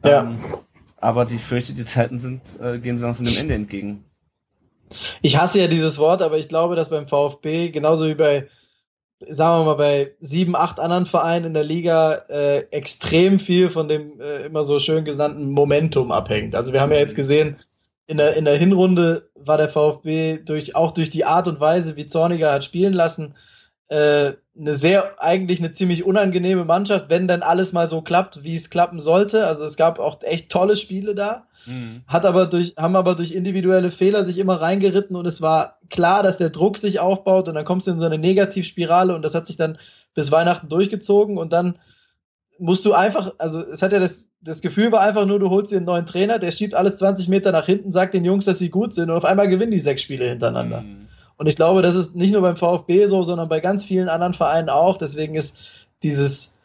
Ja. 0.02 0.22
Ähm, 0.22 0.38
aber 0.96 1.26
die 1.26 1.38
fürchte, 1.38 1.74
die 1.74 1.84
Zeiten 1.84 2.18
sind, 2.18 2.40
äh, 2.60 2.78
gehen 2.78 2.96
so 2.96 3.04
langsam 3.04 3.26
dem 3.26 3.36
Ende 3.36 3.54
entgegen. 3.54 4.04
Ich 5.20 5.36
hasse 5.36 5.60
ja 5.60 5.66
dieses 5.66 5.98
Wort, 5.98 6.22
aber 6.22 6.38
ich 6.38 6.48
glaube, 6.48 6.74
dass 6.74 6.88
beim 6.88 7.06
VfB, 7.06 7.68
genauso 7.70 8.06
wie 8.06 8.14
bei, 8.14 8.48
sagen 9.20 9.60
wir 9.60 9.64
mal, 9.64 9.74
bei 9.74 10.12
sieben, 10.20 10.54
acht 10.54 10.78
anderen 10.78 11.06
Vereinen 11.06 11.46
in 11.46 11.54
der 11.54 11.64
Liga 11.64 12.14
äh, 12.28 12.58
extrem 12.70 13.40
viel 13.40 13.68
von 13.68 13.88
dem 13.88 14.20
äh, 14.20 14.46
immer 14.46 14.64
so 14.64 14.78
schön 14.78 15.04
genannten 15.04 15.50
Momentum 15.50 16.12
abhängt. 16.12 16.54
Also 16.54 16.72
wir 16.72 16.80
haben 16.80 16.92
ja 16.92 16.98
jetzt 16.98 17.16
gesehen, 17.16 17.56
in 18.06 18.16
der, 18.16 18.36
in 18.36 18.44
der 18.44 18.56
Hinrunde 18.56 19.28
war 19.34 19.58
der 19.58 19.68
VfB 19.68 20.38
durch, 20.38 20.74
auch 20.76 20.92
durch 20.92 21.10
die 21.10 21.24
Art 21.24 21.48
und 21.48 21.60
Weise, 21.60 21.96
wie 21.96 22.06
Zorniger 22.06 22.52
hat 22.52 22.64
spielen 22.64 22.94
lassen, 22.94 23.34
äh, 23.88 24.32
eine 24.58 24.74
sehr, 24.74 25.22
eigentlich 25.22 25.60
eine 25.60 25.72
ziemlich 25.72 26.04
unangenehme 26.04 26.64
Mannschaft, 26.64 27.06
wenn 27.08 27.28
dann 27.28 27.42
alles 27.42 27.72
mal 27.72 27.86
so 27.86 28.02
klappt, 28.02 28.42
wie 28.42 28.56
es 28.56 28.70
klappen 28.70 29.00
sollte. 29.00 29.46
Also 29.46 29.64
es 29.64 29.76
gab 29.76 29.98
auch 29.98 30.22
echt 30.22 30.50
tolle 30.50 30.76
Spiele 30.76 31.14
da, 31.14 31.46
mhm. 31.66 32.02
hat 32.06 32.26
aber 32.26 32.46
durch, 32.46 32.74
haben 32.76 32.96
aber 32.96 33.14
durch 33.14 33.32
individuelle 33.32 33.90
Fehler 33.90 34.24
sich 34.24 34.38
immer 34.38 34.60
reingeritten 34.60 35.16
und 35.16 35.26
es 35.26 35.40
war 35.40 35.78
klar, 35.90 36.22
dass 36.22 36.38
der 36.38 36.50
Druck 36.50 36.78
sich 36.78 36.98
aufbaut 36.98 37.48
und 37.48 37.54
dann 37.54 37.64
kommst 37.64 37.86
du 37.86 37.92
in 37.92 38.00
so 38.00 38.06
eine 38.06 38.18
Negativspirale 38.18 39.14
und 39.14 39.22
das 39.22 39.34
hat 39.34 39.46
sich 39.46 39.56
dann 39.56 39.78
bis 40.14 40.32
Weihnachten 40.32 40.68
durchgezogen 40.68 41.38
und 41.38 41.52
dann 41.52 41.78
musst 42.58 42.84
du 42.84 42.92
einfach, 42.92 43.34
also 43.38 43.60
es 43.60 43.82
hat 43.82 43.92
ja 43.92 44.00
das 44.00 44.28
das 44.40 44.60
Gefühl 44.60 44.92
war 44.92 45.00
einfach 45.00 45.26
nur, 45.26 45.40
du 45.40 45.50
holst 45.50 45.72
dir 45.72 45.78
einen 45.78 45.86
neuen 45.86 46.06
Trainer, 46.06 46.38
der 46.38 46.52
schiebt 46.52 46.74
alles 46.74 46.96
20 46.96 47.28
Meter 47.28 47.50
nach 47.50 47.66
hinten, 47.66 47.90
sagt 47.90 48.14
den 48.14 48.24
Jungs, 48.24 48.44
dass 48.44 48.60
sie 48.60 48.70
gut 48.70 48.94
sind 48.94 49.10
und 49.10 49.16
auf 49.16 49.24
einmal 49.24 49.48
gewinnen 49.48 49.72
die 49.72 49.80
sechs 49.80 50.02
Spiele 50.02 50.28
hintereinander. 50.28 50.82
Mhm. 50.82 51.08
Und 51.38 51.46
ich 51.46 51.56
glaube, 51.56 51.82
das 51.82 51.94
ist 51.94 52.14
nicht 52.14 52.32
nur 52.32 52.42
beim 52.42 52.56
VfB 52.56 53.06
so, 53.06 53.22
sondern 53.22 53.48
bei 53.48 53.60
ganz 53.60 53.84
vielen 53.84 54.08
anderen 54.08 54.34
Vereinen 54.34 54.68
auch. 54.68 54.98
Deswegen 54.98 55.36
ist 55.36 55.56
dieses, 56.02 56.56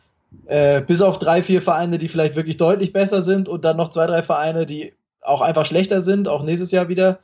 äh, 0.48 0.82
bis 0.82 1.02
auf 1.02 1.20
drei, 1.20 1.44
vier 1.44 1.62
Vereine, 1.62 2.00
die 2.00 2.10
vielleicht 2.10 2.36
wirklich 2.36 2.58
deutlich 2.58 2.92
besser 2.92 3.22
sind 3.22 3.48
und 3.48 3.64
dann 3.64 3.78
noch 3.78 3.92
zwei, 3.92 4.08
drei 4.08 4.24
Vereine, 4.24 4.66
die 4.66 4.94
auch 5.22 5.42
einfach 5.42 5.66
schlechter 5.66 6.02
sind, 6.02 6.28
auch 6.28 6.44
nächstes 6.44 6.72
Jahr 6.72 6.90
wieder, 6.90 7.20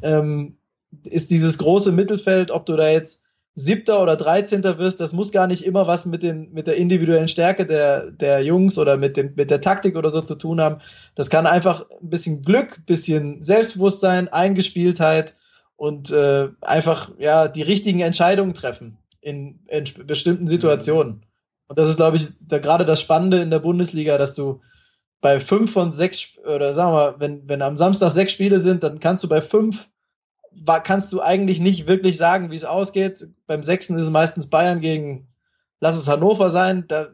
ähm, 0.00 0.56
ist 1.04 1.30
dieses 1.30 1.58
große 1.58 1.92
Mittelfeld, 1.92 2.50
ob 2.50 2.66
du 2.66 2.76
da 2.76 2.88
jetzt 2.88 3.22
Siebter 3.54 4.02
oder 4.02 4.16
Dreizehnter 4.16 4.78
wirst, 4.78 5.00
das 5.00 5.12
muss 5.12 5.30
gar 5.30 5.46
nicht 5.46 5.66
immer 5.66 5.86
was 5.86 6.06
mit, 6.06 6.22
den, 6.22 6.52
mit 6.52 6.66
der 6.66 6.76
individuellen 6.76 7.28
Stärke 7.28 7.66
der, 7.66 8.10
der 8.10 8.42
Jungs 8.42 8.78
oder 8.78 8.96
mit, 8.96 9.16
dem, 9.18 9.34
mit 9.34 9.50
der 9.50 9.60
Taktik 9.60 9.96
oder 9.96 10.10
so 10.10 10.22
zu 10.22 10.36
tun 10.36 10.60
haben. 10.60 10.80
Das 11.16 11.28
kann 11.28 11.46
einfach 11.46 11.84
ein 12.00 12.08
bisschen 12.08 12.42
Glück, 12.42 12.78
ein 12.78 12.84
bisschen 12.86 13.42
Selbstbewusstsein, 13.42 14.28
Eingespieltheit 14.28 15.34
und 15.76 16.10
äh, 16.10 16.48
einfach 16.60 17.10
ja 17.18 17.48
die 17.48 17.62
richtigen 17.62 18.00
Entscheidungen 18.00 18.54
treffen 18.54 18.98
in, 19.20 19.60
in 19.66 19.84
bestimmten 20.06 20.46
Situationen. 20.48 21.26
Und 21.68 21.78
das 21.78 21.88
ist, 21.88 21.96
glaube 21.96 22.18
ich, 22.18 22.28
da, 22.46 22.58
gerade 22.58 22.84
das 22.84 23.00
Spannende 23.00 23.40
in 23.40 23.50
der 23.50 23.58
Bundesliga, 23.58 24.18
dass 24.18 24.34
du 24.34 24.60
bei 25.20 25.40
fünf 25.40 25.72
von 25.72 25.92
sechs, 25.92 26.36
oder 26.38 26.74
sagen 26.74 26.92
wir 26.92 26.96
mal, 26.96 27.14
wenn, 27.20 27.48
wenn 27.48 27.62
am 27.62 27.76
Samstag 27.76 28.10
sechs 28.10 28.32
Spiele 28.32 28.60
sind, 28.60 28.82
dann 28.82 29.00
kannst 29.00 29.24
du 29.24 29.28
bei 29.28 29.40
fünf 29.40 29.88
kannst 30.84 31.12
du 31.12 31.20
eigentlich 31.20 31.60
nicht 31.60 31.86
wirklich 31.86 32.16
sagen, 32.16 32.50
wie 32.50 32.56
es 32.56 32.64
ausgeht. 32.64 33.26
Beim 33.46 33.62
sechsten 33.62 33.96
ist 33.96 34.02
es 34.02 34.10
meistens 34.10 34.48
Bayern 34.48 34.80
gegen, 34.80 35.28
lass 35.80 35.96
es 35.96 36.08
Hannover 36.08 36.50
sein, 36.50 36.84
da 36.88 37.08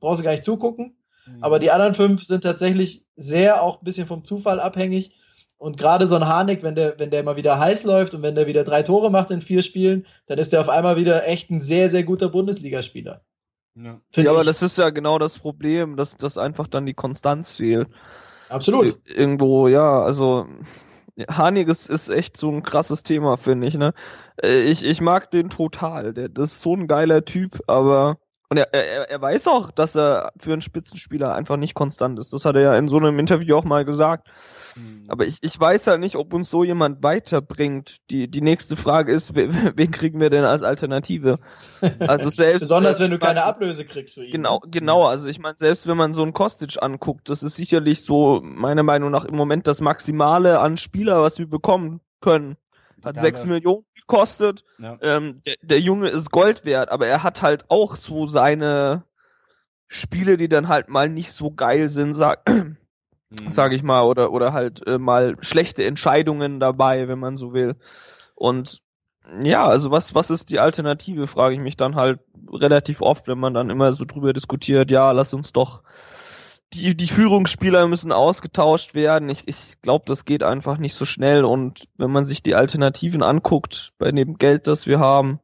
brauchst 0.00 0.20
du 0.20 0.24
gar 0.24 0.32
nicht 0.32 0.44
zugucken. 0.44 0.96
Mhm. 1.26 1.42
Aber 1.42 1.58
die 1.58 1.70
anderen 1.70 1.94
fünf 1.94 2.24
sind 2.24 2.42
tatsächlich 2.42 3.04
sehr 3.16 3.62
auch 3.62 3.80
ein 3.80 3.84
bisschen 3.84 4.06
vom 4.06 4.24
Zufall 4.24 4.60
abhängig. 4.60 5.12
Und 5.58 5.78
gerade 5.78 6.06
so 6.06 6.16
ein 6.16 6.26
Harnik, 6.26 6.62
wenn 6.62 6.74
der, 6.74 6.98
wenn 6.98 7.10
der 7.10 7.22
mal 7.22 7.36
wieder 7.36 7.58
heiß 7.58 7.84
läuft 7.84 8.14
und 8.14 8.22
wenn 8.22 8.34
der 8.34 8.46
wieder 8.46 8.64
drei 8.64 8.82
Tore 8.82 9.10
macht 9.10 9.30
in 9.30 9.40
vier 9.40 9.62
Spielen, 9.62 10.06
dann 10.26 10.38
ist 10.38 10.52
der 10.52 10.60
auf 10.60 10.68
einmal 10.68 10.96
wieder 10.96 11.26
echt 11.26 11.50
ein 11.50 11.60
sehr, 11.60 11.88
sehr 11.88 12.04
guter 12.04 12.28
Bundesligaspieler. 12.28 13.22
Ja, 13.74 14.00
ja 14.14 14.30
aber 14.30 14.44
das 14.44 14.62
ist 14.62 14.78
ja 14.78 14.90
genau 14.90 15.18
das 15.18 15.38
Problem, 15.38 15.96
dass, 15.96 16.16
dass 16.16 16.38
einfach 16.38 16.68
dann 16.68 16.86
die 16.86 16.94
Konstanz 16.94 17.54
fehlt. 17.54 17.88
Absolut. 18.48 19.00
Irgendwo, 19.06 19.68
ja, 19.68 20.02
also 20.02 20.46
Haniges 21.28 21.86
ist 21.86 22.08
echt 22.08 22.36
so 22.36 22.50
ein 22.50 22.62
krasses 22.62 23.02
Thema, 23.02 23.36
finde 23.36 23.66
ich, 23.66 23.74
ne? 23.74 23.94
Äh, 24.42 24.62
ich, 24.64 24.84
ich 24.84 25.00
mag 25.00 25.30
den 25.30 25.50
total. 25.50 26.12
Der, 26.12 26.28
das 26.28 26.52
ist 26.52 26.62
so 26.62 26.74
ein 26.74 26.86
geiler 26.86 27.24
Typ, 27.24 27.60
aber 27.66 28.18
und 28.48 28.58
er, 28.58 28.72
er, 28.72 29.10
er 29.10 29.20
weiß 29.20 29.48
auch, 29.48 29.72
dass 29.72 29.96
er 29.96 30.32
für 30.38 30.52
einen 30.52 30.62
Spitzenspieler 30.62 31.34
einfach 31.34 31.56
nicht 31.56 31.74
konstant 31.74 32.18
ist. 32.18 32.32
Das 32.32 32.44
hat 32.44 32.54
er 32.54 32.62
ja 32.62 32.78
in 32.78 32.86
so 32.86 32.96
einem 32.96 33.18
Interview 33.18 33.56
auch 33.56 33.64
mal 33.64 33.84
gesagt. 33.84 34.28
Hm. 34.74 35.06
Aber 35.08 35.26
ich, 35.26 35.38
ich 35.40 35.58
weiß 35.58 35.88
halt 35.88 35.98
nicht, 35.98 36.14
ob 36.14 36.32
uns 36.32 36.48
so 36.48 36.62
jemand 36.62 37.02
weiterbringt. 37.02 37.96
Die, 38.10 38.28
die 38.28 38.42
nächste 38.42 38.76
Frage 38.76 39.12
ist, 39.12 39.34
wen 39.34 39.90
kriegen 39.90 40.20
wir 40.20 40.30
denn 40.30 40.44
als 40.44 40.62
Alternative? 40.62 41.38
Also 41.98 42.30
selbst. 42.30 42.60
Besonders 42.60 43.00
wenn 43.00 43.10
du 43.10 43.18
keine 43.18 43.44
Ablöse 43.44 43.84
kriegst 43.84 44.14
für 44.14 44.24
ihn. 44.24 44.32
Genau, 44.32 44.60
ne? 44.64 44.70
genau. 44.70 45.06
Also 45.06 45.28
ich 45.28 45.38
meine, 45.38 45.56
selbst 45.56 45.86
wenn 45.86 45.96
man 45.96 46.12
so 46.12 46.22
einen 46.22 46.32
Kostic 46.32 46.82
anguckt, 46.82 47.28
das 47.28 47.42
ist 47.42 47.56
sicherlich 47.56 48.04
so, 48.04 48.40
meiner 48.42 48.82
Meinung 48.82 49.10
nach, 49.10 49.24
im 49.24 49.36
Moment 49.36 49.66
das 49.66 49.80
Maximale 49.80 50.60
an 50.60 50.76
Spieler, 50.76 51.22
was 51.22 51.38
wir 51.38 51.48
bekommen 51.48 52.00
können. 52.20 52.56
Hat 53.04 53.20
sechs 53.20 53.44
Millionen 53.44 53.84
gekostet. 54.06 54.64
Ja. 54.78 54.96
Ähm, 55.00 55.42
der, 55.46 55.54
der 55.62 55.80
Junge 55.80 56.08
ist 56.08 56.30
Gold 56.30 56.64
wert, 56.64 56.90
aber 56.90 57.06
er 57.06 57.22
hat 57.22 57.42
halt 57.42 57.64
auch 57.68 57.96
so 57.96 58.26
seine 58.26 59.04
Spiele, 59.88 60.36
die 60.36 60.48
dann 60.48 60.68
halt 60.68 60.88
mal 60.88 61.08
nicht 61.08 61.32
so 61.32 61.50
geil 61.50 61.88
sind, 61.88 62.14
sag, 62.14 62.48
mhm. 62.48 62.76
sag 63.50 63.72
ich 63.72 63.82
mal, 63.82 64.02
oder, 64.02 64.32
oder 64.32 64.52
halt 64.52 64.86
äh, 64.86 64.98
mal 64.98 65.36
schlechte 65.40 65.84
Entscheidungen 65.84 66.60
dabei, 66.60 67.08
wenn 67.08 67.18
man 67.18 67.36
so 67.36 67.52
will. 67.52 67.76
Und 68.34 68.82
ja, 69.42 69.66
also 69.66 69.90
was, 69.90 70.14
was 70.14 70.30
ist 70.30 70.50
die 70.50 70.60
Alternative, 70.60 71.26
frage 71.26 71.54
ich 71.54 71.60
mich 71.60 71.76
dann 71.76 71.96
halt 71.96 72.20
relativ 72.52 73.00
oft, 73.02 73.26
wenn 73.26 73.38
man 73.38 73.54
dann 73.54 73.70
immer 73.70 73.92
so 73.92 74.04
drüber 74.04 74.32
diskutiert, 74.32 74.90
ja, 74.90 75.10
lass 75.10 75.34
uns 75.34 75.52
doch 75.52 75.82
die, 76.72 76.96
die 76.96 77.08
Führungsspieler 77.08 77.86
müssen 77.86 78.12
ausgetauscht 78.12 78.94
werden. 78.94 79.28
Ich, 79.28 79.44
ich 79.46 79.80
glaube, 79.82 80.04
das 80.06 80.24
geht 80.24 80.42
einfach 80.42 80.78
nicht 80.78 80.94
so 80.94 81.04
schnell. 81.04 81.44
Und 81.44 81.88
wenn 81.96 82.10
man 82.10 82.24
sich 82.24 82.42
die 82.42 82.54
Alternativen 82.54 83.22
anguckt, 83.22 83.92
bei 83.98 84.10
dem 84.10 84.38
Geld, 84.38 84.66
das 84.66 84.86
wir 84.86 84.98
haben, 84.98 85.40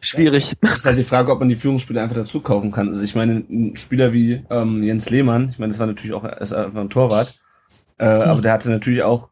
schwierig. 0.00 0.56
Das 0.60 0.78
ist 0.78 0.86
halt 0.86 0.98
die 0.98 1.04
Frage, 1.04 1.32
ob 1.32 1.40
man 1.40 1.48
die 1.48 1.56
Führungsspieler 1.56 2.02
einfach 2.02 2.16
dazu 2.16 2.40
kaufen 2.40 2.72
kann. 2.72 2.90
Also 2.90 3.02
ich 3.02 3.14
meine, 3.14 3.44
ein 3.48 3.76
Spieler 3.76 4.12
wie 4.12 4.44
ähm, 4.50 4.82
Jens 4.82 5.10
Lehmann, 5.10 5.50
ich 5.50 5.58
meine, 5.58 5.70
das 5.70 5.78
war 5.78 5.86
natürlich 5.86 6.14
auch 6.14 6.24
erst 6.24 6.54
einfach 6.54 6.80
ein 6.80 6.90
Torwart, 6.90 7.38
äh, 7.98 8.06
hm. 8.06 8.22
aber 8.22 8.40
der 8.40 8.52
hatte 8.52 8.70
natürlich 8.70 9.02
auch 9.02 9.28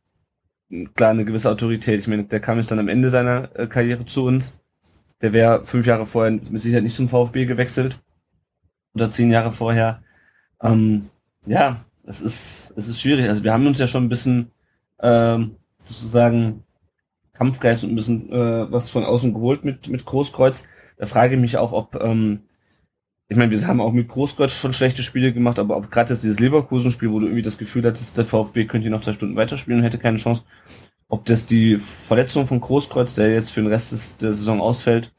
klar 0.94 1.10
eine 1.10 1.24
gewisse 1.24 1.50
Autorität. 1.50 2.00
Ich 2.00 2.08
meine, 2.08 2.24
der 2.24 2.40
kam 2.40 2.58
jetzt 2.58 2.70
dann 2.70 2.78
am 2.78 2.88
Ende 2.88 3.10
seiner 3.10 3.50
äh, 3.58 3.66
Karriere 3.66 4.04
zu 4.04 4.24
uns. 4.24 4.58
Der 5.20 5.32
wäre 5.32 5.64
fünf 5.64 5.86
Jahre 5.86 6.06
vorher 6.06 6.32
mit 6.32 6.60
Sicherheit 6.60 6.82
nicht 6.82 6.96
zum 6.96 7.08
VfB 7.08 7.46
gewechselt. 7.46 8.00
Oder 8.94 9.10
zehn 9.10 9.30
Jahre 9.30 9.52
vorher. 9.52 10.02
Ähm, 10.62 11.10
ja, 11.46 11.84
es 12.04 12.20
ist, 12.20 12.72
es 12.76 12.88
ist 12.88 13.00
schwierig. 13.00 13.28
Also 13.28 13.44
wir 13.44 13.52
haben 13.52 13.66
uns 13.66 13.78
ja 13.78 13.86
schon 13.86 14.04
ein 14.04 14.08
bisschen 14.08 14.50
ähm, 15.00 15.56
sozusagen 15.84 16.64
Kampfgeist 17.32 17.84
und 17.84 17.92
ein 17.92 17.96
bisschen 17.96 18.32
äh, 18.32 18.70
was 18.70 18.90
von 18.90 19.04
außen 19.04 19.32
geholt 19.32 19.64
mit, 19.64 19.88
mit 19.88 20.04
Großkreuz. 20.04 20.66
Da 20.98 21.06
frage 21.06 21.36
ich 21.36 21.40
mich 21.40 21.56
auch, 21.56 21.72
ob, 21.72 21.94
ähm, 21.94 22.42
ich 23.28 23.36
meine, 23.36 23.50
wir 23.50 23.66
haben 23.66 23.80
auch 23.80 23.92
mit 23.92 24.08
Großkreuz 24.08 24.52
schon 24.52 24.74
schlechte 24.74 25.02
Spiele 25.02 25.32
gemacht, 25.32 25.58
aber 25.58 25.76
ob 25.76 25.90
gerade 25.90 26.12
jetzt 26.12 26.22
dieses 26.22 26.40
Leverkusen-Spiel, 26.40 27.10
wo 27.10 27.20
du 27.20 27.26
irgendwie 27.26 27.42
das 27.42 27.58
Gefühl 27.58 27.86
hattest, 27.86 28.18
der 28.18 28.26
VfB 28.26 28.66
könnte 28.66 28.82
hier 28.82 28.90
noch 28.90 29.00
zwei 29.00 29.14
Stunden 29.14 29.36
weiterspielen 29.36 29.80
und 29.80 29.84
hätte 29.84 29.98
keine 29.98 30.18
Chance, 30.18 30.42
ob 31.08 31.24
das 31.24 31.46
die 31.46 31.78
Verletzung 31.78 32.46
von 32.46 32.60
Großkreuz, 32.60 33.14
der 33.14 33.32
jetzt 33.32 33.52
für 33.52 33.62
den 33.62 33.70
Rest 33.70 33.92
des, 33.92 34.16
der 34.18 34.32
Saison 34.32 34.60
ausfällt, 34.60 35.12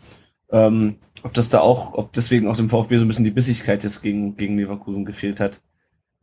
ähm, 0.52 0.98
ob 1.24 1.34
das 1.34 1.50
da 1.50 1.62
auch, 1.62 1.94
ob 1.94 2.14
deswegen 2.14 2.48
auch 2.48 2.56
dem 2.56 2.70
VfB 2.70 2.98
so 2.98 3.06
ein 3.06 3.08
bisschen 3.08 3.24
die 3.24 3.32
Bissigkeit 3.32 3.84
jetzt 3.84 4.02
gegen, 4.02 4.36
gegen 4.36 4.58
Leverkusen 4.58 5.06
gefehlt 5.06 5.40
hat. 5.40 5.62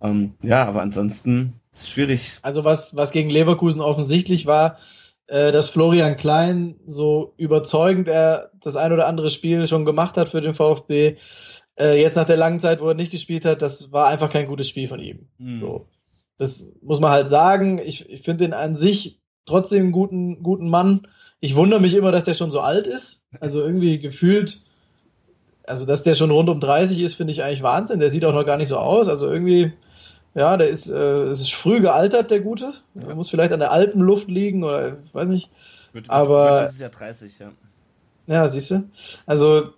Ähm, 0.00 0.34
ja, 0.42 0.66
aber 0.66 0.82
ansonsten 0.82 1.54
ist 1.74 1.90
schwierig. 1.90 2.38
Also 2.42 2.64
was, 2.64 2.94
was 2.96 3.10
gegen 3.10 3.30
Leverkusen 3.30 3.80
offensichtlich 3.80 4.46
war, 4.46 4.78
äh, 5.26 5.52
dass 5.52 5.68
Florian 5.68 6.16
Klein 6.16 6.76
so 6.86 7.34
überzeugend 7.36 8.08
er 8.08 8.50
das 8.60 8.76
ein 8.76 8.92
oder 8.92 9.06
andere 9.06 9.30
Spiel 9.30 9.66
schon 9.66 9.84
gemacht 9.84 10.16
hat 10.16 10.30
für 10.30 10.40
den 10.40 10.54
VfB. 10.54 11.16
Äh, 11.78 12.00
jetzt 12.00 12.16
nach 12.16 12.24
der 12.24 12.36
langen 12.36 12.60
Zeit, 12.60 12.80
wo 12.80 12.88
er 12.88 12.94
nicht 12.94 13.12
gespielt 13.12 13.44
hat, 13.44 13.62
das 13.62 13.92
war 13.92 14.08
einfach 14.08 14.30
kein 14.30 14.48
gutes 14.48 14.68
Spiel 14.68 14.88
von 14.88 15.00
ihm. 15.00 15.28
Hm. 15.38 15.56
So. 15.56 15.88
Das 16.38 16.66
muss 16.82 17.00
man 17.00 17.10
halt 17.10 17.28
sagen. 17.28 17.78
Ich, 17.78 18.08
ich 18.08 18.22
finde 18.22 18.44
ihn 18.44 18.52
an 18.52 18.76
sich 18.76 19.20
trotzdem 19.44 19.84
einen 19.84 19.92
guten, 19.92 20.42
guten 20.42 20.68
Mann. 20.68 21.08
Ich 21.40 21.54
wundere 21.54 21.80
mich 21.80 21.94
immer, 21.94 22.12
dass 22.12 22.24
der 22.24 22.34
schon 22.34 22.50
so 22.50 22.60
alt 22.60 22.86
ist. 22.86 23.17
Also 23.40 23.60
irgendwie 23.62 23.98
gefühlt, 23.98 24.60
also 25.66 25.84
dass 25.84 26.02
der 26.02 26.14
schon 26.14 26.30
rund 26.30 26.48
um 26.48 26.60
30 26.60 27.00
ist, 27.00 27.14
finde 27.14 27.32
ich 27.32 27.42
eigentlich 27.42 27.62
Wahnsinn. 27.62 28.00
Der 28.00 28.10
sieht 28.10 28.24
auch 28.24 28.32
noch 28.32 28.46
gar 28.46 28.56
nicht 28.56 28.68
so 28.68 28.78
aus. 28.78 29.08
Also 29.08 29.30
irgendwie, 29.30 29.72
ja, 30.34 30.56
der 30.56 30.68
ist, 30.68 30.88
äh, 30.88 31.24
es 31.24 31.40
ist 31.40 31.54
früh 31.54 31.80
gealtert, 31.80 32.30
der 32.30 32.40
Gute. 32.40 32.72
Der 32.94 33.14
muss 33.14 33.30
vielleicht 33.30 33.52
an 33.52 33.60
der 33.60 33.72
Alpenluft 33.72 34.28
liegen 34.28 34.64
oder 34.64 34.98
ich 35.04 35.14
weiß 35.14 35.28
nicht. 35.28 35.50
Wird, 35.92 36.08
Aber- 36.10 36.52
wird 36.60 36.68
dieses 36.68 36.80
Jahr 36.80 36.90
30, 36.90 37.38
ja. 37.38 37.50
Ja, 38.26 38.48
siehst 38.48 38.70
du. 38.70 38.84
Also, 39.26 39.70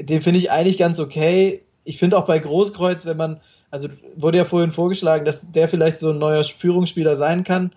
den 0.00 0.22
finde 0.22 0.38
ich 0.38 0.50
eigentlich 0.50 0.78
ganz 0.78 1.00
okay. 1.00 1.62
Ich 1.84 1.98
finde 1.98 2.18
auch 2.18 2.26
bei 2.26 2.38
Großkreuz, 2.38 3.06
wenn 3.06 3.16
man, 3.16 3.40
also 3.70 3.88
wurde 4.16 4.38
ja 4.38 4.44
vorhin 4.44 4.72
vorgeschlagen, 4.72 5.24
dass 5.24 5.50
der 5.50 5.68
vielleicht 5.68 5.98
so 5.98 6.10
ein 6.10 6.18
neuer 6.18 6.44
Führungsspieler 6.44 7.16
sein 7.16 7.44
kann. 7.44 7.72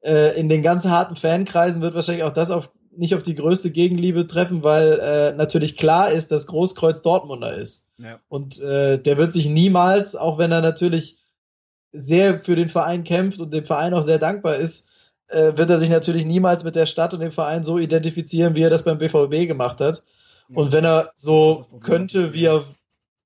Äh, 0.00 0.38
in 0.38 0.48
den 0.48 0.62
ganz 0.62 0.84
harten 0.84 1.16
Fankreisen 1.16 1.80
wird 1.80 1.94
wahrscheinlich 1.94 2.24
auch 2.24 2.32
das 2.32 2.50
auf, 2.50 2.68
nicht 2.96 3.14
auf 3.14 3.22
die 3.22 3.34
größte 3.34 3.70
Gegenliebe 3.70 4.26
treffen, 4.26 4.62
weil 4.62 4.98
äh, 5.00 5.32
natürlich 5.32 5.76
klar 5.76 6.10
ist, 6.10 6.30
dass 6.30 6.46
Großkreuz 6.46 7.02
Dortmunder 7.02 7.56
ist. 7.56 7.88
ja. 7.98 8.20
Und 8.28 8.60
äh, 8.60 8.98
der 8.98 9.18
wird 9.18 9.32
sich 9.32 9.46
niemals, 9.46 10.16
auch 10.16 10.38
wenn 10.38 10.52
er 10.52 10.60
natürlich 10.60 11.18
sehr 11.92 12.40
für 12.40 12.56
den 12.56 12.68
Verein 12.68 13.04
kämpft 13.04 13.40
und 13.40 13.52
dem 13.52 13.64
Verein 13.64 13.94
auch 13.94 14.04
sehr 14.04 14.18
dankbar 14.18 14.56
ist, 14.56 14.86
äh, 15.28 15.56
wird 15.56 15.70
er 15.70 15.78
sich 15.78 15.90
natürlich 15.90 16.24
niemals 16.24 16.64
mit 16.64 16.76
der 16.76 16.86
Stadt 16.86 17.14
und 17.14 17.20
dem 17.20 17.32
Verein 17.32 17.64
so 17.64 17.78
identifizieren, 17.78 18.54
wie 18.54 18.62
er 18.62 18.70
das 18.70 18.82
beim 18.82 18.98
BVB 18.98 19.46
gemacht 19.46 19.80
hat. 19.80 20.02
Und 20.52 20.72
wenn 20.72 20.84
er 20.84 21.10
so 21.14 21.66
könnte, 21.80 22.34
wie 22.34 22.44
er, 22.44 22.64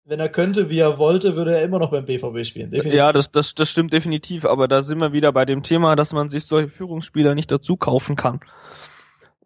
wenn 0.05 0.21
er 0.21 0.29
könnte, 0.29 0.71
wie 0.71 0.79
er 0.79 0.99
wollte, 0.99 1.37
würde 1.37 1.57
er 1.57 1.63
immer 1.63 1.79
noch 1.79 1.91
beim 1.91 2.07
BVB 2.07 2.45
spielen. 2.45 2.71
Definitiv. 2.71 2.97
Ja, 2.97 3.13
das, 3.13 3.31
das, 3.31 3.55
das 3.55 3.69
stimmt 3.71 3.93
definitiv, 3.93 4.45
aber 4.45 4.69
da 4.69 4.83
sind 4.83 4.99
wir 4.99 5.13
wieder 5.13 5.33
bei 5.33 5.45
dem 5.45 5.63
Thema, 5.63 5.97
dass 5.97 6.13
man 6.13 6.31
sich 6.31 6.45
solche 6.45 6.69
Führungsspieler 6.69 7.35
nicht 7.35 7.51
dazu 7.51 7.77
kaufen 7.77 8.17
kann. 8.17 8.41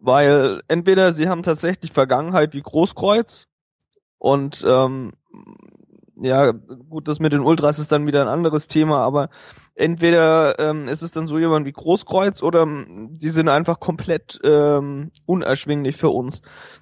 Weil 0.05 0.61
entweder 0.67 1.13
sie 1.13 1.29
haben 1.29 1.43
tatsächlich 1.43 1.93
Vergangenheit 1.93 2.53
wie 2.53 2.61
Großkreuz 2.61 3.47
und 4.17 4.61
ähm, 4.67 5.13
ja, 6.17 6.51
gut, 6.51 7.07
das 7.07 7.21
mit 7.21 7.31
den 7.31 7.39
Ultras 7.39 7.79
ist 7.79 7.93
dann 7.93 8.05
wieder 8.05 8.21
ein 8.21 8.27
anderes 8.27 8.67
Thema, 8.67 8.97
aber 8.99 9.29
entweder 9.75 10.59
ähm, 10.59 10.89
ist 10.89 11.03
es 11.03 11.11
dann 11.11 11.27
so 11.27 11.39
jemand 11.39 11.65
wie 11.65 11.71
Großkreuz 11.71 12.43
oder 12.43 12.63
ähm, 12.63 13.17
die 13.17 13.29
sind 13.29 13.47
einfach 13.47 13.79
komplett 13.79 14.41
ähm, 14.43 15.11
unerschwinglich 15.25 15.95
für 15.95 16.09
uns. 16.09 16.41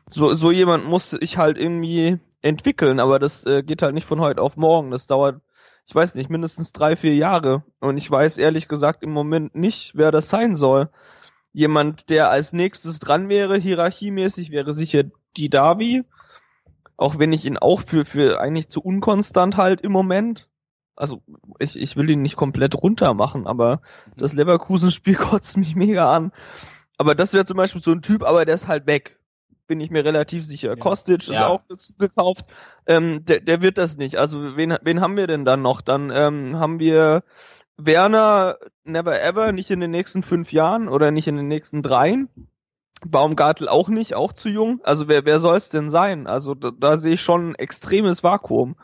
So, 0.10 0.34
so 0.34 0.52
jemand 0.52 0.86
muss 0.86 1.14
ich 1.14 1.38
halt 1.38 1.60
irgendwie 1.60 2.18
entwickeln, 2.42 3.00
aber 3.00 3.20
das 3.20 3.46
äh, 3.46 3.62
geht 3.62 3.84
halt 3.84 3.94
nicht 3.94 4.08
von 4.08 4.20
heute 4.20 4.42
auf 4.42 4.58
morgen. 4.58 4.90
Das 4.90 5.06
dauert, 5.06 5.42
ich 5.86 5.94
weiß 5.94 6.16
nicht, 6.16 6.32
mindestens 6.32 6.74
drei, 6.74 6.96
vier 6.96 7.14
Jahre. 7.14 7.64
Und 7.82 7.98
ich 7.98 8.10
weiß 8.10 8.40
ehrlich 8.40 8.68
gesagt 8.68 9.04
im 9.04 9.12
Moment 9.12 9.54
nicht, 9.54 9.96
wer 9.96 10.12
das 10.12 10.28
sein 10.28 10.56
soll. 10.56 10.90
Jemand, 11.54 12.10
der 12.10 12.30
als 12.30 12.54
nächstes 12.54 13.00
dran 13.00 13.28
wäre, 13.30 13.58
hierarchiemäßig, 13.58 14.52
wäre 14.52 14.74
sicher 14.74 15.04
die 15.38 15.50
Davi. 15.50 16.04
Auch 16.98 17.18
wenn 17.20 17.34
ich 17.34 17.46
ihn 17.46 17.58
auch 17.58 17.82
für, 17.82 18.06
für 18.06 18.40
eigentlich 18.40 18.70
zu 18.70 18.82
unkonstant 18.82 19.58
halt 19.58 19.82
im 19.82 19.92
Moment. 19.92 20.48
Also 20.96 21.22
ich, 21.60 21.76
ich 21.80 21.96
will 21.96 22.10
ihn 22.10 22.22
nicht 22.22 22.36
komplett 22.36 22.76
runter 22.76 23.14
machen, 23.14 23.48
aber 23.48 23.82
das 24.18 24.34
Leverkusen-Spiel 24.34 25.16
kotzt 25.18 25.58
mich 25.58 25.76
mega 25.76 26.14
an. 26.14 26.32
Aber 26.98 27.16
das 27.16 27.34
wäre 27.34 27.46
zum 27.46 27.58
Beispiel 27.58 27.82
so 27.82 27.92
ein 27.92 28.04
Typ, 28.04 28.24
aber 28.24 28.46
der 28.46 28.56
ist 28.56 28.68
halt 28.68 28.86
weg. 28.86 29.18
Bin 29.68 29.80
ich 29.82 29.90
mir 29.90 30.06
relativ 30.06 30.46
sicher. 30.46 30.76
Kostic 30.76 31.22
ist 31.22 31.30
Ja. 31.30 31.48
auch 31.48 31.64
dazu 31.68 31.94
gekauft. 31.98 32.46
Ähm, 32.86 33.26
der, 33.26 33.40
der 33.40 33.62
wird 33.62 33.78
das 33.78 33.98
nicht. 33.98 34.18
Also 34.18 34.56
wen, 34.56 34.78
wen 34.84 35.02
haben 35.02 35.18
wir 35.18 35.28
denn 35.28 35.46
dann 35.46 35.62
noch? 35.62 35.82
Dann 35.82 36.12
ähm, 36.14 36.60
haben 36.60 36.80
wir 36.80 37.24
Werner 37.86 38.58
never 38.84 39.22
ever, 39.22 39.52
nicht 39.52 39.72
in 39.72 39.80
den 39.80 39.92
nächsten 39.92 40.24
fünf 40.24 40.52
Jahren 40.52 40.88
oder 40.88 41.12
nicht 41.12 41.28
in 41.28 41.36
den 41.38 41.48
nächsten 41.48 41.84
dreien. 41.84 42.30
Baumgartel 43.06 43.68
auch 43.68 43.90
nicht, 43.90 44.14
auch 44.14 44.34
zu 44.34 44.50
jung. 44.50 44.80
Also 44.84 45.08
wer, 45.08 45.26
wer 45.26 45.40
soll 45.40 45.58
es 45.58 45.70
denn 45.70 45.90
sein? 45.90 46.28
Also 46.28 46.54
da, 46.54 46.72
da 46.72 46.98
sehe 46.98 47.14
ich 47.14 47.22
schon 47.22 47.52
ein 47.52 47.56
extremes 47.56 48.24
Vakuum. 48.24 48.76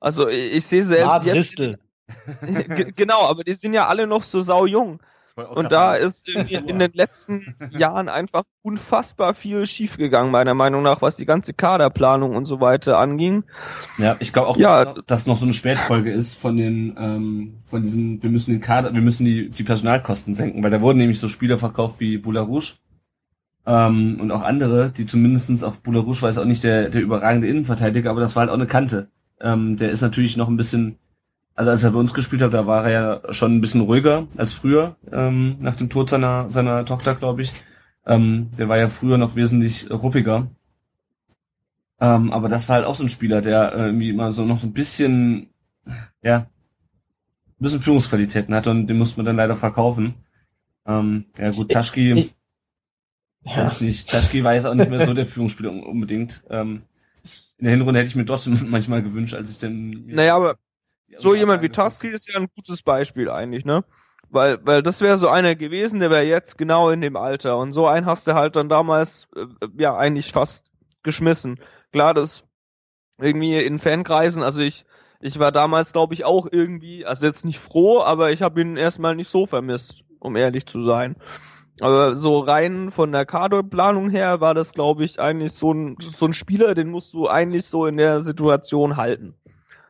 Also 0.00 0.28
ich, 0.28 0.54
ich 0.54 0.66
sehe 0.66 0.82
selbst 0.82 1.06
Lars 1.06 1.24
jetzt, 1.24 1.56
genau, 2.96 3.28
aber 3.28 3.44
die 3.44 3.54
sind 3.54 3.72
ja 3.72 3.86
alle 3.86 4.06
noch 4.06 4.24
so 4.24 4.40
sau 4.40 4.66
jung. 4.66 5.00
Und 5.48 5.72
da 5.72 5.94
ist 5.94 6.28
irgendwie 6.28 6.54
in 6.54 6.78
den 6.78 6.92
letzten 6.92 7.54
Jahren 7.70 8.08
einfach 8.08 8.44
unfassbar 8.62 9.34
viel 9.34 9.66
schiefgegangen, 9.66 10.30
meiner 10.30 10.54
Meinung 10.54 10.82
nach, 10.82 11.02
was 11.02 11.16
die 11.16 11.26
ganze 11.26 11.52
Kaderplanung 11.52 12.36
und 12.36 12.46
so 12.46 12.60
weiter 12.60 12.98
anging. 12.98 13.44
Ja, 13.98 14.16
ich 14.20 14.32
glaube 14.32 14.48
auch, 14.48 14.56
Ja, 14.56 14.84
dass 14.84 15.04
das 15.06 15.26
noch 15.26 15.36
so 15.36 15.44
eine 15.44 15.54
Spätfolge 15.54 16.10
ist 16.10 16.36
von 16.38 16.56
den, 16.56 16.96
ähm, 16.98 17.58
von 17.64 17.82
diesem, 17.82 18.22
wir 18.22 18.30
müssen 18.30 18.50
den 18.50 18.60
Kader, 18.60 18.94
wir 18.94 19.02
müssen 19.02 19.24
die, 19.24 19.50
die 19.50 19.64
Personalkosten 19.64 20.34
senken, 20.34 20.62
weil 20.62 20.70
da 20.70 20.80
wurden 20.80 20.98
nämlich 20.98 21.20
so 21.20 21.28
Spieler 21.28 21.58
verkauft 21.58 22.00
wie 22.00 22.18
Boularouche 22.18 22.76
ähm, 23.66 24.18
und 24.20 24.30
auch 24.30 24.42
andere, 24.42 24.90
die 24.90 25.06
zumindestens 25.06 25.62
auf 25.62 25.80
Boularouche 25.80 26.22
war 26.22 26.28
es 26.28 26.38
auch 26.38 26.44
nicht 26.44 26.64
der, 26.64 26.88
der 26.88 27.02
überragende 27.02 27.48
Innenverteidiger, 27.48 28.10
aber 28.10 28.20
das 28.20 28.34
war 28.34 28.40
halt 28.42 28.50
auch 28.50 28.54
eine 28.54 28.66
Kante. 28.66 29.08
Ähm, 29.40 29.76
der 29.76 29.90
ist 29.90 30.00
natürlich 30.00 30.36
noch 30.36 30.48
ein 30.48 30.56
bisschen, 30.56 30.98
also 31.60 31.72
als 31.72 31.84
er 31.84 31.90
bei 31.90 31.98
uns 31.98 32.14
gespielt 32.14 32.40
hat, 32.40 32.54
da 32.54 32.66
war 32.66 32.86
er 32.86 32.90
ja 32.90 33.32
schon 33.34 33.54
ein 33.54 33.60
bisschen 33.60 33.82
ruhiger 33.82 34.26
als 34.38 34.54
früher, 34.54 34.96
ähm, 35.12 35.56
nach 35.60 35.76
dem 35.76 35.90
Tod 35.90 36.08
seiner, 36.08 36.48
seiner 36.50 36.86
Tochter, 36.86 37.14
glaube 37.14 37.42
ich. 37.42 37.52
Ähm, 38.06 38.48
der 38.58 38.70
war 38.70 38.78
ja 38.78 38.88
früher 38.88 39.18
noch 39.18 39.36
wesentlich 39.36 39.90
ruppiger. 39.90 40.48
Ähm, 42.00 42.32
aber 42.32 42.48
das 42.48 42.66
war 42.70 42.76
halt 42.76 42.86
auch 42.86 42.94
so 42.94 43.02
ein 43.04 43.10
Spieler, 43.10 43.42
der 43.42 43.74
äh, 43.74 43.86
irgendwie 43.88 44.08
immer 44.08 44.32
so 44.32 44.46
noch 44.46 44.58
so 44.58 44.66
ein 44.68 44.72
bisschen, 44.72 45.50
ja, 46.22 46.36
ein 46.38 46.46
bisschen 47.58 47.82
Führungsqualitäten 47.82 48.54
hatte 48.54 48.70
und 48.70 48.86
den 48.86 48.96
musste 48.96 49.18
man 49.18 49.26
dann 49.26 49.36
leider 49.36 49.54
verkaufen. 49.56 50.14
Ähm, 50.86 51.26
ja 51.36 51.50
gut, 51.50 51.70
Taschki, 51.70 52.12
Ich- 52.12 52.34
Ja. 53.44 53.58
weiß 53.58 53.74
ich 53.74 53.80
nicht. 53.82 54.08
Taschki 54.10 54.42
war 54.44 54.54
jetzt 54.54 54.64
auch 54.66 54.74
nicht 54.74 54.88
mehr 54.88 55.04
so 55.04 55.12
der 55.12 55.26
Führungsspieler 55.26 55.70
un- 55.72 55.82
unbedingt. 55.84 56.42
Ähm, 56.48 56.80
in 57.58 57.64
der 57.66 57.72
Hinrunde 57.74 58.00
hätte 58.00 58.08
ich 58.08 58.16
mir 58.16 58.24
trotzdem 58.24 58.58
manchmal 58.70 59.02
gewünscht, 59.02 59.34
als 59.34 59.50
ich 59.50 59.58
dann. 59.58 60.06
Naja, 60.06 60.36
aber 60.36 60.56
so 61.16 61.34
jemand 61.34 61.62
wie. 61.62 61.68
Tarski 61.68 62.08
ist 62.08 62.28
ja 62.28 62.40
ein 62.40 62.48
gutes 62.54 62.82
Beispiel 62.82 63.30
eigentlich, 63.30 63.64
ne? 63.64 63.84
Weil, 64.30 64.64
weil 64.64 64.82
das 64.82 65.00
wäre 65.00 65.16
so 65.16 65.28
einer 65.28 65.56
gewesen, 65.56 65.98
der 66.00 66.10
wäre 66.10 66.22
jetzt 66.22 66.56
genau 66.56 66.90
in 66.90 67.00
dem 67.00 67.16
Alter. 67.16 67.58
Und 67.58 67.72
so 67.72 67.86
einen 67.86 68.06
hast 68.06 68.26
du 68.26 68.34
halt 68.34 68.54
dann 68.56 68.68
damals, 68.68 69.28
äh, 69.34 69.46
ja, 69.76 69.96
eigentlich 69.96 70.32
fast 70.32 70.64
geschmissen. 71.02 71.58
Klar, 71.92 72.14
das 72.14 72.44
irgendwie 73.20 73.58
in 73.58 73.78
Fankreisen, 73.78 74.42
also 74.42 74.60
ich, 74.60 74.86
ich 75.20 75.38
war 75.38 75.52
damals, 75.52 75.92
glaube 75.92 76.14
ich, 76.14 76.24
auch 76.24 76.46
irgendwie, 76.50 77.04
also 77.04 77.26
jetzt 77.26 77.44
nicht 77.44 77.58
froh, 77.58 78.00
aber 78.02 78.30
ich 78.30 78.42
habe 78.42 78.60
ihn 78.60 78.76
erstmal 78.76 79.16
nicht 79.16 79.30
so 79.30 79.46
vermisst, 79.46 80.04
um 80.20 80.36
ehrlich 80.36 80.66
zu 80.66 80.84
sein. 80.84 81.16
Aber 81.80 82.14
so 82.14 82.40
rein 82.40 82.90
von 82.90 83.10
der 83.10 83.24
Kaderplanung 83.24 84.10
her 84.10 84.40
war 84.40 84.54
das, 84.54 84.72
glaube 84.72 85.04
ich, 85.04 85.18
eigentlich 85.18 85.52
so 85.52 85.72
ein, 85.72 85.96
so 85.98 86.26
ein 86.26 86.34
Spieler, 86.34 86.74
den 86.74 86.90
musst 86.90 87.12
du 87.14 87.26
eigentlich 87.28 87.64
so 87.64 87.86
in 87.86 87.96
der 87.96 88.20
Situation 88.20 88.96
halten. 88.96 89.34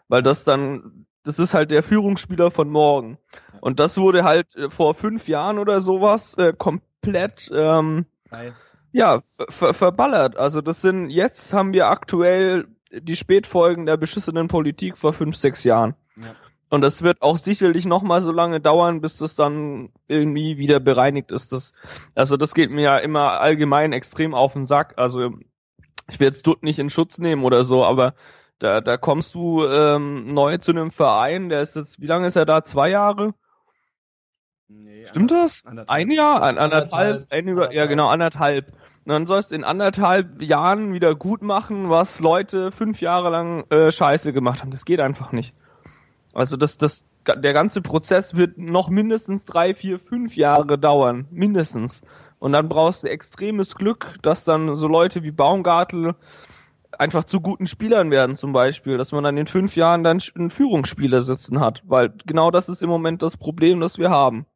Weil 0.09 0.23
das 0.23 0.45
dann, 0.45 1.00
das 1.23 1.39
ist 1.39 1.55
halt 1.55 1.71
der 1.71 1.83
Führungsspieler 1.83 2.51
von 2.51 2.71
morgen. 2.71 3.19
Und 3.61 3.81
das 3.81 3.99
wurde 3.99 4.25
halt 4.25 4.55
äh, 4.57 4.71
vor 4.71 4.95
fünf 4.95 5.29
Jahren 5.29 5.59
oder 5.59 5.81
sowas 5.81 6.35
äh, 6.39 6.53
komplett 6.57 7.51
ähm, 7.55 8.07
ja, 8.93 9.21
ver 9.23 9.47
ver 9.51 9.75
verballert. 9.75 10.37
Also 10.37 10.61
das 10.61 10.81
sind, 10.81 11.11
jetzt 11.11 11.53
haben 11.53 11.73
wir 11.73 11.89
aktuell 11.89 12.67
die 12.93 13.17
Spätfolgen 13.17 13.87
der 13.87 13.97
beschissenen 13.97 14.49
Politik 14.49 14.99
vor 14.99 15.13
fünf, 15.13 15.37
sechs 15.37 15.65
Jahren. 15.65 15.95
Ja. 16.17 16.35
Und 16.71 16.83
das 16.83 17.03
wird 17.03 17.21
auch 17.21 17.37
sicherlich 17.37 17.85
noch 17.85 18.03
mal 18.03 18.21
so 18.21 18.31
lange 18.31 18.61
dauern, 18.61 19.01
bis 19.01 19.17
das 19.17 19.35
dann 19.35 19.91
irgendwie 20.07 20.57
wieder 20.57 20.79
bereinigt 20.79 21.33
ist. 21.33 21.53
Das, 21.53 21.73
also 22.15 22.37
das 22.37 22.55
geht 22.55 22.71
mir 22.71 22.83
ja 22.83 22.99
immer 22.99 23.41
allgemein 23.41 23.93
extrem 23.93 24.35
auf 24.35 24.53
den 24.53 24.65
Sack. 24.65 24.95
Also 24.97 25.33
ich 26.09 26.21
will 26.21 26.29
jetzt 26.29 26.47
Dutt 26.47 26.63
nicht 26.63 26.79
in 26.79 26.91
Schutz 26.91 27.19
nehmen 27.19 27.45
oder 27.45 27.65
so, 27.65 27.85
aber 27.85 28.15
da, 28.61 28.81
da 28.81 28.97
kommst 28.97 29.35
du 29.35 29.65
ähm, 29.67 30.33
neu 30.33 30.59
zu 30.59 30.71
einem 30.71 30.91
Verein, 30.93 31.49
der 31.49 31.63
ist 31.63 31.77
jetzt, 31.77 32.01
wie 32.01 32.07
lange 32.07 32.27
ist 32.27 32.37
er 32.37 32.47
da? 32.47 32.63
Zwei 32.63 32.91
Jahre? 32.91 33.35
Nee, 34.69 35.07
Stimmt 35.07 35.33
das? 35.33 35.63
anderthalb. 35.65 35.91
Ein 35.99 36.11
Jahr? 36.11 36.43
Ein, 36.43 36.59
anderthalb? 36.59 36.93
Anderthalb. 36.93 37.33
Ein 37.33 37.49
über, 37.49 37.63
ja, 37.63 37.67
Anderthalb. 37.67 37.89
genau, 37.91 38.09
anderthalb. 38.09 38.73
Und 39.05 39.13
dann 39.13 39.27
sollst 39.27 39.51
du 39.51 39.55
in 39.55 39.65
anderthalb 39.65 40.43
Jahren 40.43 40.93
wieder 40.93 41.15
gut 41.15 41.43
machen, 41.43 41.89
was 41.89 42.21
Leute 42.21 42.71
fünf 42.71 43.01
Jahre 43.01 43.31
lang 43.31 43.65
äh, 43.71 43.91
Scheiße 43.91 44.33
gemacht 44.33 44.61
haben. 44.61 44.71
Das 44.71 44.85
geht 44.85 45.01
einfach 45.01 45.33
nicht. 45.33 45.55
Also 46.35 46.57
das, 46.57 46.77
das, 46.79 47.05
der 47.27 47.53
ganze 47.55 47.81
Prozess 47.81 48.35
wird 48.35 48.59
noch 48.59 48.91
mindestens 48.91 49.47
drei, 49.47 49.75
vier, 49.75 49.99
fünf 49.99 50.37
Jahre 50.37 50.79
dauern. 50.79 51.27
Mindestens. 51.31 52.03
Und 52.39 52.53
dann 52.53 52.69
brauchst 52.69 53.05
du 53.05 53.09
extremes 53.09 53.75
Glück, 53.75 54.15
dass 54.23 54.45
dann 54.45 54.77
so 54.77 54.87
Leute 54.87 55.23
wie 55.23 55.31
Baumgartel 55.31 56.15
einfach 56.99 57.25
zu 57.25 57.41
guten 57.41 57.67
Spielern 57.67 58.11
werden 58.11 58.37
zum 58.37 58.53
Beispiel, 58.53 58.99
dass 58.99 59.13
man 59.13 59.25
dann 59.25 59.37
in 59.37 59.47
fünf 59.47 59.77
Jahren 59.77 60.03
dann 60.03 60.21
einen 60.35 60.51
Führungsspieler 60.51 61.23
sitzen 61.23 61.61
hat, 61.61 61.83
weil 61.85 62.13
genau 62.27 62.51
das 62.51 62.69
ist 62.69 62.83
im 62.83 62.89
Moment 62.89 63.23
das 63.23 63.37
Problem, 63.37 63.81
das 63.81 63.99
wir 63.99 64.11
haben. 64.11 64.47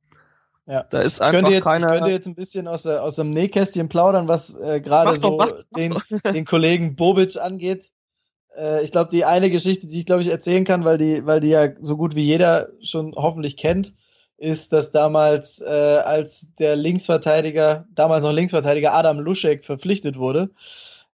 Ja. 0.67 0.85
Da 0.85 1.01
ist 1.01 1.21
einfach 1.21 1.33
ich 1.33 1.45
könnte 1.45 1.53
jetzt, 1.53 1.65
keine... 1.65 1.87
Ich 1.87 1.93
könnte 1.93 2.11
jetzt 2.11 2.27
ein 2.27 2.35
bisschen 2.35 2.69
aus, 2.69 2.87
aus 2.87 3.17
dem 3.17 3.31
Nähkästchen 3.31 3.89
plaudern, 3.89 4.29
was 4.29 4.59
äh, 4.59 4.81
gerade 4.81 5.19
so 5.19 5.39
doch, 5.39 5.63
den, 5.77 5.97
den 6.33 6.45
Kollegen 6.45 6.97
Bobic 6.97 7.37
angeht. 7.37 7.91
Äh, 8.57 8.83
ich 8.83 8.91
glaube, 8.91 9.11
die 9.11 9.25
eine 9.25 9.51
Geschichte, 9.51 9.87
die 9.87 10.01
ich 10.01 10.07
glaube 10.07 10.23
ich 10.23 10.29
erzählen 10.29 10.65
kann, 10.65 10.85
weil 10.85 10.99
die, 10.99 11.27
weil 11.27 11.41
die 11.41 11.49
ja 11.49 11.69
so 11.81 11.97
gut 11.97 12.15
wie 12.15 12.25
jeder 12.25 12.69
schon 12.83 13.13
hoffentlich 13.15 13.57
kennt, 13.57 13.93
ist, 14.37 14.73
dass 14.73 14.91
damals, 14.91 15.61
äh, 15.61 15.65
als 16.05 16.49
der 16.59 16.77
Linksverteidiger, 16.77 17.87
damals 17.95 18.25
noch 18.25 18.33
Linksverteidiger 18.33 18.95
Adam 18.95 19.21
Luschek 19.21 19.65
verpflichtet 19.65 20.19
wurde, 20.19 20.51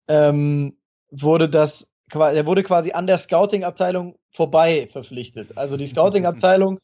ähm, 0.07 0.75
wurde 1.11 1.49
das, 1.49 1.87
er 2.11 2.45
wurde 2.45 2.63
quasi 2.63 2.91
an 2.91 3.07
der 3.07 3.17
Scouting-Abteilung 3.17 4.17
vorbei 4.33 4.89
verpflichtet. 4.91 5.57
Also 5.57 5.77
die 5.77 5.87
Scouting-Abteilung 5.87 6.79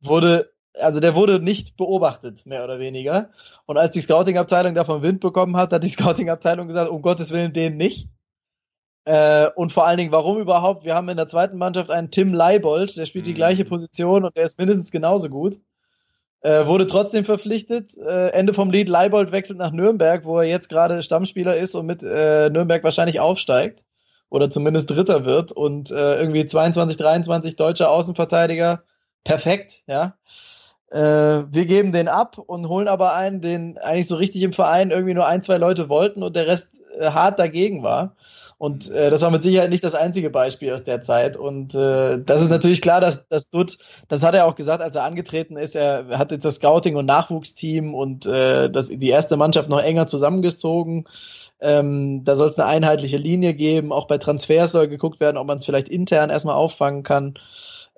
wurde, 0.00 0.52
also 0.74 1.00
der 1.00 1.14
wurde 1.14 1.40
nicht 1.40 1.76
beobachtet, 1.76 2.44
mehr 2.46 2.64
oder 2.64 2.78
weniger. 2.78 3.30
Und 3.66 3.78
als 3.78 3.94
die 3.94 4.00
Scouting-Abteilung 4.00 4.74
davon 4.74 5.02
Wind 5.02 5.20
bekommen 5.20 5.56
hat, 5.56 5.72
hat 5.72 5.84
die 5.84 5.88
Scouting-Abteilung 5.88 6.66
gesagt, 6.66 6.90
um 6.90 7.02
Gottes 7.02 7.30
Willen 7.30 7.52
den 7.52 7.76
nicht. 7.76 8.08
Äh, 9.06 9.50
und 9.54 9.72
vor 9.72 9.86
allen 9.86 9.98
Dingen, 9.98 10.12
warum 10.12 10.40
überhaupt? 10.40 10.84
Wir 10.84 10.96
haben 10.96 11.08
in 11.08 11.16
der 11.16 11.28
zweiten 11.28 11.56
Mannschaft 11.58 11.90
einen 11.90 12.10
Tim 12.10 12.34
Leibold, 12.34 12.96
der 12.96 13.06
spielt 13.06 13.26
die 13.26 13.34
gleiche 13.34 13.64
mhm. 13.64 13.68
Position 13.68 14.24
und 14.24 14.36
der 14.36 14.44
ist 14.44 14.58
mindestens 14.58 14.90
genauso 14.90 15.28
gut. 15.28 15.60
Äh, 16.42 16.66
wurde 16.66 16.86
trotzdem 16.86 17.24
verpflichtet. 17.24 17.96
Äh, 17.96 18.28
Ende 18.28 18.54
vom 18.54 18.70
Lied, 18.70 18.88
Leibold 18.88 19.32
wechselt 19.32 19.58
nach 19.58 19.72
Nürnberg, 19.72 20.24
wo 20.24 20.38
er 20.38 20.44
jetzt 20.44 20.68
gerade 20.68 21.02
Stammspieler 21.02 21.56
ist 21.56 21.74
und 21.74 21.86
mit 21.86 22.02
äh, 22.02 22.50
Nürnberg 22.50 22.84
wahrscheinlich 22.84 23.20
aufsteigt. 23.20 23.84
Oder 24.28 24.50
zumindest 24.50 24.90
Dritter 24.90 25.24
wird. 25.24 25.52
Und 25.52 25.90
äh, 25.90 26.16
irgendwie 26.16 26.46
22, 26.46 26.96
23 26.96 27.56
deutscher 27.56 27.90
Außenverteidiger. 27.90 28.82
Perfekt, 29.24 29.82
ja. 29.86 30.14
Äh, 30.90 30.98
wir 31.50 31.66
geben 31.66 31.90
den 31.90 32.08
ab 32.08 32.38
und 32.38 32.68
holen 32.68 32.86
aber 32.86 33.14
einen, 33.14 33.40
den 33.40 33.78
eigentlich 33.78 34.06
so 34.06 34.16
richtig 34.16 34.42
im 34.42 34.52
Verein 34.52 34.90
irgendwie 34.90 35.14
nur 35.14 35.26
ein, 35.26 35.42
zwei 35.42 35.58
Leute 35.58 35.88
wollten 35.88 36.22
und 36.22 36.36
der 36.36 36.46
Rest 36.46 36.80
äh, 36.98 37.10
hart 37.10 37.38
dagegen 37.38 37.82
war. 37.82 38.14
Und 38.58 38.90
äh, 38.90 39.10
das 39.10 39.20
war 39.20 39.30
mit 39.30 39.42
Sicherheit 39.42 39.68
nicht 39.68 39.84
das 39.84 39.94
einzige 39.94 40.30
Beispiel 40.30 40.72
aus 40.72 40.82
der 40.82 41.02
Zeit. 41.02 41.36
Und 41.36 41.74
äh, 41.74 42.18
das 42.18 42.40
ist 42.40 42.48
natürlich 42.48 42.80
klar, 42.80 43.02
dass, 43.02 43.28
dass 43.28 43.50
Dutt, 43.50 43.76
das 44.08 44.22
hat 44.22 44.34
er 44.34 44.46
auch 44.46 44.54
gesagt, 44.54 44.82
als 44.82 44.96
er 44.96 45.04
angetreten 45.04 45.58
ist, 45.58 45.76
er 45.76 46.18
hat 46.18 46.32
jetzt 46.32 46.46
das 46.46 46.54
Scouting- 46.54 46.96
und 46.96 47.04
Nachwuchsteam 47.04 47.94
und 47.94 48.24
äh, 48.24 48.70
das, 48.70 48.88
die 48.88 49.08
erste 49.08 49.36
Mannschaft 49.36 49.68
noch 49.68 49.80
enger 49.80 50.06
zusammengezogen. 50.06 51.06
Ähm, 51.60 52.24
da 52.24 52.36
soll 52.36 52.48
es 52.48 52.58
eine 52.58 52.66
einheitliche 52.66 53.18
Linie 53.18 53.52
geben. 53.52 53.92
Auch 53.92 54.06
bei 54.06 54.16
Transfers 54.16 54.72
soll 54.72 54.88
geguckt 54.88 55.20
werden, 55.20 55.36
ob 55.36 55.46
man 55.46 55.58
es 55.58 55.66
vielleicht 55.66 55.90
intern 55.90 56.30
erstmal 56.30 56.54
auffangen 56.54 57.02
kann. 57.02 57.34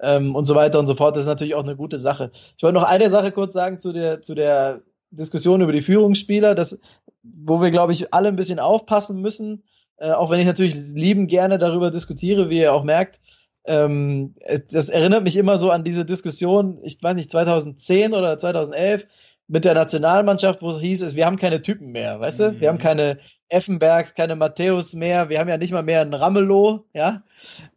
Ähm, 0.01 0.35
und 0.35 0.45
so 0.45 0.57
weiter 0.57 0.81
und 0.81 0.89
so 0.89 0.97
fort. 0.97 1.15
Das 1.15 1.23
ist 1.23 1.29
natürlich 1.29 1.55
auch 1.55 1.65
eine 1.65 1.77
gute 1.77 2.01
Sache. 2.01 2.33
Ich 2.57 2.63
wollte 2.65 2.75
noch 2.75 2.85
eine 2.85 3.11
Sache 3.11 3.31
kurz 3.31 3.53
sagen 3.53 3.79
zu 3.79 3.93
der, 3.93 4.23
zu 4.23 4.35
der 4.35 4.81
Diskussion 5.11 5.61
über 5.61 5.73
die 5.73 5.83
Führungsspieler, 5.83 6.57
das, 6.57 6.79
wo 7.23 7.61
wir, 7.61 7.71
glaube 7.71 7.93
ich, 7.93 8.13
alle 8.13 8.29
ein 8.29 8.37
bisschen 8.37 8.59
aufpassen 8.59 9.21
müssen 9.21 9.63
äh, 9.99 10.11
auch 10.11 10.31
wenn 10.31 10.41
ich 10.41 10.47
natürlich 10.47 10.75
lieben 10.95 11.27
gerne 11.27 11.59
darüber 11.59 11.91
diskutiere, 11.91 12.51
wie 12.51 12.61
ihr 12.61 12.73
auch 12.73 12.85
merkt. 12.85 13.21
Ähm, 13.67 14.35
das 14.71 14.89
erinnert 14.89 15.25
mich 15.25 15.37
immer 15.37 15.59
so 15.59 15.71
an 15.71 15.85
diese 15.85 16.05
Diskussion, 16.05 16.79
ich 16.83 17.03
weiß 17.03 17.15
nicht, 17.15 17.31
2010 17.31 18.15
oder 18.15 18.39
2011 18.39 19.07
mit 19.49 19.65
der 19.65 19.75
Nationalmannschaft, 19.75 20.63
wo 20.63 20.71
es 20.71 20.81
hieß, 20.81 21.03
es, 21.03 21.17
wir 21.17 21.27
haben 21.27 21.37
keine 21.37 21.63
Typen 21.63 21.91
mehr, 21.91 22.21
weißt 22.21 22.41
du? 22.41 22.61
Wir 22.61 22.69
haben 22.69 22.77
mhm. 22.77 22.83
keine 22.83 23.19
Effenbergs, 23.49 24.15
keine 24.15 24.37
Matthäus 24.37 24.93
mehr, 24.93 25.31
wir 25.31 25.41
haben 25.41 25.49
ja 25.49 25.57
nicht 25.57 25.73
mal 25.73 25.83
mehr 25.83 26.03
einen 26.03 26.15
Ramelow, 26.15 26.85
ja, 26.93 27.23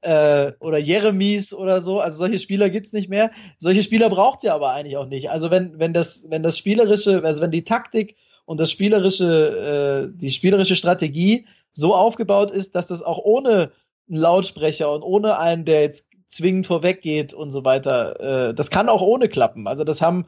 äh, 0.02 0.52
oder 0.60 0.78
Jeremies 0.78 1.54
oder 1.54 1.82
so, 1.82 2.00
also 2.00 2.18
solche 2.20 2.40
Spieler 2.40 2.70
gibt's 2.70 2.94
nicht 2.94 3.10
mehr. 3.10 3.32
Solche 3.58 3.84
Spieler 3.84 4.10
braucht 4.10 4.44
ihr 4.44 4.54
aber 4.54 4.74
eigentlich 4.74 4.98
auch 4.98 5.08
nicht. 5.08 5.30
Also 5.30 5.50
wenn, 5.50 5.80
wenn 5.80 5.94
das, 5.94 6.26
wenn 6.30 6.44
das 6.44 6.58
spielerische, 6.58 7.24
also 7.24 7.42
wenn 7.42 7.52
die 7.52 7.64
Taktik 7.64 8.16
und 8.46 8.60
das 8.60 8.70
spielerische, 8.70 10.12
äh, 10.14 10.18
die 10.20 10.32
spielerische 10.32 10.76
Strategie 10.76 11.46
so 11.72 11.96
aufgebaut 11.96 12.52
ist, 12.52 12.76
dass 12.76 12.88
das 12.88 13.02
auch 13.02 13.18
ohne 13.18 13.72
einen 14.10 14.20
Lautsprecher 14.20 14.92
und 14.92 15.04
ohne 15.04 15.38
einen, 15.38 15.66
der 15.66 15.82
jetzt 15.82 16.06
zwingend 16.28 16.68
vorweggeht 16.68 17.34
und 17.34 17.52
so 17.52 17.66
weiter, 17.66 18.50
äh, 18.50 18.54
das 18.54 18.70
kann 18.70 18.90
auch 18.90 19.02
ohne 19.02 19.30
klappen. 19.30 19.68
Also 19.68 19.84
das 19.84 20.02
haben 20.02 20.26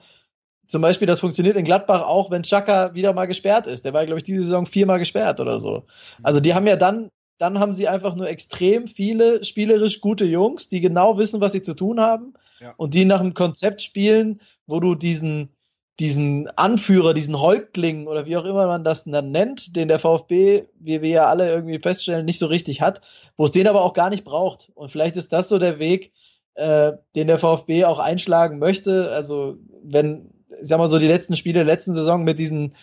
zum 0.67 0.81
Beispiel, 0.81 1.07
das 1.07 1.19
funktioniert 1.19 1.55
in 1.55 1.65
Gladbach 1.65 2.01
auch, 2.01 2.31
wenn 2.31 2.43
Chaka 2.43 2.93
wieder 2.93 3.13
mal 3.13 3.25
gesperrt 3.25 3.67
ist. 3.67 3.85
Der 3.85 3.93
war, 3.93 4.05
glaube 4.05 4.19
ich, 4.19 4.23
diese 4.23 4.43
Saison 4.43 4.65
viermal 4.65 4.99
gesperrt 4.99 5.39
oder 5.39 5.59
so. 5.59 5.85
Also 6.23 6.39
die 6.39 6.53
haben 6.53 6.67
ja 6.67 6.75
dann, 6.75 7.09
dann 7.37 7.59
haben 7.59 7.73
sie 7.73 7.87
einfach 7.87 8.15
nur 8.15 8.29
extrem 8.29 8.87
viele 8.87 9.43
spielerisch 9.43 10.01
gute 10.01 10.25
Jungs, 10.25 10.69
die 10.69 10.81
genau 10.81 11.17
wissen, 11.17 11.41
was 11.41 11.51
sie 11.51 11.61
zu 11.61 11.73
tun 11.73 11.99
haben 11.99 12.33
ja. 12.59 12.73
und 12.77 12.93
die 12.93 13.05
nach 13.05 13.19
einem 13.19 13.33
Konzept 13.33 13.81
spielen, 13.81 14.41
wo 14.65 14.79
du 14.79 14.95
diesen, 14.95 15.52
diesen 15.99 16.49
Anführer, 16.57 17.13
diesen 17.13 17.39
Häuptling 17.39 18.07
oder 18.07 18.25
wie 18.25 18.37
auch 18.37 18.45
immer 18.45 18.65
man 18.65 18.83
das 18.83 19.03
dann 19.03 19.31
nennt, 19.31 19.75
den 19.75 19.87
der 19.87 19.99
VfB, 19.99 20.63
wie 20.79 21.01
wir 21.01 21.09
ja 21.09 21.27
alle 21.27 21.51
irgendwie 21.51 21.79
feststellen, 21.79 22.25
nicht 22.25 22.39
so 22.39 22.47
richtig 22.47 22.81
hat, 22.81 23.01
wo 23.37 23.45
es 23.45 23.51
den 23.51 23.67
aber 23.67 23.83
auch 23.83 23.93
gar 23.93 24.09
nicht 24.09 24.23
braucht. 24.23 24.71
Und 24.73 24.91
vielleicht 24.91 25.15
ist 25.17 25.31
das 25.31 25.49
so 25.49 25.59
der 25.59 25.77
Weg, 25.79 26.11
äh, 26.55 26.93
den 27.15 27.27
der 27.27 27.39
VfB 27.39 27.85
auch 27.85 27.99
einschlagen 27.99 28.57
möchte. 28.57 29.11
Also 29.11 29.57
wenn, 29.83 30.31
ich 30.49 30.67
sag 30.67 30.79
mal 30.79 30.87
so, 30.87 30.97
die 30.97 31.07
letzten 31.07 31.35
Spiele 31.35 31.59
der 31.59 31.65
letzten 31.65 31.93
Saison 31.93 32.23
mit 32.23 32.39
diesen 32.39 32.75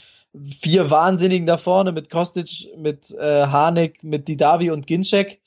vier 0.61 0.90
Wahnsinnigen 0.90 1.46
da 1.46 1.56
vorne, 1.56 1.90
mit 1.90 2.11
Kostic, 2.11 2.68
mit 2.76 3.11
äh, 3.11 3.46
Harnik, 3.46 4.04
mit 4.04 4.28
Didavi 4.28 4.70
und 4.70 4.86
Ginczek, 4.86 5.40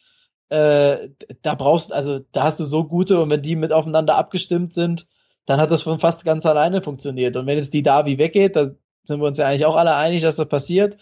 äh, 0.49 1.09
da 1.41 1.55
brauchst, 1.55 1.93
also 1.93 2.20
da 2.34 2.43
hast 2.43 2.59
du 2.59 2.66
so 2.66 2.84
gute 2.84 3.22
und 3.22 3.30
wenn 3.30 3.41
die 3.41 3.55
mit 3.55 3.72
aufeinander 3.72 4.16
abgestimmt 4.16 4.74
sind, 4.74 5.07
dann 5.46 5.60
hat 5.60 5.72
das 5.72 5.84
von 5.84 6.00
fast 6.00 6.26
ganz 6.26 6.46
alleine 6.46 6.82
funktioniert. 6.82 7.36
Und 7.36 7.46
wenn 7.46 7.58
jetzt 7.58 7.74
die 7.74 7.84
Davi 7.84 8.18
weggeht, 8.18 8.56
da 8.56 8.72
sind 9.06 9.20
wir 9.20 9.28
uns 9.28 9.38
ja 9.38 9.48
eigentlich 9.48 9.66
auch 9.66 9.76
alle 9.76 9.96
einig, 9.96 10.22
dass 10.22 10.38
das 10.38 10.48
passiert. 10.48 10.98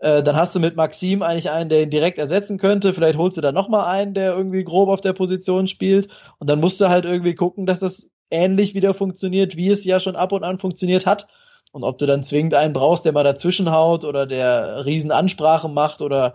Äh, 0.00 0.22
dann 0.22 0.36
hast 0.36 0.54
du 0.54 0.60
mit 0.60 0.76
Maxim 0.76 1.22
eigentlich 1.22 1.50
einen, 1.50 1.70
der 1.70 1.82
ihn 1.82 1.90
direkt 1.90 2.18
ersetzen 2.18 2.58
könnte. 2.58 2.94
Vielleicht 2.94 3.18
holst 3.18 3.36
du 3.36 3.40
da 3.40 3.52
nochmal 3.52 3.86
einen, 3.86 4.14
der 4.14 4.32
irgendwie 4.34 4.64
grob 4.64 4.88
auf 4.88 5.00
der 5.00 5.12
Position 5.12 5.68
spielt. 5.68 6.08
Und 6.38 6.50
dann 6.50 6.60
musst 6.60 6.80
du 6.80 6.88
halt 6.88 7.04
irgendwie 7.04 7.34
gucken, 7.34 7.66
dass 7.66 7.80
das 7.80 8.08
ähnlich 8.30 8.74
wieder 8.74 8.94
funktioniert, 8.94 9.56
wie 9.56 9.68
es 9.68 9.84
ja 9.84 10.00
schon 10.00 10.16
ab 10.16 10.32
und 10.32 10.44
an 10.44 10.58
funktioniert 10.58 11.06
hat. 11.06 11.28
Und 11.70 11.84
ob 11.84 11.98
du 11.98 12.06
dann 12.06 12.22
zwingend 12.22 12.54
einen 12.54 12.72
brauchst, 12.72 13.04
der 13.04 13.12
mal 13.12 13.24
dazwischen 13.24 13.70
haut 13.70 14.04
oder 14.04 14.26
der 14.26 14.84
Riesenansprachen 14.86 15.74
macht 15.74 16.02
oder 16.02 16.34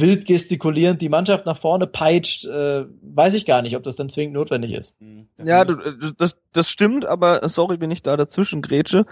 wild 0.00 0.26
gestikulierend 0.26 1.00
die 1.00 1.08
Mannschaft 1.08 1.46
nach 1.46 1.58
vorne 1.58 1.86
peitscht, 1.86 2.44
äh, 2.46 2.84
weiß 3.02 3.34
ich 3.34 3.46
gar 3.46 3.62
nicht, 3.62 3.76
ob 3.76 3.84
das 3.84 3.96
dann 3.96 4.10
zwingend 4.10 4.34
notwendig 4.34 4.72
ist. 4.72 5.00
Mhm. 5.00 5.28
Ja, 5.44 5.64
du, 5.64 5.74
äh, 5.74 6.12
das, 6.16 6.36
das 6.52 6.68
stimmt, 6.68 7.06
aber 7.06 7.48
sorry, 7.48 7.80
wenn 7.80 7.90
ich 7.90 8.02
da 8.02 8.16
dazwischen 8.16 8.60
grätsche. 8.60 9.06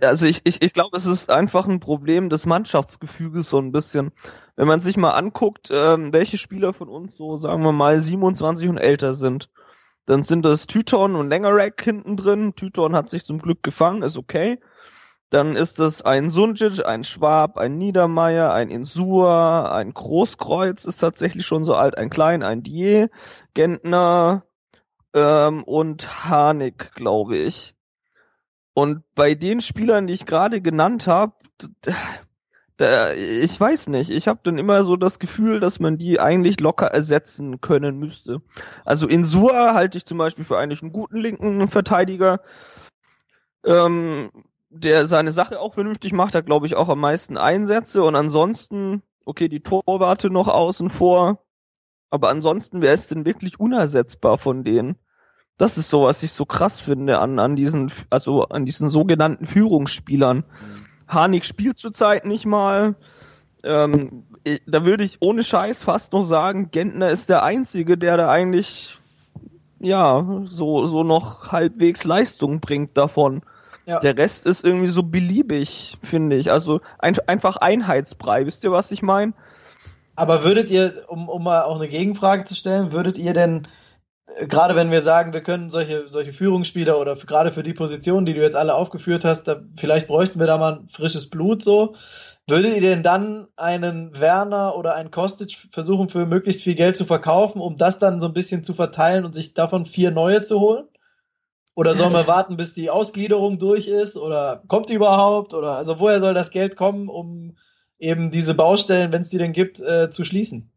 Also 0.00 0.26
ich, 0.26 0.42
ich, 0.44 0.62
ich 0.62 0.72
glaube, 0.72 0.96
es 0.96 1.06
ist 1.06 1.30
einfach 1.30 1.66
ein 1.66 1.80
Problem 1.80 2.28
des 2.28 2.46
Mannschaftsgefüges 2.46 3.48
so 3.48 3.58
ein 3.58 3.72
bisschen. 3.72 4.12
Wenn 4.54 4.68
man 4.68 4.80
sich 4.80 4.96
mal 4.96 5.10
anguckt, 5.10 5.70
ähm, 5.72 6.12
welche 6.12 6.38
Spieler 6.38 6.72
von 6.72 6.88
uns 6.88 7.16
so, 7.16 7.38
sagen 7.38 7.64
wir 7.64 7.72
mal, 7.72 8.00
27 8.00 8.68
und 8.68 8.78
älter 8.78 9.14
sind, 9.14 9.48
dann 10.06 10.22
sind 10.22 10.44
das 10.44 10.66
Tyton 10.66 11.16
und 11.16 11.28
Längerack 11.28 11.82
hinten 11.82 12.16
drin. 12.16 12.54
Tyton 12.54 12.94
hat 12.94 13.10
sich 13.10 13.24
zum 13.24 13.38
Glück 13.38 13.62
gefangen, 13.62 14.02
ist 14.02 14.18
okay. 14.18 14.58
Dann 15.32 15.56
ist 15.56 15.80
es 15.80 16.02
ein 16.02 16.28
Sunjic, 16.28 16.84
ein 16.84 17.04
Schwab, 17.04 17.56
ein 17.56 17.78
Niedermeyer, 17.78 18.52
ein 18.52 18.68
Insua, 18.68 19.72
ein 19.72 19.94
Großkreuz 19.94 20.84
ist 20.84 20.98
tatsächlich 20.98 21.46
schon 21.46 21.64
so 21.64 21.74
alt, 21.74 21.96
ein 21.96 22.10
Klein, 22.10 22.42
ein 22.42 22.62
Die, 22.62 23.06
Gentner 23.54 24.44
ähm, 25.14 25.64
und 25.64 26.26
Harnik, 26.28 26.92
glaube 26.94 27.38
ich. 27.38 27.74
Und 28.74 29.04
bei 29.14 29.34
den 29.34 29.62
Spielern, 29.62 30.06
die 30.06 30.12
ich 30.12 30.26
gerade 30.26 30.60
genannt 30.60 31.06
habe, 31.06 31.32
ich 33.16 33.58
weiß 33.58 33.88
nicht, 33.88 34.10
ich 34.10 34.28
habe 34.28 34.40
dann 34.42 34.58
immer 34.58 34.84
so 34.84 34.96
das 34.96 35.18
Gefühl, 35.18 35.60
dass 35.60 35.80
man 35.80 35.96
die 35.96 36.20
eigentlich 36.20 36.60
locker 36.60 36.88
ersetzen 36.88 37.62
können 37.62 37.98
müsste. 37.98 38.42
Also 38.84 39.08
Insua 39.08 39.72
halte 39.72 39.96
ich 39.96 40.04
zum 40.04 40.18
Beispiel 40.18 40.44
für 40.44 40.58
eigentlich 40.58 40.82
einen 40.82 40.92
guten 40.92 41.16
linken 41.16 41.68
Verteidiger. 41.68 42.42
Ähm, 43.64 44.30
der 44.72 45.06
seine 45.06 45.32
Sache 45.32 45.60
auch 45.60 45.74
vernünftig 45.74 46.12
macht, 46.12 46.34
hat 46.34 46.46
glaube 46.46 46.66
ich 46.66 46.74
auch 46.74 46.88
am 46.88 47.00
meisten 47.00 47.36
Einsätze 47.36 48.02
und 48.02 48.16
ansonsten, 48.16 49.02
okay, 49.26 49.48
die 49.48 49.60
Torwarte 49.60 50.30
noch 50.30 50.48
außen 50.48 50.90
vor, 50.90 51.44
aber 52.10 52.28
ansonsten, 52.28 52.82
wer 52.82 52.92
ist 52.92 53.10
denn 53.10 53.24
wirklich 53.24 53.60
unersetzbar 53.60 54.38
von 54.38 54.64
denen? 54.64 54.96
Das 55.58 55.78
ist 55.78 55.90
so, 55.90 56.04
was 56.04 56.22
ich 56.22 56.32
so 56.32 56.44
krass 56.44 56.80
finde 56.80 57.18
an, 57.18 57.38
an 57.38 57.56
diesen, 57.56 57.92
also 58.10 58.44
an 58.44 58.64
diesen 58.64 58.88
sogenannten 58.88 59.46
Führungsspielern. 59.46 60.38
Mhm. 60.38 60.44
Harnik 61.06 61.44
spielt 61.44 61.78
zurzeit 61.78 62.24
nicht 62.24 62.46
mal. 62.46 62.96
Ähm, 63.62 64.24
da 64.66 64.84
würde 64.84 65.04
ich 65.04 65.18
ohne 65.20 65.42
Scheiß 65.42 65.84
fast 65.84 66.12
noch 66.12 66.24
sagen, 66.24 66.70
Gentner 66.70 67.10
ist 67.10 67.30
der 67.30 67.44
Einzige, 67.44 67.96
der 67.96 68.16
da 68.16 68.28
eigentlich 68.28 68.98
ja, 69.82 70.44
so, 70.44 70.86
so 70.86 71.02
noch 71.02 71.50
halbwegs 71.50 72.04
Leistung 72.04 72.60
bringt 72.60 72.96
davon. 72.96 73.42
Ja. 73.86 74.00
Der 74.00 74.16
Rest 74.16 74.46
ist 74.46 74.64
irgendwie 74.64 74.88
so 74.88 75.02
beliebig, 75.02 75.98
finde 76.02 76.36
ich. 76.36 76.50
Also 76.50 76.80
ein, 76.98 77.18
einfach 77.26 77.56
Einheitsbrei. 77.56 78.46
Wisst 78.46 78.64
ihr, 78.64 78.72
was 78.72 78.90
ich 78.90 79.02
meine? 79.02 79.32
Aber 80.14 80.44
würdet 80.44 80.70
ihr, 80.70 81.04
um, 81.08 81.28
um 81.28 81.42
mal 81.42 81.62
auch 81.62 81.76
eine 81.76 81.88
Gegenfrage 81.88 82.44
zu 82.44 82.54
stellen, 82.54 82.92
würdet 82.92 83.18
ihr 83.18 83.32
denn, 83.32 83.66
äh, 84.36 84.46
gerade 84.46 84.76
wenn 84.76 84.90
wir 84.90 85.02
sagen, 85.02 85.32
wir 85.32 85.40
können 85.40 85.70
solche, 85.70 86.06
solche 86.08 86.32
Führungsspieler 86.32 87.00
oder 87.00 87.16
gerade 87.16 87.50
für 87.50 87.62
die 87.62 87.72
Positionen, 87.72 88.26
die 88.26 88.34
du 88.34 88.42
jetzt 88.42 88.56
alle 88.56 88.74
aufgeführt 88.74 89.24
hast, 89.24 89.44
da, 89.44 89.62
vielleicht 89.76 90.06
bräuchten 90.06 90.38
wir 90.38 90.46
da 90.46 90.58
mal 90.58 90.74
ein 90.74 90.88
frisches 90.88 91.28
Blut 91.28 91.62
so, 91.62 91.96
Würdet 92.48 92.74
ihr 92.74 92.80
denn 92.80 93.04
dann 93.04 93.46
einen 93.56 94.18
Werner 94.18 94.76
oder 94.76 94.96
einen 94.96 95.12
Kostic 95.12 95.68
versuchen, 95.72 96.08
für 96.08 96.26
möglichst 96.26 96.62
viel 96.62 96.74
Geld 96.74 96.96
zu 96.96 97.04
verkaufen, 97.04 97.60
um 97.60 97.76
das 97.76 98.00
dann 98.00 98.20
so 98.20 98.26
ein 98.26 98.32
bisschen 98.32 98.64
zu 98.64 98.74
verteilen 98.74 99.24
und 99.24 99.32
sich 99.32 99.54
davon 99.54 99.86
vier 99.86 100.10
neue 100.10 100.42
zu 100.42 100.58
holen? 100.58 100.88
Oder 101.74 101.94
sollen 101.94 102.12
wir 102.12 102.26
warten, 102.26 102.56
bis 102.56 102.74
die 102.74 102.90
Ausgliederung 102.90 103.58
durch 103.58 103.88
ist? 103.88 104.16
Oder 104.16 104.62
kommt 104.68 104.90
die 104.90 104.94
überhaupt? 104.94 105.54
Oder 105.54 105.76
also 105.76 105.98
woher 105.98 106.20
soll 106.20 106.34
das 106.34 106.50
Geld 106.50 106.76
kommen, 106.76 107.08
um 107.08 107.56
eben 107.98 108.30
diese 108.30 108.54
Baustellen, 108.54 109.12
wenn 109.12 109.22
es 109.22 109.30
die 109.30 109.38
denn 109.38 109.52
gibt, 109.52 109.80
äh, 109.80 110.10
zu 110.10 110.24
schließen? 110.24 110.70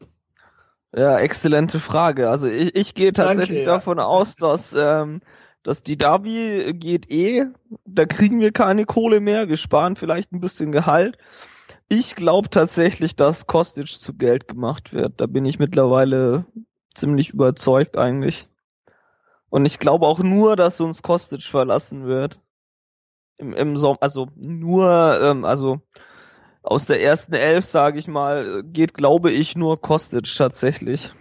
Ja, 0.96 1.20
exzellente 1.20 1.82
Frage. 1.82 2.30
Also 2.30 2.48
ich, 2.48 2.74
ich 2.76 2.94
gehe 2.94 3.12
tatsächlich 3.12 3.66
Danke, 3.66 3.70
ja. 3.70 3.76
davon 3.76 4.00
aus, 4.00 4.38
dass, 4.38 4.74
ähm, 4.74 5.22
dass 5.64 5.84
die 5.84 5.98
Derby 5.98 6.74
geht 6.74 7.12
eh, 7.12 7.46
da 7.84 8.06
kriegen 8.06 8.40
wir 8.40 8.54
keine 8.54 8.86
Kohle 8.86 9.20
mehr, 9.20 9.50
wir 9.50 9.58
sparen 9.58 9.98
vielleicht 9.98 10.32
ein 10.32 10.40
bisschen 10.40 10.72
Gehalt. 10.72 11.18
Ich 11.90 12.16
glaube 12.16 12.50
tatsächlich, 12.50 13.16
dass 13.16 13.46
Kostic 13.46 13.88
zu 13.88 14.14
Geld 14.14 14.48
gemacht 14.48 14.94
wird. 14.94 15.14
Da 15.18 15.26
bin 15.26 15.46
ich 15.46 15.60
mittlerweile 15.60 16.46
ziemlich 16.94 17.32
überzeugt 17.32 17.98
eigentlich. 17.98 18.48
Und 19.56 19.64
ich 19.64 19.80
glaube 19.80 20.06
auch 20.06 20.20
nur, 20.20 20.58
dass 20.58 20.82
uns 20.82 21.02
Kostic 21.02 21.44
verlassen 21.44 22.06
wird. 22.06 22.42
Im, 23.38 23.54
im 23.54 23.78
Sommer, 23.78 24.00
also 24.02 24.28
nur, 24.36 25.18
ähm, 25.22 25.46
also 25.46 25.80
aus 26.62 26.88
der 26.88 27.02
ersten 27.02 27.36
Elf, 27.36 27.66
sage 27.66 27.98
ich 27.98 28.10
mal, 28.10 28.64
geht, 28.64 28.94
glaube 28.94 29.32
ich, 29.32 29.56
nur 29.56 29.80
Kostic 29.80 30.26
tatsächlich. 30.36 31.14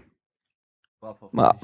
Mal, 1.30 1.60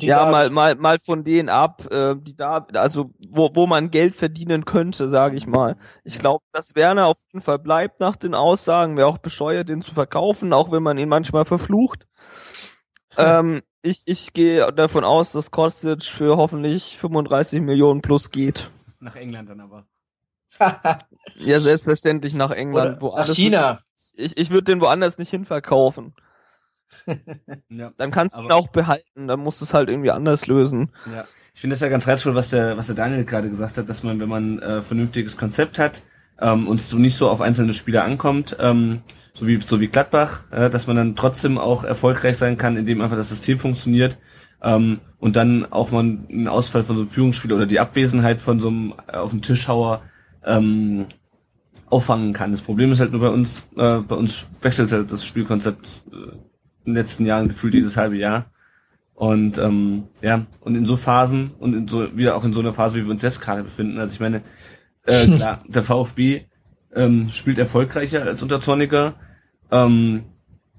ja, 0.00 0.30
mal, 0.30 0.50
mal, 0.50 0.74
mal 0.74 0.98
von 1.02 1.24
denen 1.24 1.48
ab, 1.48 1.90
äh, 1.90 2.14
die 2.14 2.36
da, 2.36 2.66
also 2.74 3.14
wo, 3.30 3.48
wo 3.54 3.66
man 3.66 3.90
Geld 3.90 4.14
verdienen 4.14 4.66
könnte, 4.66 5.08
sage 5.08 5.38
ich 5.38 5.46
mal. 5.46 5.78
Ich 6.04 6.18
glaube, 6.18 6.44
dass 6.52 6.74
Werner 6.74 7.06
auf 7.06 7.22
jeden 7.32 7.40
Fall 7.40 7.58
bleibt 7.58 8.00
nach 8.00 8.16
den 8.16 8.34
Aussagen. 8.34 8.98
Wäre 8.98 9.08
auch 9.08 9.16
bescheuert, 9.16 9.70
den 9.70 9.80
zu 9.80 9.94
verkaufen, 9.94 10.52
auch 10.52 10.70
wenn 10.72 10.82
man 10.82 10.98
ihn 10.98 11.08
manchmal 11.08 11.46
verflucht. 11.46 12.06
ähm, 13.16 13.62
ich, 13.82 14.02
ich 14.06 14.32
gehe 14.32 14.72
davon 14.72 15.04
aus, 15.04 15.32
dass 15.32 15.50
Kostic 15.50 16.04
für 16.04 16.36
hoffentlich 16.36 16.98
35 16.98 17.60
Millionen 17.60 18.02
plus 18.02 18.30
geht. 18.30 18.70
Nach 18.98 19.16
England 19.16 19.50
dann 19.50 19.60
aber. 19.60 19.86
ja, 21.36 21.60
selbstverständlich 21.60 22.34
nach 22.34 22.50
England. 22.50 23.02
Oder 23.02 23.26
nach 23.26 23.34
China. 23.34 23.80
Ich, 24.14 24.36
ich 24.36 24.50
würde 24.50 24.64
den 24.64 24.80
woanders 24.80 25.16
nicht 25.18 25.30
hinverkaufen. 25.30 26.14
ja, 27.70 27.92
dann 27.96 28.10
kannst 28.10 28.36
du 28.36 28.42
ihn 28.42 28.52
auch 28.52 28.68
behalten, 28.68 29.28
dann 29.28 29.40
musst 29.40 29.60
du 29.60 29.64
es 29.64 29.72
halt 29.72 29.88
irgendwie 29.88 30.10
anders 30.10 30.46
lösen. 30.46 30.92
Ja. 31.10 31.24
Ich 31.54 31.60
finde 31.60 31.74
es 31.74 31.80
ja 31.80 31.88
ganz 31.88 32.06
reizvoll, 32.06 32.34
was 32.34 32.50
der, 32.50 32.76
was 32.76 32.88
der 32.88 32.96
Daniel 32.96 33.24
gerade 33.24 33.48
gesagt 33.48 33.78
hat, 33.78 33.88
dass 33.88 34.02
man, 34.02 34.20
wenn 34.20 34.28
man 34.28 34.58
äh, 34.58 34.82
vernünftiges 34.82 35.36
Konzept 35.36 35.78
hat 35.78 36.02
ähm, 36.40 36.68
und 36.68 36.80
es 36.80 36.90
so 36.90 36.98
nicht 36.98 37.16
so 37.16 37.30
auf 37.30 37.40
einzelne 37.40 37.74
Spieler 37.74 38.04
ankommt, 38.04 38.56
ähm, 38.60 39.02
so 39.32 39.46
wie 39.46 39.60
so 39.60 39.80
wie 39.80 39.88
Gladbach, 39.88 40.44
äh, 40.50 40.70
dass 40.70 40.86
man 40.86 40.96
dann 40.96 41.16
trotzdem 41.16 41.58
auch 41.58 41.84
erfolgreich 41.84 42.36
sein 42.36 42.56
kann, 42.56 42.76
indem 42.76 43.00
einfach 43.00 43.16
das 43.16 43.28
System 43.28 43.58
funktioniert 43.58 44.18
ähm, 44.62 45.00
und 45.18 45.36
dann 45.36 45.70
auch 45.70 45.90
mal 45.90 46.00
einen 46.00 46.48
Ausfall 46.48 46.82
von 46.82 46.96
so 46.96 47.02
einem 47.02 47.10
Führungsspieler 47.10 47.56
oder 47.56 47.66
die 47.66 47.80
Abwesenheit 47.80 48.40
von 48.40 48.60
so 48.60 48.68
einem 48.68 48.94
äh, 49.06 49.16
auf 49.16 49.30
dem 49.30 49.42
Tischhauer 49.42 50.02
ähm, 50.44 51.06
auffangen 51.86 52.32
kann. 52.32 52.52
Das 52.52 52.62
Problem 52.62 52.92
ist 52.92 53.00
halt 53.00 53.12
nur 53.12 53.20
bei 53.20 53.28
uns, 53.28 53.68
äh, 53.76 53.98
bei 53.98 54.14
uns 54.14 54.48
wechselt 54.62 54.92
halt 54.92 55.10
das 55.10 55.24
Spielkonzept 55.24 55.86
äh, 56.12 56.32
in 56.84 56.92
den 56.92 56.94
letzten 56.94 57.26
Jahren 57.26 57.48
gefühlt 57.48 57.74
jedes 57.74 57.96
halbe 57.96 58.16
Jahr. 58.16 58.50
Und 59.14 59.58
ähm, 59.58 60.04
ja, 60.22 60.46
und 60.60 60.76
in 60.76 60.86
so 60.86 60.96
Phasen 60.96 61.50
und 61.58 61.74
in 61.74 61.88
so 61.88 62.16
wieder 62.16 62.36
auch 62.36 62.44
in 62.44 62.54
so 62.54 62.60
einer 62.60 62.72
Phase, 62.72 62.96
wie 62.96 63.04
wir 63.04 63.10
uns 63.10 63.22
jetzt 63.22 63.40
gerade 63.40 63.62
befinden. 63.62 63.98
Also 63.98 64.14
ich 64.14 64.20
meine, 64.20 64.42
äh, 65.04 65.26
klar, 65.36 65.62
der 65.66 65.82
VfB 65.82 66.46
ähm, 66.94 67.30
spielt 67.30 67.58
erfolgreicher 67.58 68.22
als 68.22 68.42
unter 68.42 68.60
Zorniger. 68.60 69.14
Ähm, 69.70 70.24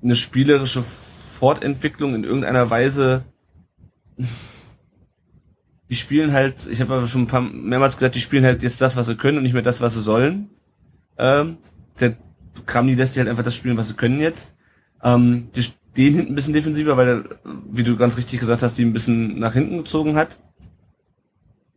eine 0.03 0.16
spielerische 0.16 0.84
Fortentwicklung 0.84 2.16
in 2.16 2.24
irgendeiner 2.24 2.70
Weise. 2.70 3.24
Die 5.89 5.95
spielen 5.95 6.32
halt, 6.32 6.68
ich 6.68 6.80
habe 6.80 6.93
aber 6.93 7.05
schon 7.05 7.24
ein 7.24 7.28
paar 7.28 7.41
mehrmals 7.41 7.97
gesagt, 7.97 8.16
die 8.16 8.22
spielen 8.22 8.45
halt 8.45 8.64
jetzt 8.64 8.80
das, 8.80 8.95
was 8.95 9.07
sie 9.07 9.18
können 9.18 9.36
und 9.36 9.43
nicht 9.43 9.51
mehr 9.51 9.62
das, 9.62 9.82
was 9.82 9.93
sie 9.93 9.99
sollen. 9.99 10.49
Ähm, 11.18 11.57
der 11.99 12.16
Kramni 12.66 12.95
lässt 12.95 13.16
die 13.16 13.20
halt 13.20 13.28
einfach 13.28 13.43
das 13.43 13.55
spielen, 13.55 13.76
was 13.76 13.89
sie 13.89 13.95
können 13.95 14.22
jetzt. 14.22 14.55
Ähm, 15.03 15.49
die 15.53 15.66
den 15.97 16.14
hinten 16.14 16.32
ein 16.32 16.36
bisschen 16.36 16.53
defensiver, 16.53 16.95
weil 16.97 17.07
er, 17.07 17.24
wie 17.70 17.84
du 17.84 17.97
ganz 17.97 18.18
richtig 18.18 18.39
gesagt 18.39 18.64
hast, 18.64 18.78
die 18.78 18.86
ein 18.86 18.93
bisschen 18.93 19.39
nach 19.39 19.53
hinten 19.53 19.78
gezogen 19.78 20.16
hat. 20.16 20.38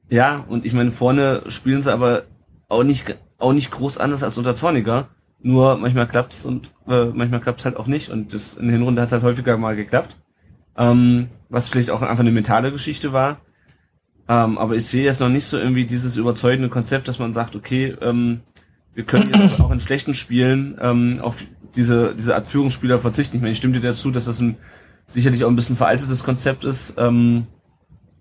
Ja, 0.08 0.44
und 0.48 0.64
ich 0.64 0.72
meine, 0.72 0.92
vorne 0.92 1.42
spielen 1.48 1.82
sie 1.82 1.92
aber 1.92 2.24
auch 2.68 2.84
nicht, 2.84 3.18
auch 3.44 3.52
nicht 3.52 3.70
groß 3.70 3.98
anders 3.98 4.22
als 4.22 4.38
unter 4.38 4.56
Zorniger. 4.56 5.08
Nur 5.40 5.76
manchmal 5.76 6.08
klappt's 6.08 6.44
und 6.44 6.70
äh, 6.88 7.06
manchmal 7.06 7.40
klappt's 7.40 7.64
halt 7.64 7.76
auch 7.76 7.86
nicht. 7.86 8.10
Und 8.10 8.32
das 8.32 8.54
in 8.54 8.66
der 8.66 8.76
Hinrunde 8.76 9.02
hat 9.02 9.12
halt 9.12 9.22
häufiger 9.22 9.56
mal 9.58 9.76
geklappt. 9.76 10.16
Ähm, 10.76 11.28
was 11.50 11.68
vielleicht 11.68 11.90
auch 11.90 12.02
einfach 12.02 12.20
eine 12.20 12.32
mentale 12.32 12.72
Geschichte 12.72 13.12
war. 13.12 13.40
Ähm, 14.26 14.56
aber 14.56 14.74
ich 14.74 14.86
sehe 14.86 15.04
jetzt 15.04 15.20
noch 15.20 15.28
nicht 15.28 15.44
so 15.44 15.58
irgendwie 15.58 15.84
dieses 15.84 16.16
überzeugende 16.16 16.70
Konzept, 16.70 17.08
dass 17.08 17.18
man 17.18 17.34
sagt, 17.34 17.54
okay, 17.54 17.94
ähm, 18.00 18.40
wir 18.94 19.04
können 19.04 19.32
jetzt 19.34 19.60
auch 19.60 19.70
in 19.70 19.80
schlechten 19.80 20.14
Spielen 20.14 20.78
ähm, 20.80 21.20
auf 21.20 21.44
diese, 21.76 22.14
diese 22.14 22.34
Art 22.34 22.46
Führungsspieler 22.46 22.98
verzichten. 22.98 23.36
Ich 23.36 23.42
meine, 23.42 23.52
ich 23.52 23.58
stimme 23.58 23.74
dir 23.74 23.86
dazu, 23.86 24.10
dass 24.10 24.24
das 24.24 24.40
ein 24.40 24.56
sicherlich 25.06 25.44
auch 25.44 25.50
ein 25.50 25.56
bisschen 25.56 25.76
veraltetes 25.76 26.24
Konzept 26.24 26.64
ist 26.64 26.94
ähm, 26.96 27.46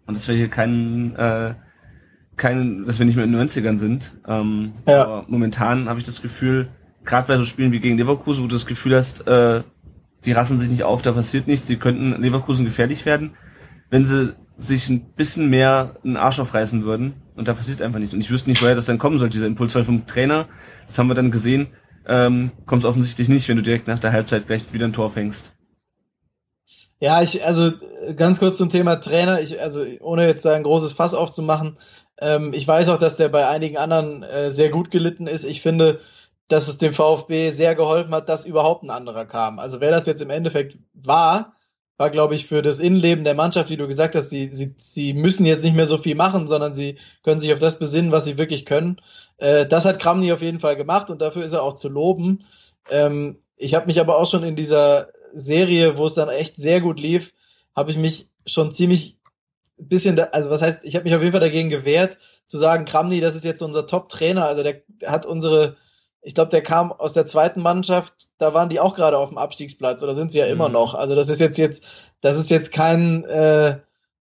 und 0.05 0.17
dass 0.17 0.28
wir 0.28 0.36
hier 0.36 0.49
keinen, 0.49 1.15
äh, 1.15 1.55
keinen, 2.38 2.86
dass 2.86 2.99
wir 2.99 3.05
nicht 3.05 3.15
mehr 3.15 3.25
in 3.25 3.31
den 3.31 3.47
90ern 3.47 3.77
sind. 3.77 4.17
Ähm, 4.27 4.73
ja. 4.88 5.03
Aber 5.03 5.25
momentan 5.27 5.89
habe 5.89 5.99
ich 5.99 6.05
das 6.05 6.21
Gefühl, 6.21 6.69
gerade 7.05 7.27
bei 7.27 7.38
so 7.38 7.45
Spielen 7.45 7.71
wie 7.71 7.79
gegen 7.79 7.97
Leverkusen, 7.97 8.43
wo 8.43 8.47
du 8.47 8.55
das 8.55 8.65
Gefühl 8.65 8.95
hast, 8.95 9.27
äh, 9.27 9.63
die 10.25 10.31
raffen 10.31 10.57
sich 10.57 10.69
nicht 10.69 10.84
auf, 10.84 11.01
da 11.01 11.11
passiert 11.11 11.47
nichts, 11.47 11.67
sie 11.67 11.77
könnten 11.77 12.21
Leverkusen 12.21 12.65
gefährlich 12.65 13.05
werden, 13.05 13.31
wenn 13.89 14.07
sie 14.07 14.34
sich 14.57 14.89
ein 14.89 15.13
bisschen 15.13 15.49
mehr 15.49 15.95
einen 16.03 16.17
Arsch 16.17 16.39
aufreißen 16.39 16.84
würden 16.84 17.13
und 17.36 17.47
da 17.47 17.53
passiert 17.53 17.81
einfach 17.81 17.99
nichts. 17.99 18.13
Und 18.13 18.21
ich 18.21 18.31
wüsste 18.31 18.49
nicht, 18.49 18.61
woher 18.61 18.75
das 18.75 18.86
dann 18.86 18.99
kommen 18.99 19.17
soll, 19.17 19.29
dieser 19.29 19.47
Impuls, 19.47 19.75
weil 19.75 19.84
vom 19.84 20.05
Trainer, 20.05 20.45
das 20.86 20.97
haben 20.97 21.07
wir 21.07 21.15
dann 21.15 21.31
gesehen, 21.31 21.67
ähm, 22.07 22.51
kommt 22.65 22.84
es 22.84 22.89
offensichtlich 22.89 23.29
nicht, 23.29 23.47
wenn 23.49 23.57
du 23.57 23.63
direkt 23.63 23.88
nach 23.88 23.99
der 23.99 24.11
Halbzeit 24.11 24.47
gleich 24.47 24.71
wieder 24.73 24.86
ein 24.86 24.93
Tor 24.93 25.09
fängst. 25.09 25.55
Ja, 26.99 27.21
ich, 27.21 27.45
also 27.45 27.71
ganz 28.15 28.39
kurz 28.39 28.57
zum 28.57 28.69
Thema 28.69 28.95
Trainer, 28.95 29.41
ich, 29.41 29.59
also 29.59 29.84
ohne 29.99 30.25
jetzt 30.25 30.45
da 30.45 30.53
ein 30.53 30.63
großes 30.63 30.93
Fass 30.93 31.13
aufzumachen, 31.13 31.77
ähm, 32.20 32.53
ich 32.53 32.68
weiß 32.68 32.89
auch, 32.89 32.99
dass 32.99 33.16
der 33.16 33.30
bei 33.30 33.47
einigen 33.47 33.78
anderen 33.78 34.24
äh, 34.24 34.51
sehr 34.51 34.70
gut 34.70 34.91
gelitten 34.91 35.28
ist. 35.28 35.43
Ich 35.43 35.61
finde, 35.61 35.99
dass 36.47 36.68
es 36.68 36.78
dem 36.78 36.93
VfB 36.93 37.49
sehr 37.49 37.76
geholfen 37.76 38.14
hat, 38.14 38.30
dass 38.30 38.45
überhaupt 38.45 38.84
ein 38.84 38.89
anderer 38.89 39.26
kam. 39.26 39.59
Also 39.59 39.80
wer 39.82 39.91
das 39.91 40.05
jetzt 40.05 40.22
im 40.22 40.30
Endeffekt 40.30 40.78
war, 40.93 41.56
war, 41.98 42.10
glaube 42.10 42.35
ich, 42.35 42.48
für 42.48 42.61
das 42.61 42.80
Innenleben 42.80 43.23
der 43.23 43.35
Mannschaft, 43.35 43.69
wie 43.69 43.77
du 43.77 43.88
gesagt 43.88 44.15
hast, 44.15 44.30
sie, 44.30 44.49
sie, 44.52 44.76
sie 44.77 45.14
müssen 45.14 45.45
jetzt 45.45 45.64
nicht 45.64 45.76
mehr 45.76 45.85
so 45.85 45.98
viel 45.98 46.15
machen, 46.15 46.48
sondern 46.48 46.73
sie 46.73 46.98
können 47.23 47.40
sich 47.40 47.53
auf 47.53 47.60
das 47.60 47.80
besinnen, 47.80 48.11
was 48.11 48.26
sie 48.26 48.38
wirklich 48.38 48.65
können. 48.65 48.99
Äh, 49.38 49.65
das 49.65 49.85
hat 49.85 49.99
Kramny 49.99 50.31
auf 50.31 50.41
jeden 50.41 50.60
Fall 50.60 50.76
gemacht 50.76 51.10
und 51.10 51.22
dafür 51.22 51.44
ist 51.44 51.53
er 51.53 51.64
auch 51.64 51.76
zu 51.76 51.90
loben. 51.90 52.45
Ähm, 52.90 53.38
ich 53.57 53.76
habe 53.76 53.85
mich 53.85 53.99
aber 53.99 54.18
auch 54.18 54.30
schon 54.30 54.44
in 54.44 54.56
dieser 54.56 55.10
Serie, 55.34 55.98
wo 55.98 56.06
es 56.06 56.15
dann 56.15 56.30
echt 56.30 56.60
sehr 56.60 56.81
gut 56.81 56.99
lief, 56.99 57.34
habe 57.76 57.91
ich 57.91 57.98
mich 57.98 58.30
schon 58.45 58.72
ziemlich 58.73 59.18
bisschen, 59.77 60.15
da, 60.15 60.25
also 60.25 60.49
was 60.49 60.61
heißt, 60.61 60.83
ich 60.83 60.95
habe 60.95 61.03
mich 61.03 61.15
auf 61.15 61.21
jeden 61.21 61.33
Fall 61.33 61.41
dagegen 61.41 61.69
gewehrt, 61.69 62.17
zu 62.47 62.57
sagen, 62.57 62.85
Kramny, 62.85 63.21
das 63.21 63.35
ist 63.35 63.45
jetzt 63.45 63.61
unser 63.61 63.87
Top-Trainer, 63.87 64.45
also 64.45 64.63
der 64.63 64.83
hat 65.05 65.25
unsere 65.25 65.77
ich 66.23 66.33
glaube, 66.33 66.49
der 66.49 66.63
kam 66.63 66.91
aus 66.91 67.13
der 67.13 67.25
zweiten 67.25 67.61
Mannschaft, 67.61 68.13
da 68.37 68.53
waren 68.53 68.69
die 68.69 68.79
auch 68.79 68.95
gerade 68.95 69.17
auf 69.17 69.29
dem 69.29 69.37
Abstiegsplatz 69.37 70.01
oder 70.01 70.15
sind 70.15 70.31
sie 70.31 70.39
ja 70.39 70.45
immer 70.45 70.69
mhm. 70.69 70.73
noch. 70.73 70.95
Also 70.95 71.15
das 71.15 71.29
ist 71.29 71.41
jetzt 71.41 71.57
jetzt, 71.57 71.83
das 72.21 72.39
ist 72.39 72.49
jetzt 72.49 72.71
kein 72.71 73.25
äh, 73.25 73.79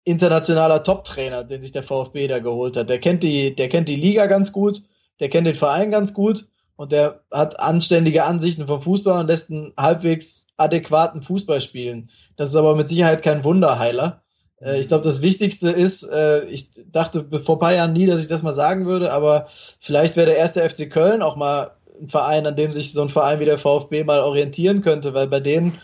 internationaler 0.04 0.84
Top-Trainer, 0.84 1.46
den 1.46 1.62
sich 1.62 1.72
der 1.72 1.84
VfB 1.84 2.28
da 2.28 2.40
geholt 2.40 2.76
hat. 2.76 2.90
Der 2.90 3.00
kennt 3.00 3.24
die, 3.24 3.56
der 3.56 3.70
kennt 3.70 3.88
die 3.88 3.96
Liga 3.96 4.26
ganz 4.26 4.52
gut, 4.52 4.84
der 5.22 5.30
kennt 5.30 5.48
den 5.48 5.56
Verein 5.56 5.90
ganz 5.90 6.14
gut 6.14 6.48
und 6.76 6.92
der 6.92 7.24
hat 7.32 7.60
anständige 7.62 8.26
Ansichten 8.26 8.68
vom 8.68 8.82
Fußball 8.82 9.22
und 9.22 9.28
lässt 9.28 9.50
einen 9.50 9.74
halbwegs 9.78 10.46
adäquaten 10.58 11.22
Fußball 11.22 11.62
spielen. 11.62 12.12
Das 12.36 12.50
ist 12.50 12.56
aber 12.56 12.76
mit 12.76 12.90
Sicherheit 12.90 13.24
kein 13.24 13.46
Wunderheiler. 13.46 14.22
Äh, 14.66 14.80
ich 14.80 14.88
glaube, 14.88 15.04
das 15.04 15.22
Wichtigste 15.22 15.70
ist, 15.70 16.04
äh, 16.04 16.44
ich 16.46 16.70
dachte 16.92 17.26
vor 17.46 17.58
ein 17.58 17.60
paar 17.60 17.74
Jahren 17.74 17.94
nie, 17.94 18.08
dass 18.08 18.20
ich 18.20 18.28
das 18.28 18.44
mal 18.44 18.54
sagen 18.54 18.86
würde, 18.86 19.14
aber 19.14 19.48
vielleicht 19.80 20.16
wäre 20.16 20.28
der 20.28 20.38
erste 20.38 20.68
FC 20.68 20.90
Köln 20.90 21.22
auch 21.22 21.36
mal 21.36 21.72
ein 22.02 22.10
Verein, 22.10 22.46
an 22.46 22.56
dem 22.56 22.74
sich 22.74 22.92
so 22.92 23.02
ein 23.02 23.10
Verein 23.10 23.40
wie 23.40 23.46
der 23.46 23.60
VfB 23.60 24.04
mal 24.04 24.20
orientieren 24.20 24.82
könnte, 24.82 25.14
weil 25.14 25.28
bei 25.28 25.40
denen 25.40 25.80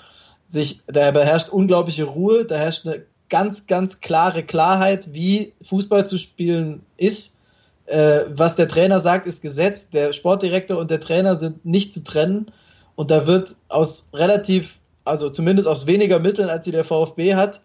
sich, 0.48 0.82
da 0.88 1.12
beherrscht 1.12 1.50
unglaubliche 1.50 2.04
Ruhe, 2.04 2.44
da 2.44 2.56
herrscht 2.56 2.86
eine 2.86 3.04
ganz, 3.30 3.68
ganz 3.68 4.02
klare 4.02 4.44
Klarheit, 4.44 5.14
wie 5.14 5.54
Fußball 5.70 6.06
zu 6.06 6.18
spielen 6.18 6.82
ist. 6.98 7.38
Äh, 7.86 8.24
was 8.28 8.58
der 8.58 8.68
Trainer 8.68 9.00
sagt, 9.00 9.26
ist 9.26 9.42
Gesetz. 9.42 9.90
Der 9.90 10.12
Sportdirektor 10.12 10.78
und 10.78 10.92
der 10.92 11.00
Trainer 11.00 11.38
sind 11.38 11.66
nicht 11.66 11.94
zu 11.94 12.04
trennen. 12.04 12.52
Und 12.96 13.10
da 13.10 13.26
wird 13.26 13.56
aus 13.70 14.10
relativ, 14.14 14.76
also 15.06 15.30
zumindest 15.30 15.70
aus 15.70 15.88
weniger 15.88 16.20
Mitteln, 16.20 16.50
als 16.50 16.66
sie 16.66 16.74
der 16.74 16.84
VfB 16.84 17.36
hat, 17.36 17.62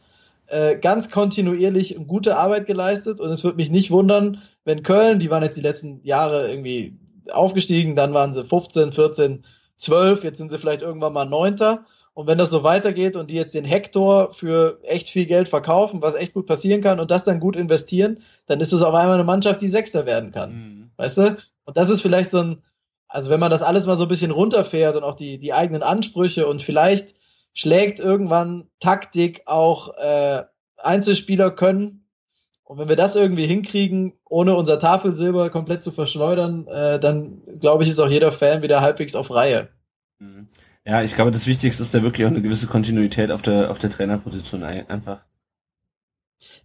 äh, 0.48 0.77
ganz 0.77 1.10
kontinuierlich 1.10 1.98
gute 2.06 2.36
Arbeit 2.36 2.66
geleistet. 2.66 3.20
Und 3.20 3.31
es 3.31 3.44
würde 3.44 3.56
mich 3.56 3.70
nicht 3.70 3.90
wundern, 3.90 4.43
wenn 4.64 4.82
Köln, 4.82 5.18
die 5.18 5.31
waren 5.31 5.43
jetzt 5.43 5.56
die 5.56 5.62
letzten 5.62 6.01
Jahre 6.05 6.48
irgendwie 6.48 6.97
aufgestiegen, 7.31 7.97
dann 7.97 8.14
waren 8.14 8.32
sie 8.32 8.44
15, 8.44 8.93
14, 8.93 9.44
12, 9.78 10.24
jetzt 10.24 10.39
sind 10.39 10.51
sie 10.51 10.59
vielleicht 10.59 10.82
irgendwann 10.82 11.12
mal 11.12 11.24
Neunter. 11.24 11.85
Und 12.14 12.27
wenn 12.27 12.39
das 12.39 12.51
so 12.51 12.62
weitergeht 12.62 13.14
und 13.16 13.31
die 13.31 13.35
jetzt 13.35 13.55
den 13.55 13.66
Hector 13.66 14.32
für 14.32 14.81
echt 14.85 15.10
viel 15.10 15.27
Geld 15.27 15.48
verkaufen, 15.48 16.01
was 16.01 16.14
echt 16.14 16.32
gut 16.32 16.47
passieren 16.47 16.81
kann 16.81 16.98
und 16.98 17.10
das 17.10 17.24
dann 17.24 17.40
gut 17.40 17.56
investieren, 17.56 18.23
dann 18.47 18.60
ist 18.60 18.73
es 18.73 18.82
auf 18.82 18.94
einmal 18.94 19.16
eine 19.16 19.24
Mannschaft, 19.24 19.60
die 19.60 19.68
Sechster 19.68 20.06
werden 20.06 20.32
kann. 20.32 20.52
Mhm. 20.52 20.90
Weißt 20.97 21.18
du? 21.18 21.36
Und 21.66 21.77
das 21.77 21.90
ist 21.90 22.01
vielleicht 22.01 22.31
so 22.31 22.39
ein, 22.39 22.62
also 23.09 23.28
wenn 23.28 23.40
man 23.40 23.51
das 23.51 23.62
alles 23.62 23.86
mal 23.86 23.98
so 23.98 24.05
ein 24.05 24.09
bisschen 24.09 24.31
runterfährt 24.31 24.97
und 24.97 25.05
auch 25.05 25.14
die, 25.14 25.39
die 25.39 25.52
eigenen 25.52 25.82
Ansprüche 25.82 26.47
und 26.47 26.62
vielleicht 26.62 27.16
schlägt 27.57 28.01
irgendwann 28.01 28.69
Taktik 28.81 29.43
auch 29.47 29.97
äh, 29.97 30.45
Einzelspieler 30.77 31.51
können. 31.51 32.07
Und 32.65 32.78
wenn 32.78 32.89
wir 32.89 32.97
das 32.97 33.16
irgendwie 33.16 33.47
hinkriegen, 33.47 34.12
ohne 34.28 34.55
unser 34.55 34.78
Tafelsilber 34.78 35.49
komplett 35.51 35.83
zu 35.83 35.91
verschleudern, 35.91 36.69
äh, 36.69 37.01
dann 37.01 37.41
glaube 37.59 37.83
ich, 37.83 37.91
ist 37.91 37.99
auch 37.99 38.11
jeder 38.11 38.31
Fan 38.31 38.62
wieder 38.62 38.83
halbwegs 38.83 39.15
auf 39.15 39.33
Reihe. 39.33 39.69
Mhm. 40.19 40.49
Ja, 40.85 41.03
ich 41.03 41.15
glaube, 41.15 41.31
das 41.31 41.47
Wichtigste 41.47 41.83
ist 41.83 41.95
da 41.95 42.03
wirklich 42.03 42.27
auch 42.27 42.31
eine 42.31 42.43
gewisse 42.43 42.66
Kontinuität 42.66 43.31
auf 43.31 43.43
der, 43.43 43.70
auf 43.70 43.78
der 43.78 43.91
Trainerposition 43.91 44.62
einfach. 44.62 45.24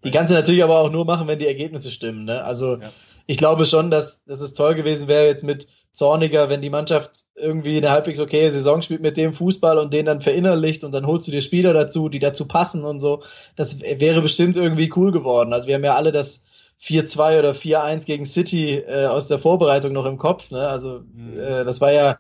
Die 0.03 0.11
kannst 0.11 0.29
du 0.29 0.35
natürlich 0.35 0.63
aber 0.63 0.79
auch 0.79 0.91
nur 0.91 1.05
machen, 1.05 1.27
wenn 1.27 1.39
die 1.39 1.47
Ergebnisse 1.47 1.89
stimmen. 1.89 2.25
Ne? 2.25 2.43
Also 2.43 2.81
ja. 2.81 2.91
ich 3.27 3.37
glaube 3.37 3.65
schon, 3.65 3.89
dass, 3.89 4.23
dass 4.25 4.41
es 4.41 4.53
toll 4.53 4.75
gewesen 4.75 5.07
wäre 5.07 5.25
jetzt 5.25 5.43
mit 5.43 5.67
Zorniger, 5.93 6.49
wenn 6.49 6.61
die 6.61 6.69
Mannschaft 6.69 7.25
irgendwie 7.35 7.77
eine 7.77 7.91
halbwegs 7.91 8.19
okay 8.19 8.49
Saison 8.49 8.81
spielt 8.81 9.01
mit 9.01 9.17
dem 9.17 9.33
Fußball 9.33 9.77
und 9.77 9.93
den 9.93 10.05
dann 10.05 10.21
verinnerlicht 10.21 10.83
und 10.83 10.91
dann 10.91 11.05
holst 11.05 11.27
du 11.27 11.31
dir 11.31 11.41
Spieler 11.41 11.73
dazu, 11.73 12.07
die 12.07 12.19
dazu 12.19 12.47
passen 12.47 12.85
und 12.85 12.99
so. 12.99 13.23
Das 13.55 13.79
wäre 13.81 14.21
bestimmt 14.21 14.55
irgendwie 14.57 14.91
cool 14.95 15.11
geworden. 15.11 15.53
Also 15.53 15.67
wir 15.67 15.75
haben 15.75 15.83
ja 15.83 15.95
alle 15.95 16.11
das 16.11 16.43
4-2 16.83 17.39
oder 17.39 17.51
4-1 17.51 18.05
gegen 18.05 18.25
City 18.25 18.77
äh, 18.77 19.05
aus 19.05 19.27
der 19.27 19.39
Vorbereitung 19.39 19.91
noch 19.93 20.05
im 20.05 20.17
Kopf. 20.17 20.49
Ne? 20.51 20.67
Also 20.67 21.01
mhm. 21.13 21.39
äh, 21.39 21.65
das 21.65 21.81
war 21.81 21.91
ja 21.91 22.17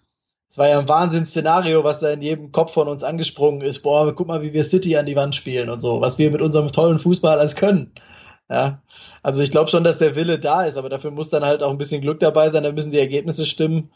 es 0.51 0.57
war 0.57 0.67
ja 0.67 0.79
ein 0.79 0.89
Wahnsinnsszenario, 0.89 1.85
was 1.85 2.01
da 2.01 2.09
in 2.09 2.21
jedem 2.21 2.51
Kopf 2.51 2.73
von 2.73 2.89
uns 2.89 3.05
angesprungen 3.05 3.61
ist. 3.61 3.83
Boah, 3.83 4.13
guck 4.13 4.27
mal, 4.27 4.41
wie 4.41 4.51
wir 4.51 4.65
City 4.65 4.97
an 4.97 5.05
die 5.05 5.15
Wand 5.15 5.33
spielen 5.33 5.69
und 5.69 5.79
so, 5.79 6.01
was 6.01 6.17
wir 6.17 6.29
mit 6.29 6.41
unserem 6.41 6.73
tollen 6.73 6.99
Fußball 6.99 7.39
alles 7.39 7.55
können. 7.55 7.93
Ja, 8.51 8.81
also 9.23 9.41
ich 9.41 9.49
glaube 9.51 9.69
schon, 9.69 9.85
dass 9.85 9.97
der 9.97 10.17
Wille 10.17 10.37
da 10.37 10.63
ist, 10.63 10.75
aber 10.75 10.89
dafür 10.89 11.09
muss 11.09 11.29
dann 11.29 11.45
halt 11.45 11.63
auch 11.63 11.71
ein 11.71 11.77
bisschen 11.77 12.01
Glück 12.01 12.19
dabei 12.19 12.49
sein, 12.49 12.63
da 12.63 12.73
müssen 12.73 12.91
die 12.91 12.99
Ergebnisse 12.99 13.45
stimmen 13.45 13.91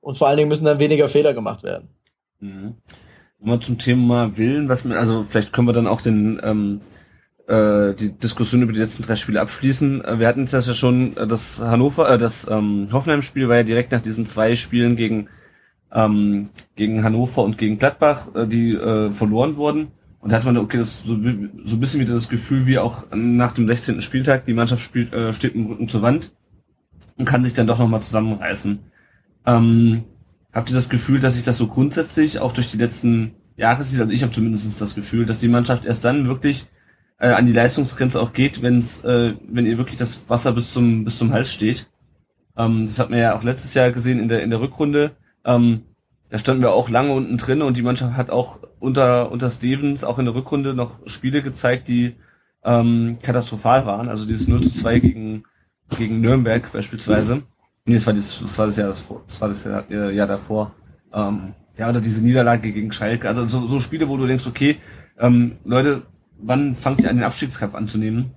und 0.00 0.16
vor 0.16 0.28
allen 0.28 0.36
Dingen 0.36 0.48
müssen 0.48 0.64
dann 0.64 0.78
weniger 0.78 1.08
Fehler 1.08 1.34
gemacht 1.34 1.64
werden. 1.64 1.88
Mhm. 2.38 2.76
Mal 3.40 3.58
zum 3.58 3.78
Thema 3.78 4.38
Willen, 4.38 4.68
was 4.68 4.84
mir, 4.84 4.96
also 4.96 5.24
vielleicht 5.24 5.52
können 5.52 5.66
wir 5.66 5.72
dann 5.72 5.88
auch 5.88 6.00
den 6.00 6.40
ähm, 6.40 6.82
äh, 7.48 7.94
die 7.94 8.12
Diskussion 8.12 8.62
über 8.62 8.72
die 8.72 8.78
letzten 8.78 9.02
drei 9.02 9.16
Spiele 9.16 9.40
abschließen. 9.40 10.04
Äh, 10.04 10.20
wir 10.20 10.28
hatten 10.28 10.46
jetzt 10.46 10.52
ja 10.52 10.60
schon, 10.60 11.16
äh, 11.16 11.26
das 11.26 11.60
Hannover, 11.60 12.08
äh, 12.08 12.16
das 12.16 12.48
ähm, 12.48 12.86
Hoffenheim-Spiel 12.92 13.48
war 13.48 13.56
ja 13.56 13.62
direkt 13.64 13.90
nach 13.90 14.02
diesen 14.02 14.24
zwei 14.24 14.54
Spielen 14.54 14.94
gegen 14.94 15.28
ähm, 15.92 16.50
gegen 16.76 17.02
Hannover 17.02 17.42
und 17.42 17.58
gegen 17.58 17.78
Gladbach, 17.78 18.28
äh, 18.36 18.46
die 18.46 18.72
äh, 18.74 19.12
verloren 19.12 19.56
wurden. 19.56 19.88
Und 20.26 20.32
da 20.32 20.38
hat 20.38 20.44
man, 20.44 20.56
okay, 20.56 20.78
das 20.78 21.04
so, 21.04 21.14
so 21.14 21.76
ein 21.76 21.78
bisschen 21.78 22.00
wieder 22.00 22.12
das 22.12 22.28
Gefühl, 22.28 22.66
wie 22.66 22.80
auch 22.80 23.04
nach 23.14 23.52
dem 23.52 23.68
16. 23.68 24.02
Spieltag, 24.02 24.44
die 24.44 24.54
Mannschaft 24.54 24.82
spielt, 24.82 25.12
äh, 25.12 25.32
steht 25.32 25.54
im 25.54 25.66
Rücken 25.66 25.86
zur 25.86 26.02
Wand 26.02 26.34
und 27.16 27.26
kann 27.26 27.44
sich 27.44 27.54
dann 27.54 27.68
doch 27.68 27.78
nochmal 27.78 28.02
zusammenreißen. 28.02 28.80
Ähm, 29.46 30.02
habt 30.52 30.68
ihr 30.68 30.74
das 30.74 30.88
Gefühl, 30.88 31.20
dass 31.20 31.34
sich 31.34 31.44
das 31.44 31.58
so 31.58 31.68
grundsätzlich 31.68 32.40
auch 32.40 32.50
durch 32.50 32.66
die 32.66 32.76
letzten 32.76 33.34
Jahre 33.56 33.84
sieht? 33.84 34.00
Also 34.00 34.12
ich 34.12 34.24
habe 34.24 34.32
zumindest 34.32 34.80
das 34.80 34.96
Gefühl, 34.96 35.26
dass 35.26 35.38
die 35.38 35.46
Mannschaft 35.46 35.84
erst 35.84 36.04
dann 36.04 36.26
wirklich 36.26 36.66
äh, 37.20 37.28
an 37.28 37.46
die 37.46 37.52
Leistungsgrenze 37.52 38.20
auch 38.20 38.32
geht, 38.32 38.62
wenn's, 38.62 39.04
äh, 39.04 39.34
wenn 39.46 39.64
ihr 39.64 39.78
wirklich 39.78 39.96
das 39.96 40.28
Wasser 40.28 40.50
bis 40.54 40.72
zum, 40.72 41.04
bis 41.04 41.18
zum 41.18 41.32
Hals 41.32 41.52
steht. 41.52 41.88
Ähm, 42.56 42.88
das 42.88 42.98
hat 42.98 43.10
man 43.10 43.20
ja 43.20 43.38
auch 43.38 43.44
letztes 43.44 43.74
Jahr 43.74 43.92
gesehen 43.92 44.18
in 44.18 44.26
der, 44.26 44.42
in 44.42 44.50
der 44.50 44.60
Rückrunde 44.60 45.12
ähm, 45.44 45.82
da 46.36 46.40
standen 46.40 46.60
wir 46.60 46.72
auch 46.72 46.90
lange 46.90 47.14
unten 47.14 47.38
drin 47.38 47.62
und 47.62 47.78
die 47.78 47.82
Mannschaft 47.82 48.14
hat 48.14 48.28
auch 48.28 48.60
unter, 48.78 49.32
unter 49.32 49.48
Stevens 49.48 50.04
auch 50.04 50.18
in 50.18 50.26
der 50.26 50.34
Rückrunde 50.34 50.74
noch 50.74 51.00
Spiele 51.06 51.42
gezeigt, 51.42 51.88
die 51.88 52.16
ähm, 52.62 53.16
katastrophal 53.22 53.86
waren. 53.86 54.10
Also 54.10 54.26
dieses 54.26 54.46
0 54.46 54.62
zu 54.62 54.74
2 54.74 54.98
gegen, 54.98 55.44
gegen 55.96 56.20
Nürnberg 56.20 56.70
beispielsweise. 56.70 57.42
Nee, 57.86 57.94
das 57.94 58.06
war, 58.06 58.12
das, 58.12 58.38
das 58.38 58.58
war 58.58 58.66
das 58.66 58.76
Jahr, 58.76 58.88
das 58.88 59.40
war 59.40 59.48
das 59.48 59.64
Jahr, 59.64 59.90
äh, 59.90 60.14
Jahr 60.14 60.26
davor. 60.26 60.74
Ähm, 61.10 61.54
ja, 61.78 61.88
oder 61.88 62.02
diese 62.02 62.22
Niederlage 62.22 62.70
gegen 62.70 62.92
Schalke. 62.92 63.28
Also 63.28 63.48
so, 63.48 63.66
so 63.66 63.80
Spiele, 63.80 64.06
wo 64.06 64.18
du 64.18 64.26
denkst, 64.26 64.46
okay, 64.46 64.76
ähm, 65.18 65.56
Leute, 65.64 66.02
wann 66.38 66.74
fangt 66.74 67.00
ihr 67.02 67.08
an, 67.08 67.16
den 67.16 67.24
Abstiegskampf 67.24 67.74
anzunehmen? 67.74 68.32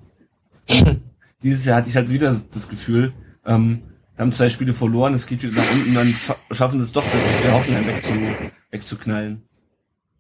dieses 1.44 1.66
Jahr 1.66 1.80
hatte 1.80 1.90
ich 1.90 1.98
halt 1.98 2.10
wieder 2.10 2.34
das 2.50 2.70
Gefühl, 2.70 3.12
ähm, 3.46 3.82
wir 4.20 4.24
haben 4.26 4.34
zwei 4.34 4.50
Spiele 4.50 4.74
verloren, 4.74 5.14
es 5.14 5.28
geht 5.28 5.44
wieder 5.44 5.62
nach 5.62 5.72
unten, 5.72 5.96
dann 5.96 6.14
schaffen 6.52 6.78
sie 6.82 6.84
es 6.84 6.92
doch 6.92 7.10
plötzlich 7.10 7.40
wieder 7.40 7.54
Hoffenheim 7.54 7.88
wegzu, 7.88 8.12
wegzuknallen. 8.70 9.48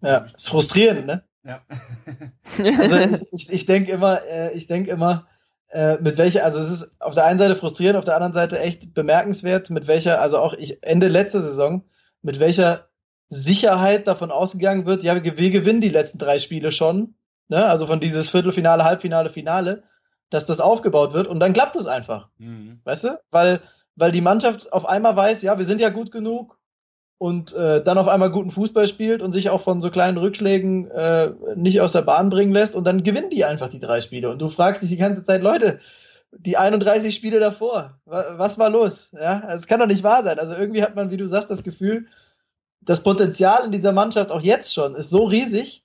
Ja, 0.02 0.20
ist 0.20 0.48
frustrierend, 0.48 1.06
ne? 1.06 1.24
Ja. 1.44 1.62
also 2.80 2.98
ich, 2.98 3.34
ich, 3.34 3.52
ich 3.52 3.66
denke 3.66 3.92
immer, 3.92 4.22
äh, 4.24 4.54
ich 4.54 4.68
denke 4.68 4.90
immer, 4.90 5.28
äh, 5.68 5.98
mit 5.98 6.18
welcher, 6.18 6.46
also 6.46 6.60
es 6.60 6.72
ist 6.72 6.92
auf 7.02 7.14
der 7.14 7.26
einen 7.26 7.40
Seite 7.40 7.58
frustrierend, 7.58 7.98
auf 7.98 8.06
der 8.06 8.16
anderen 8.16 8.32
Seite 8.32 8.58
echt 8.60 8.94
bemerkenswert, 8.94 9.70
mit 9.70 9.88
welcher, 9.88 10.22
also 10.22 10.38
auch 10.38 10.54
ich 10.54 10.82
Ende 10.82 11.10
letzter 11.10 11.42
Saison, 11.42 11.84
mit 12.22 12.40
welcher 12.40 12.88
Sicherheit 13.28 14.08
davon 14.08 14.32
ausgegangen 14.32 14.86
wird, 14.86 15.04
ja, 15.04 15.22
wir, 15.22 15.38
wir 15.38 15.52
gewinnen 15.52 15.82
die 15.82 15.90
letzten 15.90 16.20
drei 16.20 16.40
Spiele 16.40 16.72
schon, 16.72 17.16
ne? 17.50 17.66
Also 17.66 17.86
von 17.86 18.00
dieses 18.00 18.30
Viertelfinale, 18.30 18.86
Halbfinale, 18.86 19.30
Finale, 19.30 19.84
dass 20.30 20.46
das 20.46 20.62
aufgebaut 20.62 21.12
wird 21.12 21.28
und 21.28 21.42
dann 21.42 21.52
klappt 21.52 21.76
es 21.76 21.86
einfach. 21.86 22.30
Mhm. 22.38 22.80
Weißt 22.86 23.04
du? 23.04 23.20
Weil 23.30 23.62
weil 24.00 24.12
die 24.12 24.22
Mannschaft 24.22 24.72
auf 24.72 24.88
einmal 24.88 25.16
weiß, 25.16 25.42
ja, 25.42 25.58
wir 25.58 25.66
sind 25.66 25.82
ja 25.82 25.90
gut 25.90 26.12
genug 26.12 26.58
und 27.18 27.54
äh, 27.54 27.84
dann 27.84 27.98
auf 27.98 28.08
einmal 28.08 28.32
guten 28.32 28.50
Fußball 28.50 28.88
spielt 28.88 29.22
und 29.22 29.34
sich 29.34 29.50
auch 29.50 29.62
von 29.62 29.82
so 29.82 29.92
kleinen 29.92 30.18
Rückschlägen 30.18 30.90
äh, 30.90 31.32
nicht 31.56 31.82
aus 31.82 31.92
der 31.92 32.04
Bahn 32.04 32.30
bringen 32.30 32.54
lässt 32.54 32.76
und 32.76 32.88
dann 32.88 33.04
gewinnen 33.04 33.30
die 33.30 33.44
einfach 33.44 33.70
die 33.70 33.80
drei 33.80 34.00
Spiele 34.00 34.30
und 34.30 34.40
du 34.40 34.50
fragst 34.50 34.82
dich 34.82 34.90
die 34.90 34.98
ganze 34.98 35.24
Zeit, 35.24 35.42
Leute, 35.42 35.80
die 36.32 36.56
31 36.56 37.14
Spiele 37.14 37.40
davor, 37.40 38.00
was 38.06 38.58
war 38.58 38.70
los? 38.70 39.10
Ja, 39.12 39.50
es 39.52 39.68
kann 39.68 39.80
doch 39.80 39.88
nicht 39.88 40.04
wahr 40.04 40.24
sein. 40.24 40.40
Also 40.40 40.54
irgendwie 40.54 40.84
hat 40.84 40.96
man, 40.96 41.12
wie 41.12 41.18
du 41.18 41.28
sagst, 41.28 41.50
das 41.50 41.64
Gefühl, 41.64 42.06
das 42.82 43.04
Potenzial 43.04 43.66
in 43.66 43.72
dieser 43.72 43.92
Mannschaft 43.92 44.32
auch 44.32 44.42
jetzt 44.42 44.74
schon 44.74 44.96
ist 44.96 45.10
so 45.10 45.26
riesig 45.26 45.84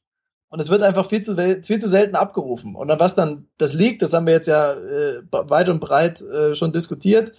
und 0.51 0.61
es 0.61 0.69
wird 0.69 0.83
einfach 0.83 1.09
viel 1.09 1.23
zu, 1.23 1.35
viel 1.35 1.81
zu 1.81 1.89
selten 1.89 2.15
abgerufen. 2.15 2.77
Und 2.77 2.91
an 2.91 3.01
was 3.01 3.17
dann 3.17 3.49
das 3.59 3.73
liegt, 3.73 4.03
das 4.03 4.13
haben 4.13 4.27
wir 4.27 4.35
jetzt 4.35 4.47
ja 4.47 4.75
äh, 4.75 5.23
weit 5.31 5.69
und 5.69 5.81
breit 5.81 6.21
äh, 6.21 6.55
schon 6.55 6.73
diskutiert 6.73 7.33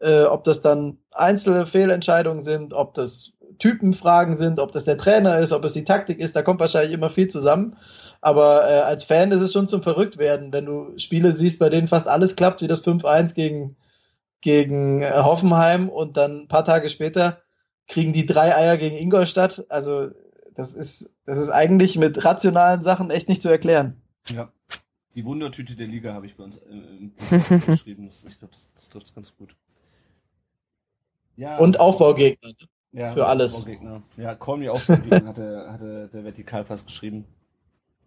äh, 0.00 0.24
ob 0.24 0.44
das 0.44 0.60
dann 0.60 0.98
einzelne 1.12 1.66
Fehlentscheidungen 1.66 2.42
sind, 2.42 2.72
ob 2.72 2.94
das 2.94 3.32
Typenfragen 3.58 4.36
sind, 4.36 4.60
ob 4.60 4.72
das 4.72 4.84
der 4.84 4.98
Trainer 4.98 5.38
ist, 5.38 5.52
ob 5.52 5.64
es 5.64 5.72
die 5.72 5.84
Taktik 5.84 6.20
ist, 6.20 6.36
da 6.36 6.42
kommt 6.42 6.60
wahrscheinlich 6.60 6.92
immer 6.92 7.10
viel 7.10 7.28
zusammen. 7.28 7.76
Aber 8.20 8.68
äh, 8.68 8.80
als 8.80 9.04
Fan 9.04 9.32
ist 9.32 9.40
es 9.40 9.52
schon 9.52 9.68
zum 9.68 9.82
Verrücktwerden, 9.82 10.52
wenn 10.52 10.66
du 10.66 10.98
Spiele 10.98 11.32
siehst, 11.32 11.58
bei 11.58 11.68
denen 11.68 11.88
fast 11.88 12.08
alles 12.08 12.36
klappt, 12.36 12.62
wie 12.62 12.68
das 12.68 12.84
5-1 12.84 13.34
gegen, 13.34 13.76
gegen 14.40 15.02
äh, 15.02 15.12
Hoffenheim 15.14 15.88
und 15.88 16.16
dann 16.16 16.42
ein 16.42 16.48
paar 16.48 16.64
Tage 16.64 16.88
später 16.88 17.42
kriegen 17.86 18.12
die 18.12 18.26
drei 18.26 18.54
Eier 18.54 18.76
gegen 18.76 18.96
Ingolstadt. 18.96 19.66
Also 19.68 20.10
das 20.54 20.74
ist, 20.74 21.10
das 21.24 21.38
ist 21.38 21.50
eigentlich 21.50 21.96
mit 21.96 22.24
rationalen 22.24 22.82
Sachen 22.82 23.10
echt 23.10 23.28
nicht 23.28 23.42
zu 23.42 23.48
erklären. 23.48 24.00
Ja. 24.28 24.52
Die 25.14 25.24
Wundertüte 25.24 25.74
der 25.74 25.86
Liga 25.86 26.12
habe 26.12 26.26
ich 26.26 26.36
bei 26.36 26.44
uns 26.44 26.58
äh, 26.58 27.58
geschrieben. 27.66 28.06
Das, 28.06 28.24
ich 28.24 28.38
glaube, 28.38 28.52
das, 28.52 28.68
das 28.74 28.88
trifft 28.88 29.14
ganz 29.14 29.34
gut. 29.36 29.56
Ja. 31.38 31.56
Und 31.58 31.78
Aufbaugegner. 31.78 32.50
Ja, 32.90 33.14
für 33.14 33.26
alles. 33.26 33.54
Aufbaugegner. 33.54 34.02
Ja, 34.16 34.34
Call 34.34 34.58
Me 34.58 34.72
Aufbaugegner 34.72 35.24
hatte, 35.24 35.68
hatte 35.70 36.10
der 36.12 36.24
Vertikalpass 36.24 36.84
geschrieben. 36.84 37.26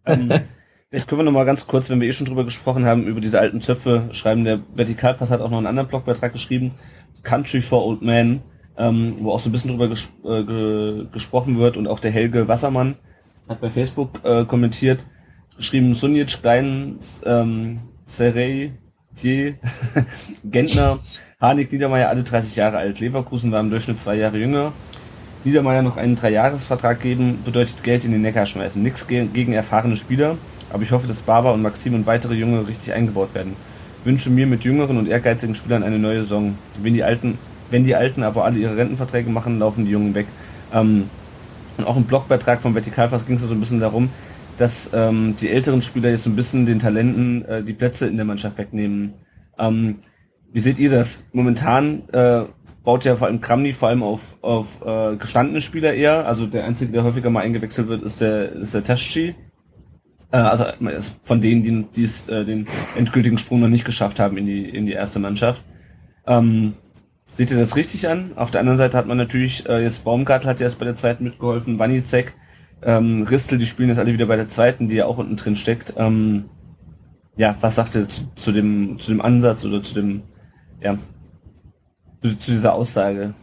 Ähm, 0.06 0.30
vielleicht 0.90 1.08
können 1.08 1.22
wir 1.22 1.24
noch 1.24 1.32
mal 1.32 1.46
ganz 1.46 1.66
kurz, 1.66 1.90
wenn 1.90 2.02
wir 2.02 2.10
eh 2.10 2.14
schon 2.14 2.28
drüber 2.28 2.44
gesprochen 2.44 2.86
haben, 2.86 3.08
über 3.08 3.22
diese 3.22 3.40
alten 3.40 3.62
Zöpfe 3.62 4.10
schreiben. 4.12 4.44
Der 4.44 4.60
Vertikalpass 4.76 5.32
hat 5.32 5.40
auch 5.40 5.50
noch 5.50 5.60
einen 5.60 5.68
anderen 5.68 5.88
Blogbeitrag 5.88 6.34
geschrieben, 6.34 6.74
Country 7.24 7.62
for 7.62 7.86
Old 7.86 8.02
Men, 8.02 8.42
ähm, 8.78 9.16
wo 9.22 9.32
auch 9.32 9.40
so 9.40 9.48
ein 9.48 9.54
bisschen 9.54 9.72
drüber 9.72 9.88
ges 9.88 10.12
äh, 10.26 10.44
ge 10.44 11.08
gesprochen 11.14 11.58
wird 11.58 11.78
und 11.78 11.88
auch 11.88 12.02
der 12.02 12.12
Helge 12.12 12.50
Wassermann 12.50 12.98
hat 13.48 13.62
bei 13.62 13.70
Facebook 13.70 14.26
äh, 14.26 14.44
kommentiert, 14.44 15.06
geschrieben, 15.56 15.94
Sunic, 15.94 16.42
Klein, 16.42 17.00
ähm, 17.26 17.80
Serey, 19.16 19.56
Gentner, 20.44 21.00
Harnik 21.40 21.72
Niedermeyer 21.72 22.10
alle 22.10 22.24
30 22.24 22.56
Jahre 22.56 22.78
alt. 22.78 23.00
Leverkusen 23.00 23.52
war 23.52 23.60
im 23.60 23.70
Durchschnitt 23.70 24.00
zwei 24.00 24.16
Jahre 24.16 24.38
jünger. 24.38 24.74
Niedermeyer 25.44 25.82
noch 25.82 25.98
einen 25.98 26.16
Dreijahresvertrag 26.16 27.00
geben, 27.02 27.40
bedeutet 27.44 27.84
Geld 27.84 28.06
in 28.06 28.12
den 28.12 28.22
Neckar 28.22 28.46
schmeißen. 28.46 28.82
Nix 28.82 29.08
gegen 29.08 29.54
erfahrene 29.54 29.98
Spieler. 29.98 30.38
aber 30.72 30.84
ich 30.84 30.92
hoffe, 30.92 31.08
dass 31.08 31.24
Barber 31.24 31.54
und 31.54 31.62
Maxim 31.62 31.96
und 31.96 32.06
weitere 32.06 32.36
Junge 32.36 32.68
richtig 32.68 32.94
eingebaut 32.94 33.34
werden. 33.34 33.56
Wünsche 34.04 34.30
mir 34.30 34.48
mit 34.48 34.64
jüngeren 34.64 34.98
und 34.98 35.08
ehrgeizigen 35.08 35.56
Spielern 35.56 35.84
eine 35.84 36.00
neue 36.00 36.22
Saison. 36.22 36.56
Wenn 36.82 36.94
die 36.94 37.04
Alten, 37.04 37.38
wenn 37.72 37.84
die 37.84 37.96
Alten 37.96 38.24
aber 38.24 38.46
alle 38.46 38.60
ihre 38.60 38.78
Rentenverträge 38.78 39.30
machen, 39.30 39.60
laufen 39.60 39.86
die 39.86 39.92
Jungen 39.92 40.14
weg. 40.14 40.28
Ähm, 40.74 41.10
und 41.78 41.88
auch 41.88 41.98
im 41.98 42.04
Blogbeitrag 42.04 42.62
vom 42.62 42.76
Vertikalfass 42.76 43.26
ging 43.26 43.36
es 43.36 43.42
so 43.42 43.54
ein 43.54 43.60
bisschen 43.60 43.80
darum, 43.80 44.10
dass 44.62 44.92
ähm, 44.94 45.36
die 45.42 45.50
älteren 45.50 45.82
Spieler 45.82 46.12
jetzt 46.12 46.24
so 46.24 46.30
ein 46.30 46.36
bisschen 46.36 46.68
den 46.68 46.78
Talenten 46.78 47.44
äh, 47.46 47.64
die 47.64 47.74
Plätze 47.74 48.08
in 48.08 48.16
der 48.16 48.26
Mannschaft 48.26 48.60
wegnehmen. 48.60 49.16
Ähm, 49.58 50.00
wie 50.54 50.60
seht 50.60 50.78
ihr 50.78 50.92
das? 50.92 51.26
Momentan 51.34 52.08
äh, 52.10 52.44
baut 52.84 53.04
ja 53.04 53.16
vor 53.16 53.28
allem 53.28 53.42
Kramny 53.42 53.74
vor 53.74 53.90
allem 53.90 54.04
auf, 54.04 54.38
auf 54.42 54.86
äh, 54.86 55.16
gestandene 55.16 55.62
Spieler 55.62 55.96
eher. 55.96 56.28
Also 56.28 56.46
der 56.46 56.66
einzige, 56.66 56.92
der 56.92 57.04
häufiger 57.04 57.32
mal 57.32 57.42
eingewechselt 57.42 57.88
wird, 57.88 58.04
ist 58.04 58.22
der, 58.22 58.52
ist 58.52 58.76
der 58.76 58.84
Taschi. 58.84 59.34
Äh, 60.32 60.38
also 60.38 60.66
von 61.24 61.42
denen, 61.42 61.64
die, 61.64 61.86
die 61.96 62.04
es, 62.04 62.28
äh, 62.28 62.46
den 62.46 62.68
endgültigen 62.96 63.40
Sprung 63.40 63.62
noch 63.62 63.68
nicht 63.68 63.86
geschafft 63.86 64.20
haben 64.20 64.38
in 64.38 64.46
die, 64.46 64.70
in 64.70 64.86
die 64.86 64.94
erste 64.94 65.18
Mannschaft. 65.18 65.64
Ähm, 66.28 66.74
seht 67.30 67.50
ihr 67.50 67.58
das 67.58 67.76
richtig 67.76 68.08
an? 68.08 68.34
Auf 68.36 68.52
der 68.52 68.60
anderen 68.60 68.78
Seite 68.78 68.96
hat 68.96 69.08
man 69.08 69.18
natürlich, 69.18 69.68
äh, 69.68 69.82
jetzt 69.82 70.04
Baumgartel 70.04 70.48
hat 70.48 70.60
ja 70.60 70.66
erst 70.66 70.78
bei 70.78 70.86
der 70.86 70.96
zweiten 70.96 71.24
mitgeholfen, 71.24 71.80
Wanizek, 71.80 72.36
ähm, 72.84 73.24
Ristel, 73.24 73.58
die 73.58 73.66
spielen 73.66 73.90
jetzt 73.90 74.00
alle 74.00 74.14
wieder 74.14 74.26
bei 74.26 74.36
der 74.36 74.48
zweiten, 74.48 74.88
die 74.88 74.96
ja 74.96 75.06
auch 75.06 75.18
unten 75.18 75.36
drin 75.36 75.56
steckt. 75.56 75.94
Ähm, 75.98 76.46
ja, 77.36 77.56
was 77.62 77.76
sagt 77.76 77.96
ihr 77.96 78.08
zu, 78.08 78.52
dem, 78.52 79.00
zu 79.00 79.12
dem 79.12 79.22
Ansatz 79.22 79.66
oder 79.66 79.82
zu 79.82 79.94
dem, 79.94 80.24
ja, 80.82 80.98
zu, 82.22 82.38
zu 82.38 82.52
dieser 82.52 82.74
Aussage? 82.74 83.34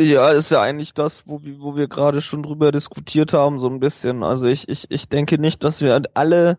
Ja, 0.00 0.30
ist 0.30 0.50
ja 0.50 0.62
eigentlich 0.62 0.94
das, 0.94 1.26
wo, 1.26 1.42
wir, 1.42 1.58
wo 1.60 1.74
wir 1.74 1.88
gerade 1.88 2.20
schon 2.20 2.44
drüber 2.44 2.70
diskutiert 2.70 3.32
haben, 3.32 3.58
so 3.58 3.68
ein 3.68 3.80
bisschen. 3.80 4.22
Also 4.22 4.46
ich, 4.46 4.68
ich, 4.68 4.86
ich 4.90 5.08
denke 5.08 5.38
nicht, 5.38 5.64
dass 5.64 5.80
wir 5.80 6.00
alle 6.14 6.58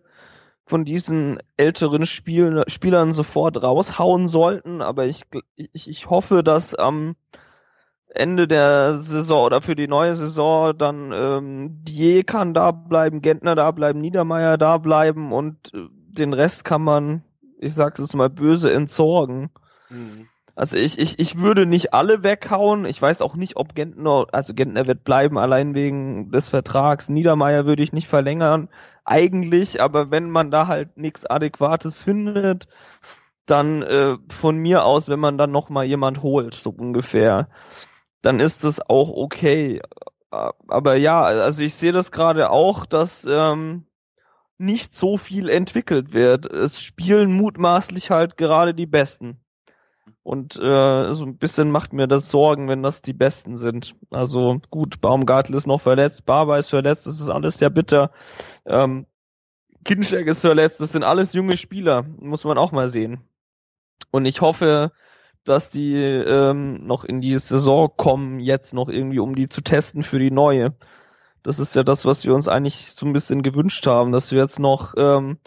von 0.65 0.83
diesen 0.85 1.39
älteren 1.57 2.05
Spiel, 2.05 2.63
Spielern 2.67 3.13
sofort 3.13 3.61
raushauen 3.63 4.27
sollten, 4.27 4.81
aber 4.81 5.07
ich, 5.07 5.23
ich, 5.55 5.89
ich 5.89 6.09
hoffe, 6.09 6.43
dass 6.43 6.75
am 6.75 7.15
Ende 8.09 8.47
der 8.47 8.97
Saison 8.97 9.45
oder 9.45 9.61
für 9.61 9.75
die 9.75 9.87
neue 9.87 10.15
Saison 10.15 10.75
dann 10.77 11.11
ähm, 11.13 11.83
Die 11.83 12.23
kann 12.23 12.53
da 12.53 12.71
bleiben, 12.71 13.21
Gentner 13.21 13.55
da 13.55 13.69
bleiben, 13.71 14.01
Niedermeyer 14.01 14.57
da 14.57 14.77
bleiben 14.77 15.31
und 15.31 15.73
äh, 15.73 15.87
den 15.91 16.33
Rest 16.33 16.65
kann 16.65 16.81
man, 16.81 17.23
ich 17.59 17.73
sag's 17.73 17.99
jetzt 17.99 18.15
mal 18.15 18.29
böse, 18.29 18.73
entsorgen. 18.73 19.51
Mhm. 19.89 20.27
Also 20.55 20.75
ich, 20.75 20.99
ich, 20.99 21.19
ich 21.19 21.37
würde 21.37 21.65
nicht 21.65 21.93
alle 21.93 22.21
weghauen. 22.21 22.83
Ich 22.83 23.01
weiß 23.01 23.21
auch 23.21 23.35
nicht, 23.35 23.55
ob 23.55 23.75
Gentner, 23.75 24.25
also 24.33 24.53
Gentner 24.53 24.87
wird 24.87 25.05
bleiben, 25.05 25.37
allein 25.37 25.73
wegen 25.73 26.31
des 26.31 26.49
Vertrags. 26.49 27.07
Niedermeyer 27.07 27.65
würde 27.65 27.81
ich 27.81 27.93
nicht 27.93 28.09
verlängern, 28.09 28.67
eigentlich, 29.05 29.81
aber 29.81 30.11
wenn 30.11 30.29
man 30.29 30.51
da 30.51 30.67
halt 30.67 30.97
nichts 30.97 31.25
Adäquates 31.25 32.03
findet, 32.03 32.67
dann 33.45 33.81
äh, 33.83 34.17
von 34.29 34.57
mir 34.57 34.83
aus, 34.83 35.07
wenn 35.07 35.19
man 35.19 35.37
dann 35.37 35.51
noch 35.51 35.69
mal 35.69 35.85
jemand 35.85 36.21
holt, 36.23 36.55
so 36.55 36.71
ungefähr, 36.71 37.47
dann 38.21 38.39
ist 38.39 38.63
das 38.63 38.81
auch 38.81 39.09
okay. 39.09 39.81
Aber 40.31 40.95
ja, 40.95 41.23
also 41.23 41.63
ich 41.63 41.75
sehe 41.75 41.91
das 41.91 42.11
gerade 42.11 42.49
auch, 42.51 42.85
dass 42.85 43.25
ähm, 43.25 43.85
nicht 44.57 44.93
so 44.93 45.17
viel 45.17 45.49
entwickelt 45.49 46.13
wird. 46.13 46.45
Es 46.45 46.81
spielen 46.81 47.31
mutmaßlich 47.31 48.11
halt 48.11 48.37
gerade 48.37 48.73
die 48.73 48.85
Besten. 48.85 49.39
Und 50.21 50.57
äh, 50.57 51.13
so 51.13 51.25
ein 51.25 51.37
bisschen 51.37 51.71
macht 51.71 51.93
mir 51.93 52.07
das 52.07 52.29
Sorgen, 52.29 52.67
wenn 52.67 52.83
das 52.83 53.01
die 53.01 53.13
Besten 53.13 53.57
sind. 53.57 53.95
Also 54.11 54.61
gut, 54.69 55.01
Baumgartel 55.01 55.55
ist 55.55 55.65
noch 55.65 55.81
verletzt, 55.81 56.25
Barber 56.25 56.59
ist 56.59 56.69
verletzt, 56.69 57.07
das 57.07 57.19
ist 57.19 57.29
alles 57.29 57.57
sehr 57.57 57.69
bitter. 57.69 58.11
Ähm, 58.65 59.07
Kinschek 59.85 60.27
ist 60.27 60.41
verletzt, 60.41 60.81
das 60.81 60.91
sind 60.91 61.03
alles 61.03 61.33
junge 61.33 61.57
Spieler, 61.57 62.03
muss 62.19 62.43
man 62.43 62.57
auch 62.57 62.71
mal 62.71 62.89
sehen. 62.89 63.21
Und 64.11 64.25
ich 64.25 64.41
hoffe, 64.41 64.91
dass 65.45 65.69
die 65.69 65.95
ähm, 65.95 66.85
noch 66.85 67.03
in 67.03 67.21
die 67.21 67.37
Saison 67.39 67.89
kommen, 67.95 68.39
jetzt 68.39 68.73
noch 68.73 68.89
irgendwie, 68.89 69.19
um 69.19 69.35
die 69.35 69.49
zu 69.49 69.61
testen 69.61 70.03
für 70.03 70.19
die 70.19 70.31
neue. 70.31 70.75
Das 71.43 71.59
ist 71.59 71.75
ja 71.75 71.83
das, 71.83 72.05
was 72.05 72.25
wir 72.25 72.35
uns 72.35 72.47
eigentlich 72.47 72.91
so 72.93 73.05
ein 73.05 73.13
bisschen 73.13 73.43
gewünscht 73.43 73.87
haben, 73.87 74.11
dass 74.11 74.31
wir 74.31 74.39
jetzt 74.39 74.59
noch 74.59 74.93
ähm, 74.97 75.37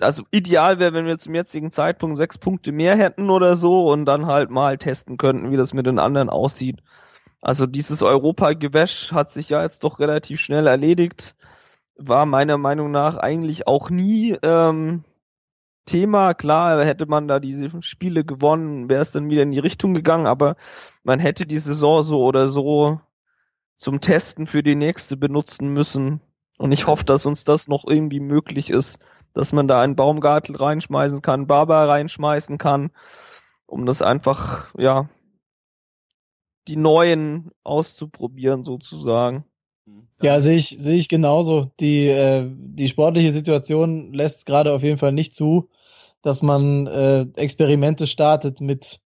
also 0.00 0.22
ideal 0.30 0.78
wäre, 0.78 0.94
wenn 0.94 1.06
wir 1.06 1.18
zum 1.18 1.34
jetzigen 1.34 1.70
Zeitpunkt 1.70 2.16
sechs 2.16 2.38
Punkte 2.38 2.72
mehr 2.72 2.96
hätten 2.96 3.28
oder 3.30 3.54
so 3.54 3.90
und 3.90 4.06
dann 4.06 4.26
halt 4.26 4.50
mal 4.50 4.78
testen 4.78 5.16
könnten, 5.16 5.50
wie 5.50 5.56
das 5.56 5.74
mit 5.74 5.86
den 5.86 5.98
anderen 5.98 6.30
aussieht. 6.30 6.80
Also 7.42 7.66
dieses 7.66 8.02
Europa-Gewäsch 8.02 9.12
hat 9.12 9.28
sich 9.28 9.50
ja 9.50 9.62
jetzt 9.62 9.84
doch 9.84 9.98
relativ 9.98 10.40
schnell 10.40 10.66
erledigt. 10.66 11.36
War 11.96 12.24
meiner 12.24 12.56
Meinung 12.56 12.90
nach 12.90 13.18
eigentlich 13.18 13.66
auch 13.66 13.90
nie 13.90 14.36
ähm, 14.42 15.04
Thema. 15.84 16.34
Klar, 16.34 16.84
hätte 16.84 17.06
man 17.06 17.28
da 17.28 17.40
diese 17.40 17.70
Spiele 17.82 18.24
gewonnen, 18.24 18.88
wäre 18.88 19.02
es 19.02 19.12
dann 19.12 19.30
wieder 19.30 19.42
in 19.42 19.52
die 19.52 19.58
Richtung 19.58 19.94
gegangen, 19.94 20.26
aber 20.26 20.56
man 21.02 21.20
hätte 21.20 21.46
die 21.46 21.58
Saison 21.58 22.02
so 22.02 22.24
oder 22.24 22.48
so 22.48 23.00
zum 23.76 24.00
Testen 24.00 24.46
für 24.46 24.62
die 24.62 24.76
nächste 24.76 25.16
benutzen 25.16 25.68
müssen. 25.68 26.20
Und 26.58 26.72
ich 26.72 26.86
hoffe, 26.86 27.04
dass 27.04 27.26
uns 27.26 27.44
das 27.44 27.68
noch 27.68 27.84
irgendwie 27.86 28.20
möglich 28.20 28.70
ist 28.70 28.98
dass 29.34 29.52
man 29.52 29.68
da 29.68 29.82
einen 29.82 29.96
Baumgartel 29.96 30.56
reinschmeißen 30.56 31.20
kann, 31.20 31.46
Barber 31.46 31.88
reinschmeißen 31.88 32.56
kann, 32.56 32.90
um 33.66 33.84
das 33.84 34.00
einfach, 34.00 34.72
ja, 34.78 35.08
die 36.68 36.76
neuen 36.76 37.50
auszuprobieren 37.62 38.64
sozusagen. 38.64 39.44
Ja, 40.22 40.40
sehe 40.40 40.56
ich, 40.56 40.76
sehe 40.78 40.96
ich 40.96 41.08
genauso. 41.08 41.70
Die, 41.80 42.08
äh, 42.08 42.48
die 42.50 42.88
sportliche 42.88 43.32
Situation 43.32 44.12
lässt 44.12 44.46
gerade 44.46 44.72
auf 44.72 44.82
jeden 44.82 44.98
Fall 44.98 45.12
nicht 45.12 45.34
zu, 45.34 45.68
dass 46.22 46.42
man 46.42 46.86
äh, 46.86 47.26
Experimente 47.36 48.06
startet 48.06 48.60
mit 48.60 49.00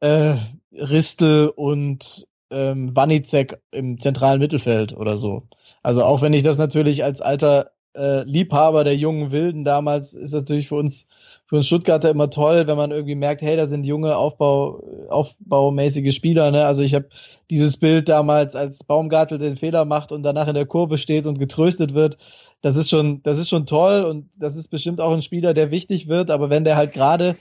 äh, 0.00 0.36
Ristel 0.72 1.48
und 1.48 2.26
ähm, 2.50 2.96
Wanizek 2.96 3.60
im 3.72 4.00
zentralen 4.00 4.38
Mittelfeld 4.38 4.96
oder 4.96 5.18
so. 5.18 5.48
Also 5.82 6.04
auch 6.04 6.22
wenn 6.22 6.32
ich 6.32 6.42
das 6.42 6.56
natürlich 6.56 7.04
als 7.04 7.20
alter 7.20 7.72
äh, 7.98 8.22
Liebhaber 8.22 8.84
der 8.84 8.96
jungen 8.96 9.32
Wilden 9.32 9.64
damals 9.64 10.14
ist 10.14 10.32
das 10.32 10.42
natürlich 10.42 10.68
für 10.68 10.76
uns, 10.76 11.06
für 11.46 11.56
uns 11.56 11.66
Stuttgarter 11.66 12.10
immer 12.10 12.30
toll, 12.30 12.66
wenn 12.66 12.76
man 12.76 12.90
irgendwie 12.90 13.14
merkt, 13.14 13.42
hey, 13.42 13.56
da 13.56 13.66
sind 13.66 13.84
junge 13.84 14.16
Aufbau, 14.16 14.82
aufbaumäßige 15.08 16.14
Spieler. 16.14 16.50
Ne? 16.50 16.64
Also 16.64 16.82
ich 16.82 16.94
habe 16.94 17.08
dieses 17.50 17.76
Bild 17.76 18.08
damals, 18.08 18.54
als 18.54 18.84
Baumgartel 18.84 19.38
den 19.38 19.56
Fehler 19.56 19.84
macht 19.84 20.12
und 20.12 20.22
danach 20.22 20.48
in 20.48 20.54
der 20.54 20.66
Kurve 20.66 20.98
steht 20.98 21.26
und 21.26 21.38
getröstet 21.38 21.94
wird. 21.94 22.18
Das 22.60 22.76
ist 22.76 22.88
schon, 22.88 23.22
das 23.22 23.38
ist 23.38 23.48
schon 23.48 23.66
toll 23.66 24.04
und 24.04 24.28
das 24.38 24.56
ist 24.56 24.68
bestimmt 24.68 25.00
auch 25.00 25.12
ein 25.12 25.22
Spieler, 25.22 25.54
der 25.54 25.70
wichtig 25.70 26.08
wird. 26.08 26.30
Aber 26.30 26.50
wenn 26.50 26.64
der 26.64 26.76
halt 26.76 26.92
gerade 26.92 27.36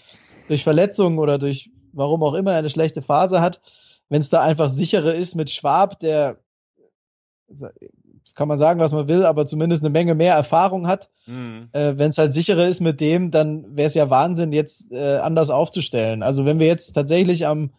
durch 0.47 0.63
Verletzungen 0.63 1.19
oder 1.19 1.37
durch 1.37 1.69
warum 1.93 2.23
auch 2.23 2.33
immer 2.33 2.51
eine 2.51 2.69
schlechte 2.69 3.01
Phase 3.01 3.41
hat, 3.41 3.61
wenn 4.09 4.21
es 4.21 4.29
da 4.29 4.41
einfach 4.41 4.69
sichere 4.69 5.13
ist 5.13 5.35
mit 5.35 5.49
Schwab, 5.49 5.99
der 5.99 6.37
kann 8.35 8.47
man 8.47 8.57
sagen, 8.57 8.79
was 8.79 8.93
man 8.93 9.07
will, 9.07 9.25
aber 9.25 9.45
zumindest 9.45 9.83
eine 9.83 9.89
Menge 9.89 10.15
mehr 10.15 10.35
Erfahrung 10.35 10.87
hat. 10.87 11.09
Mhm. 11.25 11.69
Äh, 11.71 11.93
wenn 11.97 12.09
es 12.09 12.17
halt 12.17 12.33
sicherer 12.33 12.67
ist 12.67 12.81
mit 12.81 13.01
dem, 13.01 13.31
dann 13.31 13.75
wäre 13.75 13.87
es 13.87 13.93
ja 13.93 14.09
Wahnsinn, 14.09 14.53
jetzt 14.53 14.91
äh, 14.91 15.17
anders 15.17 15.49
aufzustellen. 15.49 16.23
Also 16.23 16.45
wenn 16.45 16.59
wir 16.59 16.67
jetzt 16.67 16.93
tatsächlich 16.93 17.45
am 17.45 17.71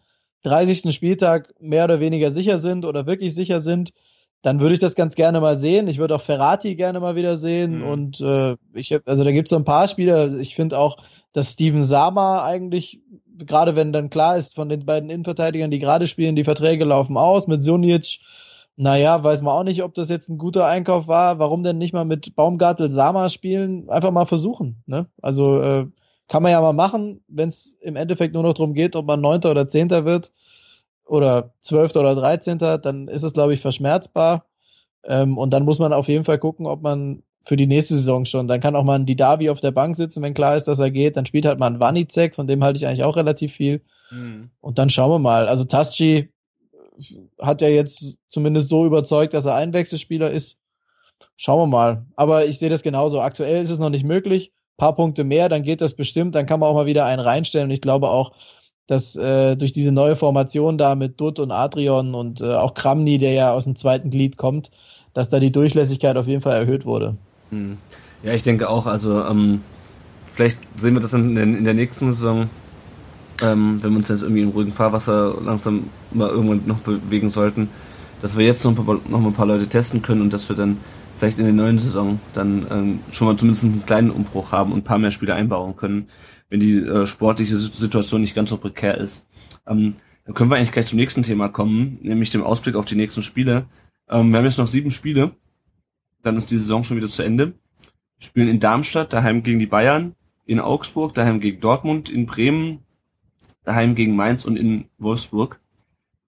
30. 0.43 0.93
Spieltag 0.93 1.53
mehr 1.59 1.83
oder 1.83 1.99
weniger 1.99 2.31
sicher 2.31 2.59
sind 2.59 2.85
oder 2.85 3.05
wirklich 3.05 3.33
sicher 3.33 3.61
sind, 3.61 3.91
dann 4.41 4.61
würde 4.61 4.73
ich 4.73 4.79
das 4.79 4.95
ganz 4.95 5.15
gerne 5.15 5.41
mal 5.41 5.57
sehen. 5.57 5.87
Ich 5.87 5.97
würde 5.97 6.15
auch 6.15 6.21
Ferrati 6.21 6.75
gerne 6.75 6.99
mal 6.99 7.15
wieder 7.15 7.37
sehen. 7.37 7.79
Mhm. 7.79 7.87
Und 7.87 8.21
äh, 8.21 8.55
ich 8.73 8.93
hab, 8.93 9.07
also 9.07 9.23
da 9.23 9.31
gibt 9.31 9.47
es 9.47 9.49
so 9.49 9.57
ein 9.57 9.65
paar 9.65 9.87
Spieler. 9.87 10.37
Ich 10.39 10.55
finde 10.55 10.77
auch, 10.77 10.97
dass 11.33 11.51
Steven 11.51 11.83
Sama 11.83 12.43
eigentlich, 12.43 13.01
gerade 13.37 13.75
wenn 13.75 13.91
dann 13.91 14.09
klar 14.09 14.37
ist, 14.37 14.55
von 14.55 14.69
den 14.69 14.85
beiden 14.85 15.09
Innenverteidigern, 15.09 15.71
die 15.71 15.79
gerade 15.79 16.07
spielen, 16.07 16.35
die 16.35 16.45
Verträge 16.45 16.85
laufen 16.85 17.17
aus 17.17 17.47
mit 17.47 17.63
Sunic 17.63 18.19
naja, 18.81 19.21
weiß 19.21 19.41
man 19.41 19.53
auch 19.53 19.65
nicht, 19.65 19.83
ob 19.83 19.93
das 19.93 20.07
jetzt 20.07 20.29
ein 20.29 20.37
guter 20.37 20.65
Einkauf 20.65 21.05
war. 21.09 21.37
Warum 21.37 21.63
denn 21.63 21.77
nicht 21.77 21.91
mal 21.91 22.05
mit 22.05 22.33
Baumgartel 22.37 22.89
Sama 22.89 23.29
spielen? 23.29 23.89
Einfach 23.89 24.11
mal 24.11 24.23
versuchen. 24.23 24.81
Ne? 24.85 25.05
Also 25.21 25.61
äh, 25.61 25.87
kann 26.29 26.43
man 26.43 26.53
ja 26.53 26.61
mal 26.61 26.71
machen, 26.71 27.21
wenn 27.27 27.49
es 27.49 27.75
im 27.81 27.97
Endeffekt 27.97 28.33
nur 28.33 28.43
noch 28.43 28.53
darum 28.53 28.73
geht, 28.73 28.95
ob 28.95 29.05
man 29.05 29.19
Neunter 29.19 29.51
oder 29.51 29.67
Zehnter 29.67 30.05
wird 30.05 30.31
oder 31.05 31.51
Zwölfter 31.59 31.99
oder 31.99 32.15
Dreizehnter, 32.15 32.77
dann 32.77 33.09
ist 33.09 33.23
es, 33.23 33.33
glaube 33.33 33.53
ich, 33.53 33.59
verschmerzbar. 33.59 34.45
Ähm, 35.03 35.37
und 35.37 35.51
dann 35.51 35.65
muss 35.65 35.79
man 35.79 35.91
auf 35.91 36.07
jeden 36.07 36.23
Fall 36.23 36.37
gucken, 36.37 36.65
ob 36.65 36.81
man 36.81 37.21
für 37.43 37.57
die 37.57 37.67
nächste 37.67 37.95
Saison 37.95 38.23
schon, 38.23 38.47
dann 38.47 38.61
kann 38.61 38.77
auch 38.77 38.85
mal 38.85 38.95
ein 38.95 39.05
Didavi 39.05 39.49
auf 39.49 39.59
der 39.59 39.71
Bank 39.71 39.97
sitzen, 39.97 40.21
wenn 40.21 40.33
klar 40.33 40.55
ist, 40.55 40.69
dass 40.69 40.79
er 40.79 40.89
geht. 40.89 41.17
Dann 41.17 41.25
spielt 41.25 41.45
halt 41.45 41.59
mal 41.59 41.67
ein 41.67 41.81
Wanizek, 41.81 42.33
von 42.33 42.47
dem 42.47 42.63
halte 42.63 42.77
ich 42.77 42.87
eigentlich 42.87 43.03
auch 43.03 43.17
relativ 43.17 43.51
viel. 43.51 43.81
Mhm. 44.09 44.51
Und 44.61 44.79
dann 44.79 44.89
schauen 44.89 45.11
wir 45.11 45.19
mal. 45.19 45.49
Also 45.49 45.65
Taschi 45.65 46.29
hat 47.39 47.61
er 47.61 47.69
jetzt 47.69 48.15
zumindest 48.29 48.69
so 48.69 48.85
überzeugt, 48.85 49.33
dass 49.33 49.45
er 49.45 49.55
ein 49.55 49.73
Wechselspieler 49.73 50.31
ist. 50.31 50.57
Schauen 51.37 51.59
wir 51.59 51.67
mal. 51.67 52.05
Aber 52.15 52.45
ich 52.45 52.59
sehe 52.59 52.69
das 52.69 52.83
genauso. 52.83 53.21
Aktuell 53.21 53.61
ist 53.61 53.69
es 53.69 53.79
noch 53.79 53.89
nicht 53.89 54.03
möglich. 54.03 54.51
Ein 54.51 54.77
paar 54.77 54.95
Punkte 54.95 55.23
mehr, 55.23 55.49
dann 55.49 55.63
geht 55.63 55.81
das 55.81 55.93
bestimmt. 55.93 56.35
Dann 56.35 56.45
kann 56.45 56.59
man 56.59 56.69
auch 56.69 56.75
mal 56.75 56.85
wieder 56.85 57.05
einen 57.05 57.21
reinstellen. 57.21 57.67
Und 57.69 57.73
ich 57.73 57.81
glaube 57.81 58.09
auch, 58.09 58.33
dass 58.87 59.15
äh, 59.15 59.55
durch 59.55 59.71
diese 59.71 59.91
neue 59.91 60.15
Formation 60.15 60.77
da 60.77 60.95
mit 60.95 61.19
Dutt 61.21 61.39
und 61.39 61.51
Adrian 61.51 62.15
und 62.15 62.41
äh, 62.41 62.53
auch 62.53 62.73
Kramny, 62.73 63.17
der 63.17 63.33
ja 63.33 63.53
aus 63.53 63.65
dem 63.65 63.75
zweiten 63.75 64.09
Glied 64.09 64.37
kommt, 64.37 64.71
dass 65.13 65.29
da 65.29 65.39
die 65.39 65.51
Durchlässigkeit 65.51 66.17
auf 66.17 66.27
jeden 66.27 66.41
Fall 66.41 66.57
erhöht 66.57 66.85
wurde. 66.85 67.15
Hm. 67.51 67.77
Ja, 68.23 68.33
ich 68.33 68.43
denke 68.43 68.69
auch. 68.69 68.85
Also 68.85 69.23
ähm, 69.23 69.61
vielleicht 70.25 70.59
sehen 70.77 70.93
wir 70.93 71.01
das 71.01 71.13
in, 71.13 71.37
in 71.37 71.63
der 71.63 71.73
nächsten 71.73 72.11
Saison, 72.11 72.49
ähm, 73.41 73.79
wenn 73.81 73.91
wir 73.91 73.97
uns 73.97 74.09
jetzt 74.09 74.21
irgendwie 74.21 74.41
im 74.41 74.49
ruhigen 74.49 74.73
Fahrwasser 74.73 75.35
langsam 75.43 75.85
mal 76.11 76.29
irgendwann 76.29 76.63
noch 76.65 76.79
bewegen 76.79 77.29
sollten, 77.29 77.69
dass 78.21 78.37
wir 78.37 78.45
jetzt 78.45 78.63
noch, 78.63 78.77
ein 78.77 78.85
paar, 78.85 78.99
noch 79.07 79.19
mal 79.19 79.27
ein 79.27 79.33
paar 79.33 79.45
Leute 79.45 79.67
testen 79.67 80.01
können 80.01 80.21
und 80.21 80.33
dass 80.33 80.47
wir 80.49 80.55
dann 80.55 80.77
vielleicht 81.17 81.37
in 81.37 81.45
der 81.45 81.53
neuen 81.53 81.79
Saison 81.79 82.19
dann 82.33 82.65
ähm, 82.71 82.99
schon 83.11 83.27
mal 83.27 83.37
zumindest 83.37 83.65
einen 83.65 83.85
kleinen 83.85 84.11
Umbruch 84.11 84.51
haben 84.51 84.71
und 84.71 84.79
ein 84.79 84.83
paar 84.83 84.99
mehr 84.99 85.11
Spiele 85.11 85.35
einbauen 85.35 85.75
können, 85.75 86.07
wenn 86.49 86.59
die 86.59 86.77
äh, 86.77 87.05
sportliche 87.05 87.55
Situation 87.57 88.21
nicht 88.21 88.35
ganz 88.35 88.49
so 88.49 88.57
prekär 88.57 88.97
ist. 88.97 89.25
Ähm, 89.67 89.95
dann 90.25 90.33
können 90.33 90.49
wir 90.49 90.57
eigentlich 90.57 90.71
gleich 90.71 90.87
zum 90.87 90.97
nächsten 90.97 91.23
Thema 91.23 91.49
kommen, 91.49 91.97
nämlich 92.01 92.29
dem 92.29 92.43
Ausblick 92.43 92.75
auf 92.75 92.85
die 92.85 92.95
nächsten 92.95 93.21
Spiele. 93.21 93.65
Ähm, 94.09 94.31
wir 94.31 94.37
haben 94.37 94.45
jetzt 94.45 94.57
noch 94.57 94.67
sieben 94.67 94.91
Spiele, 94.91 95.31
dann 96.23 96.37
ist 96.37 96.51
die 96.51 96.57
Saison 96.57 96.83
schon 96.83 96.97
wieder 96.97 97.09
zu 97.09 97.23
Ende. 97.23 97.53
Wir 98.17 98.25
spielen 98.25 98.47
in 98.47 98.59
Darmstadt, 98.59 99.13
daheim 99.13 99.43
gegen 99.43 99.59
die 99.59 99.65
Bayern, 99.65 100.15
in 100.45 100.59
Augsburg, 100.59 101.13
daheim 101.13 101.39
gegen 101.39 101.59
Dortmund, 101.61 102.09
in 102.09 102.25
Bremen, 102.25 102.79
daheim 103.69 103.95
gegen 103.95 104.15
Mainz 104.15 104.45
und 104.45 104.57
in 104.57 104.85
Wolfsburg. 104.97 105.59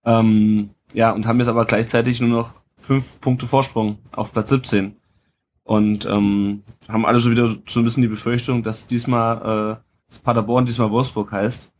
Ähm, 0.05 0.69
ja, 0.93 1.11
und 1.11 1.26
haben 1.26 1.39
jetzt 1.39 1.47
aber 1.47 1.65
gleichzeitig 1.65 2.22
nur 2.22 2.30
noch 2.30 2.53
fünf 2.77 3.19
Punkte 3.19 3.47
Vorsprung 3.47 3.97
auf 4.15 4.31
Platz 4.31 4.49
17. 4.49 4.95
Und 5.63 6.05
ähm, 6.05 6.63
haben 6.88 7.05
alle 7.05 7.19
so 7.19 7.31
wieder 7.31 7.55
so 7.68 7.80
ein 7.80 7.84
bisschen 7.84 8.03
die 8.03 8.09
Befürchtung, 8.09 8.61
dass 8.63 8.88
diesmal 8.88 9.77
äh, 9.77 9.84
das 10.07 10.19
Paderborn 10.19 10.65
diesmal 10.65 10.91
Wolfsburg 10.91 11.31
heißt. 11.31 11.73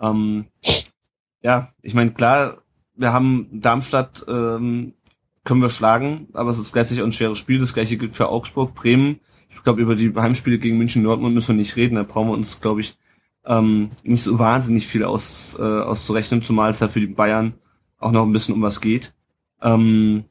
Ähm, 0.00 0.46
ja, 1.42 1.70
ich 1.82 1.94
meine, 1.94 2.10
klar, 2.10 2.58
wir 2.94 3.12
haben 3.12 3.48
Darmstadt 3.52 4.24
ähm, 4.28 4.94
können 5.44 5.62
wir 5.62 5.70
schlagen, 5.70 6.28
aber 6.32 6.50
es 6.50 6.58
ist 6.58 6.72
gleichzeitig 6.72 7.02
auch 7.02 7.06
ein 7.06 7.12
schweres 7.12 7.38
Spiel. 7.38 7.58
Das 7.58 7.72
gleiche 7.72 7.96
gilt 7.96 8.16
für 8.16 8.28
Augsburg, 8.28 8.74
Bremen. 8.74 9.20
Ich 9.48 9.62
glaube, 9.62 9.80
über 9.80 9.94
die 9.94 10.12
Heimspiele 10.14 10.58
gegen 10.58 10.76
München 10.76 11.04
Dortmund 11.04 11.34
müssen 11.34 11.56
wir 11.56 11.62
nicht 11.62 11.76
reden. 11.76 11.94
Da 11.94 12.02
brauchen 12.02 12.28
wir 12.28 12.34
uns, 12.34 12.60
glaube 12.60 12.80
ich, 12.80 12.98
ähm, 13.46 13.90
nicht 14.02 14.22
so 14.22 14.38
wahnsinnig 14.38 14.86
viel 14.86 15.04
aus, 15.04 15.56
äh, 15.58 15.62
auszurechnen, 15.62 16.42
zumal 16.42 16.70
es 16.70 16.80
ja 16.80 16.88
für 16.88 17.00
die 17.00 17.06
Bayern 17.06 17.54
auch 17.98 18.12
noch 18.12 18.24
ein 18.24 18.32
bisschen 18.32 18.54
um 18.54 18.62
was 18.62 18.80
geht. 18.80 19.14
Ähm, 19.62 20.24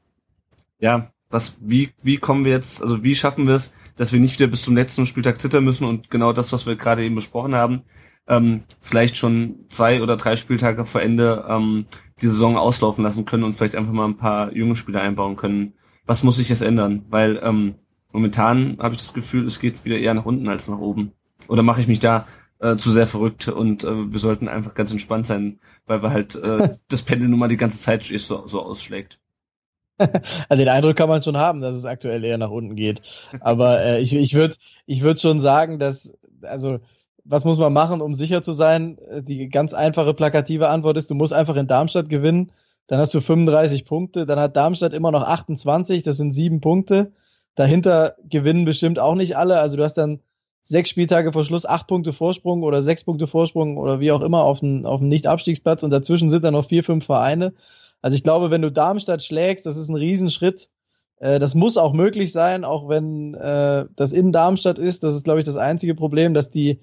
ja, 0.80 1.12
was, 1.30 1.58
wie, 1.60 1.90
wie 2.04 2.18
kommen 2.18 2.46
wir 2.46 2.52
jetzt, 2.52 2.82
also 2.82 3.04
wie 3.04 3.16
schaffen 3.16 3.48
wir 3.48 3.56
es, 3.56 3.74
dass 3.96 4.14
wir 4.14 4.20
nicht 4.20 4.40
wieder 4.40 4.48
bis 4.48 4.64
zum 4.64 4.76
letzten 4.76 5.06
Spieltag 5.06 5.42
zittern 5.42 5.64
müssen 5.64 5.86
und 5.86 6.10
genau 6.10 6.34
das, 6.34 6.54
was 6.54 6.66
wir 6.66 6.76
gerade 6.76 7.04
eben 7.04 7.16
besprochen 7.16 7.56
haben, 7.56 7.84
ähm, 8.28 8.64
vielleicht 8.82 9.18
schon 9.18 9.66
zwei 9.70 10.02
oder 10.02 10.18
drei 10.18 10.36
Spieltage 10.36 10.86
vor 10.86 11.02
Ende 11.02 11.46
ähm, 11.48 11.86
die 12.22 12.28
Saison 12.28 12.58
auslaufen 12.58 13.04
lassen 13.04 13.26
können 13.26 13.44
und 13.44 13.54
vielleicht 13.54 13.76
einfach 13.76 13.92
mal 13.92 14.06
ein 14.06 14.18
paar 14.18 14.54
junge 14.54 14.76
Spieler 14.76 15.02
einbauen 15.02 15.36
können. 15.36 15.74
Was 16.06 16.24
muss 16.24 16.38
sich 16.38 16.50
jetzt 16.50 16.62
ändern? 16.62 17.06
Weil 17.10 17.40
ähm, 17.44 17.76
momentan 18.14 18.78
habe 18.80 18.96
ich 18.96 19.02
das 19.02 19.14
Gefühl, 19.14 19.46
es 19.46 19.60
geht 19.60 19.86
wieder 19.86 19.98
eher 19.98 20.14
nach 20.14 20.26
unten 20.26 20.48
als 20.48 20.68
nach 20.68 20.78
oben. 20.78 21.12
Oder 21.48 21.64
mache 21.64 21.82
ich 21.82 21.88
mich 21.88 22.00
da 22.00 22.26
äh, 22.66 22.78
zu 22.78 22.90
sehr 22.90 23.08
verrückt 23.08 23.48
und 23.48 23.84
äh, 23.84 24.12
wir 24.12 24.20
sollten 24.20 24.48
einfach 24.48 24.74
ganz 24.74 24.92
entspannt 24.92 25.28
sein, 25.28 25.60
weil 25.86 26.02
wir 26.02 26.12
halt 26.12 26.36
äh, 26.36 26.70
das 26.90 27.04
Pendel 27.04 27.30
nun 27.30 27.40
mal 27.40 27.48
die 27.48 27.58
ganze 27.58 27.78
Zeit 27.78 28.04
so, 28.04 28.48
so 28.48 28.62
ausschlägt. 28.62 29.20
also 29.98 30.58
den 30.58 30.70
Eindruck 30.70 30.96
kann 30.96 31.10
man 31.10 31.22
schon 31.22 31.38
haben, 31.38 31.62
dass 31.62 31.76
es 31.76 31.86
aktuell 31.86 32.24
eher 32.24 32.38
nach 32.38 32.50
unten 32.50 32.76
geht. 32.76 33.02
Aber 33.40 33.82
äh, 33.82 34.02
ich, 34.02 34.14
ich 34.14 34.34
würde 34.34 34.56
ich 34.86 35.04
würd 35.04 35.22
schon 35.22 35.40
sagen, 35.40 35.80
dass, 35.80 36.14
also 36.42 36.80
was 37.24 37.46
muss 37.46 37.58
man 37.58 37.74
machen, 37.74 38.02
um 38.02 38.14
sicher 38.14 38.44
zu 38.44 38.52
sein? 38.52 38.98
Äh, 38.98 39.24
die 39.24 39.48
ganz 39.50 39.74
einfache 39.74 40.14
plakative 40.14 40.70
Antwort 40.70 40.98
ist, 40.98 41.10
du 41.10 41.16
musst 41.16 41.34
einfach 41.34 41.56
in 41.56 41.68
Darmstadt 41.68 42.10
gewinnen. 42.10 42.52
Dann 42.88 43.00
hast 43.00 43.14
du 43.14 43.22
35 43.22 43.86
Punkte. 43.86 44.26
Dann 44.26 44.40
hat 44.40 44.56
Darmstadt 44.56 44.94
immer 44.94 45.12
noch 45.12 45.24
28. 45.24 46.04
Das 46.04 46.18
sind 46.18 46.34
sieben 46.34 46.62
Punkte. 46.62 47.14
Dahinter 47.56 48.16
gewinnen 48.30 48.66
bestimmt 48.66 49.00
auch 49.00 49.16
nicht 49.16 49.38
alle. 49.38 49.60
Also 49.60 49.78
du 49.78 49.84
hast 49.84 49.96
dann 49.96 50.20
sechs 50.68 50.90
Spieltage 50.90 51.32
vor 51.32 51.46
Schluss 51.46 51.66
acht 51.66 51.88
Punkte 51.88 52.12
Vorsprung 52.12 52.64
oder 52.64 52.82
sechs 52.82 53.04
Punkte 53.04 53.28
Vorsprung 53.28 53.78
oder 53.78 54.00
wie 54.00 54.12
auch 54.12 54.22
immer 54.22 54.42
auf 54.42 54.60
dem, 54.60 54.86
auf 54.86 55.00
Nicht-Abstiegsplatz 55.00 55.84
und 55.84 55.92
dazwischen 55.92 56.30
sind 56.30 56.44
dann 56.44 56.54
noch 56.54 56.68
vier, 56.68 56.84
fünf 56.84 57.06
Vereine. 57.06 57.54
Also 58.02 58.16
ich 58.16 58.24
glaube, 58.24 58.50
wenn 58.50 58.64
du 58.64 58.72
Darmstadt 58.72 59.24
schlägst, 59.24 59.66
das 59.66 59.78
ist 59.78 59.90
ein 59.90 59.96
Riesenschritt. 59.96 60.70
Äh, 61.18 61.38
das 61.38 61.54
muss 61.54 61.78
auch 61.78 61.94
möglich 61.94 62.32
sein, 62.32 62.66
auch 62.66 62.90
wenn 62.90 63.36
äh, 63.36 63.86
das 63.96 64.12
in 64.12 64.32
Darmstadt 64.32 64.80
ist. 64.80 65.04
Das 65.04 65.14
ist, 65.14 65.24
glaube 65.24 65.40
ich, 65.40 65.46
das 65.46 65.56
einzige 65.56 65.94
Problem, 65.94 66.34
dass 66.34 66.50
die 66.50 66.82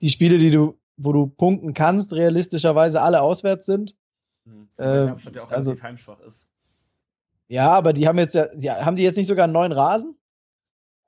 die 0.00 0.10
Spiele, 0.10 0.38
die 0.38 0.50
du, 0.50 0.78
wo 0.96 1.12
du 1.12 1.26
punkten 1.26 1.74
kannst, 1.74 2.12
realistischerweise 2.12 3.02
alle 3.02 3.20
auswärts 3.20 3.66
sind. 3.66 3.94
Mhm. 4.44 4.68
Äh, 4.78 4.84
Darmstadt 4.84 5.36
ja 5.36 5.44
auch 5.44 5.50
also, 5.50 5.74
heimschwach 5.82 6.20
ist. 6.20 6.46
Ja, 7.48 7.72
aber 7.72 7.92
die 7.92 8.08
haben 8.08 8.18
jetzt 8.18 8.34
ja, 8.34 8.46
die, 8.54 8.70
haben 8.70 8.96
die 8.96 9.02
jetzt 9.02 9.16
nicht 9.16 9.26
sogar 9.26 9.44
einen 9.44 9.52
neuen 9.52 9.72
Rasen? 9.72 10.16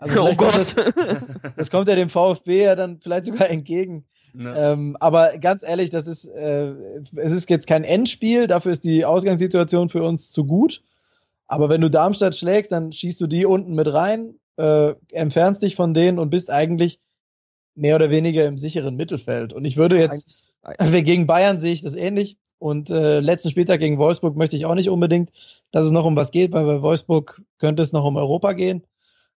Also 0.00 0.26
oh 0.26 0.34
Gott. 0.34 0.54
Das, 0.54 0.74
das, 1.56 1.70
kommt 1.70 1.88
ja 1.88 1.94
dem 1.94 2.08
VfB 2.08 2.64
ja 2.64 2.74
dann 2.74 2.98
vielleicht 3.00 3.26
sogar 3.26 3.50
entgegen. 3.50 4.04
Ja. 4.34 4.72
Ähm, 4.72 4.96
aber 4.98 5.38
ganz 5.38 5.62
ehrlich, 5.62 5.90
das 5.90 6.06
ist, 6.06 6.24
äh, 6.24 6.72
es 7.16 7.32
ist 7.32 7.50
jetzt 7.50 7.66
kein 7.66 7.84
Endspiel, 7.84 8.46
dafür 8.46 8.72
ist 8.72 8.84
die 8.84 9.04
Ausgangssituation 9.04 9.90
für 9.90 10.02
uns 10.02 10.30
zu 10.30 10.46
gut. 10.46 10.82
Aber 11.46 11.68
wenn 11.68 11.80
du 11.80 11.90
Darmstadt 11.90 12.36
schlägst, 12.36 12.72
dann 12.72 12.92
schießt 12.92 13.20
du 13.20 13.26
die 13.26 13.44
unten 13.44 13.74
mit 13.74 13.92
rein, 13.92 14.36
äh, 14.56 14.94
entfernst 15.10 15.62
dich 15.62 15.76
von 15.76 15.94
denen 15.94 16.18
und 16.18 16.30
bist 16.30 16.50
eigentlich 16.50 17.00
mehr 17.74 17.96
oder 17.96 18.10
weniger 18.10 18.46
im 18.46 18.56
sicheren 18.56 18.96
Mittelfeld. 18.96 19.52
Und 19.52 19.64
ich 19.64 19.76
würde 19.76 19.98
jetzt, 19.98 20.50
gegen 20.78 21.26
Bayern 21.26 21.58
sehe 21.58 21.72
ich 21.72 21.82
das 21.82 21.94
ähnlich. 21.94 22.38
Und 22.58 22.90
äh, 22.90 23.20
letzten 23.20 23.50
Spieltag 23.50 23.80
gegen 23.80 23.98
Wolfsburg 23.98 24.36
möchte 24.36 24.54
ich 24.54 24.66
auch 24.66 24.74
nicht 24.74 24.90
unbedingt, 24.90 25.30
dass 25.70 25.86
es 25.86 25.92
noch 25.92 26.04
um 26.04 26.14
was 26.14 26.30
geht, 26.30 26.52
weil 26.52 26.66
bei 26.66 26.82
Wolfsburg 26.82 27.40
könnte 27.58 27.82
es 27.82 27.92
noch 27.92 28.04
um 28.04 28.16
Europa 28.16 28.52
gehen. 28.52 28.84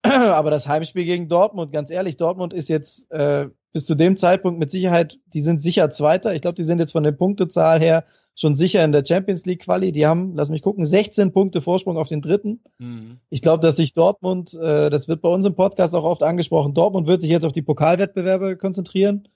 Aber 0.35 0.51
das 0.51 0.67
Heimspiel 0.67 1.05
gegen 1.05 1.29
Dortmund, 1.29 1.73
ganz 1.73 1.91
ehrlich, 1.91 2.17
Dortmund 2.17 2.53
ist 2.53 2.69
jetzt 2.69 3.11
äh, 3.11 3.49
bis 3.73 3.87
zu 3.87 3.95
dem 3.95 4.17
Zeitpunkt 4.17 4.59
mit 4.59 4.71
Sicherheit, 4.71 5.19
die 5.33 5.43
sind 5.43 5.63
sicher 5.63 5.91
Zweiter. 5.91 6.35
Ich 6.35 6.43
glaube, 6.43 6.57
die 6.57 6.65
sind 6.65 6.79
jetzt 6.79 6.93
von 6.93 7.03
der 7.03 7.13
Punktezahl 7.13 7.81
her 7.81 8.05
schon 8.35 8.55
sicher 8.55 8.85
in 8.85 8.93
der 8.93 9.05
Champions 9.07 9.45
League 9.45 9.63
Quali. 9.63 9.93
Die 9.93 10.07
haben, 10.07 10.35
lass 10.35 10.51
mich 10.51 10.63
gucken, 10.63 10.85
16 10.85 11.33
Punkte 11.33 11.61
Vorsprung 11.61 11.99
auf 11.99 12.09
den 12.09 12.23
dritten. 12.23 12.61
Mhm. 12.79 13.19
Ich 13.31 13.43
glaube, 13.43 13.61
dass 13.61 13.77
sich 13.77 13.93
Dortmund, 13.93 14.55
äh, 14.55 14.91
das 14.91 15.09
wird 15.09 15.23
bei 15.23 15.29
uns 15.29 15.47
im 15.47 15.55
Podcast 15.55 15.95
auch 15.95 16.05
oft 16.05 16.23
angesprochen, 16.23 16.75
Dortmund 16.75 17.07
wird 17.07 17.23
sich 17.23 17.31
jetzt 17.31 17.45
auf 17.45 17.53
die 17.53 17.63
Pokalwettbewerbe 17.63 18.57
konzentrieren. 18.57 19.29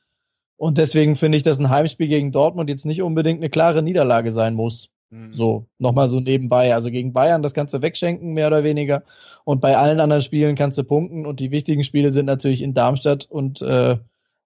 Und 0.57 0.79
deswegen 0.79 1.17
finde 1.17 1.37
ich, 1.37 1.45
dass 1.45 1.59
ein 1.59 1.69
Heimspiel 1.69 2.09
gegen 2.09 2.33
Dortmund 2.33 2.71
jetzt 2.71 2.87
nicht 2.87 3.03
unbedingt 3.03 3.41
eine 3.41 3.51
klare 3.51 3.83
Niederlage 3.83 4.33
sein 4.33 4.55
muss. 4.55 4.89
Mhm. 5.11 5.33
So, 5.33 5.67
nochmal 5.79 6.09
so 6.09 6.21
nebenbei. 6.21 6.75
Also 6.75 6.91
gegen 6.91 7.13
Bayern, 7.13 7.43
das 7.43 7.55
kannst 7.55 7.75
du 7.75 7.83
wegschenken, 7.83 8.33
mehr 8.33 8.49
oder 8.49 8.65
weniger. 8.65 9.03
Und 9.45 9.61
bei 9.61 9.77
allen 9.77 10.01
anderen 10.01 10.23
Spielen 10.23 10.57
kannst 10.57 10.79
du 10.79 10.85
punkten. 10.85 11.27
Und 11.27 11.41
die 11.41 11.51
wichtigen 11.51 11.85
Spiele 11.85 12.13
sind 12.13 12.27
natürlich 12.27 12.63
in 12.63 12.75
Darmstadt 12.75 13.27
und 13.29 13.63
äh, 13.63 13.99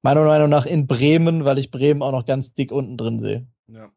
meiner 0.03 0.24
Meinung 0.24 0.51
nach 0.51 0.66
in 0.66 0.87
Bremen, 0.87 1.45
weil 1.45 1.59
ich 1.59 1.70
Bremen 1.70 2.03
auch 2.03 2.12
noch 2.12 2.27
ganz 2.27 2.55
dick 2.55 2.73
unten 2.73 2.97
drin 2.97 3.19
sehe. 3.19 3.47
Ja. 3.69 3.91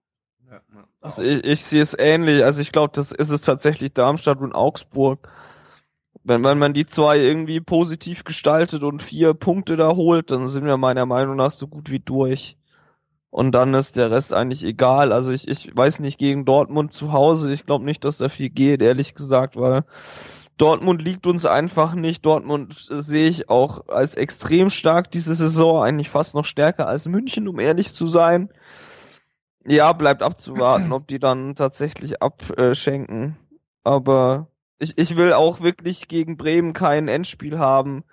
Also 1.01 1.21
ich, 1.21 1.43
ich 1.43 1.63
sehe 1.63 1.81
es 1.81 1.95
ähnlich. 1.97 2.43
Also 2.43 2.61
ich 2.61 2.71
glaube, 2.71 2.91
das 2.93 3.11
ist 3.11 3.29
es 3.29 3.41
tatsächlich 3.41 3.93
Darmstadt 3.93 4.39
und 4.39 4.53
Augsburg. 4.53 5.29
Wenn, 6.23 6.43
wenn 6.43 6.57
man 6.57 6.73
die 6.73 6.85
zwei 6.85 7.19
irgendwie 7.19 7.59
positiv 7.59 8.23
gestaltet 8.23 8.83
und 8.83 9.01
vier 9.01 9.33
Punkte 9.33 9.75
da 9.75 9.95
holt, 9.95 10.31
dann 10.31 10.47
sind 10.47 10.65
wir 10.65 10.77
meiner 10.77 11.05
Meinung 11.05 11.35
nach 11.35 11.51
so 11.51 11.67
gut 11.67 11.91
wie 11.91 11.99
durch. 11.99 12.57
Und 13.33 13.51
dann 13.53 13.73
ist 13.73 13.95
der 13.95 14.11
Rest 14.11 14.31
eigentlich 14.31 14.63
egal. 14.63 15.11
Also 15.11 15.31
ich, 15.31 15.47
ich 15.47 15.75
weiß 15.75 16.01
nicht, 16.01 16.19
gegen 16.19 16.45
Dortmund 16.45 16.93
zu 16.93 17.13
Hause, 17.13 17.51
ich 17.51 17.65
glaube 17.65 17.83
nicht, 17.83 18.05
dass 18.05 18.19
da 18.19 18.29
viel 18.29 18.51
geht, 18.51 18.83
ehrlich 18.83 19.15
gesagt, 19.15 19.55
weil 19.55 19.85
Dortmund 20.57 21.01
liegt 21.01 21.25
uns 21.25 21.43
einfach 21.47 21.95
nicht. 21.95 22.23
Dortmund 22.27 22.75
sehe 22.77 23.27
ich 23.27 23.49
auch 23.49 23.87
als 23.87 24.13
extrem 24.13 24.69
stark 24.69 25.09
diese 25.09 25.33
Saison, 25.33 25.81
eigentlich 25.81 26.11
fast 26.11 26.35
noch 26.35 26.45
stärker 26.45 26.87
als 26.87 27.07
München, 27.07 27.47
um 27.47 27.59
ehrlich 27.59 27.95
zu 27.95 28.07
sein. 28.07 28.49
Ja, 29.65 29.93
bleibt 29.93 30.21
abzuwarten, 30.21 30.91
ob 30.91 31.07
die 31.07 31.17
dann 31.17 31.55
tatsächlich 31.55 32.21
abschenken. 32.21 33.35
Aber 33.83 34.45
ich, 34.77 34.99
ich 34.99 35.15
will 35.15 35.33
auch 35.33 35.59
wirklich 35.61 36.07
gegen 36.07 36.37
Bremen 36.37 36.73
kein 36.73 37.07
Endspiel 37.07 37.57
haben. 37.57 38.03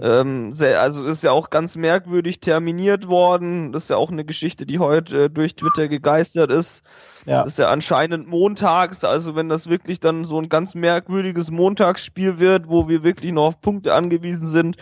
Ähm, 0.00 0.54
sehr, 0.54 0.80
also 0.80 1.06
ist 1.06 1.22
ja 1.22 1.32
auch 1.32 1.50
ganz 1.50 1.76
merkwürdig 1.76 2.40
terminiert 2.40 3.06
worden. 3.06 3.72
Das 3.72 3.84
ist 3.84 3.88
ja 3.90 3.96
auch 3.96 4.10
eine 4.10 4.24
Geschichte, 4.24 4.66
die 4.66 4.78
heute 4.78 5.24
äh, 5.24 5.30
durch 5.30 5.56
Twitter 5.56 5.88
gegeistert 5.88 6.50
ist. 6.50 6.82
Ja. 7.26 7.42
Das 7.42 7.52
ist 7.52 7.58
ja 7.58 7.68
anscheinend 7.68 8.28
montags, 8.28 9.02
also 9.02 9.34
wenn 9.34 9.48
das 9.48 9.68
wirklich 9.68 9.98
dann 9.98 10.24
so 10.24 10.38
ein 10.38 10.50
ganz 10.50 10.74
merkwürdiges 10.74 11.50
Montagsspiel 11.50 12.38
wird, 12.38 12.68
wo 12.68 12.88
wir 12.88 13.02
wirklich 13.02 13.32
noch 13.32 13.46
auf 13.46 13.60
Punkte 13.62 13.94
angewiesen 13.94 14.46
sind, 14.46 14.76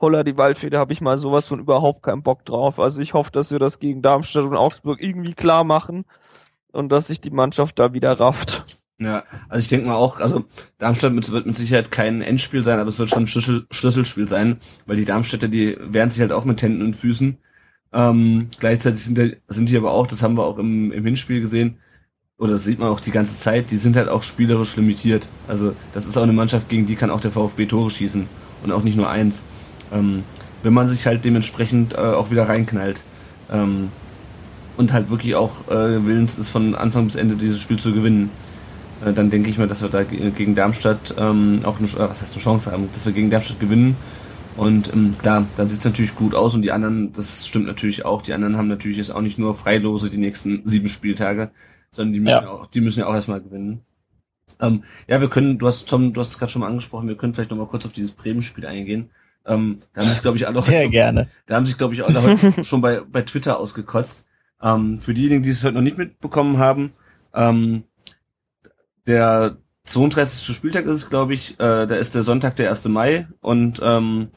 holla 0.00 0.24
die 0.24 0.36
Waldfeder, 0.36 0.80
habe 0.80 0.92
ich 0.92 1.00
mal 1.00 1.18
sowas 1.18 1.46
von 1.46 1.60
überhaupt 1.60 2.02
keinen 2.02 2.22
Bock 2.22 2.44
drauf. 2.44 2.80
Also 2.80 3.00
ich 3.00 3.14
hoffe, 3.14 3.30
dass 3.30 3.52
wir 3.52 3.60
das 3.60 3.78
gegen 3.78 4.02
Darmstadt 4.02 4.44
und 4.44 4.56
Augsburg 4.56 5.00
irgendwie 5.00 5.34
klar 5.34 5.62
machen 5.62 6.04
und 6.72 6.90
dass 6.90 7.06
sich 7.06 7.20
die 7.20 7.30
Mannschaft 7.30 7.78
da 7.78 7.92
wieder 7.92 8.18
rafft. 8.18 8.73
Ja, 8.98 9.24
also 9.48 9.62
ich 9.62 9.68
denke 9.68 9.86
mal 9.88 9.96
auch, 9.96 10.20
also 10.20 10.44
Darmstadt 10.78 11.12
wird 11.14 11.46
mit 11.46 11.56
Sicherheit 11.56 11.90
kein 11.90 12.22
Endspiel 12.22 12.62
sein, 12.62 12.78
aber 12.78 12.90
es 12.90 12.98
wird 12.98 13.10
schon 13.10 13.24
ein 13.24 13.28
Schlüssel, 13.28 13.66
Schlüsselspiel 13.72 14.28
sein, 14.28 14.58
weil 14.86 14.96
die 14.96 15.04
Darmstädter, 15.04 15.48
die 15.48 15.76
wehren 15.80 16.10
sich 16.10 16.20
halt 16.20 16.32
auch 16.32 16.44
mit 16.44 16.62
Händen 16.62 16.82
und 16.82 16.94
Füßen. 16.94 17.36
Ähm, 17.92 18.48
gleichzeitig 18.60 19.00
sind, 19.00 19.38
sind 19.48 19.68
die 19.68 19.76
aber 19.76 19.92
auch, 19.92 20.06
das 20.06 20.22
haben 20.22 20.36
wir 20.36 20.44
auch 20.44 20.58
im, 20.58 20.92
im 20.92 21.04
Hinspiel 21.04 21.40
gesehen, 21.40 21.78
oder 22.38 22.52
das 22.52 22.64
sieht 22.64 22.78
man 22.78 22.88
auch 22.88 23.00
die 23.00 23.10
ganze 23.10 23.36
Zeit, 23.36 23.70
die 23.70 23.76
sind 23.76 23.96
halt 23.96 24.08
auch 24.08 24.22
spielerisch 24.22 24.76
limitiert. 24.76 25.28
Also 25.48 25.74
das 25.92 26.06
ist 26.06 26.16
auch 26.16 26.22
eine 26.22 26.32
Mannschaft, 26.32 26.68
gegen 26.68 26.86
die 26.86 26.96
kann 26.96 27.10
auch 27.10 27.20
der 27.20 27.30
VfB 27.30 27.66
Tore 27.66 27.90
schießen 27.90 28.26
und 28.62 28.72
auch 28.72 28.82
nicht 28.82 28.96
nur 28.96 29.08
eins. 29.08 29.42
Ähm, 29.92 30.24
wenn 30.62 30.72
man 30.72 30.88
sich 30.88 31.06
halt 31.06 31.24
dementsprechend 31.24 31.94
äh, 31.94 31.98
auch 31.98 32.30
wieder 32.30 32.48
reinknallt. 32.48 33.02
Ähm, 33.50 33.90
und 34.76 34.92
halt 34.92 35.10
wirklich 35.10 35.36
auch 35.36 35.68
äh, 35.68 36.04
willens 36.04 36.36
ist, 36.36 36.48
von 36.48 36.74
Anfang 36.74 37.06
bis 37.06 37.14
Ende 37.14 37.36
dieses 37.36 37.60
Spiel 37.60 37.78
zu 37.78 37.92
gewinnen, 37.92 38.30
dann 39.12 39.30
denke 39.30 39.50
ich 39.50 39.58
mal, 39.58 39.68
dass 39.68 39.82
wir 39.82 39.88
da 39.88 40.02
gegen 40.04 40.54
Darmstadt 40.54 41.14
ähm, 41.18 41.60
auch 41.64 41.78
eine, 41.78 41.88
äh, 41.88 42.10
was 42.10 42.22
heißt 42.22 42.34
eine 42.34 42.42
Chance 42.42 42.72
haben, 42.72 42.88
dass 42.92 43.06
wir 43.06 43.12
gegen 43.12 43.30
Darmstadt 43.30 43.60
gewinnen. 43.60 43.96
Und 44.56 44.92
ähm, 44.92 45.16
da, 45.22 45.46
dann 45.56 45.68
sieht 45.68 45.80
es 45.80 45.84
natürlich 45.84 46.14
gut 46.14 46.34
aus 46.34 46.54
und 46.54 46.62
die 46.62 46.70
anderen, 46.70 47.12
das 47.12 47.46
stimmt 47.46 47.66
natürlich 47.66 48.04
auch, 48.04 48.22
die 48.22 48.32
anderen 48.32 48.56
haben 48.56 48.68
natürlich 48.68 48.98
jetzt 48.98 49.10
auch 49.10 49.20
nicht 49.20 49.38
nur 49.38 49.54
Freilose 49.54 50.10
die 50.10 50.16
nächsten 50.16 50.62
sieben 50.64 50.88
Spieltage, 50.88 51.50
sondern 51.90 52.12
die 52.12 52.20
müssen, 52.20 52.44
ja. 52.44 52.48
auch, 52.48 52.66
die 52.66 52.80
müssen 52.80 53.00
ja 53.00 53.06
auch 53.06 53.14
erstmal 53.14 53.40
gewinnen. 53.40 53.80
Ähm, 54.60 54.84
ja, 55.08 55.20
wir 55.20 55.28
können, 55.28 55.58
du 55.58 55.66
hast 55.66 55.88
Tom, 55.88 56.12
du 56.12 56.20
hast 56.20 56.28
es 56.28 56.38
gerade 56.38 56.52
schon 56.52 56.60
mal 56.60 56.68
angesprochen, 56.68 57.08
wir 57.08 57.16
können 57.16 57.34
vielleicht 57.34 57.50
noch 57.50 57.58
mal 57.58 57.66
kurz 57.66 57.84
auf 57.84 57.92
dieses 57.92 58.12
Bremen-Spiel 58.12 58.66
eingehen. 58.66 59.10
Ähm, 59.46 59.80
da 59.92 60.02
haben 60.02 60.10
sich, 60.10 60.22
glaube 60.22 60.36
ich, 60.36 60.46
alle 60.46 60.62
Sehr 60.62 60.82
heute, 60.82 60.90
gerne. 60.90 61.28
Da 61.46 61.56
haben 61.56 61.66
sich, 61.66 61.76
glaube 61.76 61.94
ich, 61.94 62.04
alle 62.04 62.22
heute 62.22 62.64
schon 62.64 62.80
bei, 62.80 63.00
bei 63.00 63.22
Twitter 63.22 63.58
ausgekotzt. 63.58 64.26
Ähm, 64.62 65.00
für 65.00 65.14
diejenigen, 65.14 65.42
die 65.42 65.50
es 65.50 65.64
heute 65.64 65.74
noch 65.74 65.82
nicht 65.82 65.98
mitbekommen 65.98 66.58
haben, 66.58 66.92
ähm, 67.34 67.84
der 69.06 69.58
32. 69.84 70.54
Spieltag 70.54 70.86
ist 70.86 70.92
es, 70.92 71.10
glaube 71.10 71.34
ich, 71.34 71.52
äh, 71.60 71.86
da 71.86 71.96
ist 71.96 72.14
der 72.14 72.22
Sonntag 72.22 72.56
der 72.56 72.70
1. 72.70 72.88
Mai 72.88 73.28
und 73.40 73.80
ähm, 73.82 74.28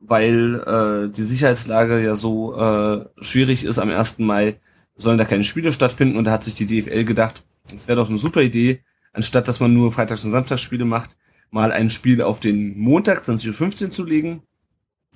weil 0.00 0.60
äh, 0.66 1.12
die 1.12 1.22
Sicherheitslage 1.22 2.02
ja 2.02 2.16
so 2.16 2.56
äh, 2.56 3.06
schwierig 3.20 3.64
ist 3.64 3.78
am 3.78 3.90
1. 3.90 4.18
Mai, 4.18 4.60
sollen 4.96 5.18
da 5.18 5.24
keine 5.24 5.44
Spiele 5.44 5.72
stattfinden 5.72 6.16
und 6.16 6.24
da 6.24 6.32
hat 6.32 6.44
sich 6.44 6.54
die 6.54 6.66
DFL 6.66 7.04
gedacht, 7.04 7.44
es 7.74 7.86
wäre 7.86 7.96
doch 7.96 8.08
eine 8.08 8.18
super 8.18 8.42
Idee, 8.42 8.82
anstatt 9.12 9.46
dass 9.46 9.60
man 9.60 9.72
nur 9.72 9.92
Freitags- 9.92 10.24
und 10.24 10.32
Samstagsspiele 10.32 10.84
macht, 10.84 11.16
mal 11.50 11.70
ein 11.70 11.90
Spiel 11.90 12.20
auf 12.22 12.40
den 12.40 12.78
Montag 12.78 13.22
20.15 13.22 13.84
Uhr 13.84 13.90
zu 13.90 14.04
legen. 14.04 14.42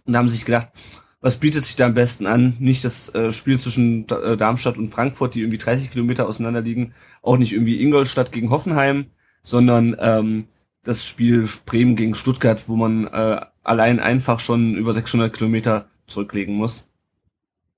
Und 0.04 0.12
da 0.12 0.20
haben 0.20 0.28
sie 0.28 0.36
sich 0.36 0.44
gedacht, 0.44 0.68
was 1.20 1.38
bietet 1.38 1.64
sich 1.64 1.76
da 1.76 1.86
am 1.86 1.94
besten 1.94 2.26
an? 2.26 2.56
Nicht 2.58 2.84
das 2.84 3.14
äh, 3.14 3.32
Spiel 3.32 3.58
zwischen 3.58 4.08
äh, 4.08 4.36
Darmstadt 4.36 4.78
und 4.78 4.92
Frankfurt, 4.92 5.34
die 5.34 5.40
irgendwie 5.40 5.58
30 5.58 5.90
Kilometer 5.90 6.26
auseinander 6.26 6.60
liegen, 6.60 6.94
auch 7.22 7.36
nicht 7.38 7.52
irgendwie 7.52 7.82
Ingolstadt 7.82 8.32
gegen 8.32 8.50
Hoffenheim, 8.50 9.06
sondern 9.42 9.96
ähm, 9.98 10.48
das 10.84 11.06
Spiel 11.06 11.48
Bremen 11.64 11.96
gegen 11.96 12.14
Stuttgart, 12.14 12.68
wo 12.68 12.76
man 12.76 13.06
äh, 13.08 13.40
allein 13.62 13.98
einfach 13.98 14.40
schon 14.40 14.76
über 14.76 14.92
600 14.92 15.32
Kilometer 15.32 15.88
zurücklegen 16.06 16.54
muss. 16.54 16.88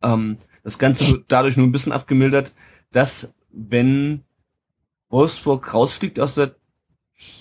Ähm, 0.02 0.36
das 0.62 0.78
Ganze 0.78 1.08
wird 1.08 1.24
dadurch 1.28 1.56
nur 1.56 1.66
ein 1.66 1.72
bisschen 1.72 1.92
abgemildert, 1.92 2.54
dass 2.92 3.34
wenn 3.50 4.24
Wolfsburg 5.08 5.72
rausfliegt 5.72 6.20
aus 6.20 6.34
der 6.34 6.56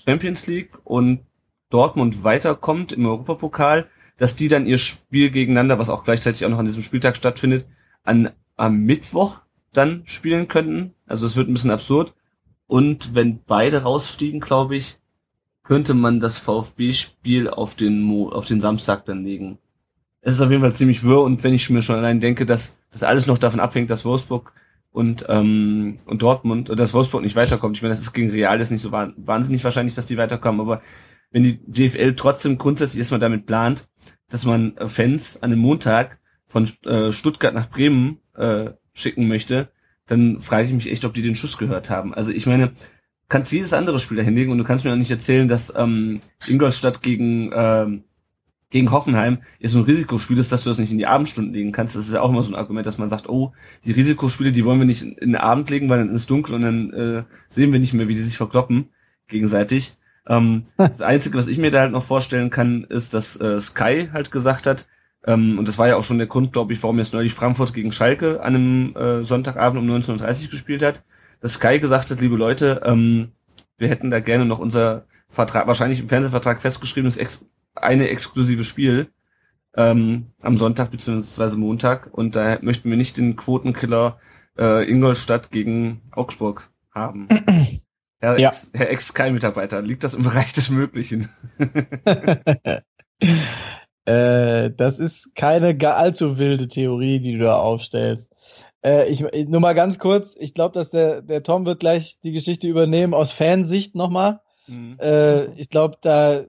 Champions 0.06 0.48
League 0.48 0.72
und 0.84 1.26
Dortmund 1.70 2.24
weiterkommt 2.24 2.94
im 2.94 3.06
Europapokal, 3.06 3.90
dass 4.18 4.36
die 4.36 4.48
dann 4.48 4.66
ihr 4.66 4.78
Spiel 4.78 5.32
gegeneinander, 5.32 5.80
was 5.80 5.90
auch 5.90 6.04
gleichzeitig 6.04 6.46
auch 6.46 6.50
noch 6.50 6.60
an 6.60 6.66
diesem 6.66 6.84
Spieltag 6.84 7.16
stattfindet, 7.16 7.66
an 8.04 8.32
am 8.56 8.80
Mittwoch 8.80 9.42
dann 9.72 10.04
spielen 10.06 10.48
könnten. 10.48 10.94
Also 11.06 11.26
es 11.26 11.36
wird 11.36 11.48
ein 11.48 11.54
bisschen 11.54 11.72
absurd. 11.72 12.14
Und 12.66 13.16
wenn 13.16 13.40
beide 13.46 13.84
rausfliegen, 13.84 14.42
glaube 14.42 14.76
ich, 14.76 14.98
könnte 15.64 15.94
man 15.94 16.20
das 16.20 16.40
VfB-Spiel 16.40 17.50
auf 17.50 17.76
den 17.76 18.02
Mo 18.02 18.30
auf 18.30 18.46
den 18.46 18.62
Samstag 18.62 19.06
dann 19.06 19.24
legen. 19.24 19.58
Es 20.22 20.36
ist 20.36 20.42
auf 20.42 20.50
jeden 20.50 20.62
Fall 20.64 20.74
ziemlich 20.74 21.04
wirr 21.04 21.22
und 21.22 21.44
wenn 21.44 21.54
ich 21.54 21.70
mir 21.70 21.82
schon 21.82 21.98
allein 21.98 22.20
denke, 22.20 22.46
dass 22.46 22.78
das 22.92 23.04
alles 23.04 23.28
noch 23.28 23.38
davon 23.38 23.60
abhängt, 23.60 23.90
dass 23.90 24.06
Wolfsburg 24.06 24.54
und 24.92 25.26
ähm, 25.30 25.98
und 26.06 26.22
Dortmund 26.22 26.70
dass 26.78 26.94
Wolfsburg 26.94 27.22
nicht 27.22 27.36
weiterkommt. 27.36 27.76
Ich 27.76 27.82
meine, 27.82 27.92
das 27.92 28.02
ist 28.02 28.14
gegen 28.14 28.32
Real 28.32 28.60
ist 28.60 28.72
nicht 28.72 28.82
so 28.82 28.92
wahnsinnig 28.92 29.64
wahrscheinlich, 29.64 29.96
dass 29.96 30.06
die 30.06 30.18
weiterkommen, 30.18 30.62
aber 30.62 30.82
wenn 31.32 31.44
die 31.44 31.60
DFL 31.66 32.16
trotzdem 32.16 32.58
grundsätzlich 32.58 33.00
erstmal 33.00 33.20
damit 33.20 33.46
plant, 33.46 33.88
dass 34.30 34.46
man 34.46 34.76
äh, 34.78 34.88
Fans 34.88 35.42
an 35.42 35.52
einem 35.52 35.62
Montag 35.62 36.20
von 36.48 36.72
äh, 36.86 37.12
Stuttgart 37.12 37.54
nach 37.54 37.70
Bremen 37.70 38.20
äh, 38.36 38.72
schicken 38.94 39.28
möchte, 39.28 39.70
dann 40.08 40.42
frage 40.42 40.68
ich 40.68 40.74
mich 40.74 40.90
echt, 40.90 41.06
ob 41.06 41.14
die 41.14 41.22
den 41.22 41.36
Schuss 41.36 41.58
gehört 41.58 41.90
haben. 41.90 42.14
Also 42.14 42.32
ich 42.32 42.46
meine, 42.46 42.72
kannst 43.30 43.52
jedes 43.52 43.74
andere 43.74 44.00
Spiel 44.00 44.18
da 44.18 44.24
hinlegen 44.24 44.52
und 44.52 44.58
du 44.58 44.64
kannst 44.64 44.86
mir 44.86 44.92
auch 44.92 44.98
nicht 44.98 45.12
erzählen, 45.12 45.48
dass 45.48 45.74
ähm, 45.76 46.20
Ingolstadt 46.48 47.02
gegen 47.02 47.52
ähm, 47.54 48.04
gegen 48.70 48.92
Hoffenheim 48.92 49.40
ist 49.60 49.72
so 49.72 49.80
ein 49.80 49.86
Risikospiel 49.86 50.38
ist, 50.38 50.52
dass 50.52 50.64
du 50.64 50.70
das 50.70 50.80
nicht 50.80 50.92
in 50.92 50.98
die 50.98 51.08
Abendstunden 51.08 51.54
legen 51.54 51.72
kannst. 51.72 51.96
Das 51.96 52.08
ist 52.08 52.14
ja 52.14 52.22
auch 52.22 52.30
immer 52.30 52.44
so 52.44 52.54
ein 52.54 52.60
Argument, 52.60 52.86
dass 52.86 52.98
man 52.98 53.10
sagt, 53.10 53.30
oh, 53.30 53.54
die 53.86 53.94
Risikospiele, 53.94 54.52
die 54.52 54.66
wollen 54.66 54.80
wir 54.80 54.86
nicht 54.86 55.04
in 55.04 55.16
den 55.16 55.36
Abend 55.38 55.70
legen, 55.70 55.90
weil 55.90 56.00
dann 56.00 56.10
ist 56.10 56.22
es 56.22 56.28
dunkel 56.28 56.56
und 56.56 56.62
dann 56.62 56.94
äh, 56.94 57.24
sehen 57.48 57.72
wir 57.72 57.80
nicht 57.80 57.94
mehr, 57.94 58.08
wie 58.08 58.16
die 58.16 58.20
sich 58.20 58.36
verkloppen 58.36 58.90
gegenseitig. 59.28 59.98
Ähm, 60.28 60.66
das 60.78 61.02
Einzige, 61.02 61.38
was 61.38 61.48
ich 61.48 61.58
mir 61.58 61.72
da 61.72 61.82
halt 61.82 61.92
noch 61.92 62.04
vorstellen 62.04 62.50
kann, 62.50 62.84
ist, 62.84 63.14
dass 63.14 63.40
äh, 63.40 63.60
Sky 63.60 64.10
halt 64.12 64.32
gesagt 64.32 64.68
hat, 64.68 64.88
ähm, 65.26 65.60
und 65.60 65.68
das 65.68 65.78
war 65.78 65.88
ja 65.88 65.98
auch 65.98 66.04
schon 66.04 66.20
der 66.20 66.28
Grund, 66.28 66.54
glaube 66.54 66.74
ich, 66.74 66.82
warum 66.82 66.98
jetzt 66.98 67.14
neulich 67.14 67.34
Frankfurt 67.34 67.74
gegen 67.74 67.92
Schalke 67.92 68.42
an 68.42 68.56
einem 68.56 68.96
äh, 68.96 69.24
Sonntagabend 69.24 69.80
um 69.80 69.90
19.30 69.90 70.46
Uhr 70.46 70.52
gespielt 70.52 70.84
hat, 70.84 71.04
dass 71.42 71.56
Sky 71.56 71.80
gesagt 71.80 72.10
hat, 72.10 72.22
liebe 72.22 72.38
Leute, 72.38 72.82
ähm, 72.86 73.32
wir 73.78 73.90
hätten 73.90 74.10
da 74.10 74.20
gerne 74.20 74.46
noch 74.46 74.60
unser 74.60 75.06
Vertrag, 75.30 75.68
wahrscheinlich 75.68 76.00
im 76.00 76.10
Fernsehvertrag 76.10 76.62
festgeschriebenes 76.62 77.18
ex 77.18 77.46
eine 77.76 78.10
exklusive 78.10 78.64
Spiel 78.64 79.12
ähm, 79.76 80.28
am 80.42 80.58
Sonntag 80.58 80.90
bzw. 80.90 81.58
Montag 81.58 82.10
und 82.12 82.36
da 82.36 82.58
möchten 82.62 82.90
wir 82.90 82.98
nicht 82.98 83.18
den 83.18 83.36
Quotenkiller 83.36 84.18
äh, 84.58 84.90
Ingolstadt 84.90 85.52
gegen 85.52 86.02
Augsburg 86.12 86.70
haben. 86.92 87.28
Herr 88.20 88.40
ja. 88.40 88.50
Ex, 88.50 88.72
Herr 88.74 88.90
Ex-Sky-Mitarbeiter, 88.90 89.82
liegt 89.82 90.04
das 90.04 90.14
im 90.14 90.24
Bereich 90.24 90.54
des 90.54 90.70
Möglichen? 90.70 91.30
äh, 94.06 94.72
das 94.72 95.00
ist 95.00 95.36
keine 95.36 95.78
allzu 95.96 96.38
wilde 96.38 96.68
Theorie, 96.68 97.20
die 97.20 97.34
du 97.34 97.46
da 97.46 97.58
aufstellst. 97.58 98.32
Äh, 98.84 99.10
ich, 99.10 99.22
nur 99.48 99.60
mal 99.60 99.74
ganz 99.74 100.00
kurz, 100.00 100.36
ich 100.38 100.54
glaube, 100.54 100.74
dass 100.74 100.90
der, 100.90 101.22
der 101.22 101.44
Tom 101.44 101.66
wird 101.66 101.80
gleich 101.80 102.20
die 102.24 102.32
Geschichte 102.32 102.68
übernehmen 102.68 103.14
aus 103.14 103.32
Fansicht 103.32 103.96
nochmal. 103.96 104.40
Mhm. 104.68 104.98
Äh, 105.00 105.46
ich 105.54 105.70
glaube, 105.70 105.98
da, 106.02 106.42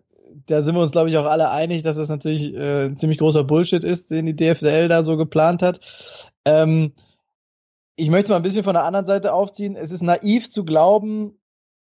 da 0.46 0.62
sind 0.62 0.74
wir 0.74 0.82
uns, 0.82 0.92
glaube 0.92 1.10
ich, 1.10 1.18
auch 1.18 1.26
alle 1.26 1.50
einig, 1.50 1.82
dass 1.82 1.96
das 1.96 2.08
natürlich 2.08 2.54
äh, 2.54 2.86
ein 2.86 2.96
ziemlich 2.96 3.18
großer 3.18 3.44
Bullshit 3.44 3.84
ist, 3.84 4.10
den 4.10 4.26
die 4.26 4.36
DFL 4.36 4.88
da 4.88 5.04
so 5.04 5.16
geplant 5.16 5.62
hat. 5.62 5.80
Ähm, 6.44 6.92
ich 7.96 8.10
möchte 8.10 8.30
mal 8.30 8.36
ein 8.36 8.42
bisschen 8.42 8.64
von 8.64 8.74
der 8.74 8.84
anderen 8.84 9.06
Seite 9.06 9.32
aufziehen. 9.32 9.74
Es 9.74 9.90
ist 9.90 10.02
naiv 10.02 10.50
zu 10.50 10.64
glauben, 10.64 11.38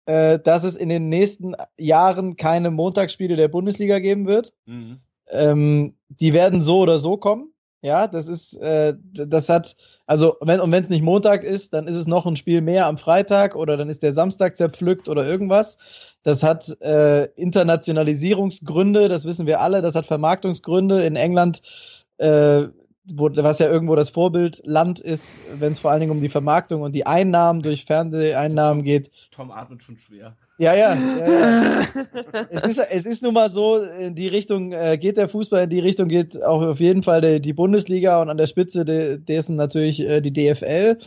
äh, 0.08 0.40
dass 0.40 0.64
es 0.64 0.76
in 0.76 0.90
den 0.90 1.10
nächsten 1.10 1.54
Jahren 1.78 2.38
keine 2.38 2.72
Montagsspiele 2.72 3.36
der 3.36 3.50
Bundesliga 3.50 4.00
geben 4.00 4.26
wird. 4.26 4.54
Mhm. 4.66 5.00
Ähm, 5.30 5.96
die 6.08 6.34
werden 6.34 6.62
so 6.62 6.80
oder 6.80 6.98
so 6.98 7.18
kommen. 7.18 7.52
Ja, 7.82 8.08
das 8.08 8.28
ist, 8.28 8.56
äh, 8.56 8.96
das 9.14 9.50
hat, 9.50 9.76
also 10.08 10.38
wenn 10.42 10.62
und 10.62 10.72
wenn 10.72 10.84
es 10.84 10.90
nicht 10.90 11.04
Montag 11.04 11.44
ist, 11.44 11.74
dann 11.74 11.88
ist 11.88 11.96
es 11.96 12.08
noch 12.08 12.26
ein 12.26 12.38
Spiel 12.38 12.62
mehr 12.62 12.88
am 12.88 12.98
Freitag 12.98 13.56
oder 13.56 13.78
dann 13.78 13.90
ist 13.90 14.02
der 14.02 14.14
Samstag 14.14 14.58
zerpflückt 14.58 15.10
oder 15.10 15.28
irgendwas. 15.28 15.78
Das 16.24 16.42
hat 16.42 16.70
äh, 16.82 17.26
Internationalisierungsgründe, 17.36 19.10
das 19.10 19.26
wissen 19.26 19.46
wir 19.46 19.60
alle. 19.60 19.82
Das 19.82 19.94
hat 19.94 20.06
Vermarktungsgründe. 20.06 21.04
In 21.04 21.18
England 21.18 21.62
äh, 22.18 22.64
was 23.16 23.60
ja 23.60 23.68
irgendwo 23.68 23.96
das 23.96 24.10
Vorbildland 24.10 25.00
ist, 25.00 25.40
wenn 25.54 25.72
es 25.72 25.80
vor 25.80 25.92
allen 25.92 26.02
Dingen 26.02 26.12
um 26.12 26.22
die 26.22 26.30
Vermarktung 26.30 26.82
und 26.82 26.94
die 26.94 27.06
Einnahmen 27.06 27.62
durch 27.62 27.86
Fernseheinnahmen 27.86 28.84
geht. 28.84 29.12
Tom 29.32 29.52
atmet 29.52 29.84
schon 29.84 29.98
schwer. 29.98 30.36
Ja, 30.58 30.74
ja. 30.74 30.96
ja, 30.96 31.28
ja. 31.28 31.88
es, 32.50 32.64
ist, 32.64 32.80
es 32.92 33.06
ist 33.06 33.24
nun 33.24 33.34
mal 33.34 33.50
so, 33.50 33.78
in 33.78 34.16
die 34.16 34.28
Richtung 34.28 34.72
äh, 34.72 34.98
geht 34.98 35.18
der 35.18 35.30
Fußball, 35.30 35.64
in 35.64 35.70
die 35.70 35.80
Richtung 35.80 36.08
geht 36.08 36.42
auch 36.44 36.62
auf 36.62 36.80
jeden 36.80 37.04
Fall 37.04 37.22
die, 37.22 37.40
die 37.40 37.54
Bundesliga 37.54 38.22
und 38.22 38.30
an 38.30 38.38
der 38.38 38.48
Spitze 38.48 38.84
de, 38.84 39.20
dessen 39.20 39.56
natürlich 39.56 40.02
äh, 40.02 40.22
die 40.22 40.34
DFL. 40.34 40.98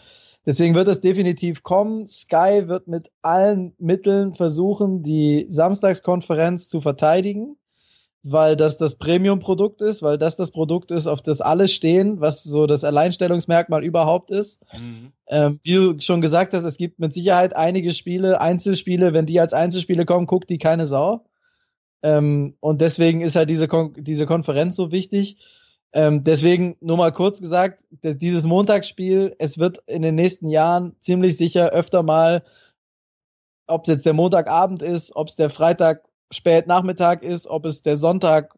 Deswegen 0.47 0.75
wird 0.75 0.89
es 0.89 1.01
definitiv 1.01 1.63
kommen. 1.63 2.07
Sky 2.07 2.63
wird 2.67 2.89
mit 2.89 3.11
allen 3.21 3.75
Mitteln 3.79 4.35
versuchen, 4.35 5.03
die 5.03 5.47
Samstagskonferenz 5.51 6.69
zu 6.69 6.81
verteidigen 6.81 7.57
weil 8.23 8.57
das 8.57 8.77
das 8.77 8.97
Premium-Produkt 8.97 9.81
ist, 9.81 10.03
weil 10.03 10.19
das 10.19 10.37
das 10.37 10.51
Produkt 10.51 10.91
ist, 10.91 11.07
auf 11.07 11.23
das 11.23 11.41
alle 11.41 11.69
stehen, 11.69 12.21
was 12.21 12.43
so 12.43 12.67
das 12.67 12.85
Alleinstellungsmerkmal 12.85 13.83
überhaupt 13.83 14.31
ist. 14.31 14.63
Mhm. 14.75 15.13
Ähm, 15.27 15.61
wie 15.63 15.75
du 15.75 16.01
schon 16.01 16.21
gesagt 16.21 16.53
hast, 16.53 16.65
es 16.65 16.77
gibt 16.77 16.99
mit 16.99 17.15
Sicherheit 17.15 17.57
einige 17.57 17.93
Spiele, 17.93 18.41
Einzelspiele, 18.41 19.15
wenn 19.15 19.27
die 19.27 19.41
als 19.41 19.55
Einzelspiele 19.55 20.05
kommen, 20.05 20.27
guckt 20.27 20.51
die 20.51 20.59
keine 20.59 20.87
Sau. 20.87 21.25
Ähm, 22.03 22.57
und 22.61 22.81
deswegen 22.83 23.23
ist 23.23 23.37
halt 23.37 23.49
diese, 23.49 23.69
Kon 23.69 23.95
diese 23.97 24.27
Konferenz 24.27 24.77
so 24.77 24.93
wichtig. 24.93 25.37
Ähm, 25.93 26.23
deswegen 26.23 26.77
nur 26.81 26.99
mal 26.99 27.13
kurz 27.13 27.41
gesagt, 27.41 27.85
dieses 27.91 28.45
Montagsspiel, 28.45 29.35
es 29.39 29.59
wird 29.59 29.79
in 29.87 30.03
den 30.03 30.15
nächsten 30.15 30.49
Jahren 30.49 30.95
ziemlich 31.01 31.37
sicher 31.37 31.71
öfter 31.71 32.03
mal, 32.03 32.45
ob 33.67 33.83
es 33.83 33.95
jetzt 33.95 34.07
der 34.07 34.13
Montagabend 34.13 34.83
ist, 34.83 35.17
ob 35.17 35.29
es 35.29 35.37
der 35.37 35.51
Freitag 35.51 36.05
spät 36.31 36.67
Nachmittag 36.67 37.23
ist, 37.23 37.47
ob 37.47 37.65
es 37.65 37.83
der 37.83 37.97
Sonntag 37.97 38.55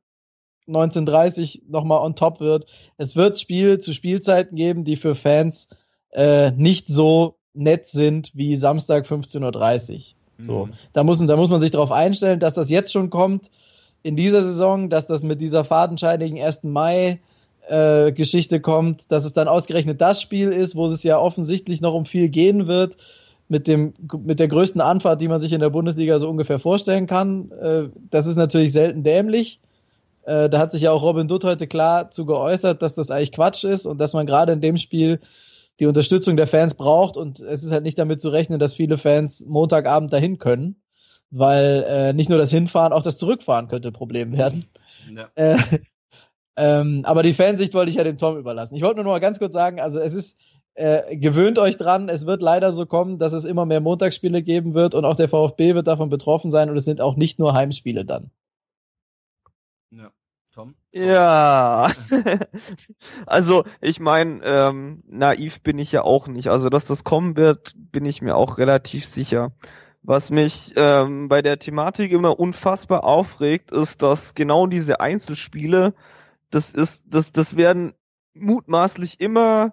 1930 0.66 1.62
nochmal 1.68 2.00
on 2.00 2.14
top 2.14 2.40
wird. 2.40 2.66
Es 2.96 3.16
wird 3.16 3.38
Spiel 3.38 3.80
zu 3.80 3.92
Spielzeiten 3.92 4.56
geben, 4.56 4.84
die 4.84 4.96
für 4.96 5.14
Fans 5.14 5.68
äh, 6.10 6.50
nicht 6.52 6.88
so 6.88 7.36
nett 7.54 7.86
sind 7.86 8.30
wie 8.34 8.56
Samstag 8.56 9.06
15.30 9.06 9.94
Uhr. 9.94 10.00
So, 10.38 10.66
mhm. 10.66 10.72
da, 10.92 11.04
muss, 11.04 11.24
da 11.24 11.36
muss 11.36 11.50
man 11.50 11.60
sich 11.60 11.70
darauf 11.70 11.92
einstellen, 11.92 12.40
dass 12.40 12.54
das 12.54 12.70
jetzt 12.70 12.92
schon 12.92 13.10
kommt. 13.10 13.50
in 14.02 14.16
dieser 14.16 14.42
Saison, 14.42 14.88
dass 14.88 15.06
das 15.06 15.22
mit 15.22 15.40
dieser 15.40 15.64
fadenscheinigen 15.64 16.40
1. 16.42 16.64
Mai 16.64 17.20
äh, 17.68 18.12
Geschichte 18.12 18.60
kommt, 18.60 19.12
dass 19.12 19.24
es 19.24 19.32
dann 19.32 19.48
ausgerechnet 19.48 20.00
das 20.00 20.20
Spiel 20.20 20.52
ist, 20.52 20.74
wo 20.74 20.86
es 20.86 21.02
ja 21.02 21.18
offensichtlich 21.18 21.80
noch 21.80 21.94
um 21.94 22.06
viel 22.06 22.28
gehen 22.28 22.66
wird, 22.66 22.96
mit, 23.48 23.66
dem, 23.66 23.94
mit 24.24 24.40
der 24.40 24.48
größten 24.48 24.80
Anfahrt, 24.80 25.20
die 25.20 25.28
man 25.28 25.40
sich 25.40 25.52
in 25.52 25.60
der 25.60 25.70
Bundesliga 25.70 26.18
so 26.18 26.28
ungefähr 26.28 26.58
vorstellen 26.58 27.06
kann. 27.06 27.50
Äh, 27.52 27.88
das 28.10 28.26
ist 28.26 28.36
natürlich 28.36 28.72
selten 28.72 29.02
dämlich. 29.02 29.60
Äh, 30.24 30.48
da 30.48 30.58
hat 30.58 30.72
sich 30.72 30.82
ja 30.82 30.92
auch 30.92 31.02
Robin 31.02 31.28
Dutt 31.28 31.44
heute 31.44 31.66
klar 31.66 32.10
zu 32.10 32.24
geäußert, 32.26 32.82
dass 32.82 32.94
das 32.94 33.10
eigentlich 33.10 33.32
Quatsch 33.32 33.64
ist 33.64 33.86
und 33.86 34.00
dass 34.00 34.12
man 34.12 34.26
gerade 34.26 34.52
in 34.52 34.60
dem 34.60 34.76
Spiel 34.76 35.20
die 35.80 35.86
Unterstützung 35.86 36.36
der 36.36 36.46
Fans 36.46 36.74
braucht 36.74 37.16
und 37.16 37.40
es 37.40 37.64
ist 37.64 37.72
halt 37.72 37.82
nicht 37.82 37.98
damit 37.98 38.20
zu 38.20 38.28
rechnen, 38.28 38.58
dass 38.58 38.74
viele 38.74 38.98
Fans 38.98 39.44
Montagabend 39.46 40.12
dahin 40.12 40.38
können, 40.38 40.76
weil 41.30 41.84
äh, 41.88 42.12
nicht 42.12 42.30
nur 42.30 42.38
das 42.38 42.50
Hinfahren, 42.50 42.92
auch 42.92 43.02
das 43.02 43.18
Zurückfahren 43.18 43.68
könnte 43.68 43.88
ein 43.88 43.94
Problem 43.94 44.36
werden. 44.36 44.66
Ja. 45.12 45.28
Äh, 45.34 45.56
ähm, 46.56 47.02
aber 47.04 47.22
die 47.22 47.34
Fansicht 47.34 47.74
wollte 47.74 47.90
ich 47.90 47.96
ja 47.96 48.04
dem 48.04 48.18
Tom 48.18 48.38
überlassen. 48.38 48.76
Ich 48.76 48.82
wollte 48.82 48.96
nur 48.96 49.04
noch 49.04 49.12
mal 49.12 49.18
ganz 49.18 49.38
kurz 49.38 49.54
sagen, 49.54 49.80
also 49.80 49.98
es 49.98 50.14
ist 50.14 50.38
äh, 50.74 51.16
gewöhnt 51.16 51.58
euch 51.58 51.76
dran, 51.76 52.08
es 52.08 52.26
wird 52.26 52.42
leider 52.42 52.72
so 52.72 52.86
kommen, 52.86 53.18
dass 53.18 53.32
es 53.32 53.44
immer 53.44 53.66
mehr 53.66 53.80
Montagsspiele 53.80 54.42
geben 54.42 54.74
wird 54.74 54.94
und 54.94 55.04
auch 55.04 55.16
der 55.16 55.28
VfB 55.28 55.74
wird 55.74 55.86
davon 55.86 56.08
betroffen 56.08 56.50
sein 56.50 56.70
und 56.70 56.76
es 56.76 56.84
sind 56.84 57.00
auch 57.00 57.16
nicht 57.16 57.38
nur 57.38 57.54
Heimspiele 57.54 58.04
dann. 58.04 58.30
Ja. 59.90 60.10
Tom? 60.54 60.74
Ja, 60.92 61.92
also 63.26 63.64
ich 63.80 64.00
meine, 64.00 64.40
ähm, 64.44 65.02
naiv 65.08 65.62
bin 65.62 65.78
ich 65.78 65.92
ja 65.92 66.02
auch 66.02 66.26
nicht. 66.26 66.48
Also 66.48 66.68
dass 66.68 66.86
das 66.86 67.04
kommen 67.04 67.36
wird, 67.36 67.74
bin 67.74 68.04
ich 68.04 68.20
mir 68.20 68.36
auch 68.36 68.58
relativ 68.58 69.06
sicher. 69.06 69.52
Was 70.02 70.30
mich 70.30 70.74
ähm, 70.76 71.28
bei 71.28 71.42
der 71.42 71.58
Thematik 71.58 72.12
immer 72.12 72.38
unfassbar 72.38 73.04
aufregt, 73.04 73.70
ist, 73.70 74.02
dass 74.02 74.34
genau 74.34 74.66
diese 74.66 75.00
Einzelspiele, 75.00 75.94
das 76.50 76.74
ist, 76.74 77.02
das, 77.06 77.32
das 77.32 77.56
werden 77.56 77.94
mutmaßlich 78.34 79.20
immer 79.20 79.72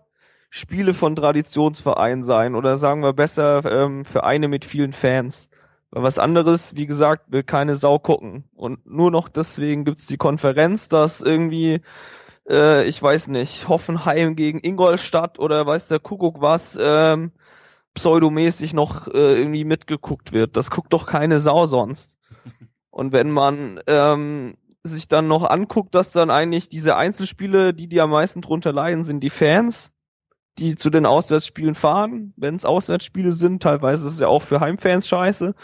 Spiele 0.50 0.94
von 0.94 1.16
Traditionsvereinen 1.16 2.24
sein 2.24 2.56
oder 2.56 2.78
sagen 2.78 3.04
wir 3.04 3.14
besser 3.14 3.64
ähm, 3.66 4.04
Vereine 4.04 4.48
mit 4.48 4.66
vielen 4.66 4.94
Fans. 4.94 5.50
Weil 5.92 6.04
was 6.04 6.20
anderes, 6.20 6.76
wie 6.76 6.86
gesagt, 6.86 7.32
will 7.32 7.44
keine 7.44 7.76
Sau 7.76 8.00
gucken. 8.00 8.44
Und 8.56 8.86
nur 8.86 9.12
noch 9.12 9.30
deswegen 9.30 9.86
gibt's 9.86 10.08
die 10.08 10.18
Konferenz, 10.18 10.88
dass 10.90 11.22
irgendwie, 11.22 11.82
äh, 12.48 12.86
ich 12.86 13.02
weiß 13.02 13.28
nicht, 13.28 13.68
Hoffenheim 13.68 14.36
gegen 14.36 14.60
Ingolstadt 14.60 15.40
oder 15.40 15.66
weiß 15.66 15.88
der 15.88 16.00
Kuckuck 16.00 16.42
was, 16.42 16.78
ähm, 16.80 17.32
pseudomäßig 17.96 18.74
noch 18.74 19.08
äh, 19.08 19.40
irgendwie 19.40 19.66
mitgeguckt 19.66 20.32
wird. 20.32 20.58
Das 20.58 20.70
guckt 20.72 20.94
doch 20.94 21.06
keine 21.06 21.40
Sau 21.40 21.66
sonst. 21.66 22.18
Und 22.92 23.12
wenn 23.12 23.32
man 23.32 23.80
ähm, 23.88 24.58
sich 24.84 25.08
dann 25.08 25.28
noch 25.28 25.44
anguckt, 25.44 25.96
dass 25.96 26.12
dann 26.12 26.30
eigentlich 26.30 26.70
diese 26.70 26.96
Einzelspiele, 26.96 27.74
die 27.74 27.88
die 27.88 28.02
am 28.02 28.12
meisten 28.12 28.42
drunter 28.42 28.74
leiden, 28.74 29.04
sind 29.04 29.22
die 29.22 29.30
Fans 29.30 29.92
die 30.60 30.76
zu 30.76 30.90
den 30.90 31.06
Auswärtsspielen 31.06 31.76
fahren, 31.76 32.34
wenn 32.38 32.56
es 32.56 32.66
Auswärtsspiele 32.66 33.32
sind, 33.32 33.64
teilweise 33.64 34.08
ist 34.08 34.14
es 34.14 34.20
ja 34.20 34.28
auch 34.28 34.44
für 34.44 34.60
Heimfans 34.60 35.08
scheiße, 35.08 35.56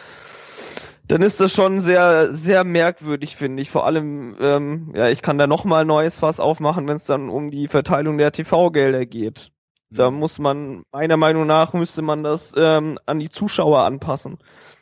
dann 1.08 1.22
ist 1.22 1.40
das 1.40 1.54
schon 1.54 1.80
sehr, 1.82 2.34
sehr 2.34 2.64
merkwürdig, 2.64 3.36
finde 3.36 3.62
ich. 3.62 3.70
Vor 3.70 3.86
allem, 3.86 4.36
ähm, 4.40 4.94
ja, 4.96 5.10
ich 5.10 5.22
kann 5.22 5.38
da 5.38 5.46
nochmal 5.46 5.82
ein 5.82 5.88
neues 5.88 6.20
Fass 6.20 6.40
aufmachen, 6.40 6.88
wenn 6.88 6.98
es 6.98 7.06
dann 7.06 7.30
um 7.30 7.52
die 7.52 7.68
Verteilung 7.68 8.18
der 8.18 8.32
TV-Gelder 8.32 9.06
geht. 9.06 9.52
Da 9.92 10.10
mhm. 10.10 10.18
muss 10.18 10.40
man, 10.40 10.84
meiner 10.92 11.18
Meinung 11.18 11.46
nach, 11.46 11.74
müsste 11.74 12.02
man 12.02 12.24
das 12.24 12.54
ähm, 12.58 12.98
an 13.06 13.20
die 13.20 13.30
Zuschauer 13.30 13.84
anpassen. 13.84 14.40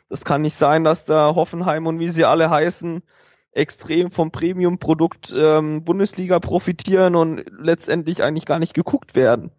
Das 0.08 0.24
kann 0.24 0.42
nicht 0.42 0.56
sein, 0.56 0.84
dass 0.84 1.04
da 1.04 1.34
Hoffenheim 1.34 1.86
und 1.86 1.98
wie 1.98 2.08
sie 2.08 2.24
alle 2.24 2.48
heißen, 2.48 3.02
extrem 3.52 4.10
vom 4.10 4.30
Premium-Produkt 4.30 5.32
ähm, 5.36 5.84
Bundesliga 5.84 6.40
profitieren 6.40 7.16
und 7.16 7.44
letztendlich 7.58 8.22
eigentlich 8.22 8.46
gar 8.46 8.58
nicht 8.58 8.74
geguckt 8.74 9.14
werden. 9.14 9.52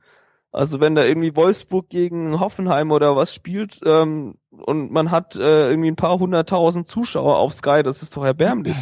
Also 0.56 0.80
wenn 0.80 0.95
da 0.95 1.03
irgendwie 1.03 1.36
Wolfsburg 1.36 1.90
gegen 1.90 2.40
Hoffenheim 2.40 2.91
oder 2.91 3.18
was 3.18 3.34
spielt 3.34 3.82
ähm, 3.86 4.36
und 4.52 4.90
man 4.90 5.11
hat 5.11 5.36
äh, 5.36 5.69
irgendwie 5.69 5.91
ein 5.91 5.98
paar 5.98 6.18
hunderttausend 6.18 6.88
Zuschauer 6.88 7.40
auf 7.40 7.53
Sky, 7.53 7.84
das 7.84 8.02
ist 8.02 8.15
doch 8.15 8.23
erbärmlich. 8.23 8.77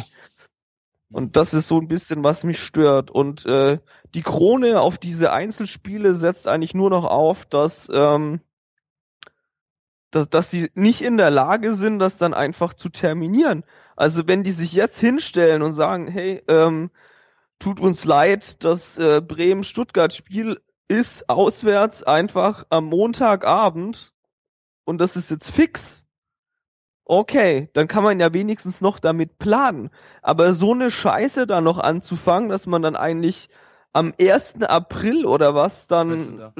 Und 1.10 1.36
das 1.36 1.52
ist 1.52 1.66
so 1.66 1.80
ein 1.80 1.88
bisschen, 1.88 2.22
was 2.22 2.44
mich 2.44 2.62
stört. 2.62 3.10
Und 3.10 3.44
äh, 3.46 3.80
die 4.14 4.22
Krone 4.22 4.80
auf 4.80 4.98
diese 4.98 5.32
Einzelspiele 5.32 6.14
setzt 6.14 6.46
eigentlich 6.46 6.74
nur 6.74 6.90
noch 6.90 7.04
auf, 7.04 7.44
dass, 7.44 7.88
ähm, 7.92 8.40
dass, 10.12 10.28
dass 10.30 10.52
sie 10.52 10.70
nicht 10.74 11.02
in 11.02 11.16
der 11.16 11.32
Lage 11.32 11.74
sind, 11.74 11.98
das 11.98 12.18
dann 12.18 12.34
einfach 12.34 12.74
zu 12.74 12.88
terminieren. 12.88 13.64
Also 13.96 14.28
wenn 14.28 14.44
die 14.44 14.52
sich 14.52 14.74
jetzt 14.74 15.00
hinstellen 15.00 15.62
und 15.62 15.72
sagen, 15.72 16.06
hey, 16.06 16.40
ähm, 16.46 16.92
tut 17.58 17.80
uns 17.80 18.04
leid, 18.04 18.62
das 18.62 18.96
äh, 18.96 19.20
Bremen-Stuttgart-Spiel 19.20 20.60
ist 20.88 21.28
auswärts 21.28 22.02
einfach 22.02 22.66
am 22.70 22.86
Montagabend 22.86 24.12
und 24.84 24.98
das 24.98 25.16
ist 25.16 25.30
jetzt 25.30 25.50
fix. 25.50 26.04
Okay, 27.06 27.68
dann 27.74 27.86
kann 27.86 28.02
man 28.02 28.18
ja 28.18 28.32
wenigstens 28.32 28.80
noch 28.80 28.98
damit 28.98 29.38
planen. 29.38 29.90
Aber 30.22 30.54
so 30.54 30.72
eine 30.72 30.90
Scheiße 30.90 31.46
da 31.46 31.60
noch 31.60 31.78
anzufangen, 31.78 32.48
dass 32.48 32.66
man 32.66 32.80
dann 32.80 32.96
eigentlich 32.96 33.48
am 33.92 34.14
1. 34.18 34.62
April 34.62 35.26
oder 35.26 35.54
was 35.54 35.86
dann 35.86 36.52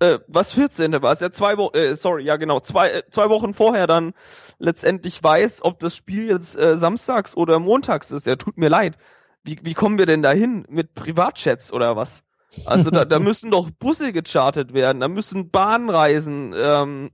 äh, 0.00 0.18
was 0.26 0.52
14. 0.52 1.00
war 1.00 1.12
es 1.12 1.20
ja 1.20 1.30
zwei 1.30 1.56
Wochen, 1.56 1.76
äh, 1.76 1.94
sorry, 1.94 2.24
ja 2.24 2.36
genau, 2.36 2.58
zwei, 2.58 2.90
äh, 2.90 3.02
zwei 3.10 3.28
Wochen 3.28 3.54
vorher 3.54 3.86
dann 3.86 4.12
letztendlich 4.58 5.22
weiß, 5.22 5.62
ob 5.62 5.78
das 5.78 5.96
Spiel 5.96 6.26
jetzt 6.26 6.56
äh, 6.56 6.76
samstags 6.76 7.36
oder 7.36 7.60
montags 7.60 8.10
ist. 8.10 8.26
Ja, 8.26 8.36
tut 8.36 8.58
mir 8.58 8.68
leid. 8.68 8.98
Wie, 9.44 9.58
wie 9.62 9.74
kommen 9.74 9.98
wir 9.98 10.06
denn 10.06 10.22
da 10.22 10.32
hin? 10.32 10.64
Mit 10.68 10.94
Privatchats 10.94 11.72
oder 11.72 11.94
was? 11.94 12.24
Also 12.64 12.90
da, 12.90 13.04
da 13.04 13.18
müssen 13.20 13.50
doch 13.50 13.70
Busse 13.70 14.12
gechartet 14.12 14.72
werden, 14.74 15.00
da 15.00 15.08
müssen 15.08 15.50
Bahnreisen 15.50 16.54
ähm, 16.56 17.10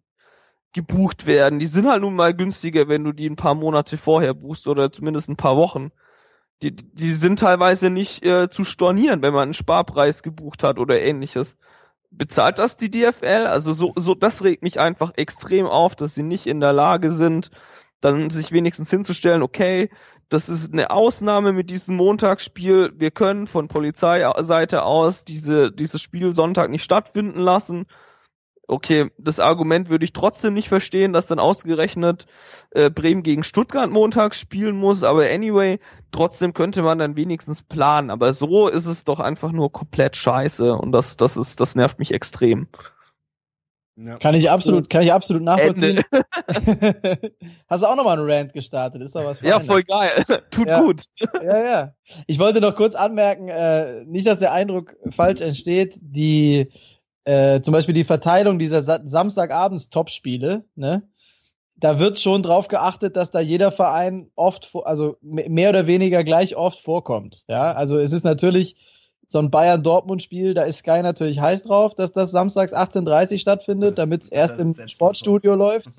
gebucht 0.73 1.27
werden. 1.27 1.59
Die 1.59 1.67
sind 1.67 1.89
halt 1.89 2.03
nun 2.03 2.15
mal 2.15 2.35
günstiger, 2.35 2.89
wenn 2.89 3.05
du 3.05 3.13
die 3.13 3.29
ein 3.29 3.37
paar 3.37 3.55
Monate 3.55 3.99
vorher 3.99 4.35
buchst 4.35 4.67
oder 4.67 4.93
zumindest 4.93 5.29
ein 5.29 5.37
paar 5.37 5.57
Wochen. 5.57 5.91
Die, 6.63 6.75
die 6.75 7.13
sind 7.13 7.39
teilweise 7.39 7.89
nicht 7.89 8.25
äh, 8.25 8.49
zu 8.51 8.65
stornieren, 8.65 9.23
wenn 9.23 9.33
man 9.33 9.45
einen 9.45 9.55
Sparpreis 9.55 10.23
gebucht 10.23 10.63
hat 10.63 10.79
oder 10.79 11.01
ähnliches. 11.01 11.57
Bezahlt 12.11 12.59
das 12.59 12.77
die 12.77 12.91
DFL? 12.91 13.47
Also 13.47 13.73
so, 13.73 13.93
so, 13.97 14.15
das 14.15 14.43
regt 14.43 14.63
mich 14.63 14.81
einfach 14.81 15.13
extrem 15.17 15.67
auf, 15.67 15.95
dass 15.95 16.15
sie 16.15 16.23
nicht 16.23 16.47
in 16.47 16.61
der 16.61 16.73
Lage 16.73 17.13
sind, 17.13 17.51
dann 18.01 18.31
sich 18.31 18.53
wenigstens 18.53 18.91
hinzustellen, 18.91 19.43
okay, 19.43 19.91
das 20.29 20.49
ist 20.49 20.73
eine 20.73 20.91
Ausnahme 20.91 21.53
mit 21.53 21.71
diesem 21.71 21.97
Montagsspiel. 21.97 22.93
Wir 22.97 23.11
können 23.11 23.47
von 23.47 23.69
Polizeiseite 23.69 24.83
aus 24.83 25.25
diese, 25.25 25.73
dieses 25.73 26.03
Spiel 26.03 26.33
Sonntag 26.33 26.71
nicht 26.71 26.85
stattfinden 26.85 27.41
lassen. 27.41 27.87
Okay, 28.71 29.11
das 29.17 29.41
Argument 29.41 29.89
würde 29.89 30.05
ich 30.05 30.13
trotzdem 30.13 30.53
nicht 30.53 30.69
verstehen, 30.69 31.15
dass 31.15 31.27
dann 31.27 31.39
ausgerechnet 31.39 32.27
äh, 32.73 32.91
Bremen 32.91 33.23
gegen 33.23 33.43
Stuttgart 33.43 33.89
montags 33.89 34.39
spielen 34.39 34.77
muss, 34.77 35.03
aber 35.03 35.25
anyway, 35.25 35.81
trotzdem 36.13 36.53
könnte 36.53 36.83
man 36.83 36.99
dann 36.99 37.17
wenigstens 37.17 37.63
planen. 37.63 38.11
Aber 38.11 38.35
so 38.35 38.69
ist 38.69 38.85
es 38.85 39.05
doch 39.05 39.21
einfach 39.21 39.53
nur 39.53 39.73
komplett 39.73 40.17
scheiße 40.17 40.75
und 40.75 40.93
das, 40.93 41.17
das 41.17 41.39
ist, 41.39 41.61
das 41.61 41.77
nervt 41.77 41.99
mich 41.99 42.13
extrem. 42.13 42.69
Ja. 44.01 44.17
Kann 44.17 44.37
ich 44.37 44.49
absolut, 44.49 44.89
kann 44.89 45.03
ich 45.03 45.13
absolut 45.13 45.43
nachvollziehen. 45.43 46.03
Hast 47.69 47.83
du 47.83 47.87
auch 47.87 47.97
nochmal 47.97 48.17
einen 48.17 48.31
Rant 48.31 48.53
gestartet? 48.53 49.03
Ist 49.03 49.17
doch 49.17 49.25
was 49.25 49.41
Ja, 49.41 49.59
voll 49.59 49.83
geil. 49.83 50.25
Tut 50.51 50.69
ja. 50.69 50.81
gut. 50.81 51.05
Ja, 51.43 51.65
ja. 51.65 51.95
Ich 52.27 52.39
wollte 52.39 52.61
noch 52.61 52.77
kurz 52.77 52.95
anmerken, 52.95 53.49
äh, 53.49 54.05
nicht, 54.05 54.27
dass 54.27 54.39
der 54.39 54.53
Eindruck 54.53 54.97
falsch 55.11 55.41
entsteht, 55.41 55.99
die, 56.01 56.69
äh, 57.25 57.61
zum 57.61 57.73
Beispiel 57.73 57.95
die 57.95 58.05
Verteilung 58.05 58.59
dieser 58.59 58.83
Sa 58.83 59.01
Samstagabends 59.05 59.91
Topspiele, 59.91 60.65
ne? 60.77 61.03
Da 61.77 62.01
wird 62.01 62.19
schon 62.19 62.43
drauf 62.43 62.67
geachtet, 62.67 63.17
dass 63.17 63.31
da 63.31 63.39
jeder 63.39 63.71
Verein 63.71 64.31
oft, 64.35 64.71
also 64.85 65.17
mehr 65.23 65.71
oder 65.71 65.87
weniger 65.87 66.25
gleich 66.25 66.57
oft 66.57 66.81
vorkommt. 66.81 67.45
Ja, 67.49 67.73
also 67.73 67.99
es 67.99 68.13
ist 68.13 68.25
natürlich, 68.25 68.77
so 69.29 69.39
ein 69.39 69.51
Bayern-Dortmund-Spiel, 69.51 70.55
da 70.55 70.63
ist 70.63 70.79
Sky 70.79 71.03
natürlich 71.03 71.39
heiß 71.39 71.65
drauf, 71.65 71.95
dass 71.95 72.13
das 72.13 72.31
samstags 72.31 72.75
18.30 72.75 73.33
Uhr 73.33 73.39
stattfindet, 73.39 73.99
damit 73.99 74.23
es 74.25 74.29
erst 74.31 74.59
im 74.59 74.75
Sportstudio 74.89 75.55
läuft. 75.55 75.89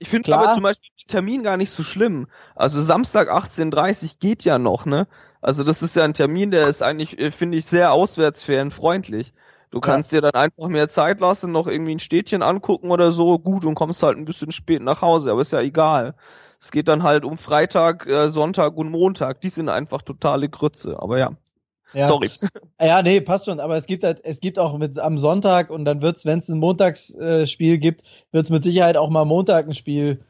Ich 0.00 0.10
finde 0.10 0.32
aber 0.36 0.54
zum 0.54 0.62
Beispiel 0.62 0.90
den 1.02 1.08
Termin 1.08 1.42
gar 1.42 1.56
nicht 1.56 1.72
so 1.72 1.82
schlimm. 1.82 2.28
Also 2.54 2.80
Samstag 2.80 3.32
18.30 3.32 4.04
Uhr 4.04 4.10
geht 4.20 4.44
ja 4.44 4.56
noch, 4.56 4.86
ne? 4.86 5.08
Also 5.40 5.64
das 5.64 5.82
ist 5.82 5.96
ja 5.96 6.04
ein 6.04 6.14
Termin, 6.14 6.52
der 6.52 6.68
ist 6.68 6.84
eigentlich, 6.84 7.18
äh, 7.18 7.32
finde 7.32 7.58
ich, 7.58 7.64
sehr 7.64 7.92
auswärtsfernfreundlich. 7.92 9.32
Du 9.70 9.80
kannst 9.80 10.12
ja. 10.12 10.20
dir 10.20 10.30
dann 10.30 10.40
einfach 10.40 10.68
mehr 10.68 10.88
Zeit 10.88 11.18
lassen, 11.18 11.50
noch 11.50 11.66
irgendwie 11.66 11.96
ein 11.96 11.98
Städtchen 11.98 12.42
angucken 12.42 12.92
oder 12.92 13.10
so, 13.10 13.40
gut, 13.40 13.64
und 13.64 13.74
kommst 13.74 14.02
halt 14.04 14.16
ein 14.16 14.24
bisschen 14.24 14.52
spät 14.52 14.82
nach 14.82 15.02
Hause, 15.02 15.32
aber 15.32 15.40
ist 15.40 15.52
ja 15.52 15.60
egal. 15.60 16.14
Es 16.60 16.70
geht 16.70 16.86
dann 16.86 17.02
halt 17.02 17.24
um 17.24 17.36
Freitag, 17.36 18.06
äh, 18.06 18.30
Sonntag 18.30 18.76
und 18.76 18.90
Montag. 18.90 19.40
Die 19.40 19.48
sind 19.48 19.68
einfach 19.68 20.02
totale 20.02 20.48
Grütze, 20.48 20.96
aber 21.00 21.18
ja. 21.18 21.32
Ja. 21.94 22.08
Sorry. 22.08 22.30
Ja, 22.80 23.02
nee, 23.02 23.20
passt 23.20 23.46
schon. 23.46 23.58
Aber 23.58 23.76
es 23.76 23.86
gibt 23.86 24.04
halt, 24.04 24.20
es 24.22 24.40
gibt 24.40 24.58
auch 24.58 24.78
mit 24.78 24.98
am 24.98 25.18
Sonntag 25.18 25.70
und 25.70 25.84
dann 25.84 26.00
wird's, 26.00 26.24
wenn 26.24 26.38
es 26.38 26.48
ein 26.48 26.58
Montagsspiel 26.58 27.74
äh, 27.74 27.78
gibt, 27.78 28.02
wird's 28.30 28.50
mit 28.50 28.62
Sicherheit 28.62 28.96
auch 28.96 29.10
mal 29.10 29.24
Montag 29.24 29.66
ein 29.66 29.74
Spiel 29.74 30.20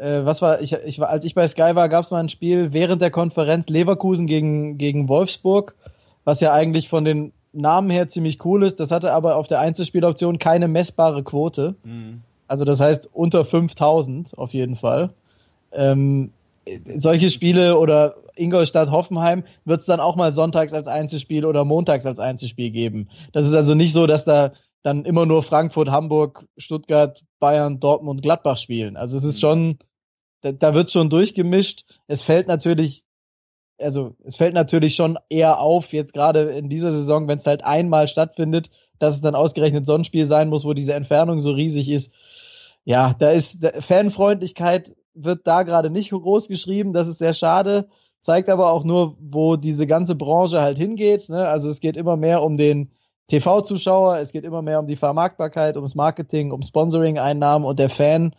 äh, 0.00 0.24
was 0.24 0.42
war, 0.42 0.60
ich, 0.60 0.72
ich 0.72 0.98
war, 0.98 1.10
als 1.10 1.24
ich 1.24 1.34
bei 1.34 1.46
Sky 1.46 1.74
war, 1.74 1.88
gab 1.88 2.04
es 2.04 2.10
mal 2.10 2.20
ein 2.20 2.28
Spiel 2.28 2.72
während 2.72 3.02
der 3.02 3.10
Konferenz 3.10 3.68
Leverkusen 3.68 4.26
gegen, 4.26 4.78
gegen 4.78 5.08
Wolfsburg, 5.08 5.76
was 6.24 6.40
ja 6.40 6.52
eigentlich 6.52 6.88
von 6.88 7.04
den 7.04 7.32
Namen 7.52 7.90
her 7.90 8.08
ziemlich 8.08 8.44
cool 8.44 8.62
ist. 8.62 8.80
Das 8.80 8.90
hatte 8.90 9.12
aber 9.12 9.36
auf 9.36 9.46
der 9.46 9.60
Einzelspieloption 9.60 10.38
keine 10.38 10.68
messbare 10.68 11.22
Quote. 11.22 11.74
Mhm. 11.84 12.22
Also 12.48 12.64
das 12.64 12.80
heißt 12.80 13.10
unter 13.12 13.44
5000 13.44 14.36
auf 14.38 14.52
jeden 14.52 14.76
Fall. 14.76 15.10
Ähm, 15.72 16.32
solche 16.96 17.30
Spiele 17.30 17.78
oder 17.78 18.16
Ingolstadt 18.40 18.90
Hoffenheim 18.90 19.44
wird 19.64 19.80
es 19.80 19.86
dann 19.86 20.00
auch 20.00 20.16
mal 20.16 20.32
sonntags 20.32 20.72
als 20.72 20.88
Einzelspiel 20.88 21.44
oder 21.44 21.64
montags 21.64 22.06
als 22.06 22.18
Einzelspiel 22.18 22.70
geben. 22.70 23.08
Das 23.32 23.46
ist 23.46 23.54
also 23.54 23.74
nicht 23.74 23.92
so, 23.92 24.06
dass 24.06 24.24
da 24.24 24.52
dann 24.82 25.04
immer 25.04 25.26
nur 25.26 25.42
Frankfurt, 25.42 25.90
Hamburg, 25.90 26.46
Stuttgart, 26.56 27.22
Bayern, 27.38 27.80
Dortmund, 27.80 28.22
Gladbach 28.22 28.56
spielen. 28.56 28.96
Also 28.96 29.18
es 29.18 29.24
ist 29.24 29.36
Mhm. 29.36 29.40
schon, 29.40 29.78
da, 30.40 30.52
da 30.52 30.74
wird 30.74 30.90
schon 30.90 31.10
durchgemischt. 31.10 31.84
Es 32.06 32.22
fällt 32.22 32.48
natürlich, 32.48 33.04
also 33.80 34.16
es 34.24 34.36
fällt 34.36 34.54
natürlich 34.54 34.94
schon 34.94 35.18
eher 35.28 35.60
auf, 35.60 35.92
jetzt 35.92 36.12
gerade 36.12 36.42
in 36.52 36.68
dieser 36.68 36.92
Saison, 36.92 37.28
wenn 37.28 37.38
es 37.38 37.46
halt 37.46 37.64
einmal 37.64 38.08
stattfindet, 38.08 38.70
dass 38.98 39.14
es 39.14 39.20
dann 39.20 39.34
ausgerechnet 39.34 39.86
so 39.86 39.94
ein 39.94 40.04
Spiel 40.04 40.24
sein 40.26 40.48
muss, 40.48 40.64
wo 40.64 40.74
diese 40.74 40.94
Entfernung 40.94 41.40
so 41.40 41.52
riesig 41.52 41.88
ist. 41.88 42.12
Ja, 42.84 43.14
da 43.18 43.30
ist 43.30 43.66
Fanfreundlichkeit 43.80 44.96
wird 45.14 45.46
da 45.46 45.62
gerade 45.64 45.90
nicht 45.90 46.10
groß 46.10 46.48
geschrieben. 46.48 46.92
Das 46.92 47.08
ist 47.08 47.18
sehr 47.18 47.34
schade. 47.34 47.88
Zeigt 48.22 48.48
aber 48.48 48.70
auch 48.70 48.84
nur, 48.84 49.16
wo 49.20 49.56
diese 49.56 49.86
ganze 49.86 50.14
Branche 50.14 50.60
halt 50.60 50.78
hingeht. 50.78 51.28
Ne? 51.28 51.48
Also 51.48 51.68
es 51.68 51.80
geht 51.80 51.96
immer 51.96 52.16
mehr 52.16 52.42
um 52.42 52.56
den 52.56 52.90
TV-Zuschauer, 53.28 54.18
es 54.18 54.32
geht 54.32 54.44
immer 54.44 54.60
mehr 54.60 54.80
um 54.80 54.86
die 54.86 54.96
Vermarktbarkeit, 54.96 55.76
ums 55.76 55.94
Marketing, 55.94 56.50
um 56.50 56.62
Sponsoring-Einnahmen 56.62 57.64
und 57.64 57.78
der 57.78 57.88
Fan, 57.88 58.34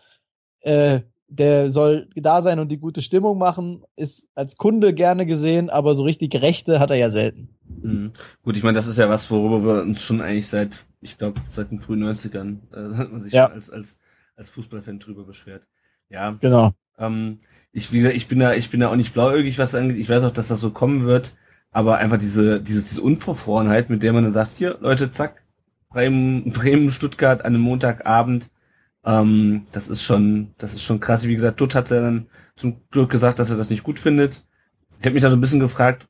äh, 0.59 0.99
der 1.27 1.71
soll 1.71 2.09
da 2.15 2.41
sein 2.41 2.59
und 2.59 2.69
die 2.69 2.77
gute 2.77 3.01
Stimmung 3.01 3.37
machen, 3.37 3.83
ist 3.95 4.27
als 4.35 4.57
Kunde 4.57 4.93
gerne 4.93 5.25
gesehen, 5.25 5.69
aber 5.69 5.95
so 5.95 6.03
richtig 6.03 6.35
Rechte 6.41 6.79
hat 6.79 6.89
er 6.91 6.97
ja 6.97 7.09
selten. 7.09 7.47
Mhm. 7.81 8.11
Gut, 8.43 8.57
ich 8.57 8.63
meine, 8.63 8.75
das 8.75 8.87
ist 8.87 8.99
ja 8.99 9.07
was, 9.09 9.31
worüber 9.31 9.63
wir 9.63 9.81
uns 9.81 10.01
schon 10.01 10.19
eigentlich 10.21 10.49
seit, 10.49 10.85
ich 10.99 11.17
glaube, 11.17 11.39
seit 11.49 11.71
den 11.71 11.79
frühen 11.79 12.03
90ern, 12.03 12.57
äh, 12.73 12.97
hat 12.97 13.11
man 13.13 13.21
sich 13.21 13.31
Ja. 13.31 13.45
schon 13.45 13.53
als, 13.53 13.69
als, 13.69 13.97
als 14.35 14.49
Fußballfan 14.49 14.99
drüber 14.99 15.23
beschwert. 15.23 15.63
Ja, 16.09 16.31
Genau. 16.41 16.71
Ähm, 17.01 17.39
ich, 17.73 17.91
wie 17.91 17.99
gesagt, 17.99 18.15
ich 18.15 18.27
bin 18.27 18.39
da, 18.39 18.53
ich 18.53 18.69
bin 18.69 18.79
da 18.79 18.89
auch 18.89 18.95
nicht 18.95 19.13
blauäugig, 19.13 19.57
was 19.57 19.75
angeht. 19.75 19.97
Ich 19.97 20.09
weiß 20.09 20.23
auch, 20.23 20.31
dass 20.31 20.49
das 20.49 20.59
so 20.59 20.71
kommen 20.71 21.03
wird, 21.03 21.35
aber 21.71 21.97
einfach 21.97 22.17
diese, 22.17 22.61
diese, 22.61 22.81
diese 22.81 23.01
Unverfrorenheit, 23.01 23.89
mit 23.89 24.03
der 24.03 24.13
man 24.13 24.23
dann 24.23 24.33
sagt, 24.33 24.53
hier, 24.53 24.77
Leute, 24.81 25.11
zack, 25.11 25.43
Bremen, 25.89 26.51
Bremen, 26.53 26.89
Stuttgart 26.89 27.41
an 27.41 27.55
einem 27.55 27.63
Montagabend, 27.63 28.49
ähm, 29.03 29.65
das 29.71 29.87
ist 29.87 30.03
schon, 30.03 30.53
das 30.57 30.73
ist 30.73 30.83
schon 30.83 30.99
krass. 30.99 31.27
Wie 31.27 31.35
gesagt, 31.35 31.59
Dutt 31.59 31.75
hat 31.75 31.89
ja 31.89 32.01
dann 32.01 32.27
zum 32.55 32.81
Glück 32.91 33.09
gesagt, 33.09 33.39
dass 33.39 33.49
er 33.49 33.57
das 33.57 33.69
nicht 33.69 33.83
gut 33.83 33.99
findet. 33.99 34.45
Ich 34.99 35.05
habe 35.05 35.13
mich 35.13 35.23
da 35.23 35.29
so 35.29 35.37
ein 35.37 35.41
bisschen 35.41 35.59
gefragt, 35.59 36.07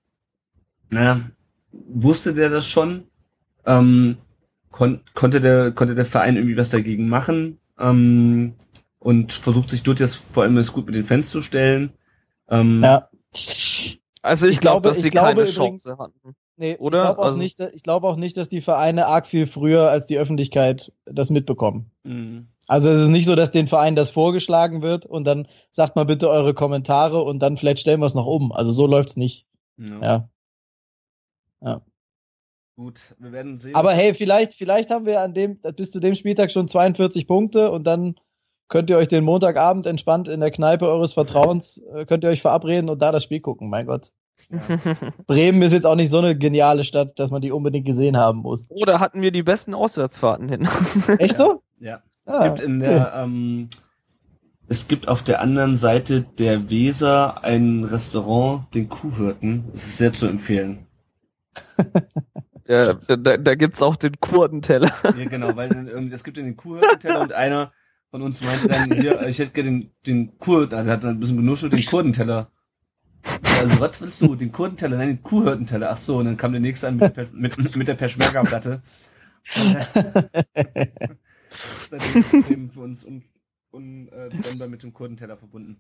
naja, 0.90 1.22
wusste 1.72 2.34
der 2.34 2.50
das 2.50 2.68
schon? 2.68 3.06
Ähm, 3.66 4.18
kon 4.72 5.02
konnte 5.14 5.40
der, 5.40 5.72
konnte 5.72 5.96
der 5.96 6.06
Verein 6.06 6.36
irgendwie 6.36 6.58
was 6.58 6.70
dagegen 6.70 7.08
machen? 7.08 7.60
Ähm, 7.80 8.56
und 9.02 9.34
versucht 9.34 9.70
sich 9.72 9.84
dort 9.84 10.00
jetzt 10.00 10.16
vor 10.16 10.44
allem 10.44 10.58
es 10.58 10.72
gut 10.72 10.86
mit 10.86 10.96
den 10.96 11.04
Fans 11.04 11.30
zu 11.32 11.42
stellen. 11.42 11.92
Ähm, 12.50 12.82
Ja. 12.84 13.10
Also 14.22 14.46
ich, 14.46 14.54
Ich 14.54 14.60
glaube, 14.62 14.82
glaube- 14.82 14.90
dass 14.90 14.98
ich 14.98 15.04
sie 15.04 15.10
glaube 15.10 15.28
keine 15.30 15.42
übrigens- 15.42 15.56
Chance 15.84 15.98
hatten. 15.98 16.36
Nee, 16.58 16.78
Oder? 16.78 17.00
ich 17.00 17.04
glaube 17.06 17.20
auch, 17.22 17.26
Also- 17.26 17.38
nicht, 17.40 17.60
ich 17.60 17.82
glaube 17.82 18.08
auch 18.08 18.16
nicht, 18.18 18.38
dass 18.38 18.48
die 18.50 18.62
Vereine 18.62 19.08
arg 19.08 19.26
viel 19.26 19.48
früher 19.48 19.90
als 19.90 20.06
die 20.06 20.18
Öffentlichkeit 20.20 20.94
das 21.06 21.30
mitbekommen. 21.32 21.90
mh, 22.04 22.44
Also 22.68 22.90
es 22.90 23.00
ist 23.02 23.08
nicht 23.08 23.26
so, 23.26 23.36
dass 23.36 23.50
den 23.52 23.68
Verein 23.68 23.96
das 23.96 24.12
vorgeschlagen 24.12 24.82
wird 24.84 25.06
und 25.08 25.26
dann 25.26 25.48
sagt 25.72 25.96
mal 25.96 26.06
bitte 26.06 26.30
eure 26.30 26.54
Kommentare 26.54 27.22
und 27.24 27.40
dann 27.40 27.58
vielleicht 27.58 27.80
stellen 27.80 28.00
wir 28.00 28.06
es 28.06 28.14
noch 28.14 28.28
um. 28.28 28.52
Also 28.52 28.72
so 28.72 28.86
läuft's 28.86 29.18
nicht. 29.18 29.46
ja. 29.78 30.30
Ja. 31.64 31.82
Gut, 32.76 33.02
wir 33.20 33.32
werden 33.32 33.58
sehen. 33.58 33.76
Aber 33.76 33.94
hey, 33.94 34.14
vielleicht, 34.14 34.54
vielleicht 34.54 34.90
haben 34.90 35.06
wir 35.06 35.22
an 35.22 35.34
dem, 35.34 35.60
bis 35.76 35.92
zu 35.92 36.00
dem 36.00 36.16
Spieltag 36.16 36.52
schon 36.52 36.68
42 36.68 37.28
Punkte 37.28 37.72
und 37.72 37.84
dann 37.86 38.16
könnt 38.72 38.90
ihr 38.90 38.98
euch 38.98 39.10
den 39.10 39.26
Montagabend 39.26 39.86
entspannt 39.86 40.30
in 40.30 40.40
der 40.40 40.50
Kneipe 40.50 40.88
eures 40.88 41.14
Vertrauens, 41.14 41.84
äh, 41.94 42.06
könnt 42.06 42.24
ihr 42.24 42.30
euch 42.30 42.42
verabreden 42.42 42.90
und 42.90 43.02
da 43.02 43.12
das 43.12 43.22
Spiel 43.22 43.42
gucken. 43.42 43.70
Mein 43.70 43.86
Gott. 43.86 44.12
ja. 44.50 44.80
Bremen 45.28 45.62
ist 45.62 45.74
jetzt 45.74 45.86
auch 45.86 45.96
nicht 45.96 46.10
so 46.10 46.18
eine 46.18 46.36
geniale 46.38 46.84
Stadt, 46.84 47.20
dass 47.20 47.32
man 47.32 47.42
die 47.42 47.52
unbedingt 47.52 47.86
gesehen 47.86 48.18
haben 48.18 48.40
muss. 48.40 48.66
Oder 48.70 49.00
hatten 49.00 49.22
wir 49.22 49.32
die 49.32 49.44
besten 49.44 49.74
Auswärtsfahrten 49.74 50.50
hin? 50.50 50.68
Echt 51.20 51.38
so? 51.38 51.62
Ja, 51.80 52.02
es 52.26 52.34
Ah, 52.34 52.48
gibt 52.48 52.62
in 52.62 52.80
der, 52.80 53.14
ähm, 53.16 53.70
es 54.70 54.88
gibt 54.88 55.10
auf 55.10 55.22
der 55.22 55.42
anderen 55.42 55.76
Seite 55.76 56.22
der 56.40 56.70
Weser 56.70 57.44
ein 57.44 57.84
Restaurant, 57.84 58.74
den 58.74 58.88
Kuhhirten. 58.88 59.66
Das 59.74 59.84
ist 59.84 59.98
sehr 59.98 60.14
zu 60.14 60.28
empfehlen. 60.28 60.88
ja, 62.68 62.94
da, 62.94 63.36
da, 63.36 63.56
gibt's 63.56 63.82
auch 63.82 63.98
den 63.98 64.18
Kurdenteller. 64.22 64.94
Ja, 65.04 65.26
genau, 65.26 65.58
weil 65.58 65.90
es 66.14 66.24
gibt 66.24 66.38
ja 66.38 66.44
den 66.44 66.56
Kuhhirtenteller 66.56 67.20
und 67.20 67.34
einer 67.34 67.74
von 68.12 68.22
uns 68.22 68.42
meinte 68.42 68.68
dann, 68.68 68.92
hier, 68.94 69.22
ich 69.28 69.40
hätte 69.40 69.52
gerne 69.52 69.70
den, 69.72 69.92
den 70.06 70.38
Kur, 70.38 70.62
also 70.72 70.76
er 70.76 70.94
hat 70.96 71.04
dann 71.04 71.12
ein 71.12 71.20
bisschen 71.20 71.38
genuschelt, 71.38 71.74
den 71.74 71.86
Kurdenteller. 71.86 72.52
Also, 73.44 73.80
was 73.80 74.02
willst 74.02 74.22
du? 74.22 74.36
Den 74.36 74.52
Kurdenteller? 74.52 74.98
Nein, 74.98 75.08
den 75.10 75.24
Kuhhirtenteller. 75.24 75.92
Ach 75.92 75.98
so, 75.98 76.18
und 76.18 76.26
dann 76.26 76.38
kam 76.38 76.52
der 76.52 76.62
nächste 76.62 76.88
an 76.88 76.98
mit, 76.98 77.16
der 77.16 77.28
mit, 77.32 77.76
mit 77.76 77.88
der 77.88 77.94
Peschmerga-Platte. 77.96 78.82
Seitdem 81.90 82.22
ist 82.22 82.32
Bremen 82.48 82.70
für 82.72 82.82
uns 82.82 83.06
un, 83.06 83.24
untrennbar 83.72 84.68
mit 84.68 84.84
dem 84.84 84.94
Kurdenteller 84.94 85.38
verbunden. 85.38 85.80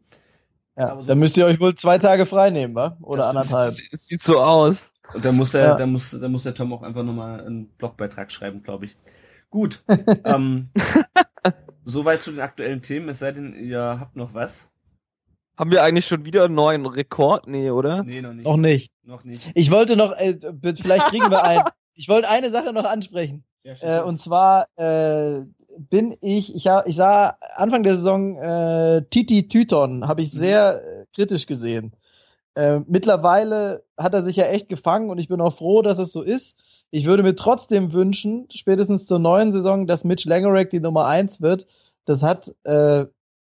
Ja, 0.78 0.90
Aber 0.92 1.02
so- 1.02 1.08
dann 1.08 1.20
müsst 1.20 1.36
ihr 1.38 1.46
euch 1.46 1.60
wohl 1.60 1.76
zwei 1.76 1.98
Tage 1.98 2.26
frei 2.26 2.50
nehmen, 2.50 2.76
wa? 2.76 2.98
Oder 3.02 3.24
Das 3.24 3.36
anderthalb. 3.36 3.76
Es 3.92 4.06
sieht 4.08 4.24
so 4.24 4.40
aus. 4.42 4.78
Und 5.14 5.26
da 5.26 5.32
muss 5.32 5.52
der, 5.52 5.62
Ja. 5.64 5.76
da 5.76 5.86
muss, 5.86 6.12
da 6.12 6.30
muss 6.30 6.44
der 6.44 6.54
Tom 6.54 6.72
auch 6.74 6.84
einfach 6.84 7.04
nochmal 7.04 7.42
einen 7.46 7.68
Blogbeitrag 7.78 8.32
schreiben, 8.32 8.64
glaube 8.64 8.86
ich. 8.86 8.96
Gut. 9.50 9.84
ähm, 10.26 10.70
soweit 11.84 12.24
zu 12.24 12.32
den 12.32 12.42
aktuellen 12.42 12.82
Themen, 12.82 13.10
es 13.10 13.20
sei 13.20 13.32
denn, 13.32 13.54
ihr 13.56 13.98
habt 14.00 14.16
noch 14.16 14.34
was. 14.34 14.70
Haben 15.58 15.72
wir 15.72 15.84
eigentlich 15.84 16.08
schon 16.08 16.26
wieder 16.26 16.46
einen 16.46 16.56
neuen 16.56 16.86
Rekord? 16.86 17.48
Nee, 17.48 17.70
oder? 17.70 18.04
Nee, 18.04 18.22
noch 18.22 18.34
nicht. 18.34 18.46
Noch 18.46 18.58
nicht. 18.58 18.94
Noch 19.04 19.24
nicht. 19.24 19.52
Ich 19.54 19.70
wollte 19.70 19.96
noch, 19.96 20.12
äh, 20.14 20.38
vielleicht 20.82 21.06
kriegen 21.08 21.30
wir 21.30 21.44
ein. 21.44 21.62
Ich 21.94 22.08
wollte 22.08 22.30
eine 22.30 22.52
Sache 22.52 22.72
noch 22.72 22.86
ansprechen. 22.86 23.44
Ja, 23.64 23.74
Äh, 23.82 24.02
und 24.02 24.20
zwar 24.20 24.66
äh, 24.78 25.42
bin 25.78 26.18
ich, 26.22 26.56
ich, 26.56 26.68
ha, 26.68 26.84
ich 26.88 26.96
sah 26.96 27.38
Anfang 27.56 27.84
der 27.84 27.96
Saison 27.96 28.38
äh, 28.38 29.04
Titi 29.10 29.48
Tyton, 29.50 30.08
habe 30.08 30.22
ich 30.22 30.32
sehr 30.32 30.82
äh, 30.82 31.06
kritisch 31.14 31.46
gesehen. 31.46 31.94
Äh, 32.56 32.82
mittlerweile 32.88 33.84
hat 33.98 34.14
er 34.14 34.24
sich 34.24 34.36
ja 34.36 34.46
echt 34.46 34.68
gefangen 34.68 35.10
und 35.10 35.18
ich 35.20 35.30
bin 35.30 35.40
auch 35.40 35.58
froh, 35.58 35.82
dass 35.82 36.00
es 36.00 36.12
so 36.12 36.22
ist. 36.22 36.58
Ich 36.90 37.06
würde 37.06 37.24
mir 37.24 37.36
trotzdem 37.36 37.94
wünschen, 37.94 38.48
spätestens 38.52 39.06
zur 39.06 39.20
neuen 39.20 39.52
Saison, 39.54 39.88
dass 39.88 40.04
Mitch 40.04 40.28
Langerack 40.28 40.70
die 40.70 40.82
Nummer 40.82 41.06
eins 41.06 41.42
wird. 41.42 41.66
Das 42.06 42.24
hat, 42.24 42.54
äh, 42.64 43.06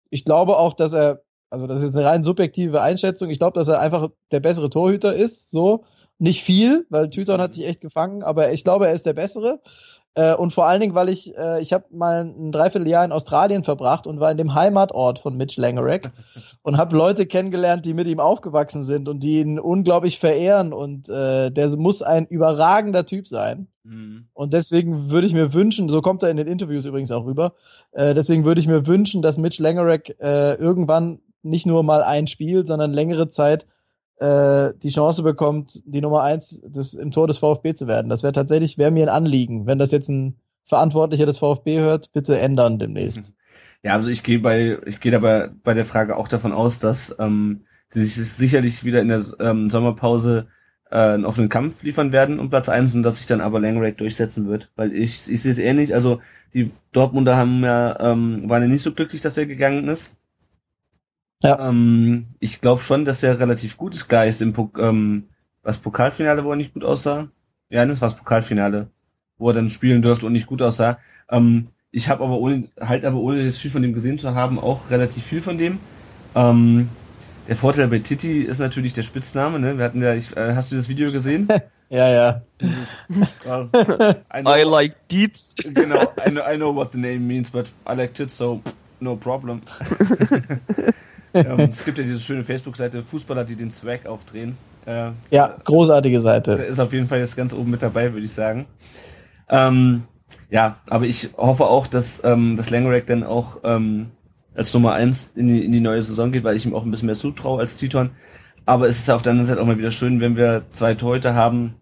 ich 0.09 0.23
glaube 0.23 0.57
auch, 0.57 0.73
dass 0.73 0.93
er, 0.93 1.23
also 1.49 1.67
das 1.67 1.81
ist 1.81 1.87
jetzt 1.87 1.97
eine 1.97 2.05
rein 2.05 2.23
subjektive 2.23 2.81
Einschätzung, 2.81 3.29
ich 3.29 3.39
glaube, 3.39 3.59
dass 3.59 3.67
er 3.67 3.79
einfach 3.79 4.09
der 4.31 4.39
bessere 4.39 4.69
Torhüter 4.69 5.13
ist, 5.15 5.49
so. 5.51 5.83
Nicht 6.17 6.43
viel, 6.43 6.85
weil 6.89 7.09
Tyton 7.09 7.41
hat 7.41 7.53
sich 7.53 7.65
echt 7.65 7.81
gefangen, 7.81 8.23
aber 8.23 8.53
ich 8.53 8.63
glaube, 8.63 8.87
er 8.87 8.93
ist 8.93 9.05
der 9.05 9.13
bessere. 9.13 9.59
Äh, 10.15 10.33
und 10.33 10.53
vor 10.53 10.65
allen 10.65 10.79
Dingen, 10.79 10.95
weil 10.95 11.09
ich, 11.09 11.37
äh, 11.37 11.61
ich 11.61 11.73
habe 11.73 11.85
mal 11.91 12.23
ein 12.23 12.53
Dreivierteljahr 12.53 13.03
in 13.03 13.11
Australien 13.11 13.65
verbracht 13.65 14.07
und 14.07 14.21
war 14.21 14.31
in 14.31 14.37
dem 14.37 14.55
Heimatort 14.55 15.19
von 15.19 15.35
Mitch 15.35 15.59
Langerack 15.59 16.11
und 16.63 16.77
habe 16.77 16.95
Leute 16.95 17.25
kennengelernt, 17.25 17.85
die 17.85 17.93
mit 17.93 18.07
ihm 18.07 18.21
aufgewachsen 18.21 18.83
sind 18.83 19.09
und 19.09 19.21
die 19.21 19.41
ihn 19.41 19.59
unglaublich 19.59 20.17
verehren 20.17 20.71
und 20.71 21.09
äh, 21.09 21.51
der 21.51 21.75
muss 21.75 22.01
ein 22.01 22.25
überragender 22.27 23.05
Typ 23.05 23.27
sein. 23.27 23.67
Mhm. 23.83 24.27
Und 24.33 24.53
deswegen 24.53 25.09
würde 25.09 25.27
ich 25.27 25.33
mir 25.33 25.53
wünschen, 25.53 25.89
so 25.89 26.01
kommt 26.01 26.23
er 26.23 26.29
in 26.29 26.37
den 26.37 26.47
Interviews 26.47 26.85
übrigens 26.85 27.11
auch 27.11 27.25
rüber, 27.25 27.53
äh, 27.91 28.13
deswegen 28.13 28.45
würde 28.45 28.61
ich 28.61 28.67
mir 28.67 28.87
wünschen, 28.87 29.21
dass 29.21 29.37
Mitch 29.37 29.61
Langerack 29.61 30.15
äh, 30.21 30.53
irgendwann 30.55 31.19
nicht 31.43 31.65
nur 31.65 31.83
mal 31.83 32.03
ein 32.03 32.27
Spiel, 32.27 32.65
sondern 32.65 32.93
längere 32.93 33.29
Zeit 33.29 33.65
äh, 34.17 34.73
die 34.81 34.89
Chance 34.89 35.23
bekommt, 35.23 35.81
die 35.85 36.01
Nummer 36.01 36.23
eins 36.23 36.61
des, 36.61 36.93
im 36.93 37.11
Tor 37.11 37.27
des 37.27 37.39
VfB 37.39 37.73
zu 37.73 37.87
werden. 37.87 38.09
Das 38.09 38.23
wäre 38.23 38.33
tatsächlich, 38.33 38.77
wäre 38.77 38.91
mir 38.91 39.03
ein 39.03 39.15
Anliegen. 39.15 39.65
Wenn 39.65 39.79
das 39.79 39.91
jetzt 39.91 40.09
ein 40.09 40.35
Verantwortlicher 40.65 41.25
des 41.25 41.37
VfB 41.37 41.79
hört, 41.79 42.11
bitte 42.11 42.39
ändern 42.39 42.79
demnächst. 42.79 43.33
Ja, 43.83 43.93
also 43.93 44.09
ich 44.09 44.23
gehe 44.23 44.39
bei, 44.39 44.79
ich 44.87 44.99
gehe 44.99 45.11
dabei 45.11 45.51
bei 45.63 45.75
der 45.75 45.85
Frage 45.85 46.17
auch 46.17 46.27
davon 46.27 46.53
aus, 46.53 46.79
dass 46.79 47.15
ähm, 47.19 47.65
die 47.93 47.99
sich 47.99 48.15
sicherlich 48.15 48.83
wieder 48.83 48.99
in 48.99 49.09
der 49.09 49.23
ähm, 49.39 49.67
Sommerpause 49.67 50.47
äh, 50.89 50.97
einen 50.97 51.23
offenen 51.23 51.49
Kampf 51.49 51.83
liefern 51.83 52.11
werden 52.11 52.39
um 52.39 52.49
Platz 52.49 52.67
eins 52.67 52.95
und 52.95 53.03
dass 53.03 53.17
sich 53.17 53.27
dann 53.27 53.41
aber 53.41 53.59
Langerack 53.59 53.97
durchsetzen 53.97 54.47
wird. 54.47 54.71
Weil 54.75 54.91
ich, 54.91 55.29
ich 55.31 55.39
sehe 55.39 55.51
es 55.51 55.59
ähnlich, 55.59 55.93
also 55.93 56.19
die 56.53 56.71
Dortmunder 56.93 57.37
haben 57.37 57.63
ja, 57.63 57.99
ähm, 57.99 58.49
waren 58.49 58.63
ja 58.63 58.67
nicht 58.67 58.81
so 58.81 58.91
glücklich, 58.91 59.21
dass 59.21 59.35
der 59.35 59.45
gegangen 59.45 59.87
ist. 59.87 60.15
Ja. 61.43 61.69
Ähm, 61.69 62.27
ich 62.39 62.61
glaube 62.61 62.81
schon, 62.81 63.05
dass 63.05 63.23
er 63.23 63.39
relativ 63.39 63.77
gut 63.77 63.93
ist. 63.93 64.07
Klar 64.07 64.25
ist 64.25 64.41
im 64.41 64.53
Pok 64.53 64.79
ähm, 64.79 65.29
was 65.63 65.77
Pokalfinale, 65.77 66.43
wo 66.43 66.51
er 66.51 66.55
nicht 66.55 66.73
gut 66.73 66.83
aussah. 66.83 67.27
Ja, 67.69 67.85
das 67.85 68.01
war 68.01 68.09
das 68.09 68.17
Pokalfinale, 68.17 68.89
wo 69.37 69.49
er 69.49 69.53
dann 69.53 69.69
spielen 69.69 70.01
durfte 70.01 70.25
und 70.25 70.33
nicht 70.33 70.47
gut 70.47 70.61
aussah. 70.61 70.99
Ähm, 71.29 71.67
ich 71.91 72.09
habe 72.09 72.23
aber 72.23 72.37
ohne, 72.37 72.69
halt 72.79 73.05
aber 73.05 73.17
ohne 73.17 73.41
jetzt 73.41 73.59
viel 73.59 73.71
von 73.71 73.81
dem 73.81 73.93
gesehen 73.93 74.19
zu 74.19 74.35
haben, 74.35 74.59
auch 74.59 74.89
relativ 74.89 75.23
viel 75.25 75.41
von 75.41 75.57
dem. 75.57 75.79
Ähm, 76.35 76.89
der 77.47 77.55
Vorteil 77.55 77.87
bei 77.87 77.99
Titi 77.99 78.41
ist 78.41 78.59
natürlich 78.59 78.93
der 78.93 79.03
Spitzname. 79.03 79.59
Ne? 79.59 79.77
Wir 79.77 79.85
hatten 79.85 80.01
ja, 80.01 80.13
ich, 80.13 80.35
äh, 80.35 80.55
hast 80.55 80.71
du 80.71 80.75
das 80.75 80.89
Video 80.89 81.11
gesehen? 81.11 81.47
Ja, 81.89 82.09
ja. 82.09 82.41
Dieses, 82.59 83.03
well, 83.43 83.69
I, 84.33 84.39
I 84.43 84.63
like 84.63 84.95
Deeps. 85.07 85.53
Genau, 85.55 86.01
I 86.17 86.31
know, 86.31 86.41
I 86.41 86.57
know 86.57 86.75
what 86.75 86.91
the 86.93 86.97
name 86.97 87.27
means, 87.27 87.47
but 87.47 87.71
I 87.87 87.93
like 87.95 88.15
tits, 88.15 88.35
so 88.35 88.59
no 88.99 89.15
problem. 89.15 89.61
ähm, 91.43 91.69
es 91.69 91.83
gibt 91.83 91.97
ja 91.97 92.03
diese 92.03 92.19
schöne 92.19 92.43
Facebook-Seite 92.43 93.03
Fußballer, 93.03 93.43
die 93.43 93.55
den 93.55 93.71
Swag 93.71 94.05
aufdrehen. 94.05 94.57
Äh, 94.85 95.11
Ja, 95.31 95.57
großartige 95.63 96.13
der 96.15 96.21
Seite. 96.21 96.51
ist 96.53 96.79
auf 96.79 96.93
jeden 96.93 97.07
Fall 97.07 97.19
jetzt 97.19 97.35
ganz 97.35 97.53
oben 97.53 97.71
mit 97.71 97.81
dabei, 97.81 98.13
würde 98.13 98.25
ich 98.25 98.31
sagen. 98.31 98.65
Ähm, 99.49 100.03
ja, 100.49 100.77
aber 100.87 101.05
ich 101.05 101.31
hoffe 101.37 101.65
auch, 101.65 101.87
dass 101.87 102.23
ähm, 102.23 102.55
das 102.57 102.69
Langerack 102.69 103.07
dann 103.07 103.23
auch 103.23 103.59
ähm, 103.63 104.11
als 104.53 104.73
Nummer 104.73 104.93
eins 104.93 105.31
in 105.35 105.47
die, 105.47 105.65
in 105.65 105.71
die 105.71 105.79
neue 105.81 106.01
Saison 106.01 106.31
geht, 106.31 106.43
weil 106.43 106.55
ich 106.55 106.65
ihm 106.65 106.73
auch 106.73 106.83
ein 106.83 106.91
bisschen 106.91 107.07
mehr 107.07 107.15
zutraue 107.15 107.59
als 107.59 107.77
Titon. 107.77 108.11
Aber 108.65 108.87
es 108.87 108.99
ist 108.99 109.09
auf 109.09 109.21
der 109.21 109.31
anderen 109.31 109.47
Seite 109.47 109.61
auch 109.61 109.65
mal 109.65 109.77
wieder 109.77 109.91
schön, 109.91 110.19
wenn 110.21 110.37
wir 110.37 110.63
zwei 110.71 110.95
Torhüter 110.95 111.35
haben, 111.35 111.75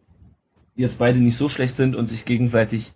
die 0.76 0.82
jetzt 0.82 1.00
beide 1.00 1.20
nicht 1.20 1.38
so 1.38 1.48
schlecht 1.48 1.78
sind 1.78 1.96
und 1.96 2.10
sich 2.10 2.26
gegenseitig 2.26 2.94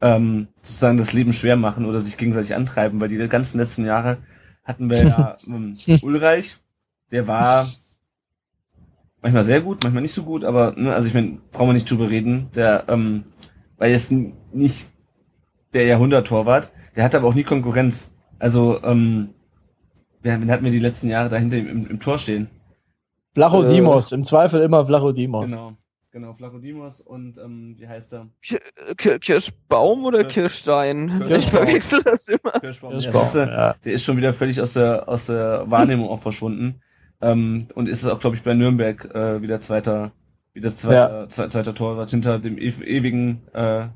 ähm, 0.00 0.48
sozusagen 0.62 0.96
das 0.96 1.12
Leben 1.12 1.32
schwer 1.32 1.56
machen 1.56 1.84
oder 1.84 1.98
sich 2.00 2.16
gegenseitig 2.16 2.54
antreiben, 2.54 3.00
weil 3.00 3.08
die 3.08 3.18
ganzen 3.28 3.58
letzten 3.58 3.84
Jahre 3.84 4.18
hatten 4.68 4.90
wir 4.90 5.04
ja 5.04 5.36
ähm, 5.46 5.76
Ulreich, 6.02 6.58
der 7.10 7.26
war 7.26 7.68
manchmal 9.22 9.44
sehr 9.44 9.60
gut, 9.60 9.82
manchmal 9.82 10.02
nicht 10.02 10.14
so 10.14 10.22
gut, 10.22 10.44
aber 10.44 10.74
ne, 10.76 10.94
also 10.94 11.08
ich 11.08 11.14
meine, 11.14 11.38
brauchen 11.50 11.68
wir 11.68 11.74
nicht 11.74 11.90
drüber 11.90 12.08
reden, 12.10 12.50
der 12.54 12.84
ähm, 12.88 13.24
war 13.78 13.88
jetzt 13.88 14.12
nicht 14.12 14.90
der 15.72 15.86
Jahrhundert-Torwart, 15.86 16.70
der 16.96 17.04
hatte 17.04 17.16
aber 17.16 17.28
auch 17.28 17.34
nie 17.34 17.44
Konkurrenz. 17.44 18.10
Also, 18.38 18.82
ähm, 18.82 19.30
wer, 20.22 20.40
wen 20.40 20.50
hatten 20.50 20.64
wir 20.64 20.70
die 20.70 20.78
letzten 20.78 21.08
Jahre 21.08 21.28
dahinter 21.28 21.58
im, 21.58 21.86
im 21.86 22.00
Tor 22.00 22.18
stehen? 22.18 22.48
Flacho 23.34 23.64
Äh, 23.64 24.14
im 24.14 24.24
Zweifel 24.24 24.60
immer 24.62 24.86
Flacho 24.86 25.12
Dimos. 25.12 25.46
Genau, 25.46 25.72
genau, 26.10 26.32
Flachodimos 26.34 27.00
und 27.00 27.38
ähm, 27.38 27.74
wie 27.78 27.86
heißt 27.88 28.12
er? 28.14 28.28
Ki- 28.42 29.18
Kirschbaum 29.18 30.04
oder 30.04 30.20
Kirsch- 30.20 30.34
Kirschstein? 30.34 31.20
Ich 31.22 31.28
Kirschbaum. 31.28 31.66
verwechsel 31.66 32.02
das 32.02 32.28
immer. 32.28 32.52
Kirschbaum. 32.60 32.92
Kirschbaum, 32.98 33.22
Ja, 33.34 33.46
ja. 33.46 33.74
Der 33.84 33.92
ist 33.92 34.04
schon 34.04 34.16
wieder 34.16 34.32
völlig 34.34 34.60
aus 34.60 34.72
der 34.74 35.08
aus 35.08 35.26
der 35.26 35.64
Wahrnehmung 35.70 36.08
auch 36.08 36.20
verschwunden. 36.20 36.80
Ähm, 37.20 37.66
und 37.74 37.88
ist 37.88 38.06
auch, 38.06 38.20
glaube 38.20 38.36
ich, 38.36 38.42
bei 38.42 38.54
Nürnberg 38.54 39.04
äh, 39.14 39.42
wieder 39.42 39.60
zweiter, 39.60 40.12
wieder 40.52 40.68
zweiter, 40.74 41.24
zwe- 41.28 41.48
zweiter 41.48 41.74
Torwart 41.74 42.10
hinter 42.10 42.38
dem 42.38 42.56
ew 42.58 42.82
ewigen, 42.84 43.42
äh, 43.54 43.88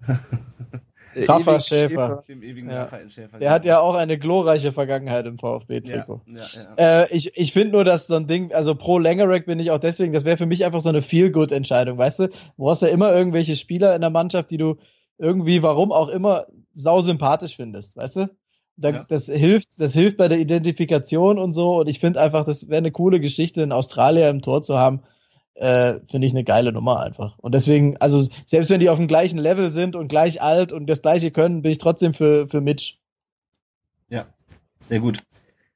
Rafa 1.24 1.52
Ewig 1.54 1.64
Schäfer. 1.64 2.24
dem 2.28 2.42
ewigen 2.42 2.70
Ja. 2.70 2.82
Raphael 2.82 3.08
Schäfer. 3.08 3.38
Der 3.38 3.50
hat 3.50 3.64
ja 3.64 3.80
auch 3.80 3.94
eine 3.94 4.18
glorreiche 4.18 4.72
Vergangenheit 4.72 5.26
im 5.26 5.38
VfB-Trikot. 5.38 6.20
ja, 6.26 6.44
ja. 6.78 7.02
Äh, 7.02 7.14
ich 7.14 7.36
ich 7.36 7.52
finde 7.52 7.72
nur, 7.72 7.84
dass 7.84 8.06
so 8.06 8.16
ein 8.16 8.26
Ding, 8.26 8.52
also 8.52 8.74
pro 8.74 8.98
Langerack 8.98 9.46
bin 9.46 9.58
ich 9.58 9.70
auch 9.70 9.78
deswegen, 9.78 10.12
das 10.12 10.24
wäre 10.24 10.36
für 10.36 10.46
mich 10.46 10.64
einfach 10.64 10.80
so 10.80 10.88
eine 10.88 11.02
Feel-Good-Entscheidung, 11.02 11.96
weißt 11.98 12.20
du? 12.20 12.28
Du 12.56 12.68
hast 12.70 12.82
ja 12.82 12.88
immer 12.88 13.14
irgendwelche 13.14 13.56
Spieler 13.56 13.94
in 13.94 14.00
der 14.00 14.10
Mannschaft, 14.10 14.50
die 14.50 14.58
du 14.58 14.76
irgendwie, 15.18 15.62
warum 15.62 15.92
auch 15.92 16.08
immer, 16.08 16.46
sau 16.74 17.00
sympathisch 17.00 17.56
findest, 17.56 17.96
weißt 17.96 18.16
du? 18.16 18.30
Da, 18.76 18.90
Ja. 18.90 19.06
Das 19.08 19.24
hilft, 19.26 19.68
das 19.78 19.94
hilft 19.94 20.18
bei 20.18 20.28
der 20.28 20.38
Identifikation 20.38 21.38
und 21.38 21.54
so. 21.54 21.78
Und 21.80 21.88
ich 21.88 21.98
finde 21.98 22.20
einfach, 22.20 22.44
das 22.44 22.68
wäre 22.68 22.78
eine 22.78 22.92
coole 22.92 23.20
Geschichte, 23.20 23.62
einen 23.62 23.72
Australier 23.72 24.28
im 24.28 24.42
Tor 24.42 24.62
zu 24.62 24.76
haben. 24.78 25.00
Äh, 25.56 26.00
finde 26.10 26.26
ich 26.26 26.34
eine 26.34 26.44
geile 26.44 26.70
Nummer 26.70 27.00
einfach. 27.00 27.38
Und 27.38 27.54
deswegen, 27.54 27.96
also 27.96 28.22
selbst 28.44 28.70
wenn 28.70 28.80
die 28.80 28.90
auf 28.90 28.98
dem 28.98 29.08
gleichen 29.08 29.38
Level 29.38 29.70
sind 29.70 29.96
und 29.96 30.08
gleich 30.08 30.42
alt 30.42 30.72
und 30.72 30.86
das 30.86 31.00
gleiche 31.00 31.30
können, 31.30 31.62
bin 31.62 31.72
ich 31.72 31.78
trotzdem 31.78 32.12
für, 32.12 32.46
für 32.48 32.60
Mitch. 32.60 32.98
Ja, 34.10 34.26
sehr 34.78 35.00
gut. 35.00 35.18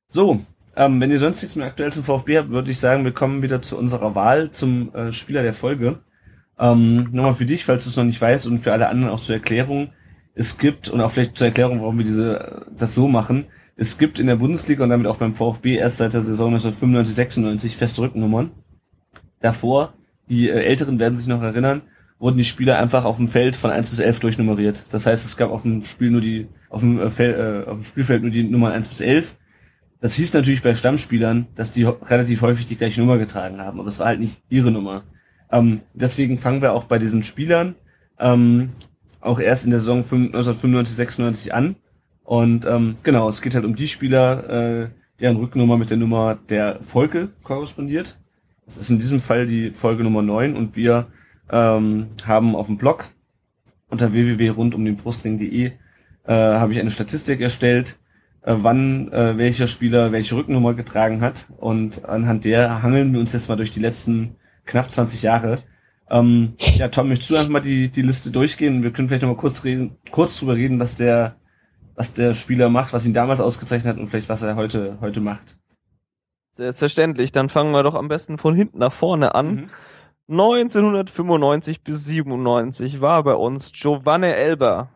So, 0.06 0.40
ähm, 0.76 1.00
wenn 1.00 1.10
ihr 1.10 1.18
sonst 1.18 1.42
nichts 1.42 1.56
mehr 1.56 1.66
aktuell 1.66 1.92
zum 1.92 2.04
VfB 2.04 2.38
habt, 2.38 2.50
würde 2.50 2.70
ich 2.70 2.78
sagen, 2.78 3.04
wir 3.04 3.12
kommen 3.12 3.42
wieder 3.42 3.62
zu 3.62 3.78
unserer 3.78 4.14
Wahl 4.14 4.50
zum 4.50 4.94
äh, 4.94 5.12
Spieler 5.12 5.42
der 5.42 5.54
Folge. 5.54 6.00
Ähm, 6.58 7.08
nochmal 7.12 7.34
für 7.34 7.46
dich, 7.46 7.64
falls 7.64 7.84
du 7.84 7.90
es 7.90 7.96
noch 7.96 8.04
nicht 8.04 8.20
weißt 8.20 8.46
und 8.46 8.58
für 8.58 8.72
alle 8.72 8.88
anderen 8.88 9.12
auch 9.12 9.20
zur 9.20 9.36
Erklärung. 9.36 9.92
Es 10.34 10.58
gibt, 10.58 10.90
und 10.90 11.00
auch 11.00 11.10
vielleicht 11.10 11.38
zur 11.38 11.46
Erklärung, 11.46 11.80
warum 11.80 11.96
wir 11.96 12.04
diese, 12.04 12.66
das 12.76 12.94
so 12.94 13.08
machen, 13.08 13.46
es 13.76 13.96
gibt 13.96 14.18
in 14.18 14.26
der 14.26 14.36
Bundesliga 14.36 14.84
und 14.84 14.90
damit 14.90 15.06
auch 15.06 15.16
beim 15.16 15.34
VfB 15.34 15.76
erst 15.76 15.98
seit 15.98 16.12
der 16.12 16.20
Saison 16.20 16.48
1995, 16.48 17.14
96 17.16 17.76
feste 17.76 18.02
Rücknummern. 18.02 18.50
Davor, 19.40 19.94
die 20.28 20.48
äh, 20.48 20.62
Älteren 20.64 20.98
werden 20.98 21.16
sich 21.16 21.26
noch 21.26 21.42
erinnern, 21.42 21.82
wurden 22.18 22.36
die 22.36 22.44
Spieler 22.44 22.78
einfach 22.78 23.04
auf 23.04 23.16
dem 23.16 23.28
Feld 23.28 23.56
von 23.56 23.70
1 23.70 23.90
bis 23.90 23.98
11 23.98 24.20
durchnummeriert. 24.20 24.84
Das 24.90 25.06
heißt, 25.06 25.24
es 25.24 25.36
gab 25.36 25.50
auf 25.50 25.62
dem 25.62 25.84
Spiel 25.84 26.10
nur 26.10 26.20
die, 26.20 26.48
auf 26.68 26.80
dem, 26.80 26.98
äh, 26.98 27.04
äh, 27.04 27.66
auf 27.66 27.78
dem 27.78 27.84
Spielfeld 27.84 28.22
nur 28.22 28.30
die 28.30 28.44
Nummern 28.44 28.72
1 28.72 28.88
bis 28.88 29.00
11. 29.00 29.36
Das 30.00 30.14
hieß 30.14 30.32
natürlich 30.34 30.62
bei 30.62 30.74
Stammspielern, 30.74 31.46
dass 31.54 31.70
die 31.70 31.84
relativ 31.84 32.42
häufig 32.42 32.66
die 32.66 32.76
gleiche 32.76 33.00
Nummer 33.00 33.18
getragen 33.18 33.60
haben, 33.60 33.80
aber 33.80 33.88
es 33.88 33.98
war 33.98 34.06
halt 34.06 34.20
nicht 34.20 34.42
ihre 34.48 34.70
Nummer. 34.70 35.02
Ähm, 35.50 35.80
deswegen 35.94 36.38
fangen 36.38 36.62
wir 36.62 36.72
auch 36.72 36.84
bei 36.84 36.98
diesen 36.98 37.22
Spielern 37.22 37.74
ähm, 38.18 38.70
auch 39.20 39.40
erst 39.40 39.64
in 39.64 39.70
der 39.70 39.80
Saison 39.80 39.98
1995, 39.98 40.96
96 40.96 41.54
an. 41.54 41.76
Und 42.22 42.66
ähm, 42.66 42.96
genau, 43.02 43.28
es 43.28 43.42
geht 43.42 43.54
halt 43.54 43.64
um 43.64 43.74
die 43.74 43.88
Spieler, 43.88 44.48
äh, 44.84 44.88
deren 45.20 45.36
Rücknummer 45.36 45.76
mit 45.76 45.90
der 45.90 45.96
Nummer 45.96 46.38
der 46.48 46.82
Folge 46.82 47.30
korrespondiert. 47.42 48.19
Das 48.70 48.78
ist 48.78 48.90
in 48.90 49.00
diesem 49.00 49.20
Fall 49.20 49.48
die 49.48 49.72
Folge 49.72 50.04
Nummer 50.04 50.22
9 50.22 50.54
und 50.54 50.76
wir 50.76 51.08
ähm, 51.50 52.10
haben 52.24 52.54
auf 52.54 52.68
dem 52.68 52.76
Blog 52.76 53.06
unter 53.88 54.12
www.rundumdenbrustring.de 54.12 55.66
äh, 55.66 55.72
habe 56.32 56.72
ich 56.72 56.78
eine 56.78 56.92
Statistik 56.92 57.40
erstellt, 57.40 57.98
äh, 58.42 58.54
wann 58.56 59.10
äh, 59.10 59.36
welcher 59.36 59.66
Spieler 59.66 60.12
welche 60.12 60.36
Rücknummer 60.36 60.74
getragen 60.74 61.20
hat 61.20 61.48
und 61.56 62.04
anhand 62.04 62.44
der 62.44 62.80
hangeln 62.84 63.12
wir 63.12 63.18
uns 63.18 63.32
jetzt 63.32 63.48
mal 63.48 63.56
durch 63.56 63.72
die 63.72 63.80
letzten 63.80 64.36
knapp 64.66 64.92
20 64.92 65.22
Jahre. 65.22 65.58
Ähm, 66.08 66.54
ja, 66.76 66.86
Tom, 66.86 67.08
möchtest 67.08 67.30
du 67.30 67.34
einfach 67.34 67.50
mal 67.50 67.58
die, 67.58 67.88
die 67.88 68.02
Liste 68.02 68.30
durchgehen? 68.30 68.84
Wir 68.84 68.92
können 68.92 69.08
vielleicht 69.08 69.22
noch 69.22 69.30
mal 69.30 69.36
kurz 69.36 69.64
reden, 69.64 69.96
kurz 70.12 70.38
drüber 70.38 70.54
reden, 70.54 70.78
was 70.78 70.94
der, 70.94 71.34
was 71.96 72.14
der 72.14 72.34
Spieler 72.34 72.68
macht, 72.68 72.92
was 72.92 73.04
ihn 73.04 73.14
damals 73.14 73.40
ausgezeichnet 73.40 73.94
hat 73.94 73.98
und 74.00 74.06
vielleicht 74.06 74.28
was 74.28 74.42
er 74.42 74.54
heute, 74.54 74.98
heute 75.00 75.20
macht. 75.20 75.58
Selbstverständlich, 76.60 77.32
dann 77.32 77.48
fangen 77.48 77.72
wir 77.72 77.82
doch 77.82 77.94
am 77.94 78.08
besten 78.08 78.36
von 78.36 78.54
hinten 78.54 78.80
nach 78.80 78.92
vorne 78.92 79.34
an. 79.34 79.54
Mhm. 79.54 79.70
1995 80.28 81.82
bis 81.82 82.04
97 82.04 83.00
war 83.00 83.22
bei 83.24 83.34
uns 83.34 83.72
Giovanni 83.72 84.26
Elber. 84.26 84.90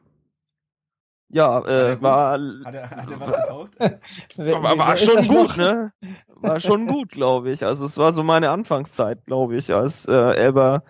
Ja, 1.30 1.60
äh, 1.64 2.02
war, 2.02 2.32
Hat 2.64 2.74
er, 2.74 2.90
hat 2.90 3.10
er 3.10 3.18
was 3.18 3.34
getaugt? 3.34 3.76
Wer- 4.36 4.62
war, 4.62 4.76
war 4.76 4.96
schon 4.98 5.22
gut, 5.26 5.48
noch? 5.48 5.56
ne? 5.56 5.92
War 6.34 6.60
schon 6.60 6.86
gut, 6.86 7.12
glaube 7.12 7.50
ich. 7.50 7.64
Also 7.64 7.86
es 7.86 7.96
war 7.96 8.12
so 8.12 8.22
meine 8.22 8.50
Anfangszeit, 8.50 9.24
glaube 9.24 9.56
ich, 9.56 9.72
als 9.72 10.06
äh, 10.06 10.12
Elber 10.12 10.84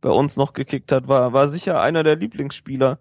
bei 0.00 0.10
uns 0.10 0.36
noch 0.36 0.52
gekickt 0.52 0.92
hat. 0.92 1.08
War, 1.08 1.32
war 1.32 1.48
sicher 1.48 1.80
einer 1.80 2.04
der 2.04 2.14
Lieblingsspieler. 2.14 3.00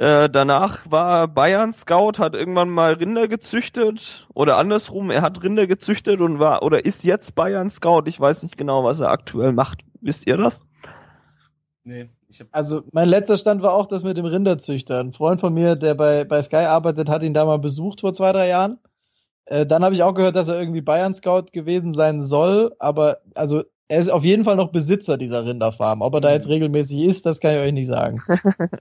Äh, 0.00 0.30
danach 0.30 0.90
war 0.90 1.28
Bayern 1.28 1.74
Scout, 1.74 2.12
hat 2.20 2.34
irgendwann 2.34 2.70
mal 2.70 2.94
Rinder 2.94 3.28
gezüchtet 3.28 4.26
oder 4.32 4.56
andersrum, 4.56 5.10
er 5.10 5.20
hat 5.20 5.42
Rinder 5.42 5.66
gezüchtet 5.66 6.22
und 6.22 6.38
war 6.38 6.62
oder 6.62 6.86
ist 6.86 7.04
jetzt 7.04 7.34
Bayern 7.34 7.68
Scout. 7.68 8.04
Ich 8.06 8.18
weiß 8.18 8.42
nicht 8.42 8.56
genau, 8.56 8.82
was 8.82 9.00
er 9.00 9.10
aktuell 9.10 9.52
macht. 9.52 9.80
Wisst 10.00 10.26
ihr 10.26 10.38
das? 10.38 10.62
Nee, 11.84 12.08
ich 12.30 12.40
hab, 12.40 12.46
Also 12.52 12.82
mein 12.92 13.10
letzter 13.10 13.36
Stand 13.36 13.60
war 13.60 13.74
auch 13.74 13.84
das 13.88 14.02
mit 14.02 14.16
dem 14.16 14.24
Rinderzüchter. 14.24 15.00
Ein 15.00 15.12
Freund 15.12 15.38
von 15.42 15.52
mir, 15.52 15.76
der 15.76 15.94
bei, 15.94 16.24
bei 16.24 16.40
Sky 16.40 16.64
arbeitet, 16.64 17.10
hat 17.10 17.22
ihn 17.22 17.34
da 17.34 17.44
mal 17.44 17.58
besucht 17.58 18.00
vor 18.00 18.14
zwei, 18.14 18.32
drei 18.32 18.48
Jahren. 18.48 18.78
Äh, 19.44 19.66
dann 19.66 19.84
habe 19.84 19.94
ich 19.94 20.02
auch 20.02 20.14
gehört, 20.14 20.34
dass 20.34 20.48
er 20.48 20.58
irgendwie 20.58 20.80
Bayern-Scout 20.80 21.52
gewesen 21.52 21.92
sein 21.92 22.22
soll, 22.22 22.74
aber 22.78 23.18
also 23.34 23.64
er 23.90 23.98
ist 23.98 24.08
auf 24.08 24.22
jeden 24.22 24.44
Fall 24.44 24.54
noch 24.54 24.70
Besitzer 24.70 25.16
dieser 25.18 25.44
Rinderfarm. 25.44 26.00
Ob 26.00 26.14
er 26.14 26.20
da 26.20 26.28
Mhm. 26.28 26.34
jetzt 26.34 26.48
regelmäßig 26.48 27.00
ist, 27.00 27.26
das 27.26 27.40
kann 27.40 27.56
ich 27.56 27.60
euch 27.60 27.72
nicht 27.72 27.88
sagen. 27.88 28.20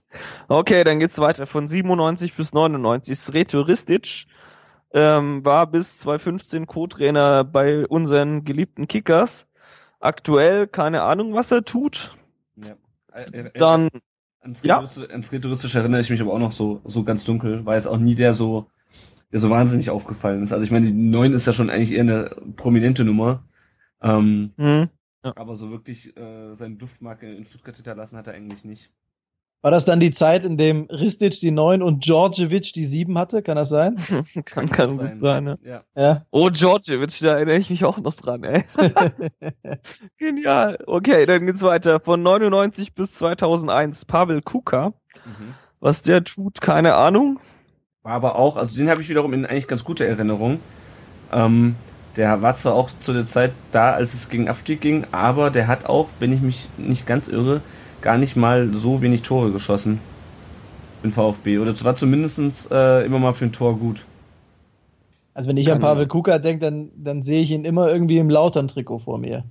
Okay, 0.48 0.84
dann 0.84 0.99
geht's 0.99 1.18
weiter. 1.18 1.48
Von 1.48 1.68
97 1.68 2.36
bis 2.36 2.53
99. 2.53 3.18
Sreto 3.18 3.61
Ristic 3.61 4.26
ähm, 4.94 5.44
war 5.44 5.65
bis 5.68 5.98
2015 5.99 6.68
Co-Trainer 6.68 7.44
bei 7.44 7.88
unseren 7.88 8.44
geliebten 8.44 8.88
Kickers. 8.88 9.48
Aktuell 9.99 10.68
keine 10.68 11.02
Ahnung, 11.02 11.34
was 11.34 11.52
er 11.52 11.64
tut. 11.65 12.15
ja. 12.56 12.76
Äh, 13.14 13.23
äh, 13.38 13.52
Dann, 13.56 13.90
Ans 14.41 14.61
Ja. 14.64 14.77
Retouristisch, 15.31 15.73
erinnere 15.76 16.02
ich 16.02 16.10
mich 16.11 16.22
aber 16.22 16.34
auch 16.34 16.40
noch 16.40 16.52
so, 16.52 16.81
so 16.86 17.03
ganz 17.03 17.26
dunkel, 17.26 17.65
weil 17.65 17.76
jetzt 17.77 17.88
auch 17.88 17.98
nie 17.98 18.15
der 18.15 18.34
so, 18.34 18.68
der 19.31 19.40
so 19.40 19.49
wahnsinnig 19.49 19.90
aufgefallen 19.90 20.44
ist. 20.44 20.53
Also 20.53 20.64
ich 20.65 20.72
meine, 20.72 20.86
die 20.86 20.94
9 20.94 21.34
ist 21.34 21.48
ja 21.48 21.53
schon 21.53 21.69
eigentlich 21.72 21.91
eher 21.94 22.02
eine 22.02 22.30
prominente 22.56 23.03
Nummer. 23.03 23.44
Ähm, 24.02 24.53
hm, 25.23 25.33
aber 25.35 25.55
so 25.55 25.71
wirklich 25.71 26.15
äh, 26.17 26.53
seine 26.55 26.75
Duftmarke 26.75 27.33
in 27.33 27.45
Stuttgart 27.45 27.75
hinterlassen 27.75 28.17
hat 28.17 28.27
er 28.27 28.33
eigentlich 28.33 28.63
nicht. 28.63 28.91
War 29.61 29.71
das 29.71 29.83
dann 29.83 29.99
die 29.99 30.11
Zeit, 30.11 30.45
in 30.45 30.55
dem 30.55 30.85
Ristic 30.85 31.37
die 31.41 31.51
9 31.51 31.83
und 31.83 32.05
Djordjevic 32.05 32.71
die 32.71 32.85
7 32.85 33.17
hatte? 33.17 33.41
Kann 33.41 33.57
das 33.57 33.67
sein? 33.67 33.97
kann, 34.45 34.69
kann 34.69 34.97
gut 34.97 35.17
sein. 35.19 35.43
Ne? 35.43 35.59
Ja. 35.63 35.83
Ja. 35.95 36.25
Oh, 36.31 36.49
Djordjevic, 36.49 37.19
da 37.19 37.33
erinnere 37.33 37.57
ich 37.57 37.69
mich 37.69 37.83
auch 37.83 37.97
noch 37.97 38.13
dran, 38.13 38.45
ey. 38.45 38.63
Genial. 40.17 40.79
Okay, 40.87 41.25
dann 41.25 41.45
geht's 41.45 41.61
weiter. 41.61 41.99
Von 41.99 42.23
99 42.23 42.93
bis 42.93 43.15
2001 43.15 44.05
Pavel 44.05 44.41
Kuka. 44.41 44.93
Mhm. 45.25 45.55
Was 45.81 46.03
der 46.03 46.23
tut, 46.23 46.61
keine 46.61 46.95
Ahnung. 46.95 47.41
War 48.03 48.13
aber 48.13 48.37
auch, 48.37 48.55
also 48.55 48.77
den 48.77 48.89
habe 48.89 49.01
ich 49.01 49.09
wiederum 49.09 49.33
in 49.33 49.45
eigentlich 49.45 49.67
ganz 49.67 49.83
gute 49.83 50.07
Erinnerung. 50.07 50.59
Ähm, 51.33 51.75
der 52.15 52.41
war 52.41 52.53
zwar 52.53 52.73
auch 52.73 52.90
zu 52.90 53.14
der 53.14 53.26
Zeit 53.26 53.52
da, 53.72 53.91
als 53.91 54.14
es 54.14 54.30
gegen 54.30 54.49
Abstieg 54.49 54.81
ging, 54.81 55.06
aber 55.11 55.49
der 55.49 55.68
hat 55.68 55.86
auch, 55.86 56.10
wenn 56.19 56.34
ich 56.34 56.41
mich 56.41 56.68
nicht 56.77 57.06
ganz 57.06 57.27
irre, 57.27 57.61
gar 58.02 58.18
nicht 58.18 58.36
mal 58.36 58.73
so 58.73 59.02
wenig 59.02 59.22
Tore 59.22 59.52
geschossen. 59.52 59.99
Im 61.02 61.11
VfB. 61.11 61.60
Oder 61.60 61.73
war 61.86 61.95
zumindest 61.95 62.69
äh, 62.72 63.06
immer 63.06 63.19
mal 63.19 63.34
für 63.34 63.45
ein 63.45 63.53
Tor 63.53 63.80
gut. 63.80 64.06
Also 65.34 65.49
wenn 65.49 65.56
ich 65.56 65.72
an 65.72 65.80
Pavel 65.80 66.07
Kuka 66.07 66.40
denke, 66.40 66.65
dann, 66.65 66.91
dann 66.98 67.23
sehe 67.23 67.41
ich 67.41 67.52
ihn 67.52 67.64
immer 67.64 67.90
irgendwie 67.90 68.18
im 68.18 68.30
Lautern-Trikot 68.30 68.99
vor 68.99 69.18
mir. 69.18 69.45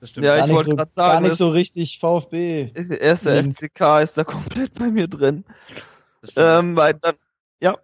Das 0.00 0.10
stimmt. 0.10 0.26
Ja, 0.26 0.36
gar 0.36 0.46
ich 0.46 0.54
wollte 0.54 0.70
so, 0.70 0.76
gerade 0.76 0.92
sagen. 0.94 1.12
Gar 1.12 1.20
nicht 1.20 1.36
so 1.36 1.48
richtig 1.50 1.98
VfB. 1.98 2.70
Erster 2.74 3.44
FCK 3.44 4.02
ist 4.02 4.16
da 4.16 4.24
komplett 4.24 4.72
bei 4.74 4.88
mir 4.88 5.08
drin. 5.08 5.44
Ähm, 6.36 6.76
weil 6.76 6.94
dann, 6.94 7.16
ja. 7.60 7.76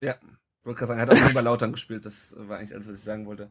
Ja, 0.00 0.14
ich 0.14 0.66
wollte 0.66 0.78
gerade 0.78 0.86
sagen, 0.88 1.00
er 1.00 1.06
hat 1.06 1.12
auch 1.12 1.20
nur 1.20 1.34
bei 1.34 1.40
Lautern 1.40 1.72
gespielt. 1.72 2.04
Das 2.04 2.34
war 2.36 2.58
eigentlich 2.58 2.74
alles, 2.74 2.88
was 2.88 2.98
ich 2.98 3.04
sagen 3.04 3.26
wollte. 3.26 3.50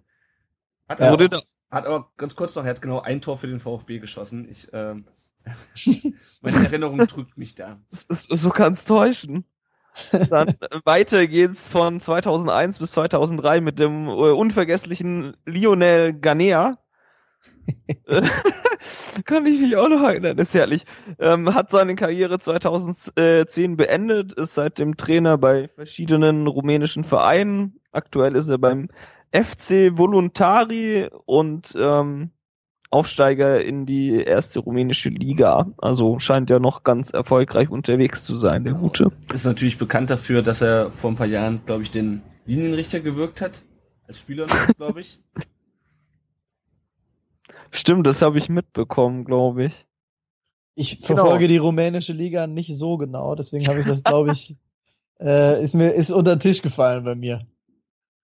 Hat, 0.90 1.00
Ja. 1.00 1.12
aber, 1.14 1.30
hat 1.72 1.86
aber 1.88 2.12
ganz 2.18 2.36
kurz 2.36 2.56
noch, 2.56 2.64
er 2.64 2.72
hat 2.72 2.82
genau 2.82 3.02
ein 3.02 3.22
Tor 3.22 3.38
für 3.38 3.48
den 3.48 3.60
VfB 3.60 4.00
geschossen. 4.00 4.48
Ich, 4.50 4.70
ähm, 4.74 5.06
meine 6.42 6.66
Erinnerung 6.66 7.06
trügt 7.08 7.38
mich 7.38 7.56
da. 7.56 7.80
So 7.92 8.50
kann's 8.50 8.86
täuschen. 8.86 9.46
Dann 10.30 10.48
äh, 10.50 10.80
weiter 10.86 11.28
geht's 11.28 11.68
von 11.68 12.00
2001 12.00 12.80
bis 12.80 12.92
2003 12.92 13.62
mit 13.62 13.78
dem 13.80 14.08
äh, 14.08 14.12
unvergesslichen 14.12 15.38
Lionel 15.46 16.14
Ganea. 16.14 16.78
Äh, 18.08 18.22
Kann 19.26 19.46
ich 19.46 19.62
mich 19.62 19.76
auch 19.78 19.90
noch 19.90 20.02
erinnern, 20.02 20.38
ist 20.40 20.54
herrlich. 20.54 20.86
Ähm, 21.20 21.54
hat 21.54 21.70
seine 21.70 21.96
Karriere 21.96 22.40
2010 22.40 23.78
beendet, 23.78 24.34
ist 24.34 24.56
seitdem 24.56 24.98
Trainer 24.98 25.38
bei 25.38 25.68
verschiedenen 25.70 26.48
rumänischen 26.48 27.04
Vereinen. 27.04 27.80
Aktuell 27.92 28.36
ist 28.36 28.50
er 28.50 28.58
beim 28.58 28.90
FC 29.34 29.98
Voluntari 29.98 31.10
und 31.26 31.74
ähm, 31.76 32.30
Aufsteiger 32.92 33.64
in 33.64 33.88
die 33.88 34.12
erste 34.22 34.60
rumänische 34.60 35.10
Liga. 35.10 35.72
Also 35.80 36.20
scheint 36.20 36.52
ja 36.52 36.60
noch 36.60 36.84
ganz 36.84 37.10
erfolgreich 37.10 37.70
unterwegs 37.70 38.24
zu 38.24 38.38
sein, 38.38 38.64
der 38.64 38.74
Gute. 38.76 39.12
Ist 39.34 39.46
natürlich 39.46 39.80
bekannt 39.80 40.12
dafür, 40.12 40.44
dass 40.44 40.62
er 40.62 40.92
vor 40.92 41.12
ein 41.12 41.16
paar 41.16 41.26
Jahren, 41.26 41.62
glaube 41.66 41.82
ich, 41.82 41.90
den 41.90 42.22
Linienrichter 42.46 43.00
gewirkt 43.00 43.42
hat. 43.42 43.64
Als 44.08 44.20
Spieler, 44.20 44.46
glaube 44.78 45.02
ich. 45.02 45.20
Stimmt, 47.72 48.06
das 48.06 48.22
habe 48.22 48.38
ich 48.38 48.50
mitbekommen, 48.50 49.26
glaube 49.26 49.66
ich. 49.66 49.86
Ich 50.76 51.02
Genau. 51.02 51.22
verfolge 51.24 51.48
die 51.48 51.58
rumänische 51.58 52.14
Liga 52.14 52.46
nicht 52.48 52.76
so 52.78 52.98
genau, 52.98 53.36
deswegen 53.36 53.68
habe 53.68 53.80
ich 53.80 53.88
das, 53.88 54.04
glaube 54.04 54.32
ich, 54.32 54.56
äh, 55.20 55.64
ist 55.64 55.74
mir 55.74 55.92
ist 55.92 56.12
unter 56.12 56.36
den 56.36 56.40
Tisch 56.40 56.62
gefallen 56.62 57.04
bei 57.04 57.16
mir. 57.16 57.48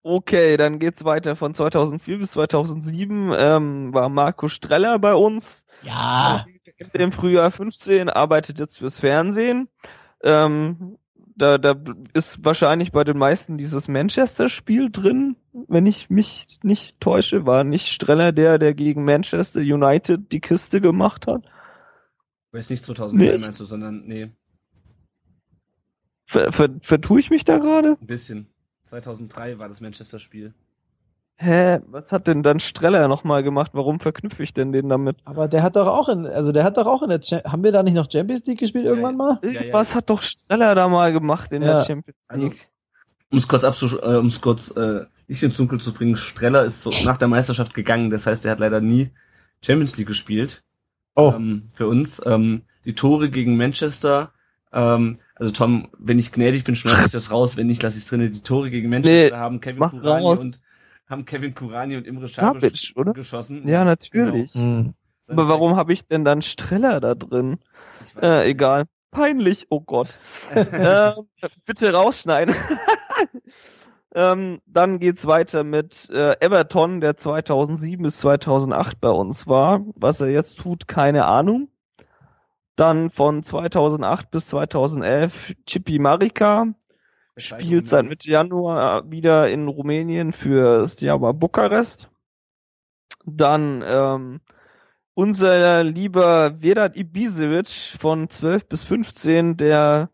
Okay, 0.02 0.56
dann 0.58 0.80
geht's 0.80 1.04
weiter 1.04 1.36
von 1.36 1.54
2004 1.54 2.20
bis 2.20 2.32
2007. 2.32 3.34
Ähm, 3.38 3.94
war 3.94 4.10
Marco 4.10 4.48
Streller 4.48 4.98
bei 5.00 5.14
uns. 5.14 5.66
Ja. 5.84 6.46
Im 6.94 7.12
Frühjahr 7.12 7.52
15 7.52 8.10
arbeitet 8.10 8.60
jetzt 8.60 8.78
fürs 8.80 8.98
Fernsehen. 9.00 9.68
Ähm, 10.24 10.98
da, 11.36 11.58
da 11.58 11.76
ist 12.14 12.44
wahrscheinlich 12.44 12.92
bei 12.92 13.04
den 13.04 13.18
meisten 13.18 13.58
dieses 13.58 13.88
Manchester-Spiel 13.88 14.90
drin, 14.92 15.36
wenn 15.54 15.86
ich 15.86 16.10
mich 16.10 16.60
nicht 16.64 17.00
täusche. 17.00 17.46
War 17.46 17.64
nicht 17.64 17.88
Streller 17.88 18.32
der, 18.32 18.58
der 18.58 18.74
gegen 18.74 19.06
Manchester 19.06 19.62
United 19.62 20.32
die 20.32 20.42
Kiste 20.42 20.82
gemacht 20.82 21.28
hat? 21.28 21.46
Weiß 22.52 22.70
nicht 22.70 22.84
2003 22.84 23.26
Nicht? 23.32 23.42
meinst 23.42 23.60
du, 23.60 23.64
sondern, 23.66 24.04
nee, 24.06 24.32
Ver, 26.26 26.52
ver, 26.52 26.70
vertue 26.82 27.20
ich 27.20 27.30
mich 27.32 27.44
da 27.44 27.58
gerade? 27.58 27.98
ein 28.00 28.06
bisschen. 28.08 28.48
2003 28.90 29.60
war 29.60 29.68
das 29.68 29.82
Manchester-Spiel. 29.82 30.54
Hä, 31.38 31.80
was 31.88 32.12
hat 32.12 32.28
denn 32.28 32.44
dann 32.44 32.60
Streller 32.60 33.08
nochmal 33.08 33.44
gemacht? 33.44 33.72
Warum 33.74 34.02
verknüpfe 34.02 34.44
ich 34.44 34.54
denn 34.54 34.74
den 34.74 34.90
damit? 34.90 35.18
Aber 35.24 35.48
der 35.48 35.64
hat 35.64 35.78
doch 35.78 35.88
auch 35.88 36.10
in, 36.10 36.26
also 36.26 36.52
der 36.52 36.66
hat 36.66 36.76
doch 36.76 36.86
auch 36.86 37.02
in 37.02 37.10
der, 37.10 37.22
Cha- 37.22 37.44
haben 37.50 37.64
wir 37.64 37.72
da 37.72 37.82
nicht 37.82 37.94
noch 37.94 38.12
Champions 38.12 38.46
League 38.46 38.60
gespielt 38.60 38.84
Ja, 38.84 38.90
irgendwann 38.92 39.16
mal? 39.16 39.40
Ja, 39.44 39.50
ja. 39.50 39.62
Irgendwas 39.62 39.96
hat 39.96 40.10
doch 40.10 40.22
Streller 40.22 40.76
da 40.76 40.90
mal 40.90 41.14
gemacht 41.14 41.52
in 41.54 41.62
Ja. 41.62 41.80
der 41.80 41.86
Champions 41.86 42.18
Also, 42.28 42.48
League. 42.48 42.68
Um 43.32 43.38
es 43.38 43.48
kurz 43.48 43.64
abzusch 43.64 43.94
äh, 43.94 44.18
um 44.18 44.26
es 44.26 44.42
kurz 44.42 44.72
äh, 44.76 45.06
nicht 45.28 45.42
ins 45.44 45.56
Dunkel 45.56 45.80
zu 45.80 45.94
bringen, 45.94 46.18
Streller 46.18 46.64
ist 46.66 46.82
so 46.82 46.92
nach 47.06 47.18
der 47.18 47.28
Meisterschaft 47.30 47.74
gegangen, 47.74 48.10
das 48.10 48.26
heißt, 48.26 48.44
er 48.46 48.52
hat 48.54 48.60
leider 48.60 48.82
nie 48.82 49.12
Champions 49.64 49.96
League 49.98 50.08
gespielt. 50.08 50.64
Oh. 51.16 51.32
Ähm, 51.36 51.70
für 51.72 51.88
uns. 51.88 52.22
Ähm, 52.26 52.64
die 52.86 52.96
Tore 52.96 53.30
gegen 53.30 53.56
Manchester, 53.56 54.32
ähm, 54.74 55.20
also 55.40 55.52
Tom, 55.54 55.88
wenn 55.98 56.20
ich 56.20 56.32
gnädig 56.32 56.64
bin, 56.66 56.76
schneide 56.76 57.06
ich 57.06 57.12
das 57.12 57.32
raus, 57.32 57.58
wenn 57.58 57.68
nicht, 57.68 57.82
lasse 57.82 57.98
ich 57.98 58.04
es 58.04 58.10
drin. 58.10 58.32
Die 58.32 58.44
Tore 58.44 58.70
gegen 58.70 58.90
Manchester 58.90 59.36
Nee, 59.36 59.42
haben 59.42 59.60
Kevin 59.62 59.88
Kurani 59.88 60.24
raus. 60.24 60.40
und 60.40 60.60
haben 61.10 61.26
Kevin 61.26 61.56
Kurani 61.56 61.98
und 61.98 62.06
Imre 62.06 62.28
Sabic 62.28 62.94
oder? 62.96 63.14
geschossen. 63.14 63.68
Ja, 63.68 63.84
natürlich. 63.84 64.54
Hm. 64.54 64.94
Aber 65.28 65.48
warum 65.48 65.76
habe 65.76 65.94
ich 65.94 66.08
denn 66.08 66.26
dann 66.26 66.42
Streller 66.42 67.00
da 67.00 67.16
drin? 67.16 67.60
Ich 68.02 68.16
weiß 68.16 68.24
es 68.24 68.46
Äh, 68.46 68.50
egal. 68.50 68.86
Peinlich, 69.12 69.68
oh 69.70 69.82
Gott. 69.82 70.10
ähm, 70.56 71.14
bitte 71.66 71.92
rausschneiden. 71.94 72.54
ähm, 74.16 74.62
dann 74.66 75.00
geht's 75.00 75.26
weiter 75.26 75.64
mit 75.64 76.10
äh, 76.12 76.36
Everton, 76.40 77.02
der 77.02 77.18
2007 77.18 78.04
bis 78.04 78.20
2008 78.20 79.00
bei 79.00 79.10
uns 79.10 79.48
war. 79.48 79.82
Was 79.96 80.22
er 80.22 80.30
jetzt 80.30 80.60
tut, 80.60 80.88
keine 80.88 81.26
Ahnung. 81.26 81.70
Dann 82.80 83.10
von 83.10 83.44
2008 83.44 84.32
bis 84.32 84.48
2011 84.48 85.54
Chippy 85.66 86.00
Marika, 86.00 86.68
spielt 87.36 87.90
seit 87.90 88.06
Mitte 88.06 88.32
Januar 88.32 89.12
wieder 89.12 89.50
in 89.50 89.68
Rumänien 89.68 90.32
für 90.32 90.88
Steaua 90.88 91.34
Bukarest. 91.34 92.10
Dann 93.26 93.84
ähm, 93.86 94.40
unser 95.14 95.84
lieber 95.84 96.62
Vedat 96.62 96.96
Ibisevic 96.96 97.98
von 98.00 98.30
12 98.30 98.70
bis 98.70 98.86
15, 98.86 99.58
der 99.58 100.10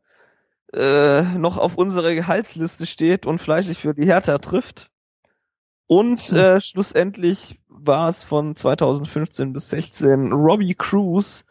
äh, 0.74 1.22
noch 1.22 1.60
auf 1.60 1.78
unserer 1.78 2.16
Gehaltsliste 2.16 2.88
steht 2.88 3.28
und 3.28 3.38
fleißig 3.38 3.78
für 3.78 3.94
die 3.94 4.08
Hertha 4.08 4.40
trifft. 4.40 4.90
Und 5.86 6.32
äh, 6.32 6.60
schlussendlich 6.60 7.60
war 7.68 8.10
es 8.10 8.24
von 8.24 8.56
2015 8.56 9.54
bis 9.54 9.70
16 9.70 10.32
Robbie 10.32 10.74
Cruz, 10.74 11.46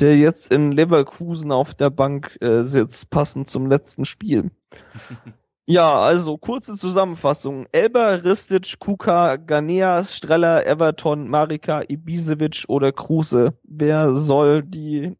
der 0.00 0.16
jetzt 0.16 0.52
in 0.52 0.72
Leverkusen 0.72 1.52
auf 1.52 1.74
der 1.74 1.90
Bank 1.90 2.38
äh, 2.40 2.64
sitzt, 2.64 3.10
passend 3.10 3.48
zum 3.48 3.66
letzten 3.68 4.04
Spiel. 4.04 4.50
Ja, 5.70 6.00
also 6.00 6.38
kurze 6.38 6.76
Zusammenfassung. 6.76 7.66
Elber, 7.72 8.24
Ristic, 8.24 8.78
Kuka, 8.78 9.36
Ganea, 9.36 10.02
Streller, 10.02 10.64
Everton, 10.64 11.28
Marika, 11.28 11.82
Ibisevic 11.86 12.64
oder 12.68 12.90
Kruse. 12.90 13.52
Wer 13.64 14.14
soll 14.14 14.62
die 14.62 15.14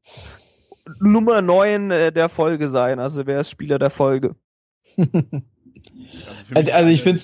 Nummer 1.00 1.42
9 1.42 1.90
äh, 1.90 2.12
der 2.12 2.30
Folge 2.30 2.70
sein? 2.70 2.98
Also 2.98 3.26
wer 3.26 3.40
ist 3.40 3.50
Spieler 3.50 3.78
der 3.78 3.90
Folge? 3.90 4.36
Also, 4.96 6.54
Also, 6.54 6.72
also 6.72 6.90
ich 6.90 7.02
finde 7.02 7.20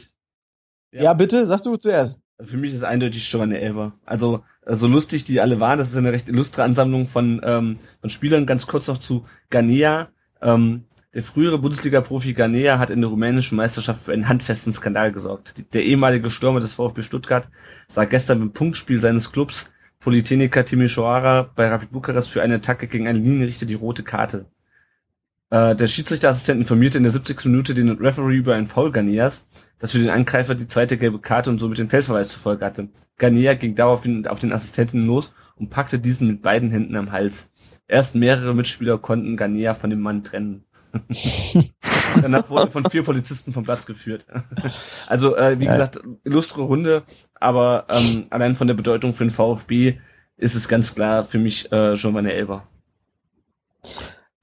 Ja. 0.92 1.02
ja. 1.04 1.14
bitte, 1.14 1.46
sagst 1.46 1.64
du 1.64 1.76
zuerst. 1.78 2.20
Für 2.42 2.58
mich 2.58 2.72
ist 2.72 2.76
es 2.76 2.84
eindeutig 2.84 3.26
schon 3.26 3.40
eine 3.40 3.58
Elfer. 3.58 3.94
Also 4.04 4.44
so 4.66 4.86
lustig 4.88 5.24
die 5.24 5.40
alle 5.40 5.60
waren, 5.60 5.78
das 5.78 5.90
ist 5.90 5.96
eine 5.96 6.12
recht 6.12 6.28
illustre 6.28 6.62
Ansammlung 6.62 7.06
von, 7.06 7.40
ähm, 7.44 7.78
von 8.00 8.10
Spielern. 8.10 8.46
Ganz 8.46 8.66
kurz 8.66 8.88
noch 8.88 8.98
zu 8.98 9.22
Ganea. 9.50 10.08
Ähm, 10.42 10.84
der 11.12 11.22
frühere 11.22 11.58
Bundesliga-Profi 11.58 12.32
Ganea 12.32 12.78
hat 12.78 12.90
in 12.90 13.00
der 13.00 13.08
rumänischen 13.10 13.56
Meisterschaft 13.56 14.02
für 14.02 14.12
einen 14.12 14.28
handfesten 14.28 14.72
Skandal 14.72 15.12
gesorgt. 15.12 15.58
Die- 15.58 15.70
Der 15.70 15.84
ehemalige 15.84 16.28
Stürmer 16.28 16.60
des 16.60 16.72
VfB 16.72 17.02
Stuttgart 17.02 17.48
sah 17.88 18.04
gestern 18.04 18.40
beim 18.40 18.52
Punktspiel 18.52 19.00
seines 19.00 19.30
Clubs 19.30 19.70
Politehnica 20.00 20.60
Timișoara 20.62 21.50
bei 21.54 21.68
Rapid 21.68 21.90
Bukarest 21.92 22.30
für 22.30 22.42
eine 22.42 22.56
Attacke 22.56 22.88
gegen 22.88 23.06
einen 23.08 23.22
Linienrichter 23.22 23.64
die 23.64 23.74
rote 23.74 24.02
Karte. 24.02 24.46
Äh, 25.50 25.76
der 25.76 25.86
Schiedsrichterassistent 25.86 26.60
informierte 26.60 26.98
in 26.98 27.04
der 27.04 27.12
70. 27.12 27.44
Minute 27.46 27.74
den 27.74 27.90
Referee 27.90 28.36
über 28.36 28.54
ein 28.54 28.66
Foul 28.66 28.90
Ganeas, 28.92 29.46
das 29.78 29.92
für 29.92 29.98
den 29.98 30.10
Angreifer 30.10 30.54
die 30.54 30.68
zweite 30.68 30.96
gelbe 30.96 31.20
Karte 31.20 31.50
und 31.50 31.58
somit 31.58 31.78
den 31.78 31.88
Feldverweis 31.90 32.30
zur 32.30 32.40
Folge 32.40 32.64
hatte. 32.64 32.88
Ganea 33.18 33.54
ging 33.54 33.74
daraufhin 33.74 34.26
auf 34.26 34.40
den 34.40 34.52
Assistenten 34.52 35.06
los 35.06 35.32
und 35.56 35.70
packte 35.70 35.98
diesen 35.98 36.28
mit 36.28 36.42
beiden 36.42 36.70
Händen 36.70 36.96
am 36.96 37.12
Hals. 37.12 37.52
Erst 37.86 38.14
mehrere 38.14 38.54
Mitspieler 38.54 38.98
konnten 38.98 39.36
Ganea 39.36 39.74
von 39.74 39.90
dem 39.90 40.00
Mann 40.00 40.24
trennen. 40.24 40.64
Danach 42.22 42.48
wurde 42.48 42.70
von 42.70 42.88
vier 42.88 43.02
Polizisten 43.02 43.52
vom 43.52 43.64
Platz 43.64 43.84
geführt. 43.86 44.26
Also, 45.06 45.36
äh, 45.36 45.58
wie 45.60 45.64
Ja. 45.66 45.72
gesagt, 45.72 46.00
illustre 46.24 46.62
Runde, 46.62 47.02
aber 47.34 47.86
ähm, 47.90 48.26
allein 48.30 48.56
von 48.56 48.66
der 48.66 48.74
Bedeutung 48.74 49.12
für 49.12 49.24
den 49.24 49.30
VfB 49.30 49.98
ist 50.36 50.54
es 50.54 50.66
ganz 50.68 50.94
klar 50.94 51.24
für 51.24 51.38
mich 51.38 51.70
äh, 51.72 51.96
schon 51.96 52.12
mal 52.14 52.20
eine 52.20 52.32
Elber. 52.32 52.66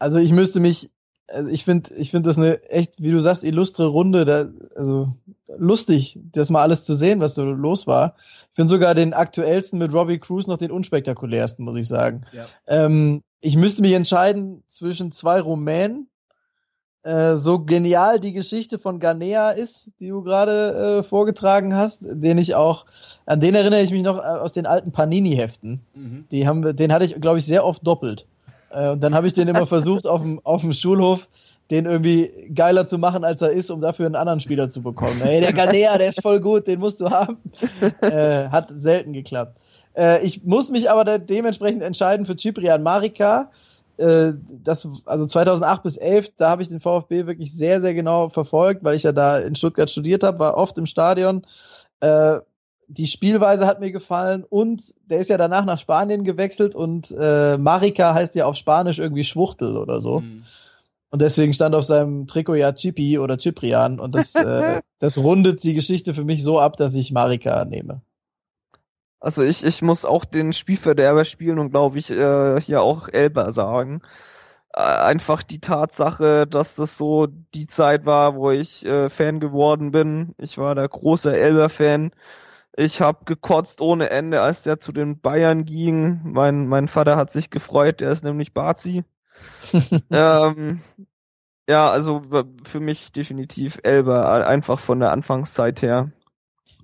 Also 0.02 0.18
ich 0.18 0.32
müsste 0.32 0.60
mich, 0.60 0.90
also 1.28 1.49
ich 1.52 1.64
finde, 1.64 1.94
ich 1.95 2.10
finde 2.10 2.28
das 2.28 2.38
eine 2.40 2.64
echt, 2.69 2.95
wie 2.98 3.11
du 3.11 3.19
sagst, 3.19 3.44
illustre 3.44 3.86
Runde, 3.86 4.26
da, 4.26 4.48
also 4.76 5.14
lustig, 5.57 6.19
das 6.34 6.49
mal 6.49 6.64
alles 6.64 6.84
zu 6.86 6.95
sehen, 6.95 7.19
was 7.19 7.36
so 7.36 7.45
los 7.45 7.86
war. 7.86 8.15
Ich 8.49 8.56
finde 8.56 8.72
sogar 8.72 8.95
den 8.95 9.14
aktuellsten 9.14 9.78
mit 9.78 9.94
Robbie 9.94 10.18
Cruz 10.18 10.48
noch 10.48 10.57
den 10.57 10.72
unspektakulärsten, 10.72 11.64
muss 11.64 11.78
ich 11.78 11.88
sagen. 11.88 12.22
Ja. 12.32 12.48
Ähm, 12.65 13.22
ich 13.41 13.56
müsste 13.57 13.84
mich 13.84 13.94
entscheiden 13.94 14.64
zwischen 14.68 15.11
zwei 15.11 15.40
Rumänen. 15.40 16.10
äh, 17.03 17.36
so 17.36 17.60
genial 17.60 18.19
die 18.19 18.34
Geschichte 18.34 18.80
von 18.80 18.99
Ganea 18.99 19.52
ist, 19.52 19.91
die 19.99 20.10
du 20.10 20.22
gerade 20.23 20.99
äh, 20.99 21.03
vorgetragen 21.03 21.76
hast, 21.76 22.02
den 22.03 22.38
ich 22.38 22.56
auch, 22.56 22.86
an 23.26 23.40
den 23.40 23.56
erinnere 23.56 23.82
ich 23.82 23.91
mich 23.91 24.03
noch 24.03 24.18
äh, 24.18 24.22
aus 24.22 24.53
den 24.53 24.65
alten 24.65 24.91
Panini-Heften. 24.91 25.82
Mhm. 25.95 26.26
Die 26.32 26.48
haben 26.48 26.76
den 26.76 26.94
hatte 26.94 27.06
ich, 27.06 27.19
glaube 27.19 27.40
ich, 27.40 27.45
sehr 27.45 27.65
oft 27.65 27.86
doppelt. 27.86 28.28
Äh, 28.73 28.91
und 28.91 29.03
dann 29.03 29.14
habe 29.14 29.27
ich 29.27 29.34
den 29.34 29.48
immer 29.48 29.68
versucht, 29.68 30.07
auf 30.07 30.22
dem, 30.22 30.39
auf 30.43 30.61
dem 30.61 30.73
Schulhof 30.73 31.27
den 31.69 31.85
irgendwie 31.85 32.52
geiler 32.53 32.85
zu 32.85 32.98
machen, 32.98 33.23
als 33.23 33.41
er 33.41 33.52
ist, 33.52 33.72
um 33.72 33.80
dafür 33.80 34.06
einen 34.06 34.15
anderen 34.15 34.41
Spieler 34.41 34.69
zu 34.69 34.81
bekommen. 34.81 35.22
Ey, 35.22 35.39
der 35.39 35.53
Ganea, 35.53 35.98
der 35.98 36.10
ist 36.10 36.22
voll 36.22 36.41
gut, 36.41 36.68
den 36.68 36.81
musst 36.81 36.99
du 36.99 37.10
haben. 37.10 37.38
Äh, 38.02 38.49
hat 38.49 38.73
selten 38.76 39.14
geklappt. 39.14 39.57
Äh, 39.95 40.22
ich 40.26 40.43
muss 40.43 40.69
mich 40.69 40.91
aber 40.91 41.18
dementsprechend 41.18 41.81
entscheiden 41.81 42.26
für 42.26 42.35
Ciprian 42.35 42.84
Marika 42.84 43.49
äh, 43.98 44.34
das, 44.64 44.88
also 45.06 45.26
2008 45.27 45.84
bis 45.84 45.98
11, 45.98 46.31
da 46.38 46.49
habe 46.49 46.61
ich 46.61 46.69
den 46.69 46.80
VfB 46.80 47.27
wirklich 47.27 47.53
sehr, 47.53 47.81
sehr 47.81 47.93
genau 47.93 48.30
verfolgt, 48.30 48.84
weil 48.84 48.95
ich 48.95 49.03
ja 49.03 49.11
da 49.11 49.38
in 49.38 49.56
Stuttgart 49.56 49.89
studiert 49.89 50.23
habe, 50.23 50.39
war 50.39 50.57
oft 50.57 50.77
im 50.77 50.85
Stadion. 50.85 51.45
Die 52.94 53.08
Spielweise 53.08 53.68
hat 53.68 53.80
mir 53.80 53.92
gefallen 53.92 54.44
und 54.44 54.94
der 55.06 55.20
ist 55.20 55.30
ja 55.30 55.38
danach 55.38 55.64
nach 55.64 55.80
Spanien 55.80 56.26
gewechselt 56.26 56.76
und 56.76 57.16
äh, 57.18 57.58
Marika 57.58 58.14
heißt 58.14 58.36
ja 58.36 58.46
auf 58.46 58.58
Spanisch 58.58 59.00
irgendwie 59.00 59.24
Schwuchtel 59.24 59.78
oder 59.78 60.02
so. 60.02 60.20
Mhm. 60.20 60.44
Und 61.10 61.22
deswegen 61.22 61.54
stand 61.54 61.74
auf 61.74 61.86
seinem 61.86 62.28
Trikot 62.28 62.56
ja 62.56 62.74
Chipi 62.74 63.18
oder 63.18 63.38
Ciprian 63.38 64.00
und 64.00 64.14
das, 64.14 64.36
äh, 64.36 64.82
das 65.00 65.18
rundet 65.18 65.64
die 65.64 65.74
Geschichte 65.74 66.14
für 66.14 66.26
mich 66.26 66.44
so 66.44 66.60
ab, 66.60 66.76
dass 66.76 66.94
ich 66.94 67.14
Marika 67.14 67.64
nehme. 67.64 68.02
Also 69.22 69.44
ich, 69.44 69.64
ich 69.64 69.82
muss 69.82 70.04
auch 70.04 70.26
den 70.26 70.52
Spielverderber 70.52 71.24
spielen 71.24 71.60
und 71.60 71.72
glaube 71.72 71.98
ich 71.98 72.10
äh, 72.10 72.60
hier 72.60 72.82
auch 72.82 73.08
Elber 73.08 73.54
sagen. 73.54 74.02
Äh, 74.74 74.82
einfach 74.82 75.44
die 75.44 75.60
Tatsache, 75.60 76.46
dass 76.48 76.76
das 76.76 76.98
so 76.98 77.28
die 77.54 77.68
Zeit 77.68 78.06
war, 78.06 78.36
wo 78.36 78.52
ich 78.52 78.86
äh, 78.86 79.10
Fan 79.10 79.40
geworden 79.40 79.92
bin. 79.92 80.34
Ich 80.38 80.58
war 80.58 80.76
der 80.76 80.90
große 80.90 81.34
Elber-Fan. 81.34 82.12
Ich 82.76 83.02
habe 83.02 83.26
gekotzt 83.26 83.81
ohne 83.81 84.10
Ende, 84.10 84.41
als 84.41 84.61
der 84.61 84.80
zu 84.80 84.91
den 84.91 85.19
Bayern 85.19 85.65
ging. 85.65 86.22
Mein, 86.23 86.68
mein 86.68 86.88
Vater 86.88 87.18
hat 87.18 87.31
sich 87.31 87.49
gefreut, 87.49 87.99
der 87.99 88.11
ist 88.11 88.23
nämlich 88.23 88.53
Bazi. 88.53 89.03
ähm, 90.11 90.81
ja, 91.68 91.89
also 91.89 92.22
für 92.64 92.80
mich 92.80 93.11
definitiv 93.11 93.80
Elber, 93.84 94.48
einfach 94.48 94.80
von 94.80 94.99
der 94.99 95.11
Anfangszeit 95.11 95.81
her. 95.81 96.11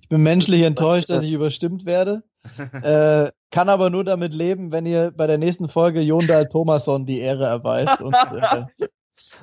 Ich 0.01 0.09
bin 0.09 0.23
menschlich 0.23 0.61
enttäuscht, 0.61 1.09
dass 1.09 1.23
ich 1.23 1.34
überstimmt 1.34 1.85
werde. 1.85 2.23
äh, 2.81 3.31
kann 3.51 3.69
aber 3.69 3.89
nur 3.89 4.03
damit 4.03 4.34
leben, 4.34 4.72
wenn 4.72 4.85
ihr 4.85 5.11
bei 5.11 5.27
der 5.27 5.38
nächsten 5.38 5.68
Folge 5.68 6.01
Jondal 6.01 6.47
Thomasson 6.47 7.05
die 7.05 7.19
Ehre 7.19 7.45
erweist. 7.45 8.01
Und, 8.01 8.14
äh, 8.14 8.88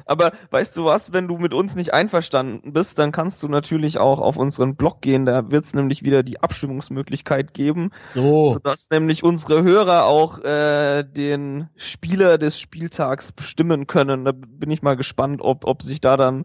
aber 0.06 0.32
weißt 0.50 0.76
du 0.76 0.84
was, 0.84 1.12
wenn 1.12 1.28
du 1.28 1.38
mit 1.38 1.54
uns 1.54 1.74
nicht 1.74 1.92
einverstanden 1.92 2.72
bist, 2.72 2.98
dann 2.98 3.12
kannst 3.12 3.42
du 3.42 3.48
natürlich 3.48 3.98
auch 3.98 4.20
auf 4.20 4.36
unseren 4.36 4.76
Blog 4.76 5.00
gehen. 5.00 5.26
Da 5.26 5.50
wird 5.50 5.64
es 5.64 5.74
nämlich 5.74 6.02
wieder 6.02 6.22
die 6.22 6.40
Abstimmungsmöglichkeit 6.40 7.54
geben. 7.54 7.90
So. 8.04 8.54
Sodass 8.54 8.88
nämlich 8.90 9.22
unsere 9.22 9.62
Hörer 9.62 10.04
auch 10.04 10.38
äh, 10.40 11.04
den 11.04 11.68
Spieler 11.76 12.38
des 12.38 12.58
Spieltags 12.58 13.32
bestimmen 13.32 13.86
können. 13.86 14.24
Da 14.24 14.32
bin 14.32 14.70
ich 14.70 14.82
mal 14.82 14.96
gespannt, 14.96 15.40
ob, 15.42 15.64
ob 15.64 15.82
sich 15.82 16.00
da 16.00 16.16
dann 16.16 16.44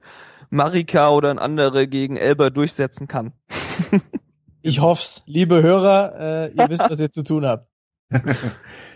Marika 0.50 1.10
oder 1.10 1.30
ein 1.30 1.40
anderer 1.40 1.86
gegen 1.86 2.18
Elber 2.18 2.50
durchsetzen 2.50 3.08
kann. 3.08 3.34
ich 4.62 4.82
hoff's. 4.82 5.24
Liebe 5.26 5.62
Hörer, 5.62 6.14
äh, 6.20 6.54
ihr 6.54 6.70
wisst, 6.70 6.90
was 6.90 7.00
ihr 7.00 7.12
zu 7.12 7.24
tun 7.24 7.46
habt. 7.46 7.68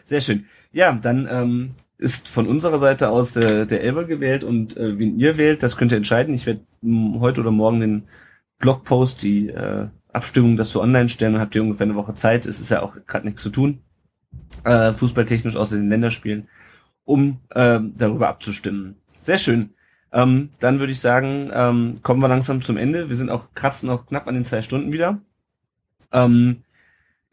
Sehr 0.06 0.22
schön. 0.22 0.48
Ja, 0.72 0.94
dann 0.94 1.28
ähm, 1.30 1.76
ist 2.04 2.28
von 2.28 2.48
unserer 2.48 2.80
Seite 2.80 3.10
aus 3.10 3.38
äh, 3.38 3.66
der 3.66 3.82
Elber 3.82 4.04
gewählt 4.04 4.44
und 4.44 4.76
äh, 4.76 5.00
wen 5.00 5.18
ihr 5.18 5.38
wählt, 5.38 5.64
das 5.64 5.78
könnt 5.78 5.94
ihr 5.94 5.98
entscheiden. 5.98 6.36
Ich 6.36 6.46
werde 6.46 6.62
heute 7.20 7.40
oder 7.40 7.52
morgen 7.52 7.80
den 7.80 8.04
Blogpost, 8.60 9.24
die 9.24 9.48
äh, 9.48 9.88
Abstimmung 10.12 10.58
dazu 10.58 10.82
online 10.82 11.08
stellen. 11.08 11.34
Dann 11.34 11.42
habt 11.42 11.56
ihr 11.56 11.64
ungefähr 11.64 11.86
eine 11.86 11.96
Woche 11.96 12.14
Zeit. 12.14 12.46
Es 12.46 12.60
ist 12.60 12.70
ja 12.70 12.82
auch 12.82 12.98
gerade 13.08 13.26
nichts 13.26 13.42
zu 13.42 13.50
tun. 13.50 13.80
Äh, 14.66 14.92
fußballtechnisch 14.92 15.56
außer 15.56 15.78
den 15.78 15.88
Länderspielen, 15.88 16.50
um 17.06 17.40
äh, 17.52 17.80
darüber 17.96 18.28
abzustimmen. 18.28 18.98
Sehr 19.22 19.38
schön. 19.38 19.70
Ähm, 20.12 20.50
dann 20.60 20.80
würde 20.80 20.92
ich 20.92 21.00
sagen, 21.00 21.52
ähm, 21.54 22.00
kommen 22.04 22.22
wir 22.22 22.28
langsam 22.28 22.62
zum 22.62 22.76
Ende. 22.76 23.08
Wir 23.08 23.16
sind 23.16 23.30
auch 23.30 23.54
kratzen 23.56 23.90
auch 23.90 24.06
knapp 24.08 24.28
an 24.28 24.36
den 24.36 24.46
zwei 24.46 24.62
Stunden 24.62 24.92
wieder. 24.92 25.22
Ähm, 26.12 26.64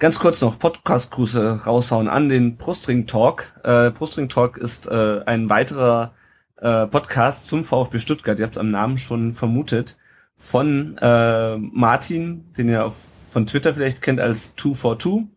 ganz 0.00 0.18
kurz 0.18 0.40
noch 0.40 0.58
Podcast-Grüße 0.58 1.66
raushauen 1.66 2.08
an 2.08 2.30
den 2.30 2.56
Brustring 2.56 3.06
Talk. 3.06 3.52
Äh, 3.62 3.90
Brustring 3.90 4.30
Talk 4.30 4.56
ist 4.56 4.86
äh, 4.88 5.20
ein 5.26 5.50
weiterer 5.50 6.14
äh, 6.56 6.86
Podcast 6.86 7.46
zum 7.46 7.64
VfB 7.64 7.98
Stuttgart. 7.98 8.38
Ihr 8.38 8.46
habt 8.46 8.56
es 8.56 8.60
am 8.60 8.70
Namen 8.70 8.96
schon 8.96 9.34
vermutet. 9.34 9.98
Von 10.36 10.96
äh, 10.98 11.58
Martin, 11.58 12.50
den 12.54 12.70
ihr 12.70 12.86
auf, 12.86 12.96
von 13.30 13.46
Twitter 13.46 13.74
vielleicht 13.74 14.00
kennt 14.00 14.20
als 14.20 14.56
242, 14.56 15.28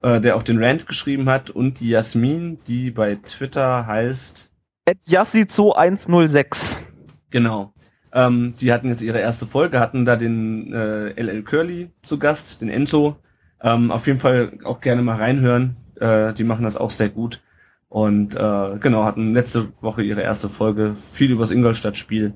äh, 0.00 0.22
der 0.22 0.36
auch 0.36 0.42
den 0.42 0.62
Rant 0.62 0.86
geschrieben 0.86 1.28
hat, 1.28 1.50
und 1.50 1.80
die 1.80 1.90
Jasmin, 1.90 2.58
die 2.66 2.90
bei 2.90 3.16
Twitter 3.16 3.86
heißt 3.86 4.50
Yassi2106. 4.88 6.80
Genau. 7.28 7.74
Ähm, 8.14 8.54
die 8.58 8.72
hatten 8.72 8.88
jetzt 8.88 9.02
ihre 9.02 9.18
erste 9.18 9.44
Folge, 9.44 9.80
hatten 9.80 10.06
da 10.06 10.16
den 10.16 10.72
äh, 10.72 11.20
LL 11.20 11.42
Curly 11.42 11.90
zu 12.02 12.18
Gast, 12.18 12.62
den 12.62 12.70
Enzo. 12.70 13.16
Ähm, 13.62 13.90
auf 13.90 14.06
jeden 14.06 14.20
Fall 14.20 14.58
auch 14.64 14.80
gerne 14.80 15.02
mal 15.02 15.16
reinhören. 15.16 15.76
Äh, 16.00 16.32
die 16.34 16.44
machen 16.44 16.64
das 16.64 16.76
auch 16.76 16.90
sehr 16.90 17.08
gut. 17.08 17.42
Und 17.88 18.34
äh, 18.34 18.78
genau, 18.78 19.04
hatten 19.04 19.32
letzte 19.32 19.72
Woche 19.80 20.02
ihre 20.02 20.22
erste 20.22 20.48
Folge, 20.48 20.94
viel 20.96 21.30
übers 21.30 21.50
Ingolstadt-Spiel. 21.50 22.34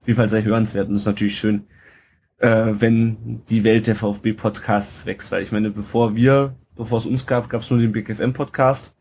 Auf 0.00 0.06
jeden 0.06 0.16
Fall 0.16 0.28
sehr 0.28 0.44
hörenswert 0.44 0.88
und 0.88 0.94
ist 0.94 1.06
natürlich 1.06 1.38
schön, 1.38 1.66
äh, 2.38 2.72
wenn 2.74 3.42
die 3.48 3.64
Welt 3.64 3.86
der 3.86 3.96
VfB-Podcasts 3.96 5.06
wächst. 5.06 5.32
Weil 5.32 5.42
ich 5.42 5.52
meine, 5.52 5.70
bevor 5.70 6.14
wir, 6.14 6.54
bevor 6.76 6.98
es 6.98 7.06
uns 7.06 7.26
gab, 7.26 7.48
gab 7.48 7.62
es 7.62 7.70
nur 7.70 7.80
den 7.80 7.92
Big 7.92 8.14
FM-Podcast. 8.14 8.96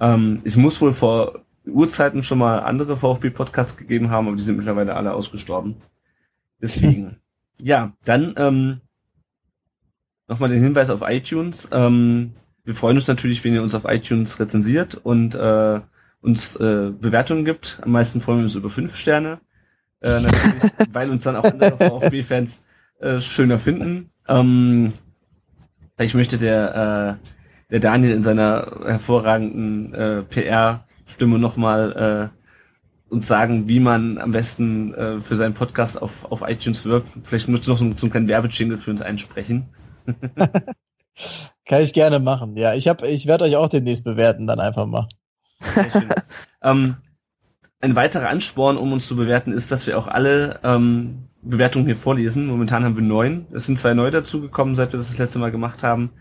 Ähm, 0.00 0.40
ich 0.44 0.56
muss 0.56 0.80
wohl 0.80 0.92
vor 0.92 1.44
Urzeiten 1.66 2.22
schon 2.22 2.38
mal 2.38 2.60
andere 2.60 2.96
VfB-Podcasts 2.96 3.76
gegeben 3.76 4.10
haben, 4.10 4.28
aber 4.28 4.36
die 4.36 4.42
sind 4.42 4.56
mittlerweile 4.56 4.94
alle 4.94 5.12
ausgestorben. 5.12 5.76
Deswegen. 6.62 7.16
ja, 7.60 7.92
dann 8.04 8.34
ähm, 8.36 8.80
nochmal 10.28 10.50
den 10.50 10.62
Hinweis 10.62 10.90
auf 10.90 11.02
iTunes. 11.04 11.68
Ähm, 11.72 12.32
wir 12.64 12.74
freuen 12.74 12.96
uns 12.96 13.08
natürlich, 13.08 13.42
wenn 13.44 13.54
ihr 13.54 13.62
uns 13.62 13.74
auf 13.74 13.84
iTunes 13.86 14.38
rezensiert 14.38 14.94
und 14.94 15.34
äh, 15.34 15.80
uns 16.20 16.56
äh, 16.56 16.90
Bewertungen 16.90 17.44
gibt. 17.44 17.80
Am 17.82 17.92
meisten 17.92 18.20
freuen 18.20 18.38
wir 18.38 18.44
uns 18.44 18.54
über 18.54 18.70
fünf 18.70 18.96
Sterne. 18.96 19.40
Äh, 20.00 20.20
natürlich, 20.20 20.62
weil 20.92 21.10
uns 21.10 21.24
dann 21.24 21.36
auch 21.36 21.44
andere 21.44 21.76
VfB-Fans 21.76 22.64
äh, 23.00 23.20
schöner 23.20 23.58
finden. 23.58 24.10
Ähm, 24.28 24.92
ich 25.98 26.14
möchte 26.14 26.38
der, 26.38 27.18
äh, 27.18 27.70
der 27.70 27.80
Daniel 27.80 28.12
in 28.12 28.22
seiner 28.22 28.80
hervorragenden 28.84 29.94
äh, 29.94 30.22
PR 30.22 30.84
Stimme 31.06 31.38
nochmal 31.38 32.30
äh, 32.30 33.12
uns 33.12 33.26
sagen, 33.26 33.68
wie 33.68 33.80
man 33.80 34.18
am 34.18 34.32
besten 34.32 34.92
äh, 34.92 35.20
für 35.20 35.36
seinen 35.36 35.54
Podcast 35.54 36.00
auf, 36.00 36.30
auf 36.30 36.42
iTunes 36.46 36.84
wirbt. 36.84 37.08
Vielleicht 37.24 37.48
musst 37.48 37.66
du 37.66 37.70
noch 37.70 37.78
so, 37.78 37.90
so 37.96 38.06
einen 38.06 38.10
kleinen 38.10 38.28
Werbejingle 38.28 38.76
für 38.76 38.90
uns 38.90 39.00
einsprechen. 39.00 39.70
Kann 41.64 41.82
ich 41.82 41.92
gerne 41.92 42.18
machen. 42.18 42.56
Ja, 42.56 42.74
ich 42.74 42.88
habe, 42.88 43.06
ich 43.08 43.26
werde 43.26 43.44
euch 43.44 43.56
auch 43.56 43.68
demnächst 43.68 44.04
bewerten, 44.04 44.46
dann 44.46 44.60
einfach 44.60 44.86
mal. 44.86 45.08
ähm, 46.62 46.96
ein 47.80 47.96
weiterer 47.96 48.28
Ansporn, 48.28 48.76
um 48.76 48.92
uns 48.92 49.06
zu 49.06 49.16
bewerten, 49.16 49.52
ist, 49.52 49.70
dass 49.70 49.86
wir 49.86 49.98
auch 49.98 50.06
alle 50.06 50.60
ähm, 50.62 51.28
Bewertungen 51.42 51.86
hier 51.86 51.96
vorlesen. 51.96 52.46
Momentan 52.46 52.84
haben 52.84 52.96
wir 52.96 53.02
neun. 53.02 53.46
Es 53.52 53.66
sind 53.66 53.78
zwei 53.78 53.94
neu 53.94 54.10
dazugekommen, 54.10 54.74
seit 54.74 54.92
wir 54.92 54.98
das 54.98 55.08
das 55.08 55.18
letzte 55.18 55.38
Mal 55.38 55.50
gemacht 55.50 55.82
haben. 55.82 56.12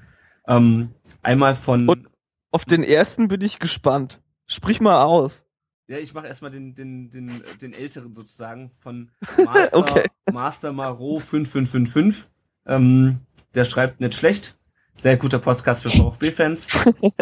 Ähm, 0.47 0.93
einmal 1.21 1.55
von. 1.55 1.87
Und 1.87 2.07
auf 2.51 2.65
den 2.65 2.83
ersten 2.83 3.27
bin 3.27 3.41
ich 3.41 3.59
gespannt. 3.59 4.21
Sprich 4.45 4.79
mal 4.79 5.03
aus. 5.03 5.43
Ja, 5.87 5.97
ich 5.97 6.13
mache 6.13 6.27
erstmal 6.27 6.51
den, 6.51 6.75
den, 6.75 7.09
den, 7.11 7.43
den 7.61 7.73
älteren 7.73 8.13
sozusagen 8.13 8.71
von 8.71 9.11
Master, 9.45 9.77
okay. 9.77 10.05
Master 10.31 10.73
Maro 10.73 11.19
5555. 11.19 12.29
Ähm, 12.65 13.21
der 13.57 13.65
schreibt 13.65 13.99
nicht 13.99 14.13
schlecht. 14.13 14.55
Sehr 14.93 15.17
guter 15.17 15.39
Podcast 15.39 15.83
für 15.83 15.89
VfB-Fans. 15.89 16.67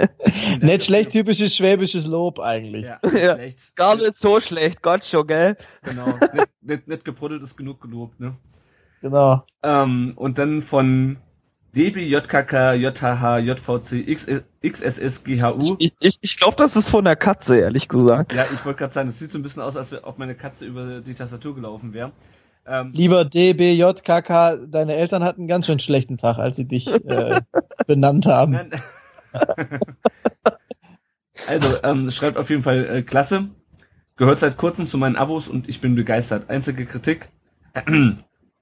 nicht 0.62 0.84
schlecht, 0.84 1.12
typisches 1.12 1.56
schwäbisches 1.56 2.06
Lob 2.08 2.40
eigentlich. 2.40 2.86
Ja, 2.86 3.00
nicht 3.04 3.24
ja. 3.24 3.36
schlecht. 3.36 3.76
Gar 3.76 3.96
nicht 3.96 4.18
so 4.18 4.40
schlecht, 4.40 4.82
Gott 4.82 5.04
schon, 5.06 5.28
gell? 5.28 5.58
Genau. 5.84 6.18
nicht, 6.34 6.48
nicht, 6.62 6.88
nicht 6.88 7.06
gebruddelt 7.06 7.42
ist 7.42 7.58
genug 7.58 7.82
gelobt, 7.82 8.20
ne? 8.20 8.36
Genau. 9.02 9.44
Ähm, 9.64 10.14
und 10.16 10.38
dann 10.38 10.62
von 10.62 11.18
DB, 11.76 12.06
JKK, 12.06 12.74
JHH, 12.76 13.40
JVC, 13.40 14.42
XSS, 14.64 15.24
GHU. 15.24 15.76
Ich, 15.80 15.94
ich, 16.00 16.18
ich 16.22 16.38
glaube, 16.38 16.56
das 16.56 16.78
ist 16.78 16.90
von 16.90 17.04
der 17.04 17.18
Katze, 17.18 17.58
ehrlich 17.58 17.90
gesagt. 17.90 18.34
Ja, 18.34 18.46
ich 18.54 18.64
wollte 18.66 18.80
gerade 18.80 18.94
sagen, 18.94 19.08
das 19.08 19.20
sieht 19.20 19.32
so 19.32 19.40
ein 19.40 19.44
bisschen 19.44 19.62
aus, 19.62 19.76
als 19.76 19.94
ob 20.04 20.18
meine 20.18 20.36
Katze 20.36 20.66
über 20.66 21.02
die 21.02 21.14
Tastatur 21.14 21.56
gelaufen 21.56 21.94
wäre. 21.94 22.14
Ähm, 22.68 22.92
Lieber 22.94 23.26
DB, 23.26 23.74
JKK, 23.74 24.58
deine 24.68 24.96
Eltern 24.96 25.24
hatten 25.24 25.42
einen 25.42 25.48
ganz 25.48 25.68
schön 25.68 25.80
schlechten 25.80 26.18
Tag, 26.18 26.38
als 26.40 26.58
sie 26.58 26.66
dich 26.66 26.88
äh, 26.88 27.42
benannt 27.88 28.26
haben. 28.26 28.72
also, 31.48 31.68
ähm, 31.84 32.10
schreibt 32.10 32.38
auf 32.38 32.50
jeden 32.50 32.64
Fall 32.64 32.86
äh, 32.88 33.02
klasse. 33.04 33.50
Gehört 34.16 34.40
seit 34.40 34.58
kurzem 34.58 34.88
zu 34.88 34.98
meinen 34.98 35.16
Abos 35.16 35.48
und 35.48 35.68
ich 35.70 35.82
bin 35.82 35.96
begeistert. 35.96 36.50
Einzige 36.50 36.86
Kritik. 36.86 37.30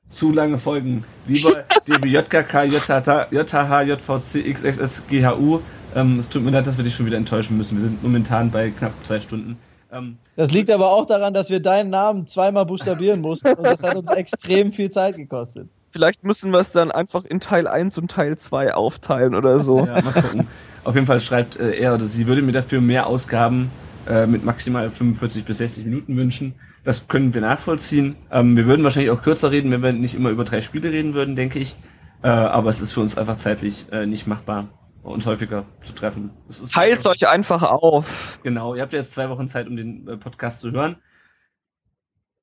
zu 0.10 0.32
lange 0.32 0.58
Folgen. 0.58 1.04
Lieber 1.28 1.64
DBJKK, 1.88 2.64
JH, 2.66 3.82
JVC, 3.82 4.54
XXS, 4.54 5.04
GHU. 5.08 5.60
Ähm, 5.96 6.20
es 6.20 6.30
tut 6.30 6.44
mir 6.44 6.52
leid, 6.52 6.68
dass 6.68 6.78
wir 6.78 6.84
dich 6.84 6.96
schon 6.96 7.06
wieder 7.06 7.18
enttäuschen 7.18 7.58
müssen. 7.58 7.78
Wir 7.78 7.84
sind 7.84 8.04
momentan 8.04 8.52
bei 8.52 8.70
knapp 8.72 8.94
zwei 9.04 9.20
Stunden. 9.20 9.58
Ähm, 9.94 10.18
das 10.36 10.52
liegt 10.52 10.72
aber 10.72 10.92
auch 10.92 11.06
daran, 11.06 11.34
dass 11.34 11.50
wir 11.50 11.60
deinen 11.60 11.90
Namen 11.90 12.28
zweimal 12.28 12.66
buchstabieren 12.66 13.22
mussten 13.22 13.54
und 13.54 13.64
das 13.64 13.84
hat 13.84 13.96
uns 13.96 14.10
extrem 14.16 14.74
viel 14.74 14.90
Zeit 14.90 15.16
gekostet. 15.16 15.70
Vielleicht 15.92 16.24
müssen 16.24 16.52
wir 16.52 16.60
es 16.60 16.72
dann 16.72 16.92
einfach 16.92 17.24
in 17.24 17.40
Teil 17.40 17.68
1 17.68 18.00
und 18.00 18.10
Teil 18.10 18.36
2 18.36 18.74
aufteilen 18.74 19.36
oder 19.36 19.60
so. 19.60 19.86
Ja, 19.86 20.02
mal 20.02 20.14
gucken. 20.14 20.48
Auf 20.84 20.96
jeden 20.96 21.06
Fall 21.06 21.20
schreibt 21.20 21.60
äh, 21.60 21.76
er 21.76 21.94
oder 21.94 22.06
sie 22.06 22.26
würde 22.26 22.42
mir 22.42 22.52
dafür 22.52 22.82
mehr 22.82 23.08
Ausgaben 23.08 23.70
äh, 24.08 24.26
mit 24.26 24.44
maximal 24.44 24.90
45 24.90 25.46
bis 25.46 25.60
60 25.60 25.86
Minuten 25.86 26.18
wünschen. 26.18 26.56
Das 26.84 27.08
können 27.08 27.34
wir 27.34 27.42
nachvollziehen. 27.42 28.16
Ähm, 28.32 28.58
wir 28.58 28.66
würden 28.66 28.84
wahrscheinlich 28.84 29.12
auch 29.12 29.22
kürzer 29.22 29.52
reden, 29.52 29.72
wenn 29.72 29.84
wir 29.84 29.94
nicht 29.94 30.16
immer 30.16 30.30
über 30.30 30.44
drei 30.44 30.62
Spiele 30.62 30.92
reden 30.92 31.14
würden, 31.14 31.36
denke 31.36 31.60
ich. 31.60 31.76
Äh, 32.24 32.28
aber 32.28 32.70
es 32.70 32.82
ist 32.82 32.92
für 32.92 33.02
uns 33.02 33.18
einfach 33.18 33.38
zeitlich 33.38 33.86
äh, 33.92 34.06
nicht 34.06 34.28
machbar, 34.28 34.70
uns 35.04 35.26
häufiger 35.26 35.66
zu 35.82 35.94
treffen. 35.94 36.32
Teilt 36.72 37.06
euch 37.06 37.28
einfach 37.28 37.64
auf. 37.64 38.38
Genau, 38.44 38.76
ihr 38.76 38.82
habt 38.82 38.94
jetzt 38.94 39.14
zwei 39.14 39.30
Wochen 39.30 39.48
Zeit, 39.48 39.68
um 39.68 39.76
den 39.76 40.08
äh, 40.08 40.18
Podcast 40.18 40.62
zu 40.62 40.72
hören. 40.72 40.98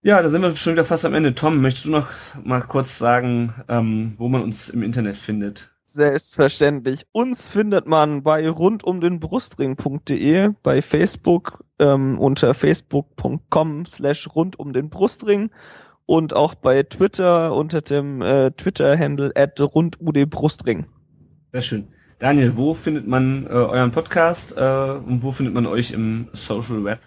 Ja, 0.02 0.22
da 0.22 0.30
sind 0.30 0.40
wir 0.40 0.56
schon 0.56 0.72
wieder 0.74 0.84
fast 0.84 1.04
am 1.04 1.14
Ende. 1.14 1.34
Tom, 1.34 1.60
möchtest 1.60 1.86
du 1.86 1.90
noch 1.90 2.08
mal 2.42 2.62
kurz 2.62 2.98
sagen, 2.98 3.54
ähm, 3.68 4.14
wo 4.16 4.28
man 4.28 4.42
uns 4.42 4.70
im 4.70 4.82
Internet 4.82 5.18
findet? 5.18 5.70
Selbstverständlich. 5.84 7.06
Uns 7.12 7.48
findet 7.48 7.86
man 7.86 8.22
bei 8.22 8.48
rundumdenbrustring.de, 8.48 10.50
bei 10.62 10.82
Facebook 10.82 11.64
ähm, 11.78 12.18
unter 12.18 12.54
facebook.com 12.54 13.86
slash 13.86 14.28
rundumdenbrustring 14.34 15.50
und 16.06 16.32
auch 16.32 16.54
bei 16.54 16.82
Twitter 16.84 17.54
unter 17.54 17.82
dem 17.82 18.22
äh, 18.22 18.52
Twitter-Handle 18.52 19.32
at 19.34 19.60
rundudbrustring. 19.60 20.86
Sehr 21.52 21.60
schön. 21.60 21.88
Daniel, 22.20 22.58
wo 22.58 22.74
findet 22.74 23.06
man 23.06 23.46
äh, 23.46 23.48
euren 23.48 23.92
Podcast 23.92 24.54
äh, 24.54 24.60
und 24.60 25.22
wo 25.22 25.32
findet 25.32 25.54
man 25.54 25.64
euch 25.64 25.90
im 25.92 26.28
Social 26.34 26.84
Web? 26.84 27.00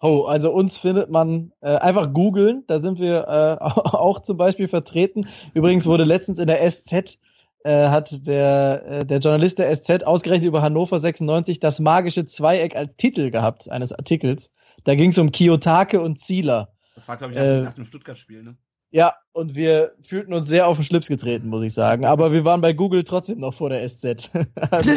Oh, 0.00 0.22
also 0.22 0.50
uns 0.50 0.78
findet 0.78 1.10
man 1.10 1.52
äh, 1.60 1.76
einfach 1.76 2.10
googeln, 2.14 2.64
da 2.68 2.80
sind 2.80 2.98
wir 2.98 3.28
äh, 3.28 3.62
auch 3.62 4.22
zum 4.22 4.38
Beispiel 4.38 4.66
vertreten. 4.66 5.28
Übrigens 5.52 5.84
wurde 5.84 6.04
letztens 6.04 6.38
in 6.38 6.46
der 6.46 6.68
SZ 6.70 7.18
äh, 7.64 7.88
hat 7.88 8.26
der, 8.26 8.82
äh, 8.86 9.06
der 9.06 9.18
Journalist 9.18 9.58
der 9.58 9.76
SZ 9.76 10.04
ausgerechnet 10.04 10.48
über 10.48 10.62
Hannover 10.62 10.98
96 10.98 11.60
das 11.60 11.78
magische 11.78 12.24
Zweieck 12.24 12.74
als 12.74 12.96
Titel 12.96 13.30
gehabt 13.30 13.70
eines 13.70 13.92
Artikels. 13.92 14.50
Da 14.84 14.94
ging 14.94 15.10
es 15.10 15.18
um 15.18 15.32
Kiyotake 15.32 16.00
und 16.00 16.18
Zieler. 16.18 16.72
Das 16.94 17.06
war, 17.08 17.18
glaube 17.18 17.34
ich, 17.34 17.38
nach 17.38 17.74
dem 17.74 17.84
Stuttgart-Spiel, 17.84 18.42
ne? 18.42 18.56
Ja, 18.90 19.14
und 19.32 19.54
wir 19.54 19.92
fühlten 20.02 20.34
uns 20.34 20.46
sehr 20.46 20.68
auf 20.68 20.76
den 20.76 20.84
Schlips 20.84 21.08
getreten, 21.08 21.48
muss 21.48 21.62
ich 21.62 21.72
sagen. 21.72 22.04
Aber 22.04 22.32
wir 22.32 22.44
waren 22.44 22.60
bei 22.60 22.72
Google 22.72 23.02
trotzdem 23.04 23.40
noch 23.40 23.54
vor 23.54 23.70
der 23.70 23.88
SZ. 23.88 24.30
also 24.70 24.92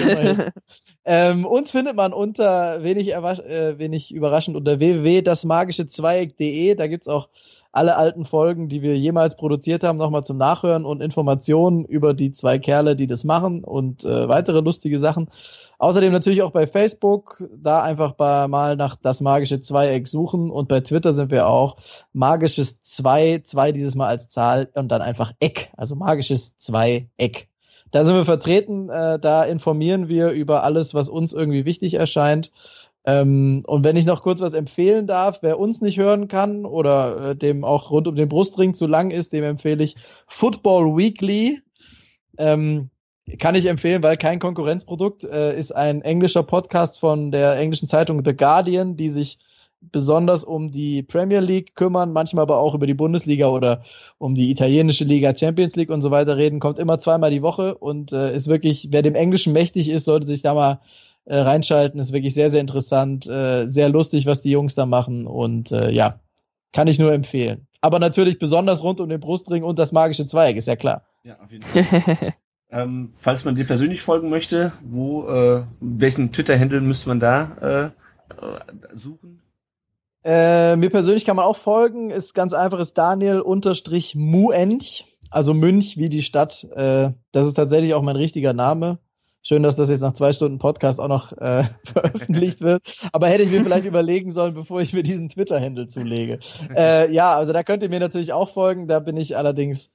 ähm, 1.05 1.45
uns 1.45 1.71
findet 1.71 1.95
man 1.95 2.11
unter 2.13 2.83
wenig, 2.83 3.13
äh, 3.13 3.79
wenig 3.79 4.13
überraschend 4.13 4.57
unter 4.57 4.79
www.dasmagischezweieck.de. 4.79 6.75
Da 6.75 6.87
gibt's 6.87 7.07
auch 7.07 7.29
alle 7.75 7.97
alten 7.97 8.25
Folgen, 8.25 8.69
die 8.69 8.81
wir 8.81 8.97
jemals 8.97 9.35
produziert 9.35 9.83
haben, 9.83 9.97
nochmal 9.97 10.23
zum 10.23 10.37
Nachhören 10.37 10.85
und 10.85 11.01
Informationen 11.01 11.83
über 11.83 12.13
die 12.13 12.31
zwei 12.31 12.57
Kerle, 12.57 12.95
die 12.95 13.05
das 13.05 13.25
machen 13.25 13.65
und 13.65 14.05
äh, 14.05 14.29
weitere 14.29 14.61
lustige 14.61 14.97
Sachen. 14.97 15.27
Außerdem 15.77 16.13
natürlich 16.13 16.41
auch 16.41 16.51
bei 16.51 16.67
Facebook, 16.67 17.43
da 17.53 17.83
einfach 17.83 18.13
bei, 18.13 18.47
mal 18.47 18.77
nach 18.77 18.95
das 18.95 19.19
magische 19.19 19.59
Zweieck 19.59 20.07
suchen 20.07 20.51
und 20.51 20.69
bei 20.69 20.79
Twitter 20.79 21.13
sind 21.13 21.31
wir 21.31 21.47
auch 21.47 21.75
magisches 22.13 22.81
zwei, 22.81 23.41
zwei 23.43 23.73
dieses 23.73 23.95
Mal 23.95 24.07
als 24.07 24.24
Zahl 24.29 24.69
und 24.73 24.89
dann 24.89 25.01
einfach 25.01 25.33
Eck, 25.39 25.71
also 25.77 25.95
magisches 25.95 26.57
Zweieck. 26.57 27.49
Da 27.91 28.03
sind 28.03 28.15
wir 28.15 28.25
vertreten, 28.25 28.89
äh, 28.89 29.19
da 29.19 29.43
informieren 29.43 30.09
wir 30.09 30.31
über 30.31 30.63
alles, 30.63 30.93
was 30.93 31.09
uns 31.09 31.33
irgendwie 31.33 31.65
wichtig 31.65 31.93
erscheint. 31.93 32.51
Ähm, 33.05 33.63
und 33.67 33.83
wenn 33.83 33.95
ich 33.95 34.05
noch 34.05 34.23
kurz 34.23 34.41
was 34.41 34.53
empfehlen 34.53 35.05
darf, 35.05 35.39
wer 35.41 35.59
uns 35.59 35.81
nicht 35.81 35.97
hören 35.97 36.27
kann 36.27 36.65
oder 36.65 37.29
äh, 37.29 37.35
dem 37.35 37.63
auch 37.63 37.91
rund 37.91 38.07
um 38.07 38.15
den 38.15 38.27
Brustring 38.29 38.73
zu 38.73 38.87
lang 38.87 39.11
ist, 39.11 39.31
dem 39.31 39.43
empfehle 39.43 39.83
ich 39.83 39.95
Football 40.27 40.97
Weekly. 40.97 41.61
Ähm, 42.37 42.89
kann 43.39 43.55
ich 43.55 43.67
empfehlen, 43.67 44.03
weil 44.03 44.17
kein 44.17 44.39
Konkurrenzprodukt 44.39 45.23
äh, 45.23 45.57
ist 45.57 45.75
ein 45.75 46.01
englischer 46.01 46.43
Podcast 46.43 46.99
von 46.99 47.31
der 47.31 47.57
englischen 47.57 47.87
Zeitung 47.87 48.23
The 48.25 48.35
Guardian, 48.35 48.97
die 48.97 49.09
sich 49.09 49.39
besonders 49.81 50.43
um 50.43 50.71
die 50.71 51.03
Premier 51.03 51.39
League 51.39 51.75
kümmern, 51.75 52.13
manchmal 52.13 52.43
aber 52.43 52.57
auch 52.57 52.75
über 52.75 52.87
die 52.87 52.93
Bundesliga 52.93 53.47
oder 53.47 53.83
um 54.17 54.35
die 54.35 54.49
italienische 54.51 55.03
Liga, 55.03 55.35
Champions 55.35 55.75
League 55.75 55.89
und 55.89 56.01
so 56.01 56.11
weiter 56.11 56.37
reden, 56.37 56.59
kommt 56.59 56.79
immer 56.79 56.99
zweimal 56.99 57.31
die 57.31 57.41
Woche 57.41 57.75
und 57.75 58.11
äh, 58.11 58.35
ist 58.35 58.47
wirklich, 58.47 58.89
wer 58.91 59.01
dem 59.01 59.15
Englischen 59.15 59.53
mächtig 59.53 59.89
ist, 59.89 60.05
sollte 60.05 60.27
sich 60.27 60.41
da 60.41 60.53
mal 60.53 60.79
äh, 61.25 61.37
reinschalten. 61.37 61.99
Ist 61.99 62.13
wirklich 62.13 62.33
sehr, 62.33 62.51
sehr 62.51 62.61
interessant, 62.61 63.27
äh, 63.27 63.67
sehr 63.67 63.89
lustig, 63.89 64.25
was 64.25 64.41
die 64.41 64.51
Jungs 64.51 64.75
da 64.75 64.85
machen 64.85 65.27
und 65.27 65.71
äh, 65.71 65.91
ja, 65.91 66.19
kann 66.71 66.87
ich 66.87 66.99
nur 66.99 67.13
empfehlen. 67.13 67.67
Aber 67.81 67.99
natürlich 67.99 68.39
besonders 68.39 68.83
rund 68.83 68.99
um 68.99 69.09
den 69.09 69.19
Brustring 69.19 69.63
und 69.63 69.77
das 69.79 69.91
magische 69.91 70.25
Zweig, 70.25 70.57
ist 70.57 70.67
ja 70.67 70.75
klar. 70.75 71.03
Ja, 71.23 71.37
auf 71.39 71.51
jeden 71.51 71.63
Fall. 71.63 72.33
ähm, 72.71 73.11
falls 73.15 73.45
man 73.45 73.55
dir 73.55 73.65
persönlich 73.65 74.01
folgen 74.01 74.29
möchte, 74.29 74.71
wo, 74.83 75.27
äh, 75.27 75.63
welchen 75.79 76.31
Twitter-Handle 76.31 76.81
müsste 76.81 77.09
man 77.09 77.19
da 77.19 77.93
äh, 77.93 78.97
suchen? 78.97 79.41
Äh, 80.25 80.75
mir 80.77 80.89
persönlich 80.89 81.23
kann 81.23 81.35
man 81.35 81.45
auch 81.45 81.57
folgen, 81.57 82.09
ist 82.09 82.33
ganz 82.33 82.53
einfach, 82.53 82.79
ist 82.79 82.97
Daniel 82.97 83.41
unterstrich 83.41 84.15
Muench, 84.15 85.05
also 85.29 85.53
Münch 85.53 85.97
wie 85.97 86.09
die 86.09 86.23
Stadt. 86.23 86.63
Äh, 86.75 87.11
das 87.31 87.45
ist 87.45 87.53
tatsächlich 87.53 87.93
auch 87.93 88.01
mein 88.01 88.15
richtiger 88.15 88.51
Name. 88.51 88.97
Schön, 89.43 89.61
dass 89.61 89.75
das 89.75 89.91
jetzt 89.91 90.01
nach 90.01 90.13
zwei 90.13 90.33
Stunden 90.33 90.57
Podcast 90.57 90.99
auch 90.99 91.09
noch 91.09 91.31
äh, 91.33 91.65
veröffentlicht 91.85 92.61
wird. 92.61 92.81
Aber 93.11 93.27
hätte 93.27 93.43
ich 93.43 93.51
mir 93.51 93.63
vielleicht 93.63 93.85
überlegen 93.85 94.31
sollen, 94.31 94.55
bevor 94.55 94.81
ich 94.81 94.93
mir 94.93 95.03
diesen 95.03 95.29
Twitter-Handle 95.29 95.87
zulege. 95.89 96.39
Äh, 96.75 97.13
ja, 97.13 97.35
also 97.35 97.53
da 97.53 97.61
könnt 97.61 97.83
ihr 97.83 97.89
mir 97.89 97.99
natürlich 97.99 98.33
auch 98.33 98.49
folgen. 98.49 98.87
Da 98.87 98.99
bin 99.01 99.17
ich 99.17 99.37
allerdings 99.37 99.91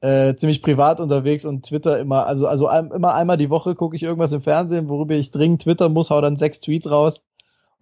äh, 0.00 0.36
ziemlich 0.36 0.62
privat 0.62 1.00
unterwegs 1.00 1.44
und 1.44 1.66
Twitter 1.66 1.98
immer, 1.98 2.26
also, 2.28 2.46
also 2.46 2.68
ein, 2.68 2.92
immer 2.92 3.16
einmal 3.16 3.36
die 3.36 3.50
Woche 3.50 3.74
gucke 3.74 3.96
ich 3.96 4.04
irgendwas 4.04 4.32
im 4.32 4.42
Fernsehen, 4.42 4.88
worüber 4.88 5.16
ich 5.16 5.32
dringend 5.32 5.62
twittern 5.62 5.92
muss, 5.92 6.10
hau 6.10 6.20
dann 6.20 6.36
sechs 6.36 6.60
Tweets 6.60 6.88
raus 6.88 7.24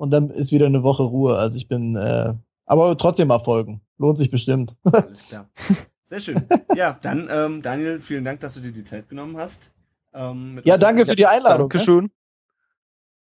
und 0.00 0.10
dann 0.12 0.30
ist 0.30 0.50
wieder 0.50 0.64
eine 0.64 0.82
Woche 0.82 1.02
Ruhe. 1.02 1.36
Also 1.36 1.58
ich 1.58 1.68
bin, 1.68 1.94
äh, 1.94 2.32
aber 2.64 2.96
trotzdem 2.96 3.28
mal 3.28 3.38
folgen. 3.38 3.82
Lohnt 3.98 4.16
sich 4.16 4.30
bestimmt. 4.30 4.74
Alles 4.84 5.28
klar. 5.28 5.50
Sehr 6.06 6.20
schön. 6.20 6.42
Ja, 6.74 6.98
dann, 7.02 7.28
ähm, 7.30 7.60
Daniel, 7.60 8.00
vielen 8.00 8.24
Dank, 8.24 8.40
dass 8.40 8.54
du 8.54 8.60
dir 8.60 8.72
die 8.72 8.84
Zeit 8.84 9.10
genommen 9.10 9.36
hast. 9.36 9.72
Ähm, 10.14 10.62
ja, 10.64 10.78
danke 10.78 11.04
für 11.04 11.16
die 11.16 11.26
Einladung. 11.26 11.68
Ne? 11.68 11.74
Dankeschön. 11.74 12.10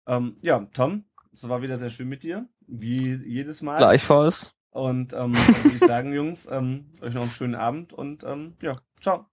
Ähm, 0.06 0.36
ja, 0.40 0.68
Tom, 0.72 1.02
es 1.32 1.48
war 1.48 1.62
wieder 1.62 1.78
sehr 1.78 1.90
schön 1.90 2.08
mit 2.08 2.22
dir, 2.22 2.46
wie 2.68 3.16
jedes 3.26 3.60
Mal. 3.60 3.78
Gleichfalls. 3.78 4.54
Und 4.70 5.14
ähm, 5.14 5.34
würde 5.34 5.74
ich 5.74 5.80
sagen, 5.80 6.12
Jungs, 6.14 6.48
ähm, 6.48 6.92
euch 7.02 7.12
noch 7.12 7.22
einen 7.22 7.32
schönen 7.32 7.56
Abend 7.56 7.92
und 7.92 8.22
ähm, 8.22 8.54
ja, 8.62 8.80
ciao. 9.00 9.26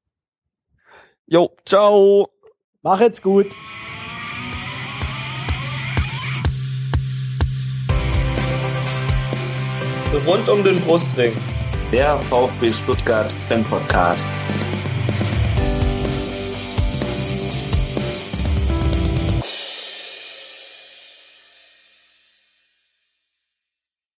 Jo, 1.28 1.56
ciao. 1.64 2.28
Mach 2.82 3.00
jetzt 3.02 3.22
gut. 3.22 3.56
Rund 10.26 10.48
um 10.50 10.64
den 10.64 10.80
Brustring. 10.82 11.34
Der 11.92 12.18
VfB 12.18 12.72
Stuttgart 12.72 13.32
Fan 13.48 13.64
Podcast. 13.66 14.26